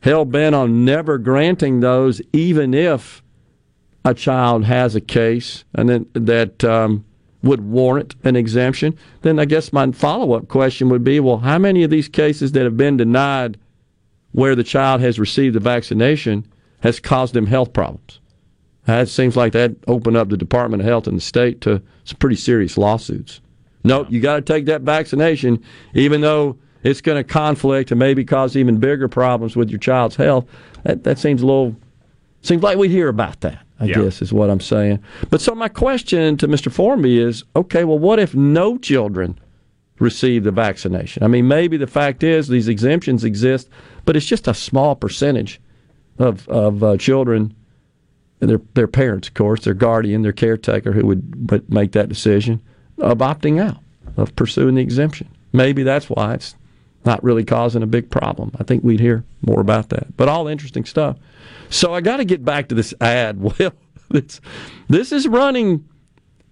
hell 0.00 0.24
bent 0.24 0.54
on 0.54 0.86
never 0.86 1.18
granting 1.18 1.80
those, 1.80 2.22
even 2.32 2.72
if 2.72 3.22
a 4.04 4.14
child 4.14 4.64
has 4.64 4.94
a 4.94 5.00
case 5.00 5.64
and 5.74 5.88
then 5.88 6.06
that 6.14 6.64
um, 6.64 7.04
would 7.42 7.60
warrant 7.60 8.14
an 8.24 8.36
exemption, 8.36 8.96
then 9.22 9.38
I 9.38 9.44
guess 9.44 9.72
my 9.72 9.90
follow 9.92 10.32
up 10.32 10.48
question 10.48 10.88
would 10.88 11.04
be 11.04 11.20
well, 11.20 11.38
how 11.38 11.58
many 11.58 11.84
of 11.84 11.90
these 11.90 12.08
cases 12.08 12.52
that 12.52 12.64
have 12.64 12.76
been 12.76 12.96
denied 12.96 13.58
where 14.32 14.54
the 14.54 14.64
child 14.64 15.00
has 15.00 15.18
received 15.18 15.54
the 15.54 15.60
vaccination 15.60 16.46
has 16.80 17.00
caused 17.00 17.34
them 17.34 17.46
health 17.46 17.72
problems? 17.72 18.20
That 18.86 19.08
seems 19.08 19.36
like 19.36 19.52
that 19.52 19.76
opened 19.86 20.16
up 20.16 20.30
the 20.30 20.36
Department 20.36 20.80
of 20.80 20.88
Health 20.88 21.06
and 21.06 21.16
the 21.16 21.22
state 21.22 21.60
to 21.60 21.82
some 22.04 22.16
pretty 22.18 22.36
serious 22.36 22.78
lawsuits. 22.78 23.40
Nope, 23.84 24.08
you 24.10 24.20
got 24.20 24.36
to 24.36 24.42
take 24.42 24.64
that 24.66 24.80
vaccination, 24.80 25.62
even 25.94 26.20
though 26.22 26.58
it's 26.82 27.00
going 27.00 27.16
to 27.16 27.24
conflict 27.24 27.90
and 27.90 27.98
maybe 27.98 28.24
cause 28.24 28.56
even 28.56 28.78
bigger 28.78 29.08
problems 29.08 29.56
with 29.56 29.70
your 29.70 29.78
child's 29.78 30.16
health. 30.16 30.46
That, 30.84 31.04
that 31.04 31.18
seems 31.18 31.42
a 31.42 31.46
little, 31.46 31.76
seems 32.42 32.62
like 32.62 32.78
we 32.78 32.88
hear 32.88 33.08
about 33.08 33.40
that. 33.42 33.62
I 33.80 33.84
Yeah. 33.86 34.02
guess 34.02 34.20
is 34.22 34.32
what 34.32 34.50
I'm 34.50 34.60
saying. 34.60 34.98
But 35.30 35.40
so 35.40 35.54
my 35.54 35.68
question 35.68 36.36
to 36.38 36.48
Mr. 36.48 36.70
Formby 36.70 37.18
is, 37.18 37.44
okay, 37.54 37.84
well, 37.84 37.98
what 37.98 38.18
if 38.18 38.34
no 38.34 38.76
children 38.78 39.38
receive 40.00 40.44
the 40.44 40.50
vaccination? 40.50 41.22
I 41.22 41.28
mean, 41.28 41.46
maybe 41.48 41.76
the 41.76 41.86
fact 41.86 42.22
is 42.22 42.48
these 42.48 42.68
exemptions 42.68 43.24
exist, 43.24 43.68
but 44.04 44.16
it's 44.16 44.26
just 44.26 44.48
a 44.48 44.54
small 44.54 44.94
percentage 44.96 45.60
of 46.18 46.48
of 46.48 46.82
uh, 46.82 46.96
children, 46.96 47.54
and 48.40 48.50
their 48.50 48.60
their 48.74 48.88
parents, 48.88 49.28
of 49.28 49.34
course, 49.34 49.62
their 49.64 49.74
guardian, 49.74 50.22
their 50.22 50.32
caretaker, 50.32 50.92
who 50.92 51.06
would 51.06 51.50
would 51.50 51.72
make 51.72 51.92
that 51.92 52.08
decision 52.08 52.60
of 52.98 53.18
opting 53.18 53.60
out 53.60 53.78
of 54.16 54.34
pursuing 54.34 54.74
the 54.74 54.82
exemption. 54.82 55.28
Maybe 55.52 55.84
that's 55.84 56.10
why 56.10 56.34
it's 56.34 56.56
not 57.04 57.22
really 57.22 57.44
causing 57.44 57.82
a 57.82 57.86
big 57.86 58.10
problem. 58.10 58.52
I 58.58 58.64
think 58.64 58.84
we'd 58.84 59.00
hear 59.00 59.24
more 59.42 59.60
about 59.60 59.88
that. 59.90 60.16
But 60.16 60.28
all 60.28 60.48
interesting 60.48 60.84
stuff. 60.84 61.16
So 61.70 61.94
I 61.94 62.00
got 62.00 62.18
to 62.18 62.24
get 62.24 62.44
back 62.44 62.68
to 62.68 62.74
this 62.74 62.94
ad. 63.00 63.40
Well, 64.10 64.20
it's, 64.22 64.40
this 64.88 65.12
is 65.12 65.28
running 65.28 65.86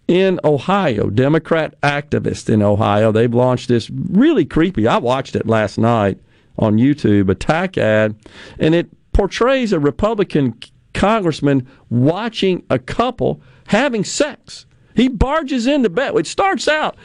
in 0.09 0.39
Ohio. 0.44 1.09
Democrat 1.09 1.81
activists 1.81 2.51
in 2.51 2.62
Ohio. 2.62 3.12
They've 3.12 3.32
launched 3.32 3.68
this 3.68 3.89
really 3.90 4.44
creepy. 4.44 4.86
I 4.86 4.98
watched 4.98 5.35
it 5.35 5.47
last 5.47 5.78
night 5.78 6.18
on 6.59 6.77
YouTube. 6.77 7.31
Attack 7.31 7.78
ad, 7.78 8.14
and 8.59 8.74
it 8.74 8.90
portrays 9.12 9.73
a 9.73 9.81
Republican 9.81 10.59
congressman 10.93 11.66
watching 11.89 12.62
a 12.68 12.78
couple 12.78 13.40
having 13.68 14.05
sex. 14.05 14.66
He 14.94 15.09
barges 15.09 15.66
into 15.66 15.90
bed. 15.90 16.14
It 16.16 16.27
starts 16.27 16.68
out. 16.68 16.97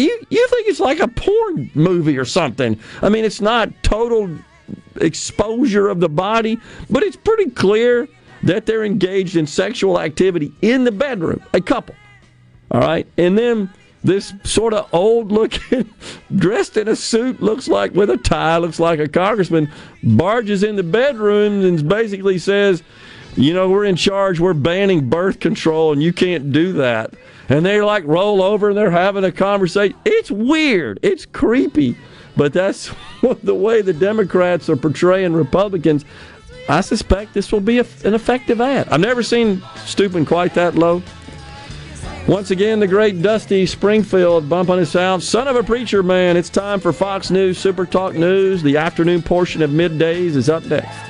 You 0.00 0.26
you 0.30 0.48
think 0.48 0.68
it's 0.68 0.80
like 0.80 1.00
a 1.00 1.08
porn 1.08 1.70
movie 1.74 2.18
or 2.18 2.24
something? 2.24 2.78
I 3.02 3.08
mean, 3.08 3.24
it's 3.24 3.40
not 3.40 3.70
total 3.82 4.30
exposure 4.96 5.88
of 5.88 6.00
the 6.00 6.08
body, 6.08 6.58
but 6.88 7.02
it's 7.02 7.16
pretty 7.16 7.50
clear 7.50 8.08
that 8.42 8.66
they're 8.66 8.84
engaged 8.84 9.36
in 9.36 9.46
sexual 9.46 10.00
activity 10.00 10.52
in 10.62 10.84
the 10.84 10.92
bedroom, 10.92 11.42
a 11.52 11.60
couple. 11.60 11.94
All 12.70 12.80
right. 12.80 13.06
And 13.18 13.36
then 13.36 13.70
this 14.02 14.32
sort 14.44 14.72
of 14.72 14.88
old 14.94 15.30
looking, 15.30 15.92
dressed 16.36 16.76
in 16.76 16.88
a 16.88 16.96
suit, 16.96 17.42
looks 17.42 17.68
like 17.68 17.92
with 17.92 18.08
a 18.10 18.16
tie, 18.16 18.56
looks 18.56 18.80
like 18.80 18.98
a 18.98 19.08
congressman, 19.08 19.70
barges 20.02 20.62
in 20.62 20.76
the 20.76 20.82
bedroom 20.82 21.64
and 21.64 21.86
basically 21.88 22.38
says, 22.38 22.82
you 23.36 23.52
know, 23.52 23.68
we're 23.68 23.84
in 23.84 23.96
charge, 23.96 24.40
we're 24.40 24.54
banning 24.54 25.08
birth 25.08 25.40
control, 25.40 25.92
and 25.92 26.02
you 26.02 26.12
can't 26.12 26.52
do 26.52 26.72
that. 26.74 27.14
And 27.50 27.66
they 27.66 27.80
like 27.82 28.04
roll 28.06 28.42
over 28.42 28.68
and 28.68 28.78
they're 28.78 28.92
having 28.92 29.24
a 29.24 29.32
conversation. 29.32 29.96
It's 30.04 30.30
weird. 30.30 31.00
It's 31.02 31.26
creepy. 31.26 31.96
But 32.36 32.52
that's 32.52 32.90
the 33.42 33.54
way 33.54 33.82
the 33.82 33.92
Democrats 33.92 34.70
are 34.70 34.76
portraying 34.76 35.32
Republicans. 35.32 36.04
I 36.68 36.80
suspect 36.80 37.34
this 37.34 37.50
will 37.50 37.60
be 37.60 37.80
a, 37.80 37.86
an 38.04 38.14
effective 38.14 38.60
ad. 38.60 38.88
I've 38.88 39.00
never 39.00 39.24
seen 39.24 39.62
stooping 39.84 40.24
quite 40.24 40.54
that 40.54 40.76
low. 40.76 41.02
Once 42.28 42.52
again, 42.52 42.78
the 42.78 42.86
great 42.86 43.20
Dusty 43.22 43.66
Springfield 43.66 44.48
bumping 44.48 44.78
us 44.78 44.94
out. 44.94 45.20
Son 45.20 45.48
of 45.48 45.56
a 45.56 45.64
preacher 45.64 46.02
man, 46.02 46.36
it's 46.36 46.50
time 46.50 46.78
for 46.78 46.92
Fox 46.92 47.30
News 47.30 47.58
Super 47.58 47.84
Talk 47.84 48.14
News. 48.14 48.62
The 48.62 48.76
afternoon 48.76 49.22
portion 49.22 49.62
of 49.62 49.70
middays 49.70 50.36
is 50.36 50.48
up 50.48 50.64
next. 50.66 51.09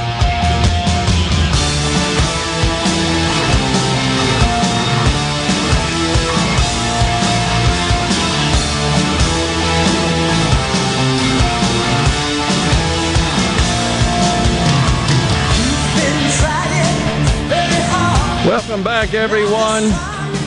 Welcome 18.71 18.85
back, 18.85 19.13
everyone. 19.13 19.83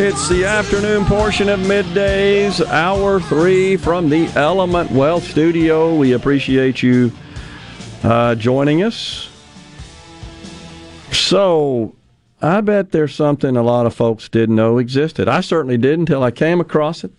It's 0.01 0.31
the 0.31 0.47
afternoon 0.47 1.05
portion 1.05 1.51
of 1.51 1.61
middays, 1.61 2.67
hour 2.67 3.21
three 3.21 3.77
from 3.77 4.09
the 4.09 4.29
Element 4.29 4.91
Wealth 4.91 5.25
Studio. 5.25 5.95
We 5.95 6.13
appreciate 6.13 6.83
you 6.83 7.13
uh, 8.03 8.35
joining 8.37 8.83
us. 8.83 9.29
So, 11.13 11.95
I 12.41 12.63
bet 12.63 12.93
there's 12.93 13.15
something 13.15 13.59
a 13.59 13.63
lot 13.63 13.85
of 13.85 13.95
folks 13.95 14.31
didn't 14.31 14.57
know 14.57 14.79
existed. 14.79 15.29
I 15.29 15.43
certainly 15.43 15.77
did 15.77 15.99
until 15.99 16.23
I 16.23 16.31
came 16.31 16.63
across 16.63 17.05
it. 17.05 17.13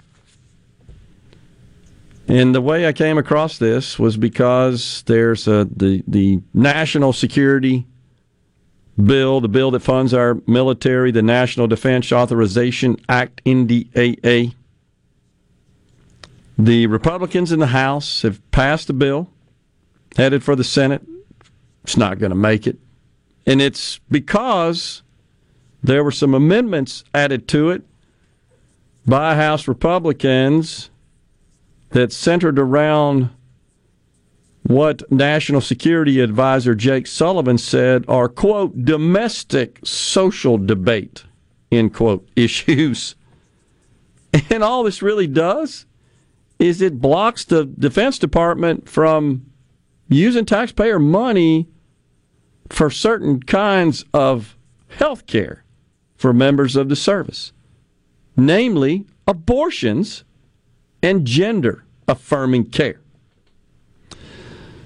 And 2.27 2.55
the 2.55 2.61
way 2.61 2.87
I 2.87 2.93
came 2.93 3.19
across 3.19 3.59
this 3.59 3.99
was 3.99 4.17
because 4.17 5.03
there's 5.03 5.47
a, 5.47 5.65
the 5.65 6.03
the 6.07 6.41
national 6.55 7.13
security 7.13 7.85
bill, 9.03 9.41
the 9.41 9.47
bill 9.47 9.71
that 9.71 9.81
funds 9.81 10.13
our 10.13 10.37
military, 10.47 11.11
the 11.11 11.21
National 11.21 11.67
Defense 11.67 12.11
Authorization 12.11 12.97
Act, 13.09 13.43
NDAA. 13.45 14.53
The 16.57 16.87
Republicans 16.87 17.51
in 17.51 17.59
the 17.59 17.67
House 17.67 18.21
have 18.21 18.39
passed 18.51 18.87
the 18.87 18.93
bill, 18.93 19.29
headed 20.15 20.43
for 20.43 20.55
the 20.55 20.63
Senate. 20.63 21.01
It's 21.83 21.97
not 21.97 22.19
going 22.19 22.29
to 22.31 22.35
make 22.35 22.65
it. 22.65 22.77
And 23.45 23.61
it's 23.61 23.99
because 24.09 25.03
there 25.83 26.03
were 26.03 26.11
some 26.11 26.33
amendments 26.33 27.03
added 27.13 27.47
to 27.49 27.69
it 27.69 27.83
by 29.05 29.35
House 29.35 29.67
Republicans 29.67 30.89
that 31.89 32.11
centered 32.11 32.57
around 32.57 33.29
what 34.67 35.09
National 35.11 35.61
Security 35.61 36.19
Advisor 36.19 36.73
Jake 36.73 37.05
Sullivan 37.05 37.59
said 37.59 38.03
are, 38.07 38.27
quote, 38.27 38.83
domestic 38.83 39.79
social 39.83 40.57
debate, 40.57 41.23
end 41.71 41.93
quote, 41.93 42.27
issues. 42.35 43.15
And 44.49 44.63
all 44.63 44.83
this 44.83 45.01
really 45.01 45.27
does 45.27 45.85
is 46.57 46.81
it 46.81 46.99
blocks 46.99 47.45
the 47.45 47.65
Defense 47.65 48.17
Department 48.17 48.89
from 48.89 49.45
using 50.09 50.45
taxpayer 50.45 50.97
money 50.97 51.67
for 52.69 52.89
certain 52.89 53.41
kinds 53.41 54.03
of 54.13 54.57
health 54.87 55.27
care 55.27 55.63
for 56.15 56.33
members 56.33 56.75
of 56.75 56.89
the 56.89 56.95
service, 56.95 57.51
namely 58.35 59.05
abortions 59.27 60.23
and 61.03 61.27
gender 61.27 61.85
affirming 62.07 62.65
care. 62.65 63.01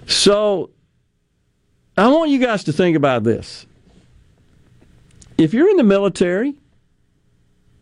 So 0.09 0.71
I 1.95 2.07
want 2.07 2.31
you 2.31 2.39
guys 2.39 2.63
to 2.63 2.73
think 2.73 2.97
about 2.97 3.23
this. 3.23 3.67
If 5.37 5.53
you're 5.53 5.69
in 5.69 5.77
the 5.77 5.83
military, 5.83 6.55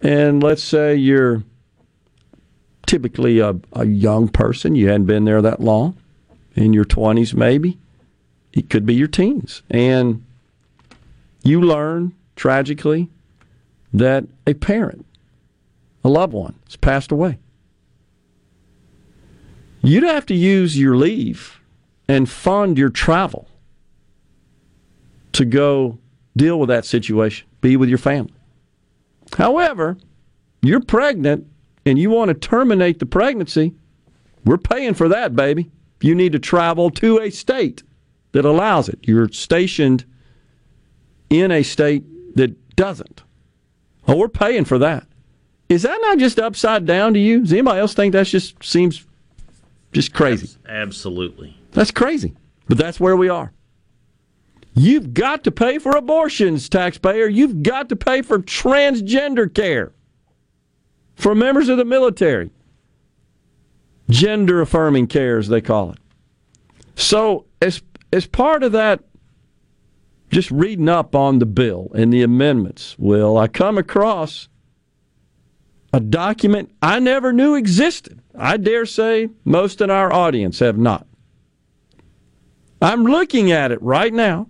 and 0.02 0.44
let's 0.44 0.62
say 0.62 0.96
you're 0.96 1.44
typically 2.86 3.40
a, 3.40 3.56
a 3.72 3.86
young 3.86 4.28
person, 4.28 4.76
you 4.76 4.88
hadn't 4.88 5.06
been 5.06 5.24
there 5.24 5.42
that 5.42 5.62
long, 5.62 5.98
in 6.54 6.74
your 6.74 6.84
20s 6.84 7.34
maybe, 7.34 7.80
it 8.52 8.70
could 8.70 8.86
be 8.86 8.94
your 8.94 9.08
teens, 9.08 9.64
and 9.70 10.24
you 11.44 11.62
learn 11.62 12.14
tragically 12.36 13.10
that 13.94 14.26
a 14.46 14.54
parent, 14.54 15.06
a 16.04 16.10
loved 16.10 16.34
one, 16.34 16.56
has 16.66 16.76
passed 16.76 17.12
away. 17.12 17.40
You'd 19.82 20.04
have 20.04 20.26
to 20.26 20.36
use 20.36 20.78
your 20.78 20.98
leave 20.98 21.57
and 22.08 22.30
fund 22.30 22.78
your 22.78 22.90
travel 22.90 23.48
to 25.34 25.46
go 25.46 25.98
deal 26.36 26.60
with 26.60 26.70
that 26.70 26.86
situation, 26.86 27.48
be 27.62 27.78
with 27.78 27.90
your 27.90 27.98
family. 27.98 28.34
However, 29.38 29.98
you're 30.62 30.82
pregnant 30.82 31.48
and 31.86 32.00
you 32.00 32.10
want 32.10 32.30
to 32.30 32.34
terminate 32.34 33.00
the 33.00 33.06
pregnancy, 33.06 33.74
we're 34.46 34.58
paying 34.58 34.94
for 34.94 35.10
that, 35.10 35.36
baby. 35.36 35.70
You 36.02 36.16
need 36.16 36.32
to 36.34 36.40
travel 36.40 36.90
to 36.92 37.20
a 37.20 37.30
state 37.30 37.84
that 38.32 38.46
allows 38.46 38.88
it. 38.88 39.00
You're 39.04 39.30
stationed 39.30 40.06
in 41.30 41.52
a 41.52 41.64
state 41.64 42.04
that 42.36 42.76
doesn't. 42.76 43.24
Oh, 44.08 44.16
we're 44.16 44.30
paying 44.30 44.64
for 44.64 44.78
that. 44.80 45.08
Is 45.70 45.82
that 45.82 46.00
not 46.02 46.18
just 46.18 46.40
upside 46.40 46.86
down 46.86 47.14
to 47.14 47.20
you? 47.20 47.42
Does 47.42 47.52
anybody 47.52 47.80
else 47.80 47.94
think 47.94 48.14
that 48.14 48.28
just 48.28 48.64
seems 48.64 49.06
just 49.92 50.14
crazy? 50.14 50.56
Absolutely. 50.68 51.57
That's 51.72 51.92
crazy. 51.92 52.36
But 52.68 52.78
that's 52.78 53.00
where 53.00 53.16
we 53.16 53.30
are. 53.30 53.54
You've 54.74 55.14
got 55.14 55.44
to 55.46 55.52
pay 55.52 55.80
for 55.80 55.96
abortions, 55.96 56.70
taxpayer. 56.70 57.28
You've 57.28 57.64
got 57.64 57.90
to 57.90 57.96
pay 57.96 58.22
for 58.22 58.40
transgender 58.40 59.52
care 59.52 59.94
for 61.16 61.34
members 61.34 61.68
of 61.68 61.78
the 61.78 61.86
military. 61.86 62.52
Gender 64.10 64.62
affirming 64.62 65.08
care, 65.08 65.40
as 65.40 65.48
they 65.48 65.62
call 65.62 65.92
it. 65.92 65.98
So, 66.96 67.46
as, 67.62 67.82
as 68.14 68.28
part 68.28 68.64
of 68.64 68.72
that, 68.74 69.04
just 70.30 70.52
reading 70.52 70.90
up 70.90 71.16
on 71.16 71.40
the 71.40 71.46
bill 71.46 71.92
and 71.96 72.14
the 72.14 72.22
amendments, 72.22 72.96
Will, 73.00 73.38
I 73.38 73.48
come 73.48 73.78
across 73.78 74.48
a 75.92 76.00
document 76.00 76.72
I 76.82 77.00
never 77.00 77.34
knew 77.34 77.56
existed. 77.56 78.22
I 78.38 78.58
dare 78.58 78.86
say 78.86 79.30
most 79.44 79.82
in 79.82 79.90
our 79.90 80.14
audience 80.14 80.60
have 80.60 80.78
not. 80.78 81.07
I'm 82.82 83.04
looking 83.04 83.52
at 83.52 83.72
it 83.72 83.82
right 83.82 84.14
now, 84.14 84.48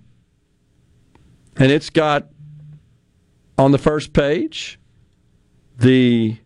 and 1.55 1.71
it's 1.71 1.89
got 1.89 2.27
on 3.57 3.71
the 3.71 3.77
first 3.77 4.13
page 4.13 4.79
the 5.77 6.37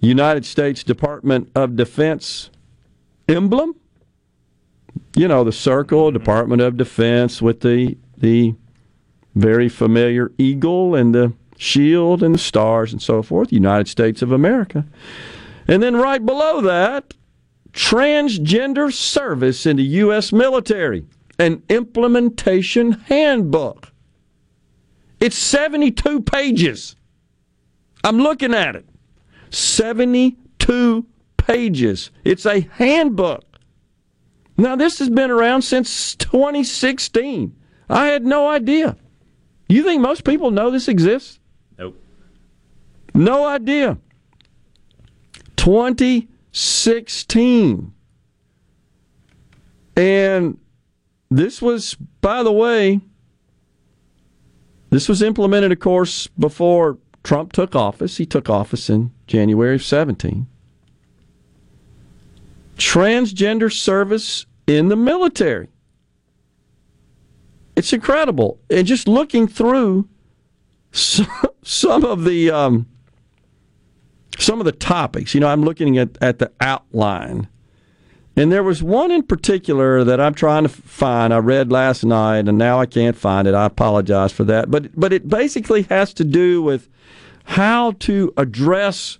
United 0.00 0.44
States 0.44 0.82
Department 0.82 1.50
of 1.54 1.76
Defense 1.76 2.50
emblem. 3.28 3.74
You 5.16 5.28
know, 5.28 5.44
the 5.44 5.52
circle, 5.52 6.08
mm-hmm. 6.08 6.18
Department 6.18 6.62
of 6.62 6.76
Defense 6.76 7.40
with 7.40 7.60
the 7.60 7.96
the 8.16 8.54
very 9.34 9.68
familiar 9.68 10.30
eagle 10.38 10.94
and 10.94 11.14
the 11.14 11.32
shield 11.56 12.22
and 12.22 12.34
the 12.34 12.38
stars 12.38 12.92
and 12.92 13.02
so 13.02 13.22
forth, 13.22 13.52
United 13.52 13.88
States 13.88 14.22
of 14.22 14.32
America. 14.32 14.84
And 15.66 15.82
then 15.82 15.96
right 15.96 16.24
below 16.24 16.60
that, 16.60 17.14
transgender 17.74 18.92
service 18.92 19.66
in 19.66 19.76
the 19.76 19.82
U.S. 19.82 20.32
military, 20.32 21.04
an 21.38 21.62
implementation 21.68 22.92
handbook. 22.92 23.92
It's 25.20 25.36
72 25.36 26.22
pages. 26.22 26.96
I'm 28.04 28.18
looking 28.18 28.54
at 28.54 28.76
it. 28.76 28.86
72 29.50 31.06
pages. 31.36 32.10
It's 32.24 32.46
a 32.46 32.60
handbook. 32.60 33.44
Now, 34.56 34.76
this 34.76 34.98
has 35.00 35.10
been 35.10 35.30
around 35.30 35.62
since 35.62 36.14
2016. 36.16 37.56
I 37.88 38.06
had 38.06 38.24
no 38.24 38.48
idea. 38.48 38.96
You 39.68 39.82
think 39.82 40.00
most 40.00 40.24
people 40.24 40.50
know 40.50 40.70
this 40.70 40.86
exists? 40.86 41.40
Nope. 41.76 42.00
No 43.14 43.46
idea. 43.46 43.98
2016. 46.54 47.92
And 49.96 50.58
this 51.30 51.60
was, 51.60 51.96
by 52.20 52.42
the 52.42 52.52
way, 52.52 53.00
this 54.90 55.08
was 55.08 55.20
implemented, 55.20 55.72
of 55.72 55.80
course, 55.80 56.28
before 56.38 56.98
Trump 57.24 57.52
took 57.52 57.74
office. 57.74 58.18
He 58.18 58.26
took 58.26 58.48
office 58.48 58.88
in 58.88 59.10
January 59.26 59.74
of 59.74 59.82
17. 59.82 60.46
Transgender 62.76 63.72
service 63.72 64.46
in 64.66 64.88
the 64.88 64.96
military. 64.96 65.68
It's 67.74 67.92
incredible. 67.92 68.60
And 68.70 68.86
just 68.86 69.08
looking 69.08 69.48
through 69.48 70.08
some 70.92 72.04
of 72.04 72.24
the 72.24 72.50
um, 72.50 72.86
some 74.38 74.60
of 74.60 74.64
the 74.64 74.72
topics, 74.72 75.34
you 75.34 75.40
know, 75.40 75.48
I'm 75.48 75.62
looking 75.62 75.98
at, 75.98 76.16
at 76.20 76.38
the 76.38 76.50
outline. 76.60 77.48
And 78.36 78.50
there 78.50 78.64
was 78.64 78.82
one 78.82 79.10
in 79.10 79.22
particular 79.22 80.02
that 80.02 80.20
I'm 80.20 80.34
trying 80.34 80.64
to 80.64 80.68
find. 80.68 81.32
I 81.32 81.38
read 81.38 81.70
last 81.70 82.04
night, 82.04 82.48
and 82.48 82.58
now 82.58 82.80
I 82.80 82.86
can't 82.86 83.16
find 83.16 83.46
it. 83.46 83.54
I 83.54 83.66
apologize 83.66 84.32
for 84.32 84.42
that. 84.44 84.70
But 84.70 84.98
but 84.98 85.12
it 85.12 85.28
basically 85.28 85.82
has 85.82 86.12
to 86.14 86.24
do 86.24 86.60
with 86.60 86.88
how 87.44 87.92
to 88.00 88.32
address. 88.36 89.18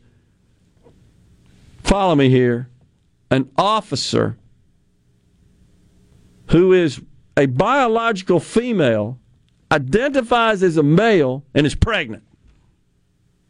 Follow 1.85 2.17
me 2.17 2.29
here. 2.29 2.69
An 3.31 3.51
officer 3.57 4.37
who 6.51 6.73
is 6.73 7.01
a 7.37 7.47
biological 7.47 8.41
female 8.41 9.19
identifies 9.71 10.63
as 10.63 10.77
a 10.77 10.83
male 10.83 11.45
and 11.55 11.67
is 11.67 11.75
pregnant. 11.75 12.23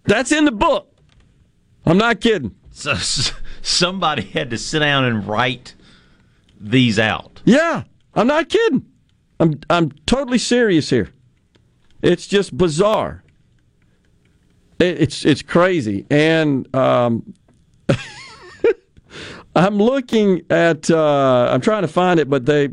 That's 0.04 0.32
in 0.32 0.44
the 0.44 0.52
book. 0.52 0.93
I'm 1.86 1.98
not 1.98 2.20
kidding. 2.20 2.54
So 2.70 2.94
somebody 3.62 4.22
had 4.22 4.50
to 4.50 4.58
sit 4.58 4.80
down 4.80 5.04
and 5.04 5.26
write 5.26 5.74
these 6.60 6.98
out. 6.98 7.42
Yeah, 7.44 7.84
I'm 8.14 8.26
not 8.26 8.48
kidding. 8.48 8.86
I'm 9.38 9.60
I'm 9.70 9.92
totally 10.06 10.38
serious 10.38 10.90
here. 10.90 11.10
It's 12.02 12.26
just 12.26 12.56
bizarre. 12.56 13.22
It, 14.78 15.02
it's 15.02 15.24
it's 15.24 15.42
crazy, 15.42 16.06
and 16.10 16.74
um, 16.74 17.34
I'm 19.56 19.76
looking 19.76 20.42
at. 20.50 20.90
Uh, 20.90 21.48
I'm 21.50 21.60
trying 21.60 21.82
to 21.82 21.88
find 21.88 22.18
it, 22.18 22.28
but 22.28 22.46
they 22.46 22.70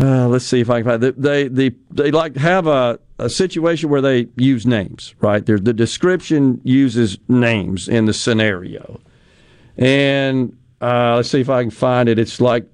uh, 0.00 0.26
let's 0.26 0.44
see 0.44 0.60
if 0.60 0.70
I 0.70 0.80
can 0.80 0.90
find 0.90 1.04
it. 1.04 1.20
They, 1.20 1.48
they, 1.48 1.70
they 1.90 2.10
like 2.10 2.36
have 2.36 2.66
a, 2.66 2.98
a 3.22 3.30
situation 3.30 3.88
where 3.88 4.00
they 4.00 4.28
use 4.36 4.66
names, 4.66 5.14
right? 5.20 5.44
There's, 5.44 5.62
the 5.62 5.72
description 5.72 6.60
uses 6.64 7.18
names 7.28 7.88
in 7.88 8.06
the 8.06 8.12
scenario. 8.12 9.00
And 9.76 10.56
uh, 10.80 11.16
let's 11.16 11.30
see 11.30 11.40
if 11.40 11.48
I 11.48 11.62
can 11.62 11.70
find 11.70 12.08
it. 12.08 12.18
It's 12.18 12.40
like 12.40 12.68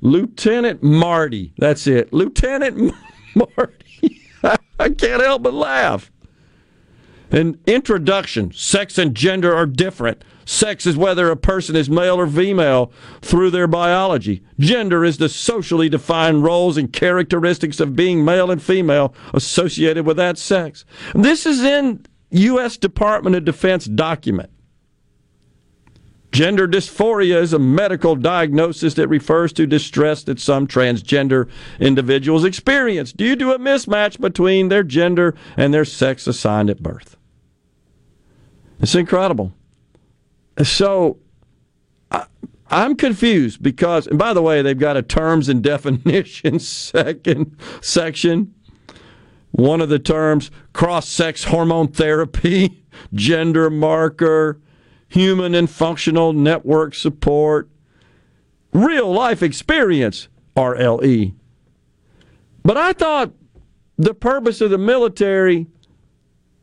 Lieutenant 0.00 0.82
Marty. 0.82 1.54
That's 1.58 1.86
it. 1.86 2.12
Lieutenant 2.12 2.94
Marty. 3.34 4.20
I 4.78 4.88
can't 4.90 5.22
help 5.22 5.42
but 5.42 5.54
laugh. 5.54 6.10
An 7.30 7.58
introduction 7.66 8.52
sex 8.52 8.98
and 8.98 9.14
gender 9.14 9.54
are 9.54 9.64
different. 9.64 10.22
Sex 10.44 10.86
is 10.86 10.96
whether 10.96 11.30
a 11.30 11.36
person 11.36 11.76
is 11.76 11.88
male 11.88 12.16
or 12.16 12.26
female 12.26 12.92
through 13.20 13.50
their 13.50 13.66
biology. 13.66 14.42
Gender 14.58 15.04
is 15.04 15.18
the 15.18 15.28
socially 15.28 15.88
defined 15.88 16.42
roles 16.42 16.76
and 16.76 16.92
characteristics 16.92 17.80
of 17.80 17.96
being 17.96 18.24
male 18.24 18.50
and 18.50 18.62
female 18.62 19.14
associated 19.32 20.06
with 20.06 20.16
that 20.16 20.38
sex. 20.38 20.84
This 21.14 21.46
is 21.46 21.62
in 21.62 22.04
U.S. 22.30 22.76
Department 22.76 23.36
of 23.36 23.44
Defense 23.44 23.84
document. 23.84 24.50
Gender 26.32 26.66
dysphoria 26.66 27.42
is 27.42 27.52
a 27.52 27.58
medical 27.58 28.16
diagnosis 28.16 28.94
that 28.94 29.08
refers 29.08 29.52
to 29.52 29.66
distress 29.66 30.24
that 30.24 30.40
some 30.40 30.66
transgender 30.66 31.46
individuals 31.78 32.44
experience 32.44 33.12
due 33.12 33.36
to 33.36 33.52
a 33.52 33.58
mismatch 33.58 34.18
between 34.18 34.70
their 34.70 34.82
gender 34.82 35.34
and 35.58 35.74
their 35.74 35.84
sex 35.84 36.26
assigned 36.26 36.70
at 36.70 36.82
birth. 36.82 37.18
It's 38.80 38.94
incredible. 38.94 39.52
So 40.62 41.18
I, 42.10 42.26
I'm 42.70 42.96
confused 42.96 43.62
because, 43.62 44.06
and 44.06 44.18
by 44.18 44.32
the 44.32 44.42
way, 44.42 44.62
they've 44.62 44.78
got 44.78 44.96
a 44.96 45.02
terms 45.02 45.48
and 45.48 45.62
definitions 45.62 46.66
second 46.92 47.56
section. 47.80 48.54
One 49.50 49.80
of 49.80 49.90
the 49.90 49.98
terms 49.98 50.50
cross 50.72 51.08
sex 51.08 51.44
hormone 51.44 51.88
therapy, 51.88 52.84
gender 53.14 53.68
marker, 53.70 54.60
human 55.08 55.54
and 55.54 55.68
functional 55.68 56.32
network 56.32 56.94
support, 56.94 57.68
real 58.72 59.12
life 59.12 59.42
experience, 59.42 60.28
RLE. 60.56 61.34
But 62.64 62.76
I 62.76 62.92
thought 62.92 63.32
the 63.98 64.14
purpose 64.14 64.60
of 64.60 64.70
the 64.70 64.78
military 64.78 65.66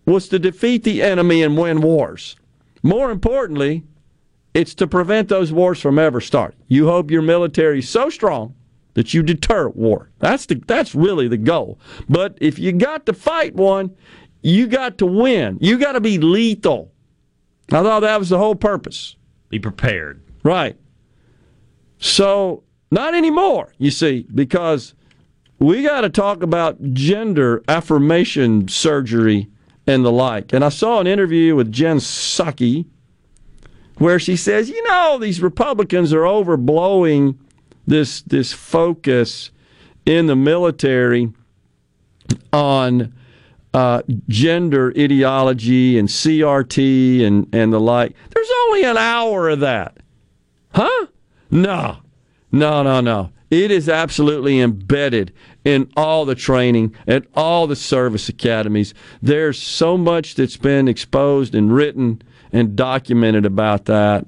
was 0.05 0.27
to 0.29 0.39
defeat 0.39 0.83
the 0.83 1.03
enemy 1.03 1.43
and 1.43 1.57
win 1.57 1.81
wars. 1.81 2.35
More 2.83 3.11
importantly, 3.11 3.83
it's 4.53 4.73
to 4.75 4.87
prevent 4.87 5.29
those 5.29 5.51
wars 5.51 5.79
from 5.79 5.99
ever 5.99 6.21
starting. 6.21 6.59
You 6.67 6.87
hope 6.87 7.11
your 7.11 7.21
military 7.21 7.79
is 7.79 7.89
so 7.89 8.09
strong 8.09 8.55
that 8.93 9.13
you 9.13 9.23
deter 9.23 9.69
war. 9.69 10.09
That's 10.19 10.45
the 10.45 10.55
that's 10.55 10.95
really 10.95 11.27
the 11.27 11.37
goal. 11.37 11.79
But 12.07 12.37
if 12.41 12.57
you 12.57 12.71
got 12.71 13.05
to 13.05 13.13
fight 13.13 13.55
one, 13.55 13.95
you 14.41 14.67
got 14.67 14.97
to 14.99 15.05
win. 15.05 15.57
You 15.61 15.77
got 15.77 15.93
to 15.93 16.01
be 16.01 16.17
lethal. 16.17 16.91
I 17.71 17.83
thought 17.83 18.01
that 18.01 18.19
was 18.19 18.29
the 18.29 18.37
whole 18.37 18.55
purpose. 18.55 19.15
Be 19.49 19.59
prepared. 19.59 20.23
Right. 20.43 20.77
So, 21.99 22.63
not 22.91 23.13
anymore, 23.13 23.73
you 23.77 23.91
see, 23.91 24.25
because 24.33 24.95
we 25.59 25.83
got 25.83 26.01
to 26.01 26.09
talk 26.09 26.41
about 26.41 26.93
gender 26.93 27.61
affirmation 27.67 28.67
surgery 28.69 29.49
and 29.89 30.05
the 30.05 30.11
like. 30.11 30.53
And 30.53 30.63
I 30.63 30.69
saw 30.69 30.99
an 30.99 31.07
interview 31.07 31.55
with 31.55 31.71
Jen 31.71 31.97
Psaki 31.97 32.85
where 33.97 34.19
she 34.19 34.35
says, 34.35 34.69
you 34.69 34.81
know, 34.83 35.17
these 35.19 35.41
Republicans 35.41 36.13
are 36.13 36.21
overblowing 36.21 37.37
this 37.87 38.21
this 38.21 38.53
focus 38.53 39.49
in 40.05 40.27
the 40.27 40.35
military 40.35 41.33
on 42.53 43.13
uh, 43.73 44.03
gender 44.27 44.93
ideology 44.95 45.97
and 45.97 46.07
CRT 46.07 47.25
and, 47.25 47.53
and 47.53 47.73
the 47.73 47.79
like. 47.79 48.15
There's 48.29 48.49
only 48.65 48.83
an 48.83 48.97
hour 48.97 49.49
of 49.49 49.59
that. 49.61 49.97
Huh? 50.73 51.07
No. 51.49 51.97
No, 52.51 52.83
no, 52.83 53.01
no. 53.01 53.31
It 53.49 53.71
is 53.71 53.89
absolutely 53.89 54.59
embedded 54.59 55.33
in 55.65 55.91
all 55.97 56.25
the 56.25 56.35
training 56.35 56.95
at 57.07 57.25
all 57.35 57.67
the 57.67 57.75
service 57.75 58.29
academies. 58.29 58.93
There's 59.21 59.61
so 59.61 59.97
much 59.97 60.35
that's 60.35 60.57
been 60.57 60.87
exposed 60.87 61.53
and 61.53 61.73
written 61.73 62.21
and 62.51 62.75
documented 62.75 63.45
about 63.45 63.85
that. 63.85 64.25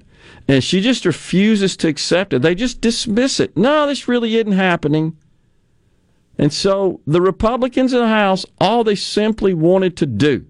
And 0.47 0.63
she 0.63 0.81
just 0.81 1.05
refuses 1.05 1.77
to 1.77 1.87
accept 1.87 2.33
it. 2.33 2.41
They 2.41 2.55
just 2.55 2.81
dismiss 2.81 3.39
it. 3.39 3.55
No, 3.55 3.87
this 3.87 4.07
really 4.07 4.35
isn't 4.35 4.51
happening. 4.51 5.17
And 6.37 6.51
so 6.51 7.01
the 7.05 7.21
Republicans 7.21 7.93
in 7.93 7.99
the 7.99 8.07
House, 8.07 8.45
all 8.59 8.83
they 8.83 8.95
simply 8.95 9.53
wanted 9.53 9.95
to 9.97 10.05
do 10.05 10.45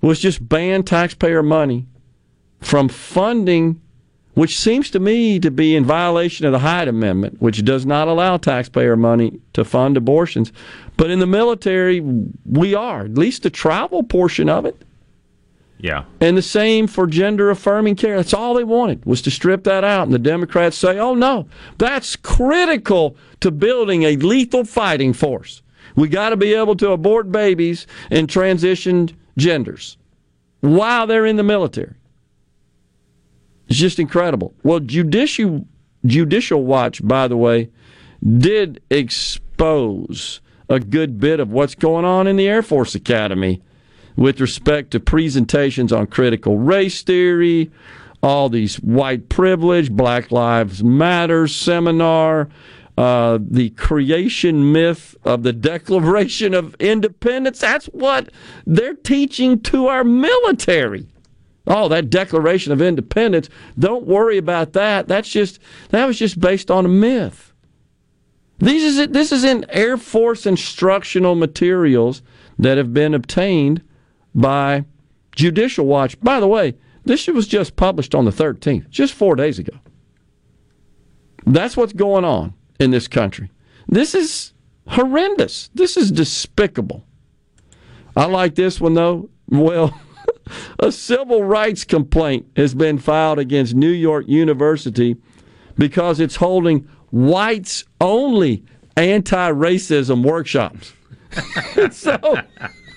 was 0.00 0.20
just 0.20 0.48
ban 0.48 0.82
taxpayer 0.82 1.42
money 1.42 1.86
from 2.60 2.88
funding, 2.88 3.80
which 4.34 4.58
seems 4.58 4.90
to 4.90 4.98
me 4.98 5.38
to 5.38 5.50
be 5.50 5.76
in 5.76 5.84
violation 5.84 6.46
of 6.46 6.52
the 6.52 6.58
Hyde 6.58 6.88
Amendment, 6.88 7.40
which 7.40 7.64
does 7.64 7.84
not 7.84 8.08
allow 8.08 8.36
taxpayer 8.36 8.96
money 8.96 9.40
to 9.52 9.64
fund 9.64 9.96
abortions. 9.96 10.52
But 10.96 11.10
in 11.10 11.18
the 11.18 11.26
military, 11.26 12.00
we 12.44 12.74
are, 12.74 13.04
at 13.04 13.18
least 13.18 13.42
the 13.42 13.50
travel 13.50 14.02
portion 14.02 14.48
of 14.48 14.64
it. 14.64 14.82
Yeah. 15.78 16.04
And 16.20 16.36
the 16.36 16.42
same 16.42 16.86
for 16.86 17.06
gender 17.08 17.50
affirming 17.50 17.96
care. 17.96 18.16
That's 18.16 18.32
all 18.32 18.54
they 18.54 18.64
wanted 18.64 19.04
was 19.04 19.20
to 19.22 19.30
strip 19.30 19.64
that 19.64 19.82
out. 19.82 20.04
And 20.04 20.14
the 20.14 20.18
Democrats 20.18 20.78
say, 20.78 20.98
oh, 20.98 21.14
no, 21.14 21.48
that's 21.76 22.14
critical 22.14 23.16
to 23.40 23.50
building 23.50 24.04
a 24.04 24.16
lethal 24.16 24.64
fighting 24.64 25.12
force. 25.12 25.60
We 25.96 26.08
got 26.08 26.30
to 26.30 26.36
be 26.36 26.54
able 26.54 26.76
to 26.76 26.92
abort 26.92 27.32
babies 27.32 27.86
and 28.10 28.28
transitioned 28.28 29.14
genders 29.36 29.98
while 30.60 31.06
they're 31.06 31.26
in 31.26 31.36
the 31.36 31.42
military. 31.42 31.94
It's 33.72 33.80
just 33.80 33.98
incredible. 33.98 34.52
Well, 34.62 34.80
Judicial, 34.80 35.66
Judicial 36.04 36.62
Watch, 36.62 37.00
by 37.02 37.26
the 37.26 37.38
way, 37.38 37.70
did 38.22 38.82
expose 38.90 40.42
a 40.68 40.78
good 40.78 41.18
bit 41.18 41.40
of 41.40 41.52
what's 41.52 41.74
going 41.74 42.04
on 42.04 42.26
in 42.26 42.36
the 42.36 42.46
Air 42.46 42.60
Force 42.60 42.94
Academy 42.94 43.62
with 44.14 44.42
respect 44.42 44.90
to 44.90 45.00
presentations 45.00 45.90
on 45.90 46.06
critical 46.08 46.58
race 46.58 47.00
theory, 47.00 47.70
all 48.22 48.50
these 48.50 48.76
white 48.76 49.30
privilege, 49.30 49.90
Black 49.90 50.30
Lives 50.30 50.84
Matter 50.84 51.48
seminar, 51.48 52.50
uh, 52.98 53.38
the 53.40 53.70
creation 53.70 54.70
myth 54.70 55.16
of 55.24 55.44
the 55.44 55.52
Declaration 55.54 56.52
of 56.52 56.76
Independence. 56.78 57.60
That's 57.60 57.86
what 57.86 58.28
they're 58.66 58.92
teaching 58.92 59.60
to 59.60 59.86
our 59.86 60.04
military. 60.04 61.06
Oh, 61.66 61.88
that 61.88 62.10
Declaration 62.10 62.72
of 62.72 62.82
Independence. 62.82 63.48
Don't 63.78 64.06
worry 64.06 64.36
about 64.36 64.72
that. 64.72 65.06
That's 65.08 65.28
just 65.28 65.60
that 65.90 66.06
was 66.06 66.18
just 66.18 66.40
based 66.40 66.70
on 66.70 66.84
a 66.84 66.88
myth. 66.88 67.52
These 68.58 68.98
is 68.98 69.08
this 69.08 69.32
is 69.32 69.44
in 69.44 69.66
Air 69.68 69.96
Force 69.96 70.46
instructional 70.46 71.34
materials 71.34 72.22
that 72.58 72.78
have 72.78 72.92
been 72.92 73.14
obtained 73.14 73.82
by 74.34 74.84
Judicial 75.34 75.86
Watch. 75.86 76.18
By 76.20 76.40
the 76.40 76.48
way, 76.48 76.76
this 77.04 77.26
was 77.26 77.46
just 77.46 77.76
published 77.76 78.14
on 78.14 78.24
the 78.24 78.30
13th, 78.30 78.88
just 78.90 79.14
four 79.14 79.34
days 79.34 79.58
ago. 79.58 79.76
That's 81.44 81.76
what's 81.76 81.92
going 81.92 82.24
on 82.24 82.54
in 82.78 82.90
this 82.90 83.08
country. 83.08 83.50
This 83.88 84.14
is 84.14 84.52
horrendous. 84.86 85.70
This 85.74 85.96
is 85.96 86.12
despicable. 86.12 87.04
I 88.16 88.26
like 88.26 88.54
this 88.54 88.80
one, 88.80 88.94
though. 88.94 89.28
Well, 89.48 89.98
a 90.78 90.92
civil 90.92 91.44
rights 91.44 91.84
complaint 91.84 92.46
has 92.56 92.74
been 92.74 92.98
filed 92.98 93.38
against 93.38 93.74
New 93.74 93.90
York 93.90 94.26
University 94.28 95.16
because 95.76 96.20
it's 96.20 96.36
holding 96.36 96.88
whites 97.10 97.84
only 98.00 98.64
anti 98.96 99.50
racism 99.50 100.22
workshops. 100.22 100.92
so 101.90 102.18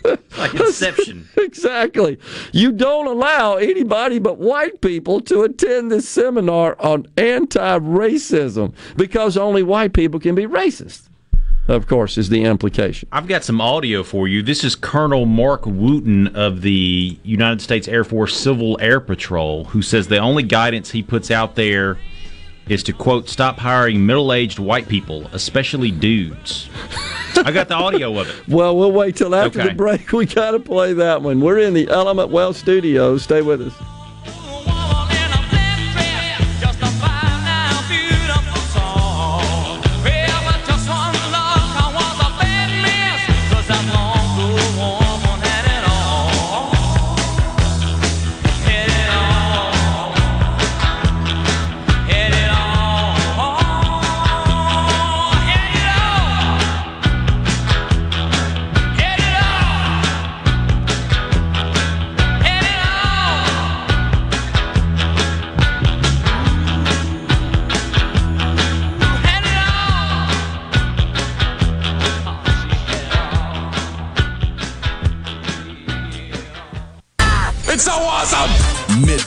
like 0.37 0.53
Inception. 0.53 1.27
exactly. 1.37 2.17
You 2.51 2.71
don't 2.71 3.07
allow 3.07 3.55
anybody 3.55 4.19
but 4.19 4.37
white 4.37 4.81
people 4.81 5.21
to 5.21 5.41
attend 5.43 5.91
this 5.91 6.07
seminar 6.07 6.75
on 6.79 7.07
anti 7.17 7.79
racism 7.79 8.73
because 8.95 9.37
only 9.37 9.63
white 9.63 9.93
people 9.93 10.19
can 10.19 10.35
be 10.35 10.45
racist, 10.45 11.09
of 11.67 11.87
course, 11.87 12.17
is 12.17 12.29
the 12.29 12.43
implication. 12.43 13.09
I've 13.11 13.27
got 13.27 13.43
some 13.43 13.59
audio 13.59 14.03
for 14.03 14.27
you. 14.27 14.43
This 14.43 14.63
is 14.63 14.75
Colonel 14.75 15.25
Mark 15.25 15.65
Wooten 15.65 16.27
of 16.35 16.61
the 16.61 17.17
United 17.23 17.61
States 17.61 17.87
Air 17.87 18.03
Force 18.03 18.37
Civil 18.37 18.77
Air 18.79 18.99
Patrol, 18.99 19.65
who 19.65 19.81
says 19.81 20.07
the 20.07 20.17
only 20.17 20.43
guidance 20.43 20.91
he 20.91 21.01
puts 21.01 21.31
out 21.31 21.55
there 21.55 21.97
is 22.67 22.83
to 22.83 22.93
quote 22.93 23.29
stop 23.29 23.57
hiring 23.57 24.05
middle-aged 24.05 24.57
white 24.57 24.87
people 24.87 25.27
especially 25.33 25.91
dudes 25.91 26.67
i 27.37 27.51
got 27.51 27.67
the 27.67 27.75
audio 27.75 28.17
of 28.19 28.27
it 28.27 28.47
well 28.47 28.75
we'll 28.75 28.91
wait 28.91 29.15
till 29.15 29.35
after 29.35 29.59
okay. 29.59 29.69
the 29.69 29.75
break 29.75 30.11
we 30.13 30.25
gotta 30.25 30.59
play 30.59 30.93
that 30.93 31.21
one 31.21 31.39
we're 31.39 31.59
in 31.59 31.73
the 31.73 31.87
Element 31.89 32.29
Wealth 32.29 32.57
studios 32.57 33.23
stay 33.23 33.41
with 33.41 33.61
us 33.61 33.94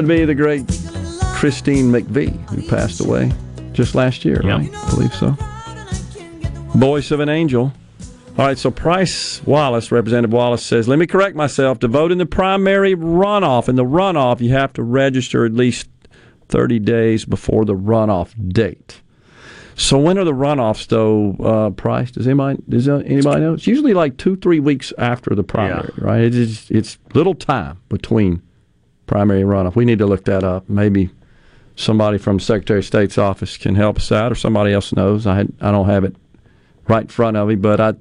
Would 0.00 0.08
be 0.08 0.24
the 0.24 0.34
great 0.34 0.66
Christine 1.34 1.92
McVie, 1.92 2.32
who 2.48 2.66
passed 2.68 3.00
away 3.00 3.30
just 3.72 3.94
last 3.94 4.24
year, 4.24 4.40
yep. 4.42 4.60
right? 4.60 4.74
I 4.74 4.90
believe 4.90 5.14
so. 5.14 5.36
Voice 6.74 7.10
of 7.10 7.20
an 7.20 7.28
angel. 7.28 7.70
All 8.38 8.46
right, 8.46 8.56
so 8.56 8.70
Price 8.70 9.42
Wallace, 9.44 9.92
Representative 9.92 10.32
Wallace 10.32 10.64
says, 10.64 10.88
let 10.88 10.98
me 10.98 11.06
correct 11.06 11.36
myself. 11.36 11.80
To 11.80 11.88
vote 11.88 12.12
in 12.12 12.16
the 12.16 12.24
primary 12.24 12.94
runoff, 12.96 13.68
in 13.68 13.76
the 13.76 13.84
runoff, 13.84 14.40
you 14.40 14.48
have 14.52 14.72
to 14.72 14.82
register 14.82 15.44
at 15.44 15.52
least 15.52 15.90
30 16.48 16.78
days 16.78 17.26
before 17.26 17.66
the 17.66 17.74
runoff 17.74 18.32
date. 18.50 19.02
So 19.74 19.98
when 19.98 20.16
are 20.16 20.24
the 20.24 20.32
runoffs, 20.32 20.86
though, 20.86 21.36
uh, 21.44 21.70
Price? 21.70 22.10
Does 22.10 22.26
anybody 22.26 22.62
does 22.70 22.88
anybody 22.88 23.40
know? 23.42 23.52
It's 23.52 23.66
usually 23.66 23.92
like 23.92 24.16
two, 24.16 24.36
three 24.36 24.60
weeks 24.60 24.94
after 24.96 25.34
the 25.34 25.44
primary, 25.44 25.92
yeah. 25.98 26.04
right? 26.04 26.34
It's, 26.34 26.70
it's 26.70 26.96
little 27.12 27.34
time 27.34 27.82
between 27.90 28.40
primary 29.10 29.40
and 29.40 29.50
runoff. 29.50 29.74
We 29.74 29.84
need 29.84 29.98
to 29.98 30.06
look 30.06 30.24
that 30.26 30.44
up. 30.44 30.68
Maybe 30.68 31.10
somebody 31.74 32.16
from 32.16 32.38
Secretary 32.38 32.78
of 32.78 32.84
State's 32.84 33.18
office 33.18 33.56
can 33.56 33.74
help 33.74 33.96
us 33.96 34.12
out, 34.12 34.30
or 34.30 34.36
somebody 34.36 34.72
else 34.72 34.92
knows. 34.92 35.26
I 35.26 35.34
had, 35.34 35.52
I 35.60 35.72
don't 35.72 35.86
have 35.86 36.04
it 36.04 36.14
right 36.86 37.02
in 37.02 37.08
front 37.08 37.36
of 37.36 37.48
me, 37.48 37.56
but 37.56 37.80
I 37.80 37.94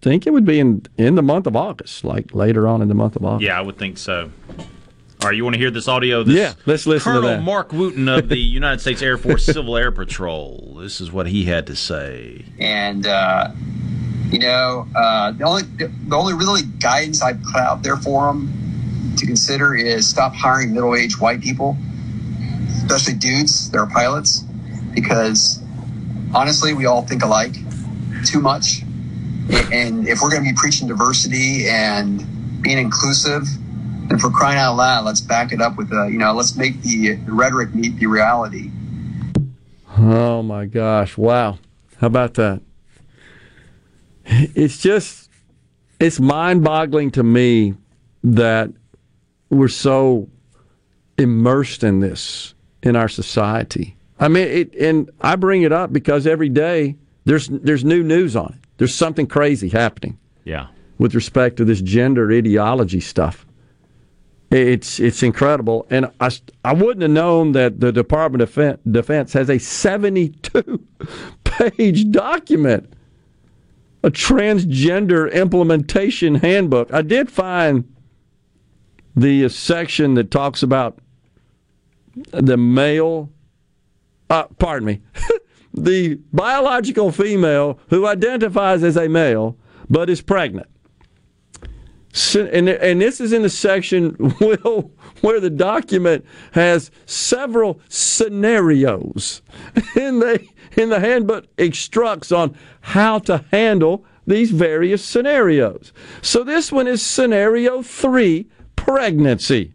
think 0.00 0.26
it 0.26 0.32
would 0.32 0.46
be 0.46 0.58
in 0.58 0.86
in 0.96 1.16
the 1.16 1.22
month 1.22 1.46
of 1.46 1.54
August, 1.54 2.02
like 2.02 2.34
later 2.34 2.66
on 2.66 2.80
in 2.80 2.88
the 2.88 2.94
month 2.94 3.14
of 3.14 3.24
August. 3.26 3.44
Yeah, 3.44 3.58
I 3.58 3.60
would 3.60 3.76
think 3.76 3.98
so. 3.98 4.30
All 5.20 5.28
right, 5.28 5.36
you 5.36 5.44
want 5.44 5.54
to 5.54 5.60
hear 5.60 5.70
this 5.70 5.86
audio? 5.86 6.22
This 6.24 6.36
yeah, 6.36 6.54
let's 6.64 6.86
listen 6.86 7.12
Colonel 7.12 7.28
to 7.28 7.36
that. 7.36 7.42
Mark 7.42 7.72
Wooten 7.72 8.08
of 8.08 8.30
the 8.30 8.38
United 8.60 8.80
States 8.80 9.02
Air 9.02 9.18
Force 9.18 9.44
Civil 9.44 9.76
Air 9.76 9.92
Patrol. 9.92 10.78
This 10.80 10.98
is 11.02 11.12
what 11.12 11.26
he 11.26 11.44
had 11.44 11.66
to 11.66 11.76
say. 11.76 12.46
And 12.58 13.06
uh, 13.06 13.50
you 14.30 14.38
know, 14.38 14.88
uh, 14.96 15.32
the 15.32 15.44
only 15.44 15.62
the 15.64 16.16
only 16.16 16.32
really 16.32 16.62
guidance 16.62 17.20
I'd 17.22 17.42
put 17.42 17.56
out 17.56 17.82
there 17.82 17.96
for 17.96 18.28
them 18.28 18.67
to 19.16 19.26
consider 19.26 19.74
is 19.74 20.08
stop 20.08 20.34
hiring 20.34 20.72
middle-aged 20.72 21.20
white 21.20 21.40
people, 21.40 21.76
especially 22.68 23.14
dudes 23.14 23.70
that 23.70 23.78
are 23.78 23.86
pilots, 23.86 24.44
because 24.94 25.62
honestly, 26.34 26.72
we 26.74 26.86
all 26.86 27.02
think 27.02 27.22
alike 27.22 27.54
too 28.24 28.40
much. 28.40 28.82
And 29.72 30.06
if 30.06 30.20
we're 30.20 30.30
going 30.30 30.44
to 30.44 30.50
be 30.50 30.56
preaching 30.56 30.88
diversity 30.88 31.68
and 31.68 32.62
being 32.62 32.78
inclusive, 32.78 33.42
and 34.10 34.20
for 34.20 34.30
crying 34.30 34.58
out 34.58 34.76
loud, 34.76 35.04
let's 35.04 35.20
back 35.20 35.52
it 35.52 35.60
up 35.60 35.76
with 35.76 35.92
a, 35.92 36.08
you 36.10 36.18
know, 36.18 36.32
let's 36.32 36.56
make 36.56 36.80
the, 36.82 37.14
the 37.14 37.32
rhetoric 37.32 37.74
meet 37.74 37.96
the 37.98 38.06
reality. 38.06 38.70
Oh 39.96 40.42
my 40.42 40.66
gosh! 40.66 41.16
Wow, 41.16 41.58
how 41.96 42.06
about 42.06 42.34
that? 42.34 42.62
It's 44.24 44.78
just, 44.78 45.30
it's 45.98 46.20
mind-boggling 46.20 47.10
to 47.12 47.22
me 47.22 47.74
that 48.22 48.70
we're 49.50 49.68
so 49.68 50.28
immersed 51.16 51.82
in 51.82 52.00
this 52.00 52.54
in 52.82 52.96
our 52.96 53.08
society. 53.08 53.96
I 54.20 54.28
mean, 54.28 54.48
it, 54.48 54.74
and 54.74 55.10
I 55.20 55.36
bring 55.36 55.62
it 55.62 55.72
up 55.72 55.92
because 55.92 56.26
every 56.26 56.48
day 56.48 56.96
there's 57.24 57.48
there's 57.48 57.84
new 57.84 58.02
news 58.02 58.36
on 58.36 58.54
it. 58.54 58.68
There's 58.78 58.94
something 58.94 59.26
crazy 59.26 59.68
happening. 59.68 60.18
Yeah. 60.44 60.68
With 60.98 61.14
respect 61.14 61.56
to 61.58 61.64
this 61.64 61.80
gender 61.80 62.32
ideology 62.32 63.00
stuff. 63.00 63.44
It's 64.50 64.98
it's 64.98 65.22
incredible, 65.22 65.86
and 65.90 66.10
I, 66.20 66.30
I 66.64 66.72
wouldn't 66.72 67.02
have 67.02 67.10
known 67.10 67.52
that 67.52 67.80
the 67.80 67.92
Department 67.92 68.40
of 68.40 68.80
Defense 68.90 69.34
has 69.34 69.50
a 69.50 69.58
72 69.58 70.82
page 71.44 72.10
document, 72.10 72.90
a 74.02 74.10
transgender 74.10 75.30
implementation 75.30 76.36
handbook. 76.36 76.94
I 76.94 77.02
did 77.02 77.30
find 77.30 77.92
the 79.18 79.48
section 79.48 80.14
that 80.14 80.30
talks 80.30 80.62
about 80.62 80.98
the 82.30 82.56
male, 82.56 83.30
uh, 84.30 84.44
pardon 84.58 84.86
me, 84.86 85.00
the 85.74 86.14
biological 86.32 87.10
female 87.10 87.80
who 87.90 88.06
identifies 88.06 88.82
as 88.84 88.96
a 88.96 89.08
male 89.08 89.56
but 89.90 90.08
is 90.08 90.20
pregnant. 90.20 90.68
And, 92.34 92.68
and 92.68 93.00
this 93.00 93.20
is 93.20 93.32
in 93.32 93.42
the 93.42 93.50
section 93.50 94.10
where 95.20 95.40
the 95.40 95.50
document 95.50 96.24
has 96.52 96.90
several 97.06 97.80
scenarios. 97.88 99.42
And 99.96 100.22
they, 100.22 100.48
in 100.76 100.90
the 100.90 101.00
handbook 101.00 101.46
instructs 101.58 102.30
on 102.30 102.56
how 102.80 103.18
to 103.20 103.44
handle 103.50 104.04
these 104.26 104.50
various 104.50 105.04
scenarios. 105.04 105.92
So 106.22 106.44
this 106.44 106.70
one 106.70 106.86
is 106.86 107.02
scenario 107.04 107.82
three 107.82 108.46
pregnancy. 108.88 109.74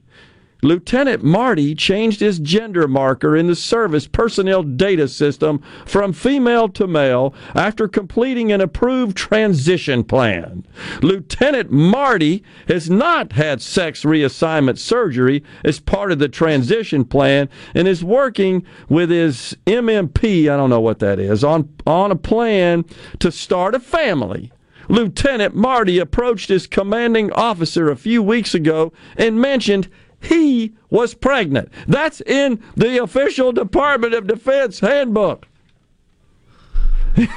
Lieutenant 0.63 1.23
Marty 1.23 1.75
changed 1.75 2.19
his 2.19 2.39
gender 2.39 2.87
marker 2.87 3.37
in 3.37 3.45
the 3.45 3.55
service 3.55 4.07
personnel 4.07 4.63
data 4.63 5.07
system 5.07 5.61
from 5.85 6.13
female 6.13 6.67
to 6.69 6.87
male 6.87 7.31
after 7.53 7.87
completing 7.87 8.51
an 8.51 8.59
approved 8.59 9.15
transition 9.15 10.03
plan. 10.03 10.65
Lieutenant 11.03 11.69
Marty 11.69 12.43
has 12.67 12.89
not 12.89 13.33
had 13.33 13.61
sex 13.61 14.01
reassignment 14.01 14.79
surgery 14.79 15.43
as 15.63 15.79
part 15.79 16.11
of 16.11 16.17
the 16.17 16.27
transition 16.27 17.05
plan 17.05 17.49
and 17.75 17.87
is 17.87 18.03
working 18.03 18.65
with 18.89 19.11
his 19.11 19.55
MMP, 19.67 20.49
I 20.49 20.57
don't 20.57 20.71
know 20.71 20.81
what 20.81 20.97
that 20.99 21.19
is, 21.19 21.43
on, 21.43 21.71
on 21.85 22.09
a 22.09 22.15
plan 22.15 22.83
to 23.19 23.31
start 23.31 23.75
a 23.75 23.79
family. 23.79 24.51
Lieutenant 24.93 25.55
Marty 25.55 25.97
approached 25.97 26.49
his 26.49 26.67
commanding 26.67 27.31
officer 27.33 27.89
a 27.89 27.95
few 27.95 28.21
weeks 28.21 28.53
ago 28.53 28.93
and 29.17 29.41
mentioned 29.41 29.87
he 30.21 30.75
was 30.91 31.15
pregnant. 31.15 31.69
That's 31.87 32.21
in 32.21 32.61
the 32.75 33.01
official 33.01 33.51
Department 33.51 34.13
of 34.13 34.27
Defense 34.27 34.81
handbook. 34.81 35.47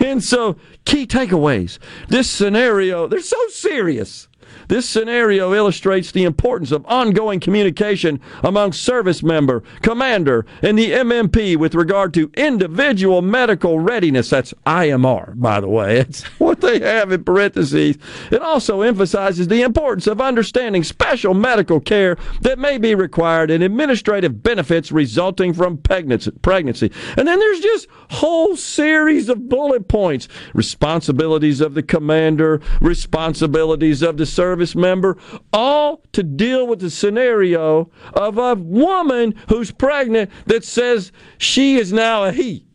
And 0.01 0.23
so, 0.23 0.57
key 0.85 1.07
takeaways. 1.07 1.79
This 2.09 2.31
scenario, 2.31 3.09
they're 3.09 3.21
so 3.21 3.49
serious. 3.49 4.29
This 4.69 4.89
scenario 4.89 5.55
illustrates 5.55 6.11
the 6.11 6.25
importance 6.25 6.73
of 6.73 6.85
ongoing 6.87 7.41
communication 7.41 8.21
among 8.43 8.73
service 8.73 9.23
member, 9.23 9.63
commander, 9.83 10.45
and 10.63 10.79
the 10.79 10.93
MMP 10.93 11.57
with 11.57 11.75
regard 11.75 12.13
to 12.15 12.31
individual 12.37 13.23
medical 13.23 13.79
readiness. 13.79 14.31
That's 14.31 14.55
IMR, 14.67 15.39
by 15.41 15.61
the 15.61 15.69
way. 15.69 15.99
It's 15.99 16.25
what 16.63 16.73
they 16.73 16.85
have 16.85 17.13
in 17.13 17.25
parentheses. 17.25 17.97
It 18.31 18.43
also 18.43 18.83
emphasizes 18.83 19.49
the 19.49 19.63
importance 19.63 20.07
of 20.07 20.21
understanding 20.21 20.85
special 20.85 21.35
medical 21.35 21.81
care 21.81 22.17
that 22.43 22.59
may 22.59 22.79
be 22.79 22.95
required 22.95 23.51
and 23.51 23.63
administrative 23.63 24.43
benefits 24.43 24.91
resulting 24.91 25.53
from 25.53 25.79
pregnancy. 25.79 26.93
And 27.17 27.29
then 27.29 27.39
there's 27.39 27.61
just 27.61 27.89
whole 28.11 28.57
series 28.57 29.29
of 29.29 29.49
bullet 29.49 29.89
points. 29.89 30.29
Responsibilities 30.55 31.61
of 31.61 31.75
the 31.75 31.83
commander, 31.83 32.61
responsibilities 32.81 34.03
of 34.03 34.17
the 34.17 34.27
service 34.27 34.47
service 34.57 34.75
member, 34.75 35.19
all 35.53 36.03
to 36.13 36.23
deal 36.23 36.67
with 36.67 36.81
the 36.81 36.89
scenario 36.89 37.91
of 38.15 38.39
a 38.39 38.55
woman 38.55 39.35
who's 39.49 39.71
pregnant 39.71 40.31
that 40.47 40.65
says 40.65 41.13
she 41.37 41.77
is 41.77 41.93
now 41.93 42.25
a 42.25 42.33
he. 42.33 42.67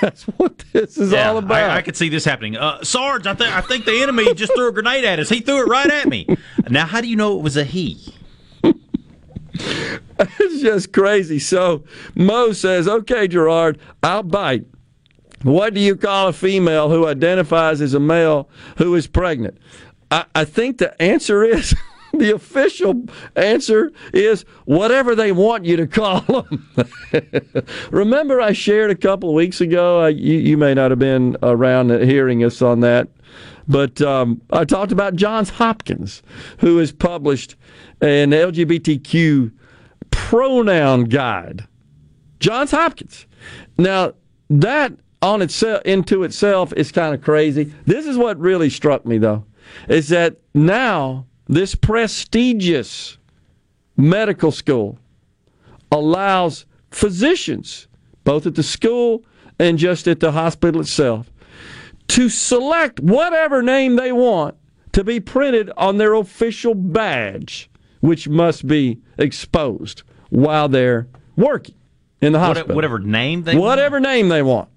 That's 0.00 0.24
what 0.24 0.58
this 0.72 0.96
is 0.96 1.12
yeah, 1.12 1.30
all 1.30 1.38
about. 1.38 1.70
I, 1.70 1.76
I, 1.76 1.82
could 1.82 1.96
see 1.96 2.08
this 2.08 2.24
happening. 2.24 2.56
Uh, 2.56 2.82
Sarge, 2.84 3.26
I, 3.26 3.34
th- 3.34 3.50
I 3.50 3.60
think 3.60 3.84
the 3.84 4.02
enemy 4.02 4.32
just 4.34 4.54
threw 4.54 4.68
a 4.68 4.72
grenade 4.72 5.04
at 5.04 5.18
us. 5.18 5.28
He 5.28 5.40
threw 5.40 5.62
it 5.62 5.68
right 5.68 5.90
at 5.90 6.06
me. 6.06 6.26
Now, 6.68 6.86
how 6.86 7.00
do 7.00 7.08
you 7.08 7.16
know 7.16 7.38
it 7.38 7.42
was 7.42 7.56
a 7.56 7.64
he? 7.64 8.14
it's 8.62 10.62
just 10.62 10.92
crazy. 10.92 11.38
So 11.38 11.84
Mo 12.14 12.52
says, 12.52 12.88
okay, 12.88 13.28
Gerard, 13.28 13.78
I'll 14.02 14.22
bite. 14.22 14.66
What 15.42 15.74
do 15.74 15.80
you 15.80 15.96
call 15.96 16.28
a 16.28 16.32
female 16.32 16.90
who 16.90 17.06
identifies 17.06 17.80
as 17.80 17.94
a 17.94 18.00
male 18.00 18.48
who 18.76 18.94
is 18.94 19.06
pregnant? 19.06 19.58
I, 20.10 20.24
I 20.34 20.44
think 20.44 20.78
the 20.78 21.00
answer 21.00 21.44
is 21.44 21.74
the 22.18 22.34
official 22.34 23.04
answer 23.36 23.92
is 24.12 24.44
whatever 24.64 25.14
they 25.14 25.32
want 25.32 25.64
you 25.64 25.76
to 25.76 25.86
call 25.86 26.20
them. 26.46 26.68
Remember, 27.90 28.40
I 28.40 28.52
shared 28.52 28.90
a 28.90 28.94
couple 28.94 29.28
of 29.28 29.34
weeks 29.34 29.60
ago. 29.60 30.00
I, 30.00 30.08
you, 30.10 30.34
you, 30.34 30.56
may 30.56 30.74
not 30.74 30.90
have 30.90 30.98
been 30.98 31.36
around 31.42 31.90
hearing 31.90 32.44
us 32.44 32.62
on 32.62 32.80
that, 32.80 33.08
but 33.66 34.00
um, 34.00 34.40
I 34.50 34.64
talked 34.64 34.92
about 34.92 35.16
Johns 35.16 35.50
Hopkins, 35.50 36.22
who 36.58 36.78
has 36.78 36.92
published 36.92 37.56
an 38.00 38.30
LGBTQ 38.30 39.52
pronoun 40.10 41.04
guide. 41.04 41.66
Johns 42.40 42.70
Hopkins. 42.70 43.26
Now 43.76 44.12
that 44.50 44.92
on 45.20 45.42
itself 45.42 45.82
into 45.84 46.22
itself 46.22 46.72
is 46.74 46.92
kind 46.92 47.14
of 47.14 47.22
crazy. 47.22 47.72
This 47.86 48.06
is 48.06 48.16
what 48.16 48.38
really 48.38 48.70
struck 48.70 49.04
me 49.04 49.18
though 49.18 49.44
is 49.88 50.08
that 50.08 50.36
now 50.54 51.26
this 51.48 51.74
prestigious 51.74 53.18
medical 53.96 54.52
school 54.52 54.98
allows 55.90 56.66
physicians, 56.90 57.88
both 58.24 58.46
at 58.46 58.54
the 58.54 58.62
school 58.62 59.24
and 59.58 59.78
just 59.78 60.06
at 60.06 60.20
the 60.20 60.32
hospital 60.32 60.80
itself, 60.80 61.30
to 62.08 62.28
select 62.28 63.00
whatever 63.00 63.62
name 63.62 63.96
they 63.96 64.12
want 64.12 64.54
to 64.92 65.04
be 65.04 65.20
printed 65.20 65.70
on 65.76 65.98
their 65.98 66.14
official 66.14 66.74
badge, 66.74 67.70
which 68.00 68.28
must 68.28 68.66
be 68.66 68.98
exposed 69.18 70.02
while 70.30 70.68
they're 70.68 71.08
working 71.36 71.74
in 72.20 72.32
the 72.32 72.38
hospital. 72.38 72.74
Whatever 72.74 72.98
name 72.98 73.42
they 73.42 73.56
whatever 73.56 73.96
want. 73.96 74.04
name 74.04 74.28
they 74.28 74.42
want. 74.42 74.68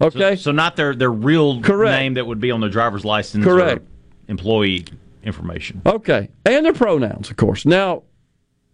Okay, 0.00 0.36
So, 0.36 0.42
so 0.42 0.52
not 0.52 0.76
their 0.76 0.94
their 0.94 1.12
real 1.12 1.60
Correct. 1.60 1.98
name 1.98 2.14
that 2.14 2.26
would 2.26 2.40
be 2.40 2.50
on 2.50 2.60
their 2.60 2.70
driver's 2.70 3.04
license. 3.04 3.44
Correct. 3.44 3.82
Or 3.82 3.86
employee 4.28 4.84
information. 5.22 5.82
Okay. 5.86 6.30
And 6.44 6.64
their 6.64 6.72
pronouns, 6.72 7.30
of 7.30 7.36
course. 7.36 7.64
Now, 7.64 8.02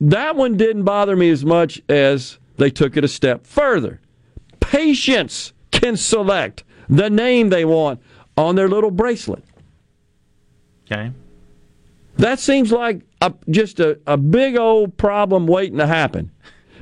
that 0.01 0.37
one 0.37 0.57
didn't 0.57 0.85
bother 0.85 1.17
me 1.17 1.31
as 1.31 1.45
much 1.45 1.81
as 1.89 2.39
they 2.57 2.71
took 2.71 2.97
it 2.97 3.05
a 3.05 3.09
step 3.09 3.47
further. 3.47 4.01
Patients 4.61 5.53
can 5.71 5.97
select 5.97 6.65
the 6.89 7.11
name 7.11 7.51
they 7.51 7.65
want 7.65 8.01
on 8.37 8.55
their 8.55 8.69
little 8.69 8.91
bracelet. 8.91 9.45
Okay. 10.91 11.13
That 12.17 12.41
seems 12.41 12.73
like 12.73 13.03
a, 13.21 13.33
just 13.51 13.81
a, 13.81 13.99
a 14.07 14.17
big 14.17 14.57
old 14.57 14.97
problem 14.97 15.47
waiting 15.47 15.79
to 15.79 15.87
happen. 15.87 16.31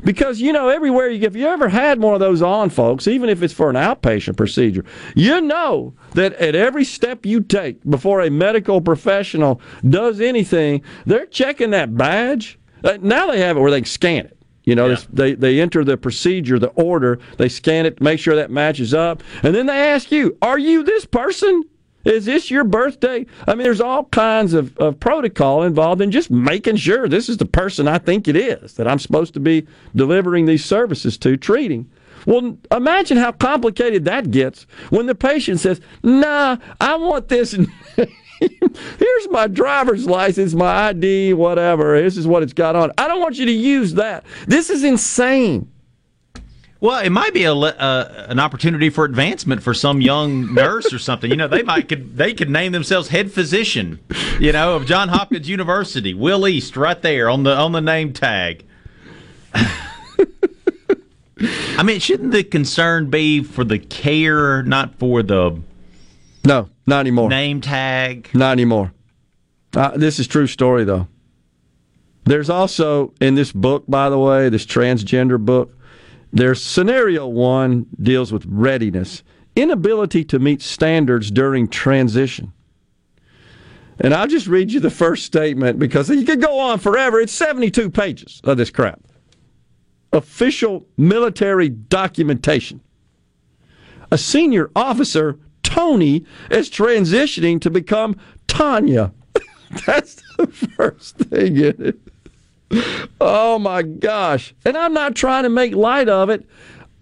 Because, 0.05 0.40
you 0.40 0.52
know, 0.52 0.68
everywhere 0.68 1.09
you 1.09 1.18
get, 1.18 1.32
if 1.32 1.36
you 1.36 1.47
ever 1.47 1.68
had 1.68 2.01
one 2.01 2.14
of 2.14 2.20
those 2.20 2.43
on, 2.43 2.70
folks, 2.70 3.06
even 3.09 3.28
if 3.28 3.43
it's 3.43 3.52
for 3.55 3.70
an 3.70 3.77
outpatient 3.77 4.36
procedure, 4.36 4.85
you 5.14 5.40
know 5.40 5.94
that 6.12 6.32
at 6.35 6.55
every 6.55 6.85
step 6.85 7.24
you 7.27 7.40
take 7.40 7.82
before 7.89 8.20
a 8.23 8.31
medical 8.31 8.81
professional 8.81 9.60
does 9.89 10.20
anything, 10.20 10.82
they're 11.06 11.27
checking 11.27 11.70
that 11.70 11.97
badge. 11.97 12.59
Uh, 12.85 12.98
now 13.01 13.31
they 13.31 13.40
have 13.40 13.56
it 13.56 13.60
where 13.60 13.70
they 13.70 13.81
can 13.81 13.86
scan 13.86 14.27
it. 14.27 14.36
You 14.64 14.74
know, 14.74 14.89
this- 14.89 15.06
they, 15.12 15.35
they 15.35 15.60
enter 15.60 15.85
the 15.85 15.97
procedure, 15.97 16.59
the 16.59 16.68
order, 16.70 17.18
they 17.39 17.48
scan 17.48 17.86
it, 17.86 18.01
make 18.01 18.18
sure 18.18 18.35
that 18.36 18.51
matches 18.51 18.93
up, 18.93 19.23
and 19.43 19.55
then 19.55 19.66
they 19.66 19.78
ask 19.78 20.10
you, 20.10 20.36
Are 20.43 20.59
you 20.59 20.82
this 20.82 21.05
person? 21.05 21.62
Is 22.06 22.24
this 22.24 22.52
your 22.52 22.62
birthday? 22.62 23.26
I 23.48 23.54
mean, 23.54 23.64
there's 23.64 23.80
all 23.80 24.04
kinds 24.04 24.54
of, 24.54 24.76
of 24.78 25.00
protocol 25.00 25.64
involved 25.64 26.00
in 26.00 26.12
just 26.12 26.30
making 26.30 26.76
sure 26.76 27.08
this 27.08 27.28
is 27.28 27.36
the 27.36 27.46
person 27.46 27.88
I 27.88 27.98
think 27.98 28.28
it 28.28 28.36
is 28.36 28.74
that 28.74 28.86
I'm 28.86 29.00
supposed 29.00 29.34
to 29.34 29.40
be 29.40 29.66
delivering 29.94 30.46
these 30.46 30.64
services 30.64 31.18
to, 31.18 31.36
treating. 31.36 31.90
Well, 32.24 32.56
imagine 32.70 33.16
how 33.16 33.32
complicated 33.32 34.04
that 34.04 34.30
gets 34.30 34.66
when 34.90 35.06
the 35.06 35.16
patient 35.16 35.58
says, 35.58 35.80
Nah, 36.04 36.58
I 36.80 36.96
want 36.96 37.28
this. 37.28 37.52
Here's 38.38 39.30
my 39.30 39.48
driver's 39.48 40.06
license, 40.06 40.54
my 40.54 40.88
ID, 40.88 41.34
whatever. 41.34 42.00
This 42.00 42.16
is 42.16 42.26
what 42.26 42.44
it's 42.44 42.52
got 42.52 42.76
on. 42.76 42.92
I 42.98 43.08
don't 43.08 43.20
want 43.20 43.36
you 43.36 43.46
to 43.46 43.52
use 43.52 43.94
that. 43.94 44.24
This 44.46 44.70
is 44.70 44.84
insane. 44.84 45.72
Well, 46.78 47.03
it 47.03 47.11
might 47.11 47.32
be 47.32 47.44
a 47.44 47.55
uh, 47.55 48.27
an 48.28 48.39
opportunity 48.39 48.90
for 48.90 49.05
advancement 49.07 49.62
for 49.62 49.73
some 49.73 50.01
young 50.03 50.53
nurse 50.53 50.93
or 50.93 50.98
something. 50.98 51.31
You 51.31 51.36
know, 51.36 51.48
they 51.48 51.62
might 51.62 51.89
could 51.89 52.16
they 52.16 52.35
could 52.35 52.51
name 52.51 52.73
themselves 52.73 53.09
head 53.09 53.32
physician. 53.32 53.98
You 54.39 54.53
know, 54.53 54.77
of 54.77 54.85
John 54.86 55.09
Hopkins 55.09 55.48
University, 55.48 56.12
Will 56.12 56.47
East, 56.47 56.77
right 56.77 57.01
there 57.01 57.31
on 57.31 57.44
the 57.44 57.57
on 57.57 57.73
the 57.73 57.81
name 57.81 58.12
tag. 58.12 58.65
I 61.78 61.82
mean, 61.82 62.01
shouldn't 62.01 62.32
the 62.32 62.43
concern 62.44 63.11
be 63.11 63.43
for 63.43 63.62
the 63.62 63.78
care, 63.78 64.62
not 64.62 64.98
for 64.98 65.23
the 65.23 65.61
No, 66.44 66.70
not 66.86 67.01
anymore. 67.01 67.28
name 67.28 67.61
tag? 67.61 68.31
Not 68.32 68.53
anymore. 68.53 68.93
Uh, 69.74 69.90
this 69.97 70.19
is 70.19 70.27
true 70.27 70.47
story 70.47 70.85
though. 70.85 71.09
There's 72.24 72.48
also 72.48 73.12
in 73.20 73.35
this 73.35 73.53
book, 73.53 73.85
by 73.86 74.09
the 74.09 74.19
way, 74.19 74.48
this 74.48 74.65
transgender 74.65 75.39
book. 75.39 75.76
There's 76.36 76.62
scenario 76.62 77.26
one 77.26 77.86
deals 77.98 78.30
with 78.30 78.44
readiness, 78.46 79.22
inability 79.56 80.22
to 80.26 80.38
meet 80.38 80.60
standards 80.60 81.30
during 81.30 81.66
transition. 81.66 82.52
And 83.98 84.12
I'll 84.12 84.26
just 84.26 84.46
read 84.46 84.70
you 84.70 84.78
the 84.78 84.90
first 84.90 85.24
statement 85.24 85.78
because 85.78 86.10
you 86.10 86.26
could 86.26 86.42
go 86.42 86.58
on 86.58 86.78
forever. 86.78 87.20
It's 87.20 87.32
72 87.32 87.88
pages 87.88 88.42
of 88.44 88.58
this 88.58 88.68
crap. 88.68 89.00
Official 90.12 90.86
military 90.98 91.70
documentation. 91.70 92.82
A 94.10 94.18
senior 94.18 94.70
officer, 94.76 95.38
Tony, 95.62 96.26
is 96.50 96.68
transitioning 96.68 97.62
to 97.62 97.70
become 97.70 98.14
Tanya. 98.46 99.14
That's 99.86 100.16
the 100.36 100.48
first 100.48 101.16
thing 101.16 101.56
in 101.56 101.82
it. 101.82 101.98
Oh 103.20 103.59
my 103.59 103.82
gosh. 103.82 104.55
And 104.64 104.76
I'm 104.76 104.93
not 104.93 105.14
trying 105.14 105.44
to 105.44 105.48
make 105.48 105.74
light 105.74 106.09
of 106.09 106.30
it. 106.30 106.47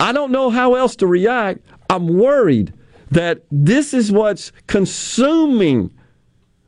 I 0.01 0.13
don't 0.13 0.33
know 0.33 0.51
how 0.51 0.75
else 0.75 0.97
to 0.97 1.07
react. 1.07 1.61
I'm 1.91 2.09
worried 2.09 2.73
that 3.11 3.43
this 3.51 3.95
is 3.95 4.11
what's 4.11 4.53
consuming 4.67 5.91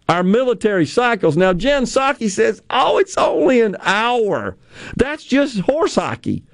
our 0.09 0.23
military 0.23 0.87
cycles. 0.87 1.37
Now, 1.37 1.53
Jen 1.53 1.85
Psaki 1.85 2.31
says, 2.31 2.63
oh, 2.71 2.99
it's 2.99 3.17
only 3.17 3.61
an 3.61 3.77
hour. 3.81 4.57
That's 4.97 5.25
just 5.25 5.59
horse 5.61 5.97
hockey. 5.97 6.45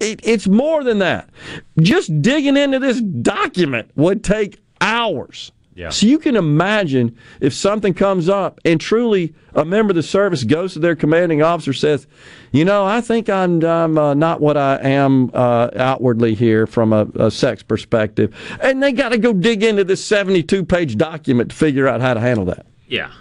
It, 0.00 0.20
it's 0.24 0.46
more 0.46 0.82
than 0.84 0.98
that. 1.00 1.28
Just 1.80 2.22
digging 2.22 2.56
into 2.56 2.78
this 2.78 3.00
document 3.00 3.90
would 3.96 4.24
take 4.24 4.58
hours. 4.80 5.52
Yeah. 5.76 5.90
So 5.90 6.06
you 6.06 6.18
can 6.18 6.36
imagine 6.36 7.16
if 7.38 7.52
something 7.52 7.92
comes 7.92 8.30
up 8.30 8.60
and 8.64 8.80
truly 8.80 9.34
a 9.54 9.62
member 9.62 9.90
of 9.90 9.96
the 9.96 10.02
service 10.02 10.42
goes 10.42 10.72
to 10.72 10.78
their 10.78 10.96
commanding 10.96 11.42
officer 11.42 11.74
says, 11.74 12.06
you 12.50 12.64
know, 12.64 12.86
I 12.86 13.02
think 13.02 13.28
I'm, 13.28 13.62
I'm 13.62 13.98
uh, 13.98 14.14
not 14.14 14.40
what 14.40 14.56
I 14.56 14.78
am 14.80 15.30
uh, 15.34 15.68
outwardly 15.76 16.34
here 16.34 16.66
from 16.66 16.94
a, 16.94 17.06
a 17.16 17.30
sex 17.30 17.62
perspective, 17.62 18.34
and 18.62 18.82
they 18.82 18.92
got 18.92 19.10
to 19.10 19.18
go 19.18 19.34
dig 19.34 19.62
into 19.62 19.84
this 19.84 20.02
72 20.02 20.64
page 20.64 20.96
document 20.96 21.50
to 21.50 21.56
figure 21.56 21.86
out 21.86 22.00
how 22.00 22.14
to 22.14 22.20
handle 22.20 22.46
that. 22.46 22.64
Yeah. 22.88 23.12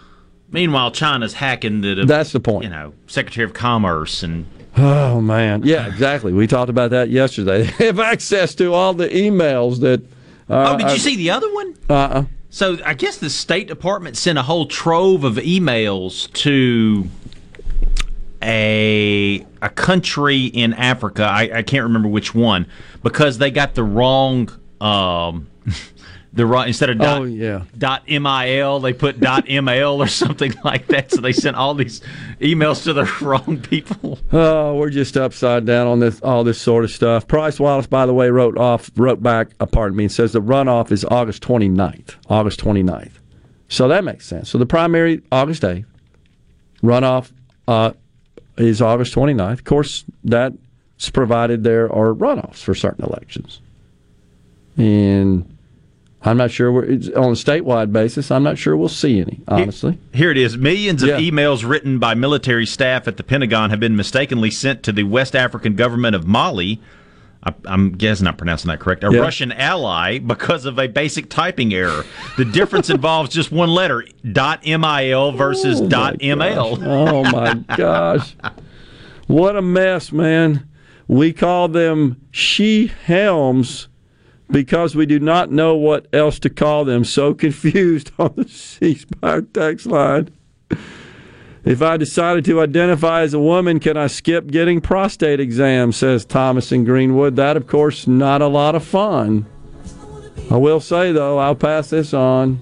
Meanwhile, 0.50 0.92
China's 0.92 1.34
hacking 1.34 1.82
the. 1.82 2.06
That's 2.06 2.32
the 2.32 2.40
point. 2.40 2.64
You 2.64 2.70
know, 2.70 2.94
Secretary 3.08 3.44
of 3.44 3.54
Commerce 3.54 4.24
and 4.24 4.46
Oh 4.78 5.22
man, 5.22 5.64
yeah, 5.64 5.88
exactly. 5.88 6.34
We 6.34 6.48
talked 6.48 6.70
about 6.70 6.92
that 6.92 7.10
yesterday. 7.10 7.70
They 7.78 7.86
have 7.88 8.00
access 8.00 8.56
to 8.56 8.74
all 8.74 8.94
the 8.94 9.10
emails 9.10 9.80
that. 9.82 10.02
Uh, 10.50 10.74
oh, 10.74 10.78
did 10.78 10.92
you 10.92 11.00
see 11.00 11.16
the 11.16 11.32
other 11.32 11.52
one? 11.54 11.76
Uh. 11.90 11.94
uh 11.94 12.26
So 12.56 12.78
I 12.86 12.94
guess 12.94 13.18
the 13.18 13.30
State 13.30 13.68
Department 13.68 14.16
sent 14.16 14.38
a 14.38 14.42
whole 14.42 14.66
trove 14.66 15.26
of 15.26 15.36
emails 15.36 16.32
to 16.36 17.10
a 18.42 19.46
a 19.62 19.68
country 19.68 20.46
in 20.46 20.74
Africa. 20.74 21.26
I, 21.26 21.50
I 21.54 21.64
can't 21.64 21.84
remember 21.84 22.08
which 22.08 22.34
one 22.34 22.68
because 23.04 23.40
they 23.40 23.52
got 23.52 23.76
the 23.76 23.84
wrong 23.84 24.50
um, 24.80 25.50
the 26.36 26.46
wrong 26.46 26.68
instead 26.68 26.90
of 26.90 26.98
dot, 27.00 27.22
Oh, 27.22 27.24
yeah. 27.24 27.64
dot 27.78 28.08
mil 28.08 28.80
they 28.82 28.94
put 28.94 29.20
dot 29.20 29.46
ml 29.48 29.98
or 29.98 30.08
something 30.08 30.54
like 30.64 30.88
that. 30.88 31.12
So 31.12 31.22
they 31.22 31.32
sent 31.34 31.56
all 31.56 31.74
these 31.74 32.02
emails 32.42 32.84
to 32.84 32.94
the 32.94 33.06
wrong 33.26 33.60
people. 33.62 34.20
Oh, 34.32 34.76
we're 34.76 34.90
just 34.90 35.16
upside 35.18 35.66
down 35.66 35.88
on 35.88 36.00
this 36.00 36.22
all 36.22 36.44
this 36.44 36.60
sort 36.60 36.84
of 36.84 36.92
stuff. 36.92 37.28
Price 37.28 37.60
Wallace, 37.60 37.88
by 37.88 38.06
the 38.06 38.14
way, 38.14 38.30
wrote 38.30 38.58
off 38.58 38.92
wrote 38.98 39.24
back, 39.24 39.52
uh, 39.60 39.66
pardon 39.66 39.96
me, 39.98 40.04
and 40.04 40.12
says 40.12 40.34
the 40.34 40.42
runoff 40.42 40.92
is 40.92 41.06
August 41.06 41.42
29th. 41.42 42.16
August 42.30 42.60
29th. 42.60 43.14
So 43.68 43.88
that 43.88 44.04
makes 44.04 44.26
sense. 44.28 44.50
So 44.50 44.58
the 44.58 44.66
primary 44.66 45.22
August 45.32 45.64
8th, 45.64 45.86
runoff 46.84 47.32
uh, 47.68 47.94
is 48.58 48.82
August 48.82 49.16
29th. 49.16 49.54
Of 49.54 49.64
course, 49.64 50.04
that's 50.24 51.10
provided 51.12 51.64
there 51.64 51.86
are 51.92 52.14
runoffs 52.14 52.58
for 52.58 52.76
certain 52.76 53.04
elections. 53.06 53.62
And 54.78 55.55
I'm 56.26 56.38
not 56.38 56.50
sure 56.52 56.72
we're, 56.72 56.86
it's 56.86 57.08
on 57.10 57.26
a 57.26 57.32
statewide 57.32 57.92
basis. 57.94 58.32
I'm 58.32 58.42
not 58.44 58.58
sure 58.58 58.76
we'll 58.76 58.90
see 58.90 59.20
any, 59.22 59.42
honestly. 59.48 60.00
Here 60.14 60.32
it 60.32 60.38
is. 60.38 60.58
Millions 60.58 61.04
of 61.04 61.10
Yeah. 61.10 61.20
emails 61.20 61.68
written 61.68 62.00
by 62.00 62.16
military 62.16 62.66
staff 62.66 63.08
at 63.08 63.18
the 63.18 63.24
Pentagon 63.24 63.70
have 63.70 63.80
been 63.80 63.96
mistakenly 63.96 64.50
sent 64.50 64.82
to 64.84 64.92
the 64.92 65.04
West 65.04 65.36
African 65.36 65.76
government 65.76 66.16
of 66.16 66.26
Mali. 66.26 66.82
I, 67.44 67.54
I'm 67.66 67.92
guessing 67.92 68.26
I'm 68.26 68.32
not 68.32 68.38
pronouncing 68.40 68.70
that 68.70 68.80
correct. 68.80 69.04
A 69.04 69.12
Yeah. 69.12 69.20
Russian 69.20 69.52
ally 69.52 70.18
because 70.18 70.66
of 70.66 70.80
a 70.80 70.88
basic 70.88 71.30
typing 71.30 71.74
error. 71.76 72.04
The 72.38 72.46
difference 72.46 72.90
involves 72.90 73.30
just 73.30 73.52
one 73.52 73.70
letter: 73.70 74.04
dot 74.32 74.66
mil 74.66 75.32
versus 75.32 75.80
Oh, 75.80 75.88
dot 75.88 76.18
ml. 76.20 76.84
Oh 76.84 77.24
my 77.32 77.54
gosh. 77.78 78.36
What 79.28 79.56
a 79.56 79.62
mess, 79.62 80.12
man. 80.12 80.68
We 81.08 81.34
call 81.34 81.68
them 81.68 82.20
she 82.32 82.88
helms 82.88 83.90
because 84.50 84.96
we 84.96 85.06
do 85.06 85.20
not 85.20 85.52
know 85.52 85.76
what 85.76 86.08
else 86.14 86.40
to 86.40 86.50
call 86.50 86.86
them. 86.86 87.04
So 87.04 87.34
confused 87.34 88.12
on 88.20 88.34
the 88.36 88.48
C 88.48 88.96
Spire 88.96 89.42
text 89.42 89.86
line. 89.86 90.30
If 91.64 91.82
I 91.82 91.98
decided 91.98 92.46
to 92.46 92.62
identify 92.62 93.22
as 93.22 93.34
a 93.34 93.40
woman, 93.40 93.80
can 93.80 93.98
I 93.98 94.06
skip 94.06 94.48
getting 94.48 94.82
prostate 94.82 95.40
exams? 95.40 95.98
Says 95.98 96.24
Thomas 96.24 96.72
in 96.72 96.84
Greenwood. 96.84 97.36
That, 97.38 97.58
of 97.58 97.66
course, 97.66 98.06
not 98.06 98.44
a 98.44 98.48
lot 98.48 98.76
of 98.76 98.84
fun. 98.84 99.48
I 100.52 100.58
will 100.58 100.80
say, 100.80 101.12
though, 101.12 101.40
I'll 101.40 101.56
pass 101.56 101.90
this 101.90 102.14
on. 102.14 102.60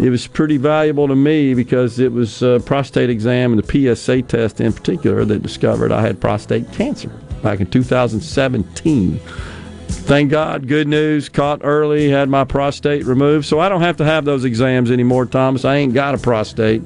It 0.00 0.10
was 0.10 0.26
pretty 0.26 0.56
valuable 0.56 1.06
to 1.06 1.14
me 1.14 1.54
because 1.54 2.00
it 2.00 2.10
was 2.10 2.42
a 2.42 2.60
prostate 2.64 3.10
exam 3.10 3.52
and 3.52 3.62
the 3.62 3.94
PSA 3.94 4.22
test 4.22 4.60
in 4.60 4.72
particular 4.72 5.24
that 5.26 5.42
discovered 5.42 5.92
I 5.92 6.00
had 6.00 6.20
prostate 6.20 6.72
cancer 6.72 7.10
back 7.42 7.60
in 7.60 7.66
2017. 7.66 9.20
Thank 9.90 10.30
God, 10.30 10.66
good 10.66 10.88
news, 10.88 11.28
caught 11.28 11.60
early, 11.62 12.08
had 12.08 12.28
my 12.28 12.44
prostate 12.44 13.04
removed. 13.04 13.46
So 13.46 13.60
I 13.60 13.68
don't 13.68 13.82
have 13.82 13.96
to 13.98 14.04
have 14.04 14.24
those 14.24 14.44
exams 14.44 14.90
anymore, 14.90 15.26
Thomas. 15.26 15.64
I 15.64 15.76
ain't 15.76 15.94
got 15.94 16.14
a 16.14 16.18
prostate 16.18 16.82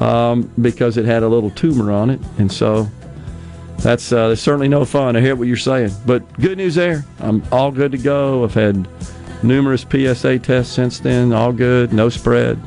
um, 0.00 0.50
because 0.60 0.96
it 0.96 1.04
had 1.04 1.22
a 1.22 1.28
little 1.28 1.50
tumor 1.50 1.92
on 1.92 2.10
it. 2.10 2.20
And 2.38 2.50
so 2.50 2.88
that's, 3.78 4.12
uh, 4.12 4.36
certainly 4.36 4.68
no 4.68 4.84
fun. 4.84 5.16
I 5.16 5.20
hear 5.20 5.36
what 5.36 5.48
you're 5.48 5.56
saying. 5.56 5.92
But 6.06 6.30
good 6.40 6.58
news 6.58 6.74
there. 6.74 7.04
I'm 7.20 7.42
all 7.52 7.70
good 7.70 7.92
to 7.92 7.98
go. 7.98 8.44
I've 8.44 8.54
had 8.54 8.86
Numerous 9.42 9.82
PSA 9.82 10.38
tests 10.38 10.72
since 10.72 11.00
then, 11.00 11.32
all 11.32 11.52
good, 11.52 11.92
no 11.92 12.08
spread, 12.08 12.60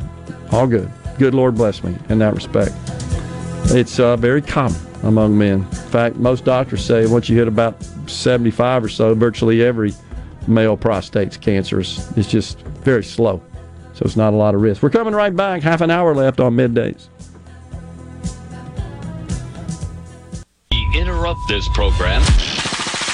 all 0.51 0.67
good. 0.67 0.91
Good 1.17 1.33
Lord 1.33 1.55
bless 1.55 1.83
me 1.83 1.95
in 2.09 2.19
that 2.19 2.33
respect. 2.33 2.73
It's 3.67 3.99
uh, 3.99 4.17
very 4.17 4.41
common 4.41 4.79
among 5.05 5.37
men. 5.37 5.59
In 5.59 5.65
fact, 5.65 6.17
most 6.17 6.43
doctors 6.43 6.83
say 6.83 7.05
once 7.05 7.29
you 7.29 7.37
hit 7.37 7.47
about 7.47 7.81
75 8.07 8.83
or 8.83 8.89
so, 8.89 9.13
virtually 9.15 9.63
every 9.63 9.93
male 10.47 10.75
prostate's 10.75 11.37
cancerous. 11.37 12.11
It's 12.17 12.29
just 12.29 12.59
very 12.59 13.03
slow. 13.03 13.41
So 13.93 14.03
it's 14.03 14.17
not 14.17 14.33
a 14.33 14.35
lot 14.35 14.55
of 14.55 14.61
risk. 14.61 14.83
We're 14.83 14.89
coming 14.89 15.13
right 15.13 15.33
back. 15.33 15.61
Half 15.61 15.81
an 15.81 15.89
hour 15.89 16.13
left 16.13 16.39
on 16.39 16.55
middays. 16.55 17.07
We 20.71 20.99
interrupt 20.99 21.39
this 21.47 21.67
program. 21.69 22.21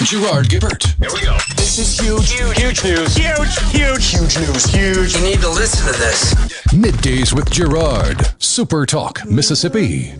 Gerard 0.03 0.47
Gibert. 0.47 0.97
Here 0.97 1.09
we 1.13 1.21
go. 1.21 1.37
This 1.55 1.77
is 1.77 1.99
huge. 1.99 2.31
Huge, 2.31 2.57
huge 2.57 2.83
news. 2.83 3.15
Huge, 3.15 3.71
huge, 3.71 4.11
huge 4.11 4.39
news. 4.39 4.65
Huge. 4.65 5.15
You 5.15 5.21
need 5.21 5.41
to 5.41 5.49
listen 5.49 5.93
to 5.93 5.99
this. 5.99 6.33
Middays 6.73 7.33
with 7.33 7.51
Gerard. 7.51 8.33
Super 8.41 8.87
Talk, 8.87 9.23
Mississippi. 9.25 10.15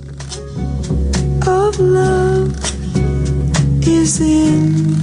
Of 1.48 1.80
love 1.80 2.52
is 3.88 4.20
in 4.22 4.96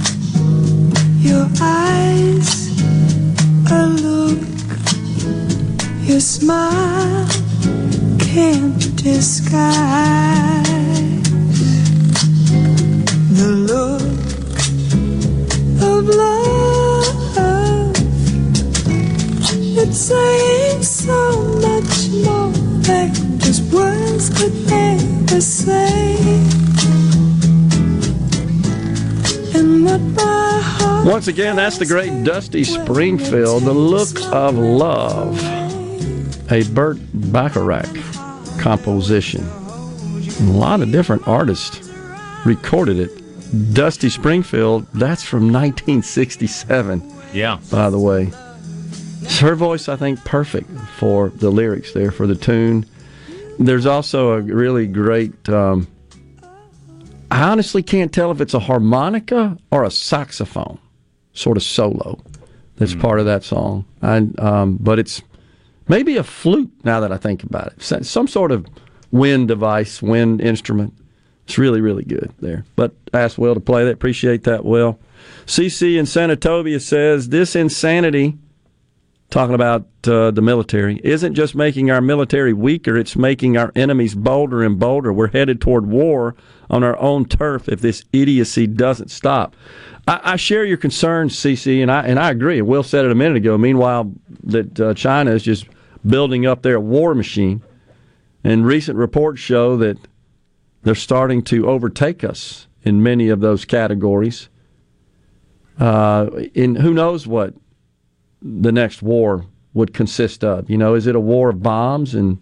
your 1.19 1.47
eyes. 1.61 2.69
A 3.71 3.85
look 3.85 4.39
your 6.09 6.19
smile 6.19 7.27
can't 8.19 8.95
disguise. 8.95 9.77
The 13.39 13.51
look 13.71 14.01
of 15.81 16.07
love. 16.07 16.69
It's 19.81 19.97
saying 19.97 20.83
so 20.83 21.41
much 21.61 22.09
more 22.25 22.51
than 22.81 23.38
just 24.29 24.37
could 24.37 24.71
ever 24.71 25.41
say. 25.41 26.15
And 29.57 29.85
what 29.85 29.99
my 30.01 30.59
heart 30.61 31.05
Once 31.07 31.27
again, 31.27 31.55
that's 31.55 31.77
the 31.77 31.85
great 31.85 32.23
Dusty 32.23 32.63
Springfield, 32.63 33.63
The 33.63 33.73
Look 33.73 34.19
of 34.33 34.55
Love, 34.57 35.41
a 36.51 36.63
Burt 36.71 36.97
Bacharach 37.13 37.89
composition. 38.59 39.45
A 39.47 40.51
lot 40.51 40.81
of 40.81 40.91
different 40.91 41.27
artists 41.27 41.89
recorded 42.45 42.99
it. 42.99 43.73
Dusty 43.73 44.09
Springfield, 44.09 44.85
that's 44.93 45.23
from 45.23 45.51
1967, 45.51 47.01
Yeah. 47.33 47.57
by 47.71 47.89
the 47.89 47.99
way. 47.99 48.31
It's 49.21 49.39
her 49.39 49.55
voice, 49.55 49.89
I 49.89 49.95
think, 49.95 50.23
perfect 50.23 50.69
for 50.97 51.29
the 51.29 51.49
lyrics 51.49 51.91
there, 51.93 52.11
for 52.11 52.25
the 52.27 52.35
tune. 52.35 52.85
There's 53.59 53.85
also 53.85 54.31
a 54.31 54.41
really 54.41 54.87
great. 54.87 55.49
Um, 55.49 55.87
I 57.29 57.43
honestly 57.43 57.83
can't 57.83 58.11
tell 58.11 58.31
if 58.31 58.41
it's 58.41 58.53
a 58.53 58.59
harmonica 58.59 59.57
or 59.69 59.83
a 59.83 59.91
saxophone, 59.91 60.79
sort 61.33 61.57
of 61.57 61.63
solo. 61.63 62.19
That's 62.77 62.95
part 62.95 63.19
of 63.19 63.25
that 63.25 63.43
song. 63.43 63.83
I, 64.01 64.25
um, 64.37 64.77
but 64.79 64.99
it's 64.99 65.21
maybe 65.89 66.15
a 66.15 66.23
flute. 66.23 66.71
Now 66.85 67.01
that 67.01 67.11
I 67.11 67.17
think 67.17 67.43
about 67.43 67.73
it, 67.73 68.05
some 68.05 68.27
sort 68.27 68.53
of 68.53 68.65
wind 69.11 69.49
device, 69.49 70.01
wind 70.01 70.39
instrument. 70.39 70.93
It's 71.45 71.57
really, 71.57 71.81
really 71.81 72.05
good 72.05 72.31
there. 72.39 72.63
But 72.75 72.93
I 73.13 73.21
asked 73.21 73.37
Will 73.37 73.55
to 73.55 73.59
play 73.59 73.83
that. 73.83 73.91
Appreciate 73.91 74.43
that, 74.43 74.63
Will. 74.63 74.99
CC 75.45 75.97
in 75.97 76.05
Senatobia 76.05 76.79
says 76.79 77.29
this 77.29 77.55
insanity 77.55 78.37
talking 79.29 79.53
about 79.55 79.85
uh, 80.07 80.31
the 80.31 80.41
military. 80.41 80.99
Isn't 81.03 81.35
just 81.35 81.55
making 81.55 81.91
our 81.91 82.01
military 82.01 82.53
weaker 82.53 82.97
it's 82.97 83.15
making 83.15 83.57
our 83.57 83.71
enemies 83.75 84.15
bolder 84.15 84.63
and 84.63 84.79
bolder. 84.79 85.13
We're 85.13 85.27
headed 85.27 85.61
toward 85.61 85.87
war 85.87 86.35
on 86.69 86.83
our 86.83 86.97
own 86.97 87.25
turf 87.25 87.69
if 87.69 87.81
this 87.81 88.03
idiocy 88.11 88.67
doesn't 88.67 89.11
stop. 89.11 89.55
I, 90.07 90.19
I 90.23 90.35
share 90.35 90.65
your 90.65 90.77
concerns 90.77 91.35
cc 91.35 91.81
and 91.81 91.91
i 91.91 92.03
and 92.03 92.19
i 92.19 92.31
agree. 92.31 92.61
Will 92.61 92.83
said 92.83 93.05
it 93.05 93.11
a 93.11 93.15
minute 93.15 93.37
ago. 93.37 93.57
Meanwhile 93.57 94.11
that 94.43 94.79
uh, 94.79 94.93
china 94.93 95.31
is 95.31 95.43
just 95.43 95.67
building 96.05 96.45
up 96.45 96.61
their 96.61 96.79
war 96.79 97.13
machine 97.13 97.61
and 98.43 98.65
recent 98.65 98.97
reports 98.97 99.39
show 99.39 99.77
that 99.77 99.97
they're 100.83 100.95
starting 100.95 101.43
to 101.43 101.67
overtake 101.67 102.23
us 102.23 102.67
in 102.83 103.03
many 103.03 103.29
of 103.29 103.41
those 103.41 103.65
categories. 103.65 104.49
Uh, 105.77 106.29
in 106.53 106.75
who 106.75 106.93
knows 106.93 107.27
what 107.27 107.53
the 108.41 108.71
next 108.71 109.01
war 109.01 109.45
would 109.73 109.93
consist 109.93 110.43
of. 110.43 110.69
You 110.69 110.77
know, 110.77 110.95
is 110.95 111.07
it 111.07 111.15
a 111.15 111.19
war 111.19 111.49
of 111.49 111.61
bombs 111.61 112.15
and 112.15 112.39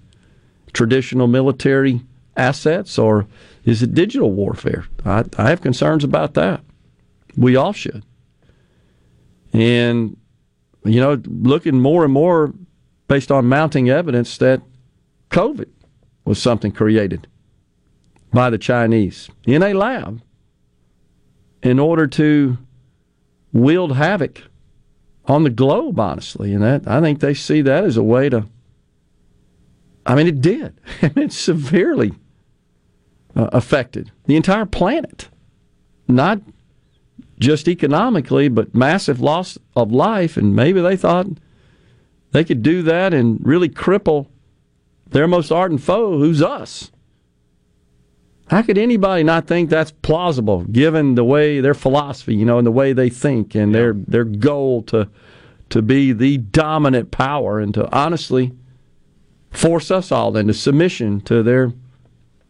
traditional 0.73 1.27
military 1.27 2.01
assets, 2.35 2.97
or 2.97 3.27
is 3.65 3.81
it 3.81 3.93
digital 3.93 4.31
warfare? 4.31 4.85
I, 5.05 5.25
I 5.37 5.49
have 5.49 5.61
concerns 5.61 6.03
about 6.03 6.35
that. 6.35 6.61
We 7.35 7.55
all 7.55 7.73
should. 7.73 8.03
And, 9.53 10.17
you 10.83 10.99
know, 10.99 11.21
looking 11.25 11.79
more 11.79 12.03
and 12.03 12.13
more 12.13 12.53
based 13.07 13.31
on 13.31 13.45
mounting 13.45 13.89
evidence 13.89 14.37
that 14.37 14.61
COVID 15.31 15.69
was 16.25 16.41
something 16.41 16.71
created 16.71 17.27
by 18.33 18.49
the 18.49 18.57
Chinese 18.57 19.29
in 19.45 19.63
a 19.63 19.73
lab 19.73 20.21
in 21.63 21.79
order 21.79 22.05
to 22.05 22.57
wield 23.53 23.95
havoc 23.95 24.43
on 25.27 25.43
the 25.43 25.49
globe, 25.49 25.99
honestly. 25.99 26.53
And 26.53 26.63
that 26.63 26.87
I 26.87 27.01
think 27.01 27.19
they 27.19 27.33
see 27.33 27.61
that 27.61 27.83
as 27.83 27.97
a 27.97 28.03
way 28.03 28.29
to. 28.29 28.47
I 30.05 30.15
mean, 30.15 30.27
it 30.27 30.41
did. 30.41 30.79
it 31.01 31.33
severely 31.33 32.13
uh, 33.35 33.49
affected 33.51 34.11
the 34.25 34.35
entire 34.35 34.65
planet, 34.65 35.29
not 36.07 36.41
just 37.39 37.67
economically, 37.67 38.47
but 38.47 38.73
massive 38.73 39.19
loss 39.19 39.57
of 39.75 39.91
life. 39.91 40.37
And 40.37 40.55
maybe 40.55 40.81
they 40.81 40.95
thought 40.95 41.27
they 42.31 42.43
could 42.43 42.63
do 42.63 42.81
that 42.83 43.13
and 43.13 43.39
really 43.45 43.69
cripple 43.69 44.27
their 45.09 45.27
most 45.27 45.51
ardent 45.51 45.81
foe, 45.81 46.17
who's 46.17 46.41
us. 46.41 46.91
How 48.49 48.61
could 48.61 48.77
anybody 48.77 49.23
not 49.23 49.45
think 49.45 49.69
that's 49.69 49.91
plausible, 49.91 50.63
given 50.63 51.15
the 51.15 51.23
way 51.23 51.59
their 51.59 51.73
philosophy, 51.73 52.33
you 52.35 52.45
know, 52.45 52.57
and 52.57 52.65
the 52.65 52.71
way 52.71 52.93
they 52.93 53.09
think, 53.09 53.55
and 53.55 53.75
their 53.75 53.93
their 53.93 54.23
goal 54.23 54.83
to 54.83 55.09
to 55.69 55.81
be 55.81 56.13
the 56.13 56.37
dominant 56.37 57.11
power, 57.11 57.59
and 57.59 57.73
to 57.73 57.93
honestly 57.95 58.53
force 59.51 59.91
us 59.91 60.11
all 60.11 60.35
into 60.37 60.53
submission 60.53 61.19
to 61.21 61.43
their 61.43 61.73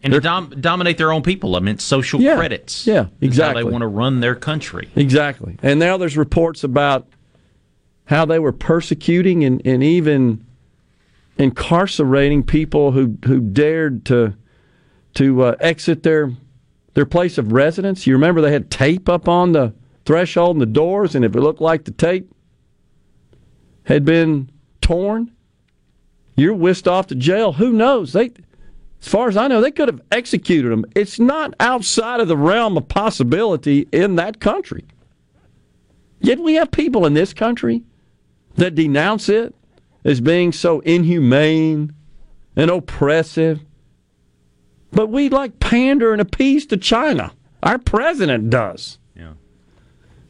And 0.03 0.13
to 0.13 0.19
dom- 0.19 0.53
dominate 0.59 0.97
their 0.99 1.11
own 1.11 1.23
people. 1.23 1.55
I 1.55 1.59
mean, 1.59 1.79
social 1.79 2.21
Yeah. 2.21 2.35
credits. 2.35 2.85
Yeah, 2.85 3.07
exactly. 3.21 3.63
they 3.63 3.69
want 3.69 3.81
to 3.81 3.87
run 3.87 4.19
their 4.19 4.35
country. 4.35 4.89
Exactly. 4.95 5.57
And 5.63 5.79
now 5.79 5.97
there's 5.97 6.15
reports 6.17 6.63
about 6.63 7.07
how 8.05 8.23
they 8.25 8.37
were 8.39 8.51
persecuting 8.51 9.43
and, 9.43 9.61
and 9.65 9.83
even 9.83 10.45
incarcerating 11.37 12.43
people 12.43 12.91
who, 12.91 13.17
who 13.25 13.39
dared 13.39 14.05
to 14.05 14.33
to 15.17 15.41
uh, 15.41 15.55
exit 15.59 16.03
their 16.03 16.31
their 16.93 17.05
place 17.05 17.37
of 17.37 17.51
residence. 17.51 18.05
You 18.05 18.13
remember 18.13 18.39
they 18.39 18.51
had 18.51 18.69
tape 18.69 19.09
up 19.09 19.27
on 19.27 19.51
the 19.51 19.73
threshold 20.05 20.55
and 20.55 20.61
the 20.61 20.67
doors, 20.67 21.15
and 21.15 21.25
if 21.25 21.35
it 21.35 21.41
looked 21.41 21.61
like 21.61 21.85
the 21.85 21.91
tape 21.91 22.31
had 23.83 24.05
been 24.05 24.51
torn, 24.81 25.31
you're 26.35 26.53
whisked 26.53 26.87
off 26.87 27.07
to 27.07 27.15
jail. 27.15 27.53
Who 27.53 27.73
knows? 27.73 28.13
They, 28.13 28.31
as 29.01 29.07
far 29.07 29.27
as 29.27 29.37
I 29.37 29.47
know, 29.47 29.59
they 29.59 29.71
could 29.71 29.87
have 29.87 30.01
executed 30.11 30.71
them. 30.71 30.85
It's 30.95 31.19
not 31.19 31.55
outside 31.59 32.19
of 32.19 32.27
the 32.27 32.37
realm 32.37 32.77
of 32.77 32.87
possibility 32.87 33.87
in 33.91 34.15
that 34.15 34.39
country. 34.39 34.85
Yet 36.19 36.39
we 36.39 36.55
have 36.55 36.71
people 36.71 37.05
in 37.05 37.13
this 37.13 37.33
country 37.33 37.83
that 38.55 38.75
denounce 38.75 39.29
it 39.29 39.55
as 40.03 40.21
being 40.21 40.51
so 40.51 40.79
inhumane 40.81 41.93
and 42.55 42.69
oppressive. 42.71 43.61
But 44.91 45.07
we 45.07 45.29
like 45.29 45.59
pander 45.59 46.11
and 46.11 46.21
appease 46.21 46.65
to 46.67 46.77
China. 46.77 47.33
Our 47.63 47.77
president 47.77 48.49
does. 48.49 48.97
Yeah. 49.15 49.33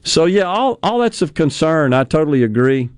So 0.03 0.25
yeah, 0.25 0.43
all 0.43 0.79
all 0.81 0.99
that's 0.99 1.21
of 1.21 1.33
concern. 1.33 1.93
I 1.93 2.03
totally 2.03 2.43
agree. 2.43 2.89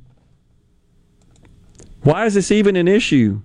Why 2.01 2.25
is 2.25 2.35
this 2.35 2.51
even 2.51 2.75
an 2.75 2.87
issue? 2.87 3.41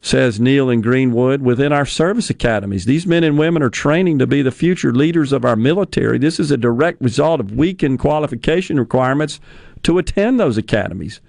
Says 0.00 0.38
Neil 0.38 0.68
in 0.68 0.82
Greenwood. 0.82 1.40
Within 1.40 1.72
our 1.72 1.86
service 1.86 2.28
academies, 2.28 2.84
these 2.84 3.06
men 3.06 3.24
and 3.24 3.38
women 3.38 3.62
are 3.62 3.70
training 3.70 4.18
to 4.18 4.26
be 4.26 4.42
the 4.42 4.50
future 4.50 4.92
leaders 4.92 5.32
of 5.32 5.44
our 5.46 5.56
military. 5.56 6.18
This 6.18 6.38
is 6.38 6.50
a 6.50 6.58
direct 6.58 7.00
result 7.00 7.40
of 7.40 7.52
weakened 7.52 8.00
qualification 8.00 8.78
requirements 8.78 9.40
to 9.84 9.96
attend 9.96 10.38
those 10.38 10.58
academies. 10.58 11.20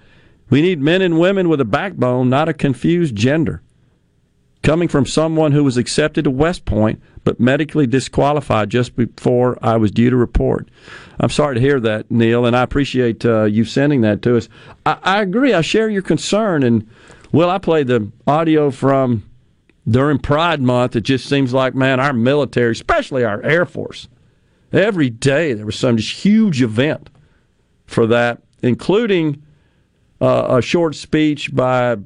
We 0.50 0.60
need 0.60 0.80
men 0.80 1.00
and 1.00 1.18
women 1.18 1.48
with 1.48 1.60
a 1.60 1.64
backbone, 1.64 2.28
not 2.28 2.48
a 2.48 2.54
confused 2.54 3.16
gender. 3.16 3.62
Coming 4.66 4.88
from 4.88 5.06
someone 5.06 5.52
who 5.52 5.62
was 5.62 5.76
accepted 5.76 6.24
to 6.24 6.30
West 6.30 6.64
Point 6.64 7.00
but 7.22 7.38
medically 7.38 7.86
disqualified 7.86 8.68
just 8.68 8.96
before 8.96 9.56
I 9.62 9.76
was 9.76 9.92
due 9.92 10.10
to 10.10 10.16
report. 10.16 10.68
I'm 11.20 11.30
sorry 11.30 11.54
to 11.54 11.60
hear 11.60 11.78
that, 11.78 12.10
Neil, 12.10 12.44
and 12.44 12.56
I 12.56 12.62
appreciate 12.62 13.24
uh, 13.24 13.44
you 13.44 13.64
sending 13.64 14.00
that 14.00 14.22
to 14.22 14.36
us. 14.36 14.48
I, 14.84 14.98
I 15.04 15.22
agree. 15.22 15.52
I 15.52 15.60
share 15.60 15.88
your 15.88 16.02
concern, 16.02 16.64
and 16.64 16.84
well, 17.30 17.48
I 17.48 17.58
played 17.58 17.86
the 17.86 18.10
audio 18.26 18.72
from 18.72 19.28
during 19.88 20.18
Pride 20.18 20.60
Month. 20.60 20.96
It 20.96 21.02
just 21.02 21.28
seems 21.28 21.52
like, 21.52 21.76
man, 21.76 22.00
our 22.00 22.12
military, 22.12 22.72
especially 22.72 23.22
our 23.24 23.40
Air 23.44 23.66
Force, 23.66 24.08
every 24.72 25.10
day 25.10 25.52
there 25.52 25.66
was 25.66 25.78
some 25.78 25.96
just 25.96 26.10
huge 26.10 26.60
event 26.60 27.08
for 27.86 28.04
that, 28.08 28.42
including 28.62 29.44
uh, 30.20 30.56
a 30.58 30.60
short 30.60 30.96
speech 30.96 31.54
by 31.54 31.98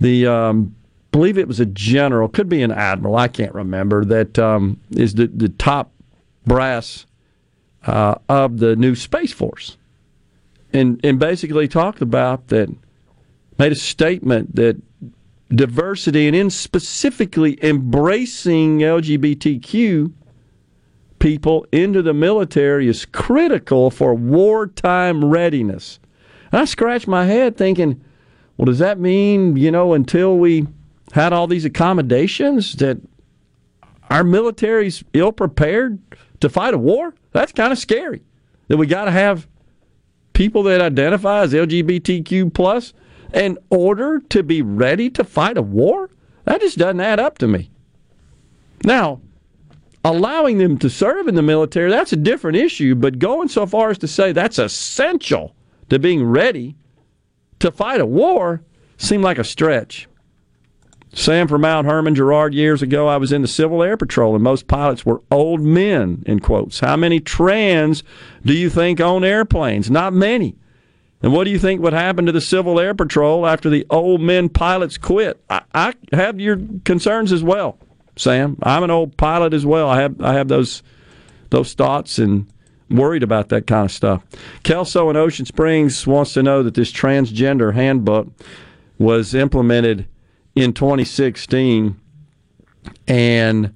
the 0.00 0.26
um, 0.26 0.74
believe 1.16 1.38
it 1.38 1.48
was 1.48 1.60
a 1.60 1.64
general, 1.64 2.28
could 2.28 2.46
be 2.46 2.60
an 2.60 2.70
admiral, 2.70 3.16
I 3.16 3.28
can't 3.28 3.54
remember, 3.54 4.04
that 4.04 4.38
um, 4.38 4.78
is 4.90 5.14
the, 5.14 5.28
the 5.28 5.48
top 5.48 5.90
brass 6.44 7.06
uh, 7.86 8.16
of 8.28 8.58
the 8.58 8.76
new 8.76 8.94
Space 8.94 9.32
Force. 9.32 9.78
And, 10.74 11.00
and 11.02 11.18
basically 11.18 11.68
talked 11.68 12.02
about 12.02 12.48
that, 12.48 12.68
made 13.58 13.72
a 13.72 13.76
statement 13.76 14.56
that 14.56 14.76
diversity 15.48 16.26
and 16.26 16.36
in 16.36 16.50
specifically 16.50 17.58
embracing 17.64 18.80
LGBTQ 18.80 20.12
people 21.18 21.66
into 21.72 22.02
the 22.02 22.12
military 22.12 22.88
is 22.88 23.06
critical 23.06 23.90
for 23.90 24.14
wartime 24.14 25.24
readiness. 25.24 25.98
And 26.52 26.60
I 26.60 26.66
scratched 26.66 27.08
my 27.08 27.24
head 27.24 27.56
thinking, 27.56 28.04
well, 28.58 28.66
does 28.66 28.80
that 28.80 28.98
mean, 28.98 29.56
you 29.56 29.70
know, 29.70 29.94
until 29.94 30.36
we 30.36 30.66
had 31.12 31.32
all 31.32 31.46
these 31.46 31.64
accommodations 31.64 32.74
that 32.74 32.98
our 34.10 34.24
military's 34.24 35.02
ill 35.12 35.32
prepared 35.32 35.98
to 36.40 36.48
fight 36.48 36.74
a 36.74 36.78
war? 36.78 37.14
That's 37.32 37.52
kind 37.52 37.72
of 37.72 37.78
scary. 37.78 38.22
That 38.68 38.76
we 38.76 38.86
got 38.86 39.04
to 39.04 39.10
have 39.10 39.46
people 40.32 40.62
that 40.64 40.80
identify 40.80 41.42
as 41.42 41.52
LGBTQ 41.52 42.52
plus 42.52 42.92
in 43.32 43.58
order 43.70 44.20
to 44.28 44.42
be 44.42 44.62
ready 44.62 45.10
to 45.10 45.24
fight 45.24 45.56
a 45.56 45.62
war? 45.62 46.10
That 46.44 46.60
just 46.60 46.78
doesn't 46.78 47.00
add 47.00 47.20
up 47.20 47.38
to 47.38 47.48
me. 47.48 47.70
Now, 48.84 49.20
allowing 50.04 50.58
them 50.58 50.78
to 50.78 50.90
serve 50.90 51.26
in 51.26 51.34
the 51.34 51.42
military, 51.42 51.90
that's 51.90 52.12
a 52.12 52.16
different 52.16 52.56
issue, 52.56 52.94
but 52.94 53.18
going 53.18 53.48
so 53.48 53.66
far 53.66 53.90
as 53.90 53.98
to 53.98 54.08
say 54.08 54.32
that's 54.32 54.58
essential 54.58 55.54
to 55.90 55.98
being 55.98 56.24
ready 56.24 56.76
to 57.58 57.72
fight 57.72 58.00
a 58.00 58.06
war 58.06 58.62
seemed 58.98 59.24
like 59.24 59.38
a 59.38 59.44
stretch. 59.44 60.08
Sam 61.16 61.48
from 61.48 61.62
Mount 61.62 61.86
Hermon, 61.86 62.14
Gerard, 62.14 62.52
years 62.52 62.82
ago, 62.82 63.08
I 63.08 63.16
was 63.16 63.32
in 63.32 63.40
the 63.40 63.48
Civil 63.48 63.82
Air 63.82 63.96
Patrol, 63.96 64.34
and 64.34 64.44
most 64.44 64.68
pilots 64.68 65.06
were 65.06 65.22
old 65.30 65.62
men, 65.62 66.22
in 66.26 66.40
quotes. 66.40 66.80
How 66.80 66.94
many 66.94 67.20
trans 67.20 68.04
do 68.44 68.52
you 68.52 68.68
think 68.68 69.00
own 69.00 69.24
airplanes? 69.24 69.90
Not 69.90 70.12
many. 70.12 70.56
And 71.22 71.32
what 71.32 71.44
do 71.44 71.50
you 71.50 71.58
think 71.58 71.80
would 71.80 71.94
happen 71.94 72.26
to 72.26 72.32
the 72.32 72.42
Civil 72.42 72.78
Air 72.78 72.94
Patrol 72.94 73.46
after 73.46 73.70
the 73.70 73.86
old 73.88 74.20
men 74.20 74.50
pilots 74.50 74.98
quit? 74.98 75.42
I, 75.48 75.62
I 75.72 75.94
have 76.12 76.38
your 76.38 76.58
concerns 76.84 77.32
as 77.32 77.42
well, 77.42 77.78
Sam. 78.16 78.58
I'm 78.62 78.84
an 78.84 78.90
old 78.90 79.16
pilot 79.16 79.54
as 79.54 79.64
well. 79.64 79.88
I 79.88 80.02
have 80.02 80.20
I 80.20 80.34
have 80.34 80.48
those 80.48 80.82
those 81.48 81.72
thoughts 81.72 82.18
and 82.18 82.46
worried 82.90 83.22
about 83.22 83.48
that 83.48 83.66
kind 83.66 83.86
of 83.86 83.90
stuff. 83.90 84.22
Kelso 84.64 85.08
in 85.08 85.16
Ocean 85.16 85.46
Springs 85.46 86.06
wants 86.06 86.34
to 86.34 86.42
know 86.42 86.62
that 86.62 86.74
this 86.74 86.92
transgender 86.92 87.72
handbook 87.72 88.28
was 88.98 89.34
implemented 89.34 90.06
in 90.56 90.72
2016 90.72 92.00
and 93.06 93.74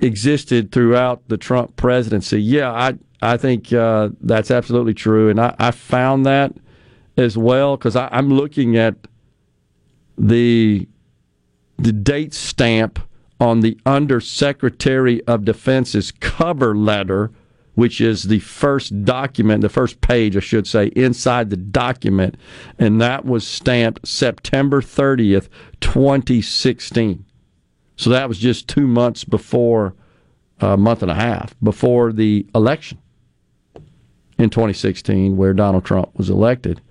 existed 0.00 0.70
throughout 0.70 1.26
the 1.28 1.36
Trump 1.36 1.74
presidency. 1.76 2.40
Yeah, 2.40 2.70
I 2.70 2.94
I 3.22 3.36
think 3.36 3.72
uh, 3.72 4.10
that's 4.20 4.50
absolutely 4.50 4.94
true, 4.94 5.28
and 5.28 5.40
I, 5.40 5.54
I 5.58 5.70
found 5.72 6.24
that 6.26 6.54
as 7.16 7.36
well 7.36 7.76
because 7.76 7.96
I'm 7.96 8.32
looking 8.32 8.76
at 8.76 8.94
the 10.16 10.86
the 11.78 11.92
date 11.92 12.34
stamp 12.34 13.00
on 13.40 13.60
the 13.60 13.78
Undersecretary 13.86 15.24
of 15.26 15.46
Defense's 15.46 16.12
cover 16.12 16.76
letter, 16.76 17.30
which 17.80 17.98
is 17.98 18.24
the 18.24 18.40
first 18.40 19.06
document, 19.06 19.62
the 19.62 19.68
first 19.70 20.02
page, 20.02 20.36
I 20.36 20.40
should 20.40 20.66
say, 20.66 20.88
inside 20.88 21.48
the 21.48 21.56
document, 21.56 22.36
and 22.78 23.00
that 23.00 23.24
was 23.24 23.46
stamped 23.46 24.06
September 24.06 24.82
30th, 24.82 25.48
2016. 25.80 27.24
So 27.96 28.10
that 28.10 28.28
was 28.28 28.38
just 28.38 28.68
two 28.68 28.86
months 28.86 29.24
before, 29.24 29.94
a 30.58 30.76
month 30.76 31.00
and 31.00 31.10
a 31.10 31.14
half 31.14 31.58
before 31.62 32.12
the 32.12 32.46
election 32.54 32.98
in 34.36 34.50
2016, 34.50 35.38
where 35.38 35.54
Donald 35.54 35.86
Trump 35.86 36.10
was 36.14 36.28
elected. 36.28 36.82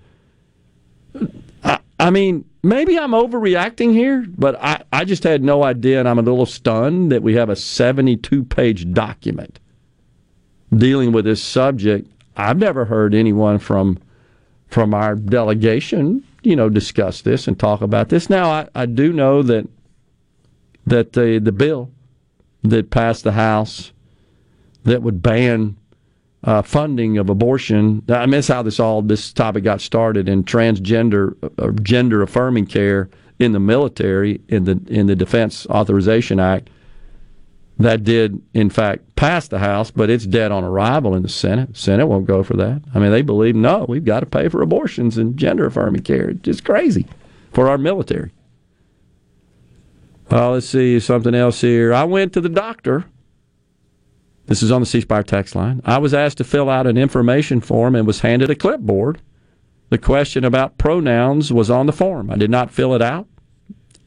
I, 1.62 1.78
I 2.00 2.10
mean, 2.10 2.44
maybe 2.64 2.98
I'm 2.98 3.12
overreacting 3.12 3.92
here, 3.92 4.26
but 4.26 4.60
I, 4.60 4.82
I 4.92 5.04
just 5.04 5.22
had 5.22 5.44
no 5.44 5.62
idea, 5.62 6.00
and 6.00 6.08
I'm 6.08 6.18
a 6.18 6.22
little 6.22 6.46
stunned 6.46 7.12
that 7.12 7.22
we 7.22 7.34
have 7.34 7.48
a 7.48 7.54
72 7.54 8.42
page 8.42 8.92
document 8.92 9.59
dealing 10.74 11.12
with 11.12 11.24
this 11.24 11.42
subject. 11.42 12.10
I've 12.36 12.58
never 12.58 12.84
heard 12.84 13.14
anyone 13.14 13.58
from 13.58 13.98
from 14.68 14.94
our 14.94 15.16
delegation, 15.16 16.22
you 16.42 16.54
know, 16.54 16.68
discuss 16.68 17.22
this 17.22 17.48
and 17.48 17.58
talk 17.58 17.80
about 17.80 18.08
this. 18.08 18.30
Now, 18.30 18.50
I, 18.50 18.68
I 18.74 18.86
do 18.86 19.12
know 19.12 19.42
that 19.42 19.68
that 20.86 21.12
the 21.12 21.38
the 21.38 21.52
bill 21.52 21.90
that 22.62 22.90
passed 22.90 23.24
the 23.24 23.32
House 23.32 23.92
that 24.84 25.02
would 25.02 25.22
ban 25.22 25.76
uh, 26.44 26.62
funding 26.62 27.18
of 27.18 27.28
abortion. 27.28 28.02
I 28.08 28.26
that's 28.26 28.48
how 28.48 28.62
this 28.62 28.80
all 28.80 29.02
this 29.02 29.32
topic 29.32 29.64
got 29.64 29.80
started 29.80 30.28
in 30.28 30.44
transgender, 30.44 31.34
uh, 31.58 31.70
gender 31.82 32.22
affirming 32.22 32.66
care 32.66 33.10
in 33.38 33.52
the 33.52 33.60
military 33.60 34.40
in 34.48 34.64
the 34.64 34.80
in 34.88 35.06
the 35.06 35.16
Defense 35.16 35.66
Authorization 35.66 36.40
Act. 36.40 36.70
That 37.80 38.04
did, 38.04 38.42
in 38.52 38.68
fact, 38.68 39.16
pass 39.16 39.48
the 39.48 39.58
House, 39.58 39.90
but 39.90 40.10
it's 40.10 40.26
dead 40.26 40.52
on 40.52 40.64
arrival 40.64 41.14
in 41.14 41.22
the 41.22 41.28
Senate. 41.28 41.76
Senate 41.76 42.06
won't 42.06 42.26
go 42.26 42.42
for 42.42 42.54
that. 42.56 42.82
I 42.94 42.98
mean, 42.98 43.10
they 43.10 43.22
believe 43.22 43.56
no, 43.56 43.86
we've 43.88 44.04
got 44.04 44.20
to 44.20 44.26
pay 44.26 44.48
for 44.48 44.60
abortions 44.60 45.16
and 45.16 45.36
gender 45.36 45.66
affirming 45.66 46.02
care. 46.02 46.34
It's 46.44 46.60
crazy 46.60 47.06
for 47.52 47.68
our 47.68 47.78
military. 47.78 48.32
Uh, 50.30 50.50
let's 50.50 50.68
see 50.68 51.00
something 51.00 51.34
else 51.34 51.60
here. 51.60 51.92
I 51.92 52.04
went 52.04 52.32
to 52.34 52.40
the 52.40 52.48
doctor 52.48 53.06
this 54.50 54.64
is 54.64 54.72
on 54.72 54.80
the 54.80 54.86
C 54.86 55.00
Spire 55.00 55.22
text 55.22 55.54
line. 55.54 55.80
I 55.84 55.98
was 55.98 56.12
asked 56.12 56.38
to 56.38 56.44
fill 56.44 56.68
out 56.68 56.88
an 56.88 56.98
information 56.98 57.60
form 57.60 57.94
and 57.94 58.04
was 58.04 58.18
handed 58.18 58.50
a 58.50 58.56
clipboard. 58.56 59.22
The 59.90 59.98
question 59.98 60.44
about 60.44 60.76
pronouns 60.76 61.52
was 61.52 61.70
on 61.70 61.86
the 61.86 61.92
form. 61.92 62.32
I 62.32 62.36
did 62.36 62.50
not 62.50 62.72
fill 62.72 62.92
it 62.92 63.00
out, 63.00 63.28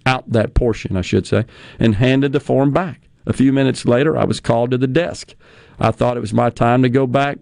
out 0.06 0.30
that 0.30 0.54
portion, 0.54 0.98
I 0.98 1.02
should 1.02 1.26
say, 1.26 1.46
and 1.80 1.96
handed 1.96 2.34
the 2.34 2.42
form 2.42 2.72
back. 2.72 3.03
A 3.26 3.34
few 3.34 3.54
minutes 3.54 3.86
later, 3.86 4.18
I 4.18 4.26
was 4.26 4.40
called 4.40 4.72
to 4.72 4.78
the 4.78 4.88
desk. 4.88 5.36
I 5.80 5.92
thought 5.92 6.18
it 6.18 6.22
was 6.22 6.34
my 6.34 6.50
time 6.50 6.84
to 6.84 6.90
go 6.90 7.08
back 7.08 7.40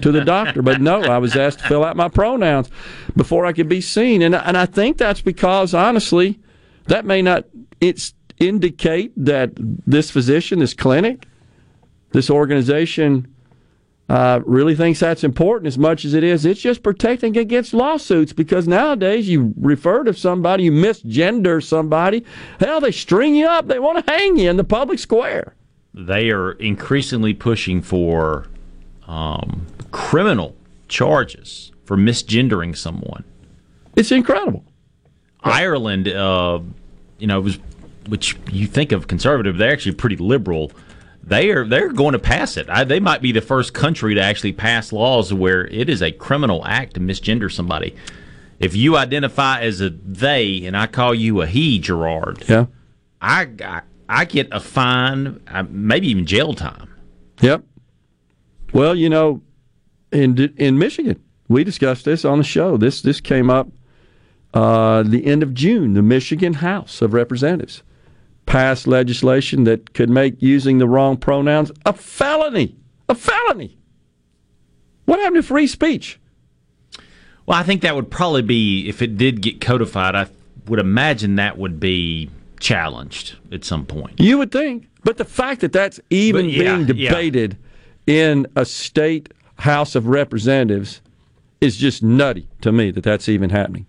to 0.00 0.10
the 0.10 0.24
doctor, 0.24 0.62
but 0.62 0.80
no, 0.80 1.02
I 1.02 1.18
was 1.18 1.36
asked 1.36 1.60
to 1.60 1.68
fill 1.68 1.84
out 1.84 1.96
my 1.96 2.08
pronouns 2.08 2.68
before 3.16 3.46
I 3.46 3.52
could 3.52 3.68
be 3.68 3.80
seen. 3.80 4.22
And, 4.22 4.34
and 4.34 4.56
I 4.56 4.66
think 4.66 4.98
that's 4.98 5.20
because, 5.20 5.74
honestly, 5.74 6.40
that 6.86 7.04
may 7.04 7.22
not 7.22 7.44
it's 7.80 8.14
indicate 8.38 9.12
that 9.16 9.52
this 9.56 10.10
physician, 10.10 10.58
this 10.58 10.74
clinic, 10.74 11.26
this 12.12 12.30
organization 12.30 13.33
uh, 14.08 14.40
really 14.44 14.74
thinks 14.74 15.00
that's 15.00 15.24
important 15.24 15.66
as 15.66 15.78
much 15.78 16.04
as 16.04 16.12
it 16.12 16.22
is. 16.22 16.44
It's 16.44 16.60
just 16.60 16.82
protecting 16.82 17.36
against 17.36 17.72
lawsuits 17.72 18.32
because 18.32 18.68
nowadays 18.68 19.28
you 19.28 19.54
refer 19.58 20.04
to 20.04 20.12
somebody, 20.12 20.64
you 20.64 20.72
misgender 20.72 21.62
somebody, 21.62 22.24
hell, 22.60 22.80
they 22.80 22.92
string 22.92 23.34
you 23.34 23.46
up. 23.46 23.66
They 23.66 23.78
want 23.78 24.04
to 24.04 24.12
hang 24.12 24.36
you 24.36 24.50
in 24.50 24.56
the 24.56 24.64
public 24.64 24.98
square. 24.98 25.54
They 25.94 26.30
are 26.30 26.52
increasingly 26.52 27.34
pushing 27.34 27.80
for 27.80 28.46
um, 29.06 29.66
criminal 29.90 30.54
charges 30.88 31.72
for 31.84 31.96
misgendering 31.96 32.76
someone. 32.76 33.24
It's 33.96 34.12
incredible. 34.12 34.64
Ireland, 35.42 36.08
uh, 36.08 36.60
you 37.18 37.26
know, 37.26 37.40
was 37.40 37.58
which 38.08 38.36
you 38.50 38.66
think 38.66 38.92
of 38.92 39.08
conservative, 39.08 39.56
they're 39.56 39.72
actually 39.72 39.94
pretty 39.94 40.16
liberal 40.16 40.70
they 41.26 41.50
are 41.50 41.66
they're 41.66 41.92
going 41.92 42.12
to 42.12 42.18
pass 42.18 42.56
it. 42.56 42.68
I, 42.68 42.84
they 42.84 43.00
might 43.00 43.22
be 43.22 43.32
the 43.32 43.40
first 43.40 43.72
country 43.72 44.14
to 44.14 44.20
actually 44.20 44.52
pass 44.52 44.92
laws 44.92 45.32
where 45.32 45.66
it 45.66 45.88
is 45.88 46.02
a 46.02 46.12
criminal 46.12 46.64
act 46.66 46.94
to 46.94 47.00
misgender 47.00 47.50
somebody. 47.50 47.94
If 48.60 48.76
you 48.76 48.96
identify 48.96 49.62
as 49.62 49.80
a 49.80 49.90
they 49.90 50.64
and 50.64 50.76
I 50.76 50.86
call 50.86 51.14
you 51.14 51.40
a 51.40 51.46
he, 51.46 51.78
Gerard, 51.78 52.44
yeah, 52.48 52.66
I 53.20 53.48
I, 53.64 53.80
I 54.08 54.24
get 54.26 54.48
a 54.52 54.60
fine, 54.60 55.40
uh, 55.48 55.64
maybe 55.68 56.08
even 56.08 56.26
jail 56.26 56.52
time. 56.54 56.94
Yep. 57.40 57.64
Well, 58.72 58.94
you 58.94 59.08
know, 59.08 59.42
in 60.12 60.38
in 60.56 60.78
Michigan, 60.78 61.22
we 61.48 61.64
discussed 61.64 62.04
this 62.04 62.24
on 62.24 62.38
the 62.38 62.44
show. 62.44 62.76
This 62.76 63.00
this 63.00 63.20
came 63.20 63.48
up 63.48 63.68
uh, 64.52 65.02
the 65.02 65.24
end 65.24 65.42
of 65.42 65.54
June, 65.54 65.94
the 65.94 66.02
Michigan 66.02 66.54
House 66.54 67.00
of 67.00 67.14
Representatives 67.14 67.82
passed 68.46 68.86
legislation 68.86 69.64
that 69.64 69.94
could 69.94 70.10
make 70.10 70.40
using 70.40 70.78
the 70.78 70.88
wrong 70.88 71.16
pronouns 71.16 71.72
a 71.86 71.92
felony. 71.92 72.76
A 73.08 73.14
felony. 73.14 73.76
What 75.04 75.18
happened 75.18 75.36
to 75.36 75.42
free 75.42 75.66
speech? 75.66 76.18
Well, 77.46 77.58
I 77.58 77.62
think 77.62 77.82
that 77.82 77.94
would 77.94 78.10
probably 78.10 78.42
be, 78.42 78.88
if 78.88 79.02
it 79.02 79.18
did 79.18 79.42
get 79.42 79.60
codified, 79.60 80.14
I 80.14 80.28
would 80.66 80.78
imagine 80.78 81.36
that 81.36 81.58
would 81.58 81.78
be 81.78 82.30
challenged 82.58 83.36
at 83.52 83.64
some 83.64 83.84
point. 83.84 84.18
You 84.18 84.38
would 84.38 84.50
think. 84.50 84.88
But 85.02 85.18
the 85.18 85.24
fact 85.26 85.60
that 85.60 85.72
that's 85.72 86.00
even 86.08 86.48
yeah, 86.48 86.76
being 86.76 86.96
yeah. 86.96 87.10
debated 87.10 87.58
in 88.06 88.46
a 88.56 88.64
state 88.64 89.32
House 89.58 89.94
of 89.94 90.08
Representatives 90.08 91.00
is 91.60 91.76
just 91.76 92.02
nutty 92.02 92.48
to 92.62 92.72
me 92.72 92.90
that 92.90 93.04
that's 93.04 93.28
even 93.28 93.50
happening. 93.50 93.86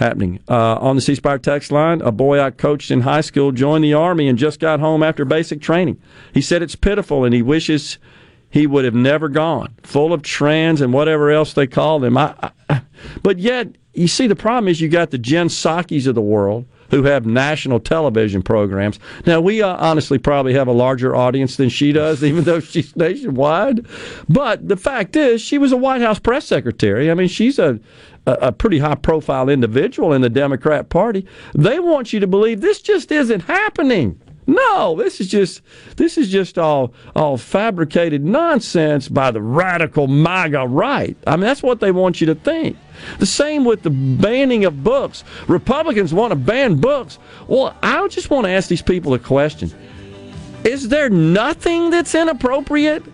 Happening 0.00 0.40
uh, 0.48 0.76
on 0.76 0.96
the 0.96 1.02
C 1.02 1.14
Spire 1.14 1.38
text 1.38 1.70
line. 1.70 2.00
A 2.00 2.10
boy 2.10 2.40
I 2.40 2.50
coached 2.52 2.90
in 2.90 3.02
high 3.02 3.20
school 3.20 3.52
joined 3.52 3.84
the 3.84 3.92
army 3.92 4.28
and 4.28 4.38
just 4.38 4.58
got 4.58 4.80
home 4.80 5.02
after 5.02 5.26
basic 5.26 5.60
training. 5.60 6.00
He 6.32 6.40
said 6.40 6.62
it's 6.62 6.74
pitiful 6.74 7.22
and 7.22 7.34
he 7.34 7.42
wishes 7.42 7.98
he 8.48 8.66
would 8.66 8.86
have 8.86 8.94
never 8.94 9.28
gone. 9.28 9.74
Full 9.82 10.14
of 10.14 10.22
trans 10.22 10.80
and 10.80 10.94
whatever 10.94 11.30
else 11.30 11.52
they 11.52 11.66
call 11.66 12.00
them. 12.00 12.16
I, 12.16 12.34
I, 12.70 12.80
but 13.22 13.38
yet, 13.38 13.76
you 13.92 14.08
see, 14.08 14.26
the 14.26 14.34
problem 14.34 14.68
is 14.68 14.80
you 14.80 14.88
got 14.88 15.10
the 15.10 15.18
Jen 15.18 15.48
Psaki's 15.48 16.06
of 16.06 16.14
the 16.14 16.22
world 16.22 16.66
who 16.90 17.04
have 17.04 17.24
national 17.24 17.78
television 17.80 18.42
programs. 18.42 18.98
Now, 19.24 19.40
we 19.40 19.62
uh, 19.62 19.76
honestly 19.76 20.18
probably 20.18 20.54
have 20.54 20.66
a 20.66 20.72
larger 20.72 21.14
audience 21.14 21.56
than 21.56 21.68
she 21.68 21.92
does, 21.92 22.22
even 22.24 22.44
though 22.44 22.60
she's 22.60 22.94
nationwide. 22.96 23.86
But 24.28 24.68
the 24.68 24.76
fact 24.76 25.16
is, 25.16 25.40
she 25.40 25.58
was 25.58 25.72
a 25.72 25.76
White 25.76 26.00
House 26.00 26.18
press 26.18 26.46
secretary. 26.46 27.10
I 27.10 27.14
mean, 27.14 27.28
she's 27.28 27.58
a, 27.58 27.78
a, 28.26 28.32
a 28.32 28.52
pretty 28.52 28.78
high 28.78 28.94
profile 28.94 29.48
individual 29.48 30.12
in 30.12 30.22
the 30.22 30.30
Democrat 30.30 30.88
Party. 30.88 31.26
They 31.54 31.78
want 31.78 32.12
you 32.12 32.20
to 32.20 32.26
believe 32.26 32.60
this 32.60 32.80
just 32.80 33.10
isn't 33.12 33.42
happening. 33.42 34.20
No, 34.46 34.96
this 34.96 35.20
is 35.20 35.28
just 35.28 35.62
this 35.96 36.18
is 36.18 36.28
just 36.28 36.58
all 36.58 36.92
all 37.14 37.36
fabricated 37.36 38.24
nonsense 38.24 39.08
by 39.08 39.30
the 39.30 39.40
radical 39.40 40.08
MAGA 40.08 40.66
right. 40.66 41.16
I 41.24 41.36
mean, 41.36 41.42
that's 41.42 41.62
what 41.62 41.78
they 41.78 41.92
want 41.92 42.20
you 42.20 42.26
to 42.26 42.34
think. 42.34 42.76
The 43.20 43.26
same 43.26 43.64
with 43.64 43.82
the 43.82 43.90
banning 43.90 44.64
of 44.64 44.82
books. 44.82 45.22
Republicans 45.46 46.12
want 46.12 46.32
to 46.32 46.36
ban 46.36 46.76
books. 46.76 47.20
Well, 47.46 47.76
I 47.82 48.06
just 48.08 48.30
want 48.30 48.46
to 48.46 48.50
ask 48.50 48.68
these 48.68 48.82
people 48.82 49.14
a 49.14 49.20
question. 49.20 49.70
Is 50.64 50.88
there 50.88 51.08
nothing 51.08 51.90
that's 51.90 52.14
inappropriate 52.14 53.04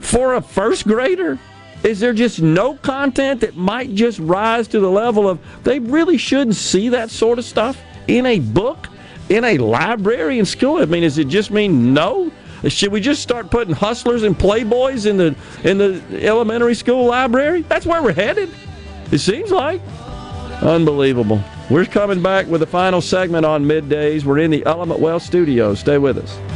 for 0.00 0.34
a 0.34 0.40
first 0.40 0.86
grader? 0.86 1.38
Is 1.82 2.00
there 2.00 2.12
just 2.12 2.40
no 2.40 2.74
content 2.74 3.42
that 3.42 3.56
might 3.56 3.94
just 3.94 4.18
rise 4.18 4.66
to 4.68 4.80
the 4.80 4.90
level 4.90 5.28
of 5.28 5.38
they 5.62 5.78
really 5.78 6.18
shouldn't 6.18 6.56
see 6.56 6.88
that 6.90 7.10
sort 7.10 7.38
of 7.38 7.44
stuff 7.44 7.80
in 8.08 8.26
a 8.26 8.40
book? 8.40 8.88
in 9.28 9.44
a 9.44 9.58
library 9.58 10.38
in 10.38 10.44
school? 10.44 10.78
I 10.78 10.86
mean, 10.86 11.02
does 11.02 11.18
it 11.18 11.28
just 11.28 11.50
mean 11.50 11.92
no? 11.94 12.30
Should 12.66 12.90
we 12.90 13.00
just 13.00 13.22
start 13.22 13.50
putting 13.50 13.74
hustlers 13.74 14.22
and 14.22 14.36
playboys 14.36 15.06
in 15.06 15.16
the 15.16 15.36
in 15.62 15.78
the 15.78 16.02
elementary 16.26 16.74
school 16.74 17.04
library? 17.04 17.62
That's 17.62 17.86
where 17.86 18.02
we're 18.02 18.12
headed. 18.12 18.50
It 19.12 19.18
seems 19.18 19.50
like 19.50 19.80
unbelievable. 20.62 21.42
We're 21.70 21.84
coming 21.84 22.22
back 22.22 22.46
with 22.46 22.60
the 22.60 22.66
final 22.66 23.00
segment 23.00 23.44
on 23.44 23.64
middays. 23.64 24.24
We're 24.24 24.38
in 24.38 24.50
the 24.50 24.64
Element 24.64 25.00
Wealth 25.00 25.22
studio. 25.22 25.74
Stay 25.74 25.98
with 25.98 26.18
us. 26.18 26.55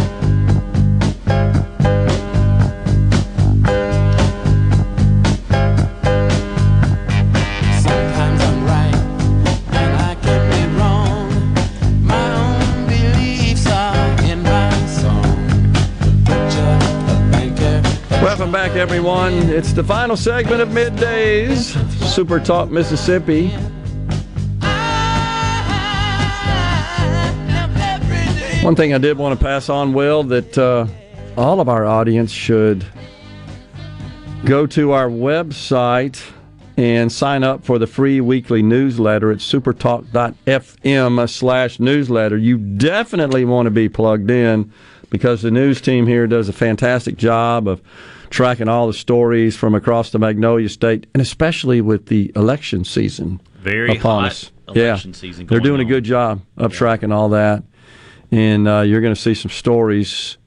Everyone. 18.81 19.33
It's 19.47 19.73
the 19.73 19.83
final 19.83 20.17
segment 20.17 20.59
of 20.59 20.69
middays. 20.69 21.77
Super 22.03 22.39
Talk 22.39 22.71
Mississippi. 22.71 23.49
One 28.65 28.75
thing 28.75 28.95
I 28.95 28.97
did 28.97 29.19
want 29.19 29.39
to 29.39 29.45
pass 29.45 29.69
on, 29.69 29.93
Will, 29.93 30.23
that 30.23 30.57
uh, 30.57 30.87
all 31.37 31.59
of 31.59 31.69
our 31.69 31.85
audience 31.85 32.31
should 32.31 32.83
go 34.45 34.65
to 34.65 34.93
our 34.93 35.09
website 35.09 36.19
and 36.75 37.11
sign 37.11 37.43
up 37.43 37.63
for 37.63 37.77
the 37.77 37.85
free 37.85 38.19
weekly 38.19 38.63
newsletter 38.63 39.31
at 39.31 39.37
supertalk.fm 39.37 41.29
slash 41.29 41.79
newsletter. 41.79 42.37
You 42.37 42.57
definitely 42.57 43.45
want 43.45 43.67
to 43.67 43.71
be 43.71 43.89
plugged 43.89 44.31
in 44.31 44.73
because 45.11 45.43
the 45.43 45.51
news 45.51 45.81
team 45.81 46.07
here 46.07 46.25
does 46.25 46.49
a 46.49 46.53
fantastic 46.53 47.15
job 47.15 47.67
of 47.67 47.79
tracking 48.31 48.67
all 48.67 48.87
the 48.87 48.93
stories 48.93 49.55
from 49.55 49.75
across 49.75 50.09
the 50.09 50.17
Magnolia 50.17 50.69
State, 50.69 51.05
and 51.13 51.21
especially 51.21 51.81
with 51.81 52.07
the 52.07 52.31
election 52.35 52.83
season 52.83 53.39
Very 53.59 53.97
upon 53.97 54.23
hot 54.23 54.31
us. 54.31 54.51
election 54.69 55.11
yeah, 55.11 55.15
season 55.15 55.45
They're 55.45 55.59
doing 55.59 55.81
a 55.81 55.85
good 55.85 56.05
job 56.05 56.41
of 56.57 56.73
tracking 56.73 57.11
all 57.11 57.29
that, 57.29 57.63
and 58.31 58.67
uh, 58.67 58.81
you're 58.81 59.01
going 59.01 59.13
to 59.13 59.21
see 59.21 59.35
some 59.35 59.51
stories 59.51 60.37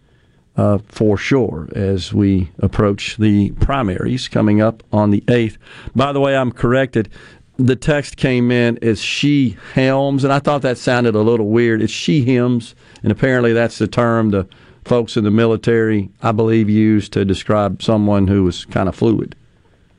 uh, 0.56 0.78
for 0.88 1.16
sure 1.16 1.68
as 1.74 2.12
we 2.12 2.50
approach 2.58 3.16
the 3.18 3.50
primaries 3.52 4.28
coming 4.28 4.60
up 4.60 4.82
on 4.92 5.10
the 5.10 5.20
8th. 5.22 5.58
By 5.94 6.12
the 6.12 6.20
way, 6.20 6.36
I'm 6.36 6.52
corrected. 6.52 7.10
The 7.56 7.76
text 7.76 8.16
came 8.16 8.50
in 8.50 8.78
as 8.82 9.00
she 9.00 9.56
helms, 9.74 10.24
and 10.24 10.32
I 10.32 10.38
thought 10.38 10.62
that 10.62 10.78
sounded 10.78 11.14
a 11.14 11.20
little 11.20 11.48
weird. 11.48 11.82
It's 11.82 11.92
she 11.92 12.24
hymns, 12.24 12.74
and 13.02 13.12
apparently 13.12 13.52
that's 13.52 13.78
the 13.78 13.86
term 13.86 14.30
the 14.30 14.48
folks 14.84 15.16
in 15.16 15.24
the 15.24 15.30
military, 15.30 16.10
I 16.22 16.32
believe, 16.32 16.68
use 16.68 17.08
to 17.10 17.24
describe 17.24 17.82
someone 17.82 18.26
who 18.26 18.44
was 18.44 18.64
kind 18.66 18.88
of 18.88 18.94
fluid. 18.94 19.34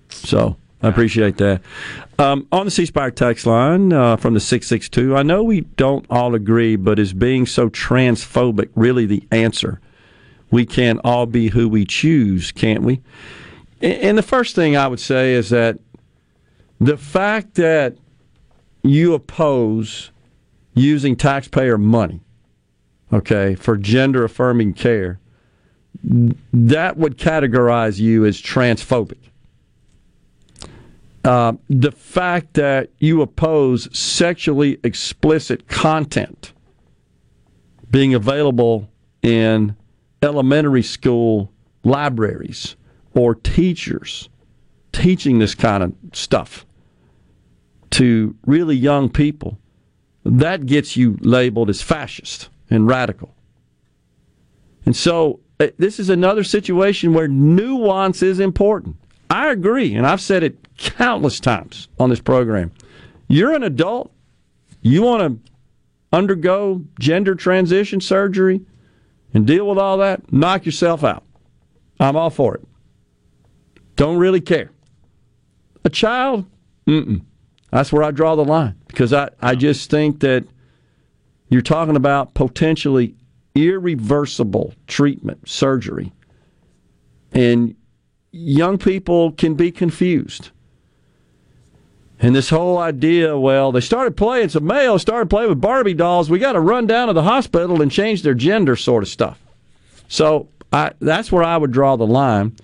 So 0.10 0.58
I 0.82 0.90
appreciate 0.90 1.38
that. 1.38 1.62
Um, 2.20 2.48
on 2.52 2.66
the 2.66 2.72
C 2.72 2.86
Spire 2.86 3.12
text 3.12 3.46
line 3.46 3.92
uh, 3.92 4.18
from 4.18 4.34
the 4.34 4.40
662, 4.40 5.16
I 5.16 5.24
know 5.24 5.44
we 5.44 5.62
don't 5.62 6.06
all 6.10 6.36
agree, 6.36 6.76
but 6.76 7.00
is 7.00 7.14
being 7.14 7.46
so 7.46 7.70
transphobic 7.70 8.70
really 8.76 9.06
the 9.06 9.24
answer? 9.32 9.82
We 10.52 10.66
can 10.66 11.00
all 11.04 11.26
be 11.26 11.50
who 11.50 11.68
we 11.68 11.86
choose, 11.86 12.52
can't 12.52 12.84
we? 12.84 13.02
And 13.82 14.18
the 14.18 14.24
first 14.24 14.56
thing 14.56 14.78
I 14.78 14.88
would 14.88 15.00
say 15.00 15.34
is 15.34 15.50
that 15.50 15.80
the 16.80 16.98
fact 16.98 17.56
that 17.56 17.98
you 18.84 19.14
oppose 19.14 20.12
using 20.74 21.16
taxpayer 21.16 21.78
money, 21.78 22.22
okay, 23.12 23.56
for 23.56 23.78
gender 23.78 24.24
affirming 24.24 24.74
care, 24.74 25.20
that 26.54 26.98
would 26.98 27.18
categorize 27.18 28.00
you 28.00 28.26
as 28.26 28.42
transphobic. 28.42 29.18
Uh, 31.24 31.54
the 31.70 31.92
fact 31.92 32.54
that 32.54 32.92
you 33.00 33.22
oppose 33.22 33.90
sexually 33.98 34.80
explicit 34.84 35.68
content 35.68 36.54
being 37.90 38.14
available 38.14 38.88
in 39.24 39.76
elementary 40.22 40.84
school 40.84 41.52
libraries 41.84 42.76
or 43.16 43.34
teachers 43.34 44.30
teaching 44.92 45.40
this 45.40 45.56
kind 45.56 45.82
of 45.84 45.94
stuff 46.14 46.66
to 47.90 48.36
really 48.46 48.76
young 48.76 49.10
people, 49.10 49.58
that 50.24 50.66
gets 50.66 50.96
you 50.96 51.18
labeled 51.22 51.70
as 51.70 51.82
fascist 51.82 52.50
and 52.70 52.88
radical. 52.88 53.34
And 54.86 54.96
so 54.96 55.40
uh, 55.60 55.68
this 55.78 56.00
is 56.00 56.10
another 56.10 56.44
situation 56.44 57.14
where 57.14 57.28
nuance 57.28 58.22
is 58.22 58.40
important. 58.40 58.98
I 59.30 59.50
agree, 59.50 59.96
and 59.96 60.06
I've 60.06 60.22
said 60.22 60.44
it 60.44 60.78
countless 60.78 61.40
times 61.40 61.88
on 62.00 62.10
this 62.10 62.22
program. 62.22 62.72
You're 63.28 63.54
an 63.54 63.64
adult, 63.64 64.12
you 64.82 65.02
want 65.02 65.44
to 65.44 65.52
undergo 66.16 66.84
gender 67.00 67.36
transition 67.36 68.00
surgery 68.00 68.62
and 69.34 69.48
deal 69.48 69.68
with 69.68 69.78
all 69.78 69.98
that, 69.98 70.32
knock 70.32 70.66
yourself 70.66 71.04
out. 71.04 71.24
I'm 72.00 72.16
all 72.16 72.30
for 72.30 72.56
it. 72.56 72.68
Don't 73.96 74.18
really 74.18 74.42
care. 74.42 74.70
A 75.84 75.90
child, 75.90 76.46
mm-mm. 76.88 77.22
That's 77.72 77.92
where 77.92 78.04
I 78.04 78.12
draw 78.12 78.36
the 78.36 78.46
line 78.46 78.76
because 78.88 79.12
I, 79.12 79.30
I 79.42 79.56
just 79.56 79.90
think 79.90 80.22
that 80.22 80.46
you're 81.50 81.62
talking 81.62 81.96
about 81.96 82.34
potentially 82.34 83.16
irreversible 83.54 84.74
treatment, 84.88 85.48
surgery, 85.48 86.12
and 87.32 87.76
young 88.32 88.78
people 88.78 89.32
can 89.32 89.56
be 89.56 89.72
confused. 89.72 90.50
And 92.20 92.36
this 92.36 92.50
whole 92.50 92.78
idea, 92.78 93.38
well, 93.38 93.72
they 93.72 93.82
started 93.82 94.16
playing, 94.16 94.50
some 94.50 94.66
males 94.66 95.02
started 95.02 95.30
playing 95.30 95.50
with 95.50 95.62
Barbie 95.62 95.94
dolls. 95.94 96.30
We 96.30 96.40
got 96.40 96.54
to 96.54 96.62
run 96.62 96.88
down 96.88 97.08
to 97.08 97.14
the 97.14 97.24
hospital 97.24 97.82
and 97.82 97.92
change 97.92 98.24
their 98.24 98.34
gender, 98.34 98.76
sort 98.76 99.04
of 99.04 99.10
stuff. 99.10 99.40
So 100.08 100.48
I, 100.72 100.92
that's 101.00 101.32
where 101.32 101.44
I 101.44 101.58
would 101.58 101.72
draw 101.72 101.96
the 101.98 102.08
line. 102.08 102.56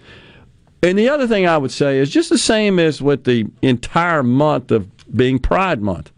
And 0.84 0.98
the 0.98 1.10
other 1.10 1.28
thing 1.28 1.46
I 1.46 1.58
would 1.58 1.72
say 1.72 2.00
is 2.00 2.10
just 2.10 2.30
the 2.30 2.38
same 2.38 2.80
as 2.80 3.02
with 3.02 3.26
the 3.26 3.46
entire 3.62 4.24
month 4.24 4.72
of 4.72 4.90
being 5.16 5.38
Pride 5.38 5.82
Month. 5.82 6.12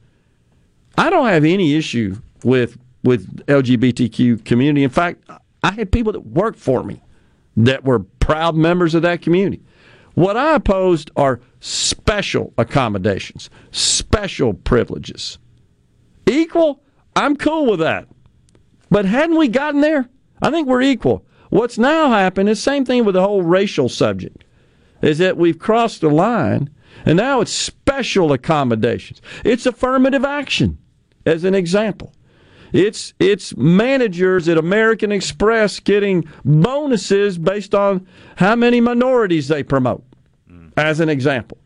I 0.97 1.09
don't 1.09 1.27
have 1.27 1.43
any 1.43 1.75
issue 1.75 2.17
with 2.43 2.77
with 3.03 3.45
LGBTQ 3.47 4.45
community. 4.45 4.83
In 4.83 4.89
fact, 4.89 5.23
I 5.61 5.71
had 5.71 5.91
people 5.91 6.13
that 6.13 6.25
worked 6.25 6.59
for 6.59 6.83
me 6.83 7.01
that 7.57 7.83
were 7.83 7.99
proud 7.99 8.55
members 8.55 8.95
of 8.95 9.01
that 9.01 9.21
community. 9.21 9.61
What 10.13 10.37
I 10.37 10.55
opposed 10.55 11.11
are 11.15 11.41
special 11.59 12.53
accommodations, 12.57 13.49
special 13.71 14.53
privileges. 14.53 15.37
Equal, 16.27 16.81
I'm 17.15 17.35
cool 17.35 17.65
with 17.69 17.79
that. 17.79 18.07
But 18.89 19.05
hadn't 19.05 19.37
we 19.37 19.47
gotten 19.47 19.81
there? 19.81 20.07
I 20.41 20.51
think 20.51 20.67
we're 20.67 20.81
equal. 20.81 21.25
What's 21.49 21.77
now 21.77 22.09
happened 22.09 22.49
is 22.49 22.61
same 22.61 22.85
thing 22.85 23.05
with 23.05 23.15
the 23.15 23.21
whole 23.21 23.41
racial 23.41 23.89
subject. 23.89 24.43
Is 25.01 25.17
that 25.17 25.37
we've 25.37 25.59
crossed 25.59 26.01
the 26.01 26.09
line 26.09 26.69
and 27.05 27.17
now 27.17 27.41
it's 27.41 27.51
special 27.51 28.31
accommodations. 28.31 29.21
It's 29.43 29.65
affirmative 29.65 30.23
action 30.23 30.77
as 31.25 31.43
an 31.43 31.55
example. 31.55 32.13
It's 32.73 33.13
it's 33.19 33.55
managers 33.55 34.49
at 34.49 34.57
American 34.57 35.11
Express 35.11 35.79
getting 35.79 36.27
bonuses 36.43 37.37
based 37.37 37.75
on 37.75 38.07
how 38.35 38.55
many 38.55 38.81
minorities 38.81 39.47
they 39.47 39.61
promote, 39.61 40.03
mm. 40.51 40.71
as 40.75 40.99
an 40.99 41.07
example. 41.07 41.59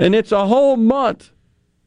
And 0.00 0.16
it's 0.16 0.32
a 0.32 0.46
whole 0.46 0.76
month 0.76 1.30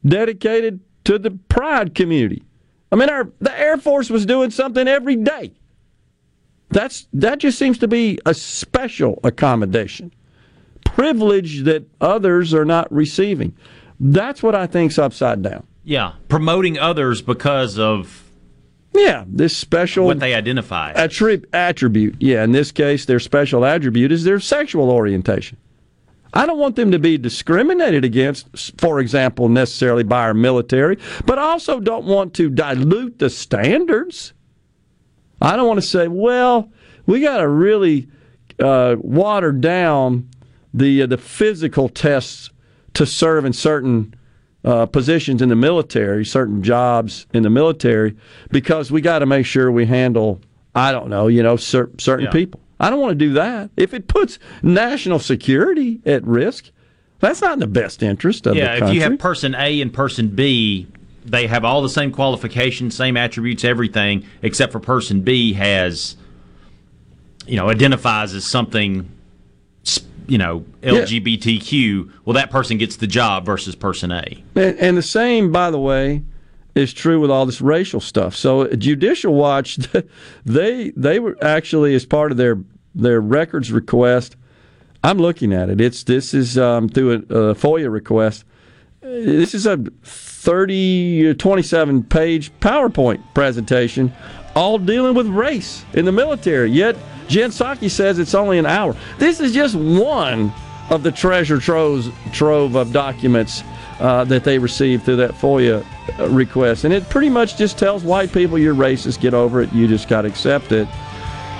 dedicated 0.04 0.80
to 1.04 1.18
the 1.18 1.32
pride 1.48 1.94
community. 1.94 2.42
I 2.90 2.96
mean, 2.96 3.10
our 3.10 3.30
the 3.40 3.58
Air 3.58 3.76
Force 3.76 4.08
was 4.08 4.24
doing 4.24 4.50
something 4.50 4.88
every 4.88 5.16
day. 5.16 5.52
That's 6.70 7.06
that 7.12 7.40
just 7.40 7.58
seems 7.58 7.76
to 7.78 7.88
be 7.88 8.18
a 8.24 8.32
special 8.32 9.20
accommodation, 9.22 10.14
privilege 10.86 11.64
that 11.64 11.84
others 12.00 12.54
are 12.54 12.64
not 12.64 12.90
receiving. 12.90 13.54
That's 14.00 14.42
what 14.42 14.54
I 14.54 14.66
think's 14.66 14.98
upside 14.98 15.42
down. 15.42 15.66
Yeah, 15.84 16.14
promoting 16.28 16.78
others 16.78 17.20
because 17.20 17.78
of 17.78 18.21
Yeah, 18.94 19.24
this 19.26 19.56
special 19.56 20.06
what 20.06 20.20
they 20.20 20.34
identify. 20.34 20.92
attrib- 20.92 21.46
attribute. 21.52 22.16
Yeah, 22.20 22.44
in 22.44 22.52
this 22.52 22.70
case, 22.72 23.04
their 23.06 23.20
special 23.20 23.64
attribute 23.64 24.12
is 24.12 24.24
their 24.24 24.38
sexual 24.40 24.90
orientation. 24.90 25.56
I 26.34 26.46
don't 26.46 26.58
want 26.58 26.76
them 26.76 26.90
to 26.92 26.98
be 26.98 27.18
discriminated 27.18 28.04
against, 28.04 28.80
for 28.80 29.00
example, 29.00 29.48
necessarily 29.48 30.02
by 30.02 30.22
our 30.22 30.34
military, 30.34 30.98
but 31.26 31.38
I 31.38 31.42
also 31.42 31.78
don't 31.78 32.06
want 32.06 32.32
to 32.34 32.48
dilute 32.48 33.18
the 33.18 33.28
standards. 33.28 34.32
I 35.42 35.56
don't 35.56 35.66
want 35.66 35.80
to 35.80 35.86
say, 35.86 36.08
well, 36.08 36.70
we 37.06 37.20
got 37.20 37.38
to 37.38 37.48
really 37.48 38.08
uh, 38.58 38.96
water 38.98 39.52
down 39.52 40.28
the 40.72 41.02
uh, 41.02 41.06
the 41.06 41.18
physical 41.18 41.88
tests 41.88 42.50
to 42.94 43.04
serve 43.04 43.44
in 43.44 43.52
certain 43.52 44.14
uh, 44.64 44.86
positions 44.86 45.42
in 45.42 45.48
the 45.48 45.56
military, 45.56 46.24
certain 46.24 46.62
jobs 46.62 47.26
in 47.32 47.42
the 47.42 47.50
military, 47.50 48.16
because 48.50 48.90
we 48.90 49.00
got 49.00 49.20
to 49.20 49.26
make 49.26 49.44
sure 49.46 49.70
we 49.72 49.86
handle, 49.86 50.40
I 50.74 50.92
don't 50.92 51.08
know, 51.08 51.26
you 51.28 51.42
know, 51.42 51.56
cer- 51.56 51.90
certain 51.98 52.26
Yeah. 52.26 52.30
people. 52.32 52.60
I 52.78 52.90
don't 52.90 53.00
want 53.00 53.12
to 53.12 53.26
do 53.26 53.32
that. 53.34 53.70
If 53.76 53.94
it 53.94 54.08
puts 54.08 54.38
national 54.62 55.18
security 55.20 56.00
at 56.04 56.24
risk, 56.26 56.70
that's 57.20 57.40
not 57.40 57.52
in 57.54 57.58
the 57.60 57.66
best 57.68 58.02
interest 58.02 58.46
of 58.46 58.56
yeah, 58.56 58.62
the 58.74 58.80
country. 58.80 58.86
Yeah, 58.86 58.90
if 58.90 58.94
you 58.94 59.00
have 59.02 59.18
person 59.20 59.54
A 59.54 59.80
and 59.80 59.92
person 59.92 60.28
B, 60.28 60.88
they 61.24 61.46
have 61.46 61.64
all 61.64 61.82
the 61.82 61.88
same 61.88 62.10
qualifications, 62.10 62.96
same 62.96 63.16
attributes, 63.16 63.64
everything, 63.64 64.24
except 64.42 64.72
for 64.72 64.80
person 64.80 65.20
B 65.20 65.52
has, 65.52 66.16
you 67.46 67.56
know, 67.56 67.68
identifies 67.68 68.34
as 68.34 68.44
something, 68.44 69.08
you 70.28 70.38
know, 70.38 70.64
LGBTQ. 70.82 72.12
Well, 72.24 72.34
that 72.34 72.50
person 72.50 72.78
gets 72.78 72.96
the 72.96 73.06
job 73.06 73.44
versus 73.44 73.74
person 73.74 74.12
A. 74.12 74.42
And, 74.54 74.78
and 74.78 74.96
the 74.96 75.02
same, 75.02 75.52
by 75.52 75.70
the 75.70 75.78
way, 75.78 76.22
is 76.74 76.92
true 76.92 77.20
with 77.20 77.30
all 77.30 77.46
this 77.46 77.60
racial 77.60 78.00
stuff. 78.00 78.34
So 78.34 78.62
uh, 78.62 78.74
Judicial 78.74 79.34
Watch, 79.34 79.76
they 80.44 80.90
they 80.96 81.18
were 81.18 81.36
actually 81.42 81.94
as 81.94 82.06
part 82.06 82.30
of 82.30 82.38
their 82.38 82.58
their 82.94 83.20
records 83.20 83.72
request. 83.72 84.36
I'm 85.04 85.18
looking 85.18 85.52
at 85.52 85.68
it. 85.68 85.80
It's 85.80 86.04
this 86.04 86.32
is 86.32 86.56
um, 86.56 86.88
through 86.88 87.12
a, 87.12 87.34
a 87.34 87.54
FOIA 87.54 87.90
request. 87.92 88.44
Uh, 89.02 89.08
this 89.08 89.52
is 89.54 89.66
a 89.66 89.78
30, 90.04 91.30
uh, 91.30 91.34
27 91.34 92.04
page 92.04 92.52
PowerPoint 92.60 93.20
presentation, 93.34 94.12
all 94.54 94.78
dealing 94.78 95.14
with 95.14 95.26
race 95.26 95.84
in 95.94 96.04
the 96.04 96.12
military. 96.12 96.70
Yet 96.70 96.96
Jen 97.32 97.48
Psaki 97.48 97.90
says 97.90 98.18
it's 98.18 98.34
only 98.34 98.58
an 98.58 98.66
hour. 98.66 98.94
This 99.16 99.40
is 99.40 99.54
just 99.54 99.74
one 99.74 100.52
of 100.90 101.02
the 101.02 101.10
treasure 101.10 101.58
troves, 101.58 102.10
trove 102.30 102.74
of 102.74 102.92
documents 102.92 103.64
uh, 104.00 104.24
that 104.24 104.44
they 104.44 104.58
received 104.58 105.04
through 105.04 105.16
that 105.16 105.30
FOIA 105.30 105.82
uh, 106.18 106.28
request. 106.28 106.84
And 106.84 106.92
it 106.92 107.08
pretty 107.08 107.30
much 107.30 107.56
just 107.56 107.78
tells 107.78 108.04
white 108.04 108.32
people 108.32 108.58
you're 108.58 108.74
racist, 108.74 109.18
get 109.18 109.32
over 109.32 109.62
it, 109.62 109.72
you 109.72 109.88
just 109.88 110.08
got 110.08 110.22
to 110.22 110.28
accept 110.28 110.72
it. 110.72 110.86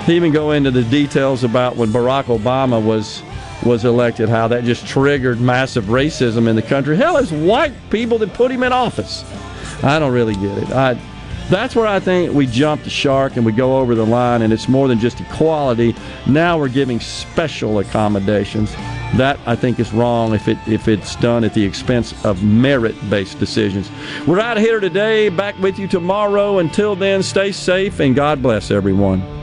He 0.05 0.15
even 0.15 0.31
go 0.31 0.51
into 0.51 0.69
the 0.69 0.83
details 0.83 1.43
about 1.43 1.75
when 1.75 1.89
Barack 1.89 2.25
Obama 2.25 2.83
was 2.83 3.23
was 3.65 3.85
elected, 3.85 4.27
how 4.27 4.47
that 4.49 4.65
just 4.65 4.85
triggered 4.85 5.39
massive 5.39 5.85
racism 5.85 6.49
in 6.49 6.55
the 6.55 6.61
country. 6.61 6.97
Hell, 6.97 7.15
it's 7.15 7.31
white 7.31 7.73
people 7.89 8.17
that 8.19 8.33
put 8.33 8.51
him 8.51 8.61
in 8.61 8.73
office. 8.73 9.23
I 9.81 9.99
don't 9.99 10.11
really 10.11 10.35
get 10.35 10.57
it. 10.57 10.69
I, 10.71 10.99
that's 11.49 11.75
where 11.75 11.87
I 11.87 11.99
think 11.99 12.33
we 12.33 12.47
jump 12.47 12.83
the 12.83 12.89
shark 12.89 13.35
and 13.35 13.45
we 13.45 13.51
go 13.51 13.77
over 13.79 13.95
the 13.95 14.05
line, 14.05 14.41
and 14.41 14.51
it's 14.53 14.67
more 14.67 14.87
than 14.87 14.99
just 14.99 15.19
equality. 15.21 15.95
Now 16.27 16.57
we're 16.57 16.69
giving 16.69 16.99
special 16.99 17.79
accommodations. 17.79 18.73
That 19.17 19.39
I 19.45 19.55
think 19.55 19.79
is 19.79 19.93
wrong 19.93 20.33
if 20.33 20.47
it 20.47 20.57
if 20.67 20.87
it's 20.87 21.15
done 21.17 21.43
at 21.43 21.53
the 21.53 21.63
expense 21.63 22.25
of 22.25 22.43
merit-based 22.43 23.37
decisions. 23.37 23.91
We're 24.25 24.39
out 24.39 24.57
of 24.57 24.63
here 24.63 24.79
today. 24.79 25.29
Back 25.29 25.55
with 25.59 25.77
you 25.77 25.87
tomorrow. 25.87 26.57
Until 26.57 26.95
then, 26.95 27.21
stay 27.21 27.51
safe 27.51 27.99
and 27.99 28.15
God 28.15 28.41
bless 28.41 28.71
everyone. 28.71 29.42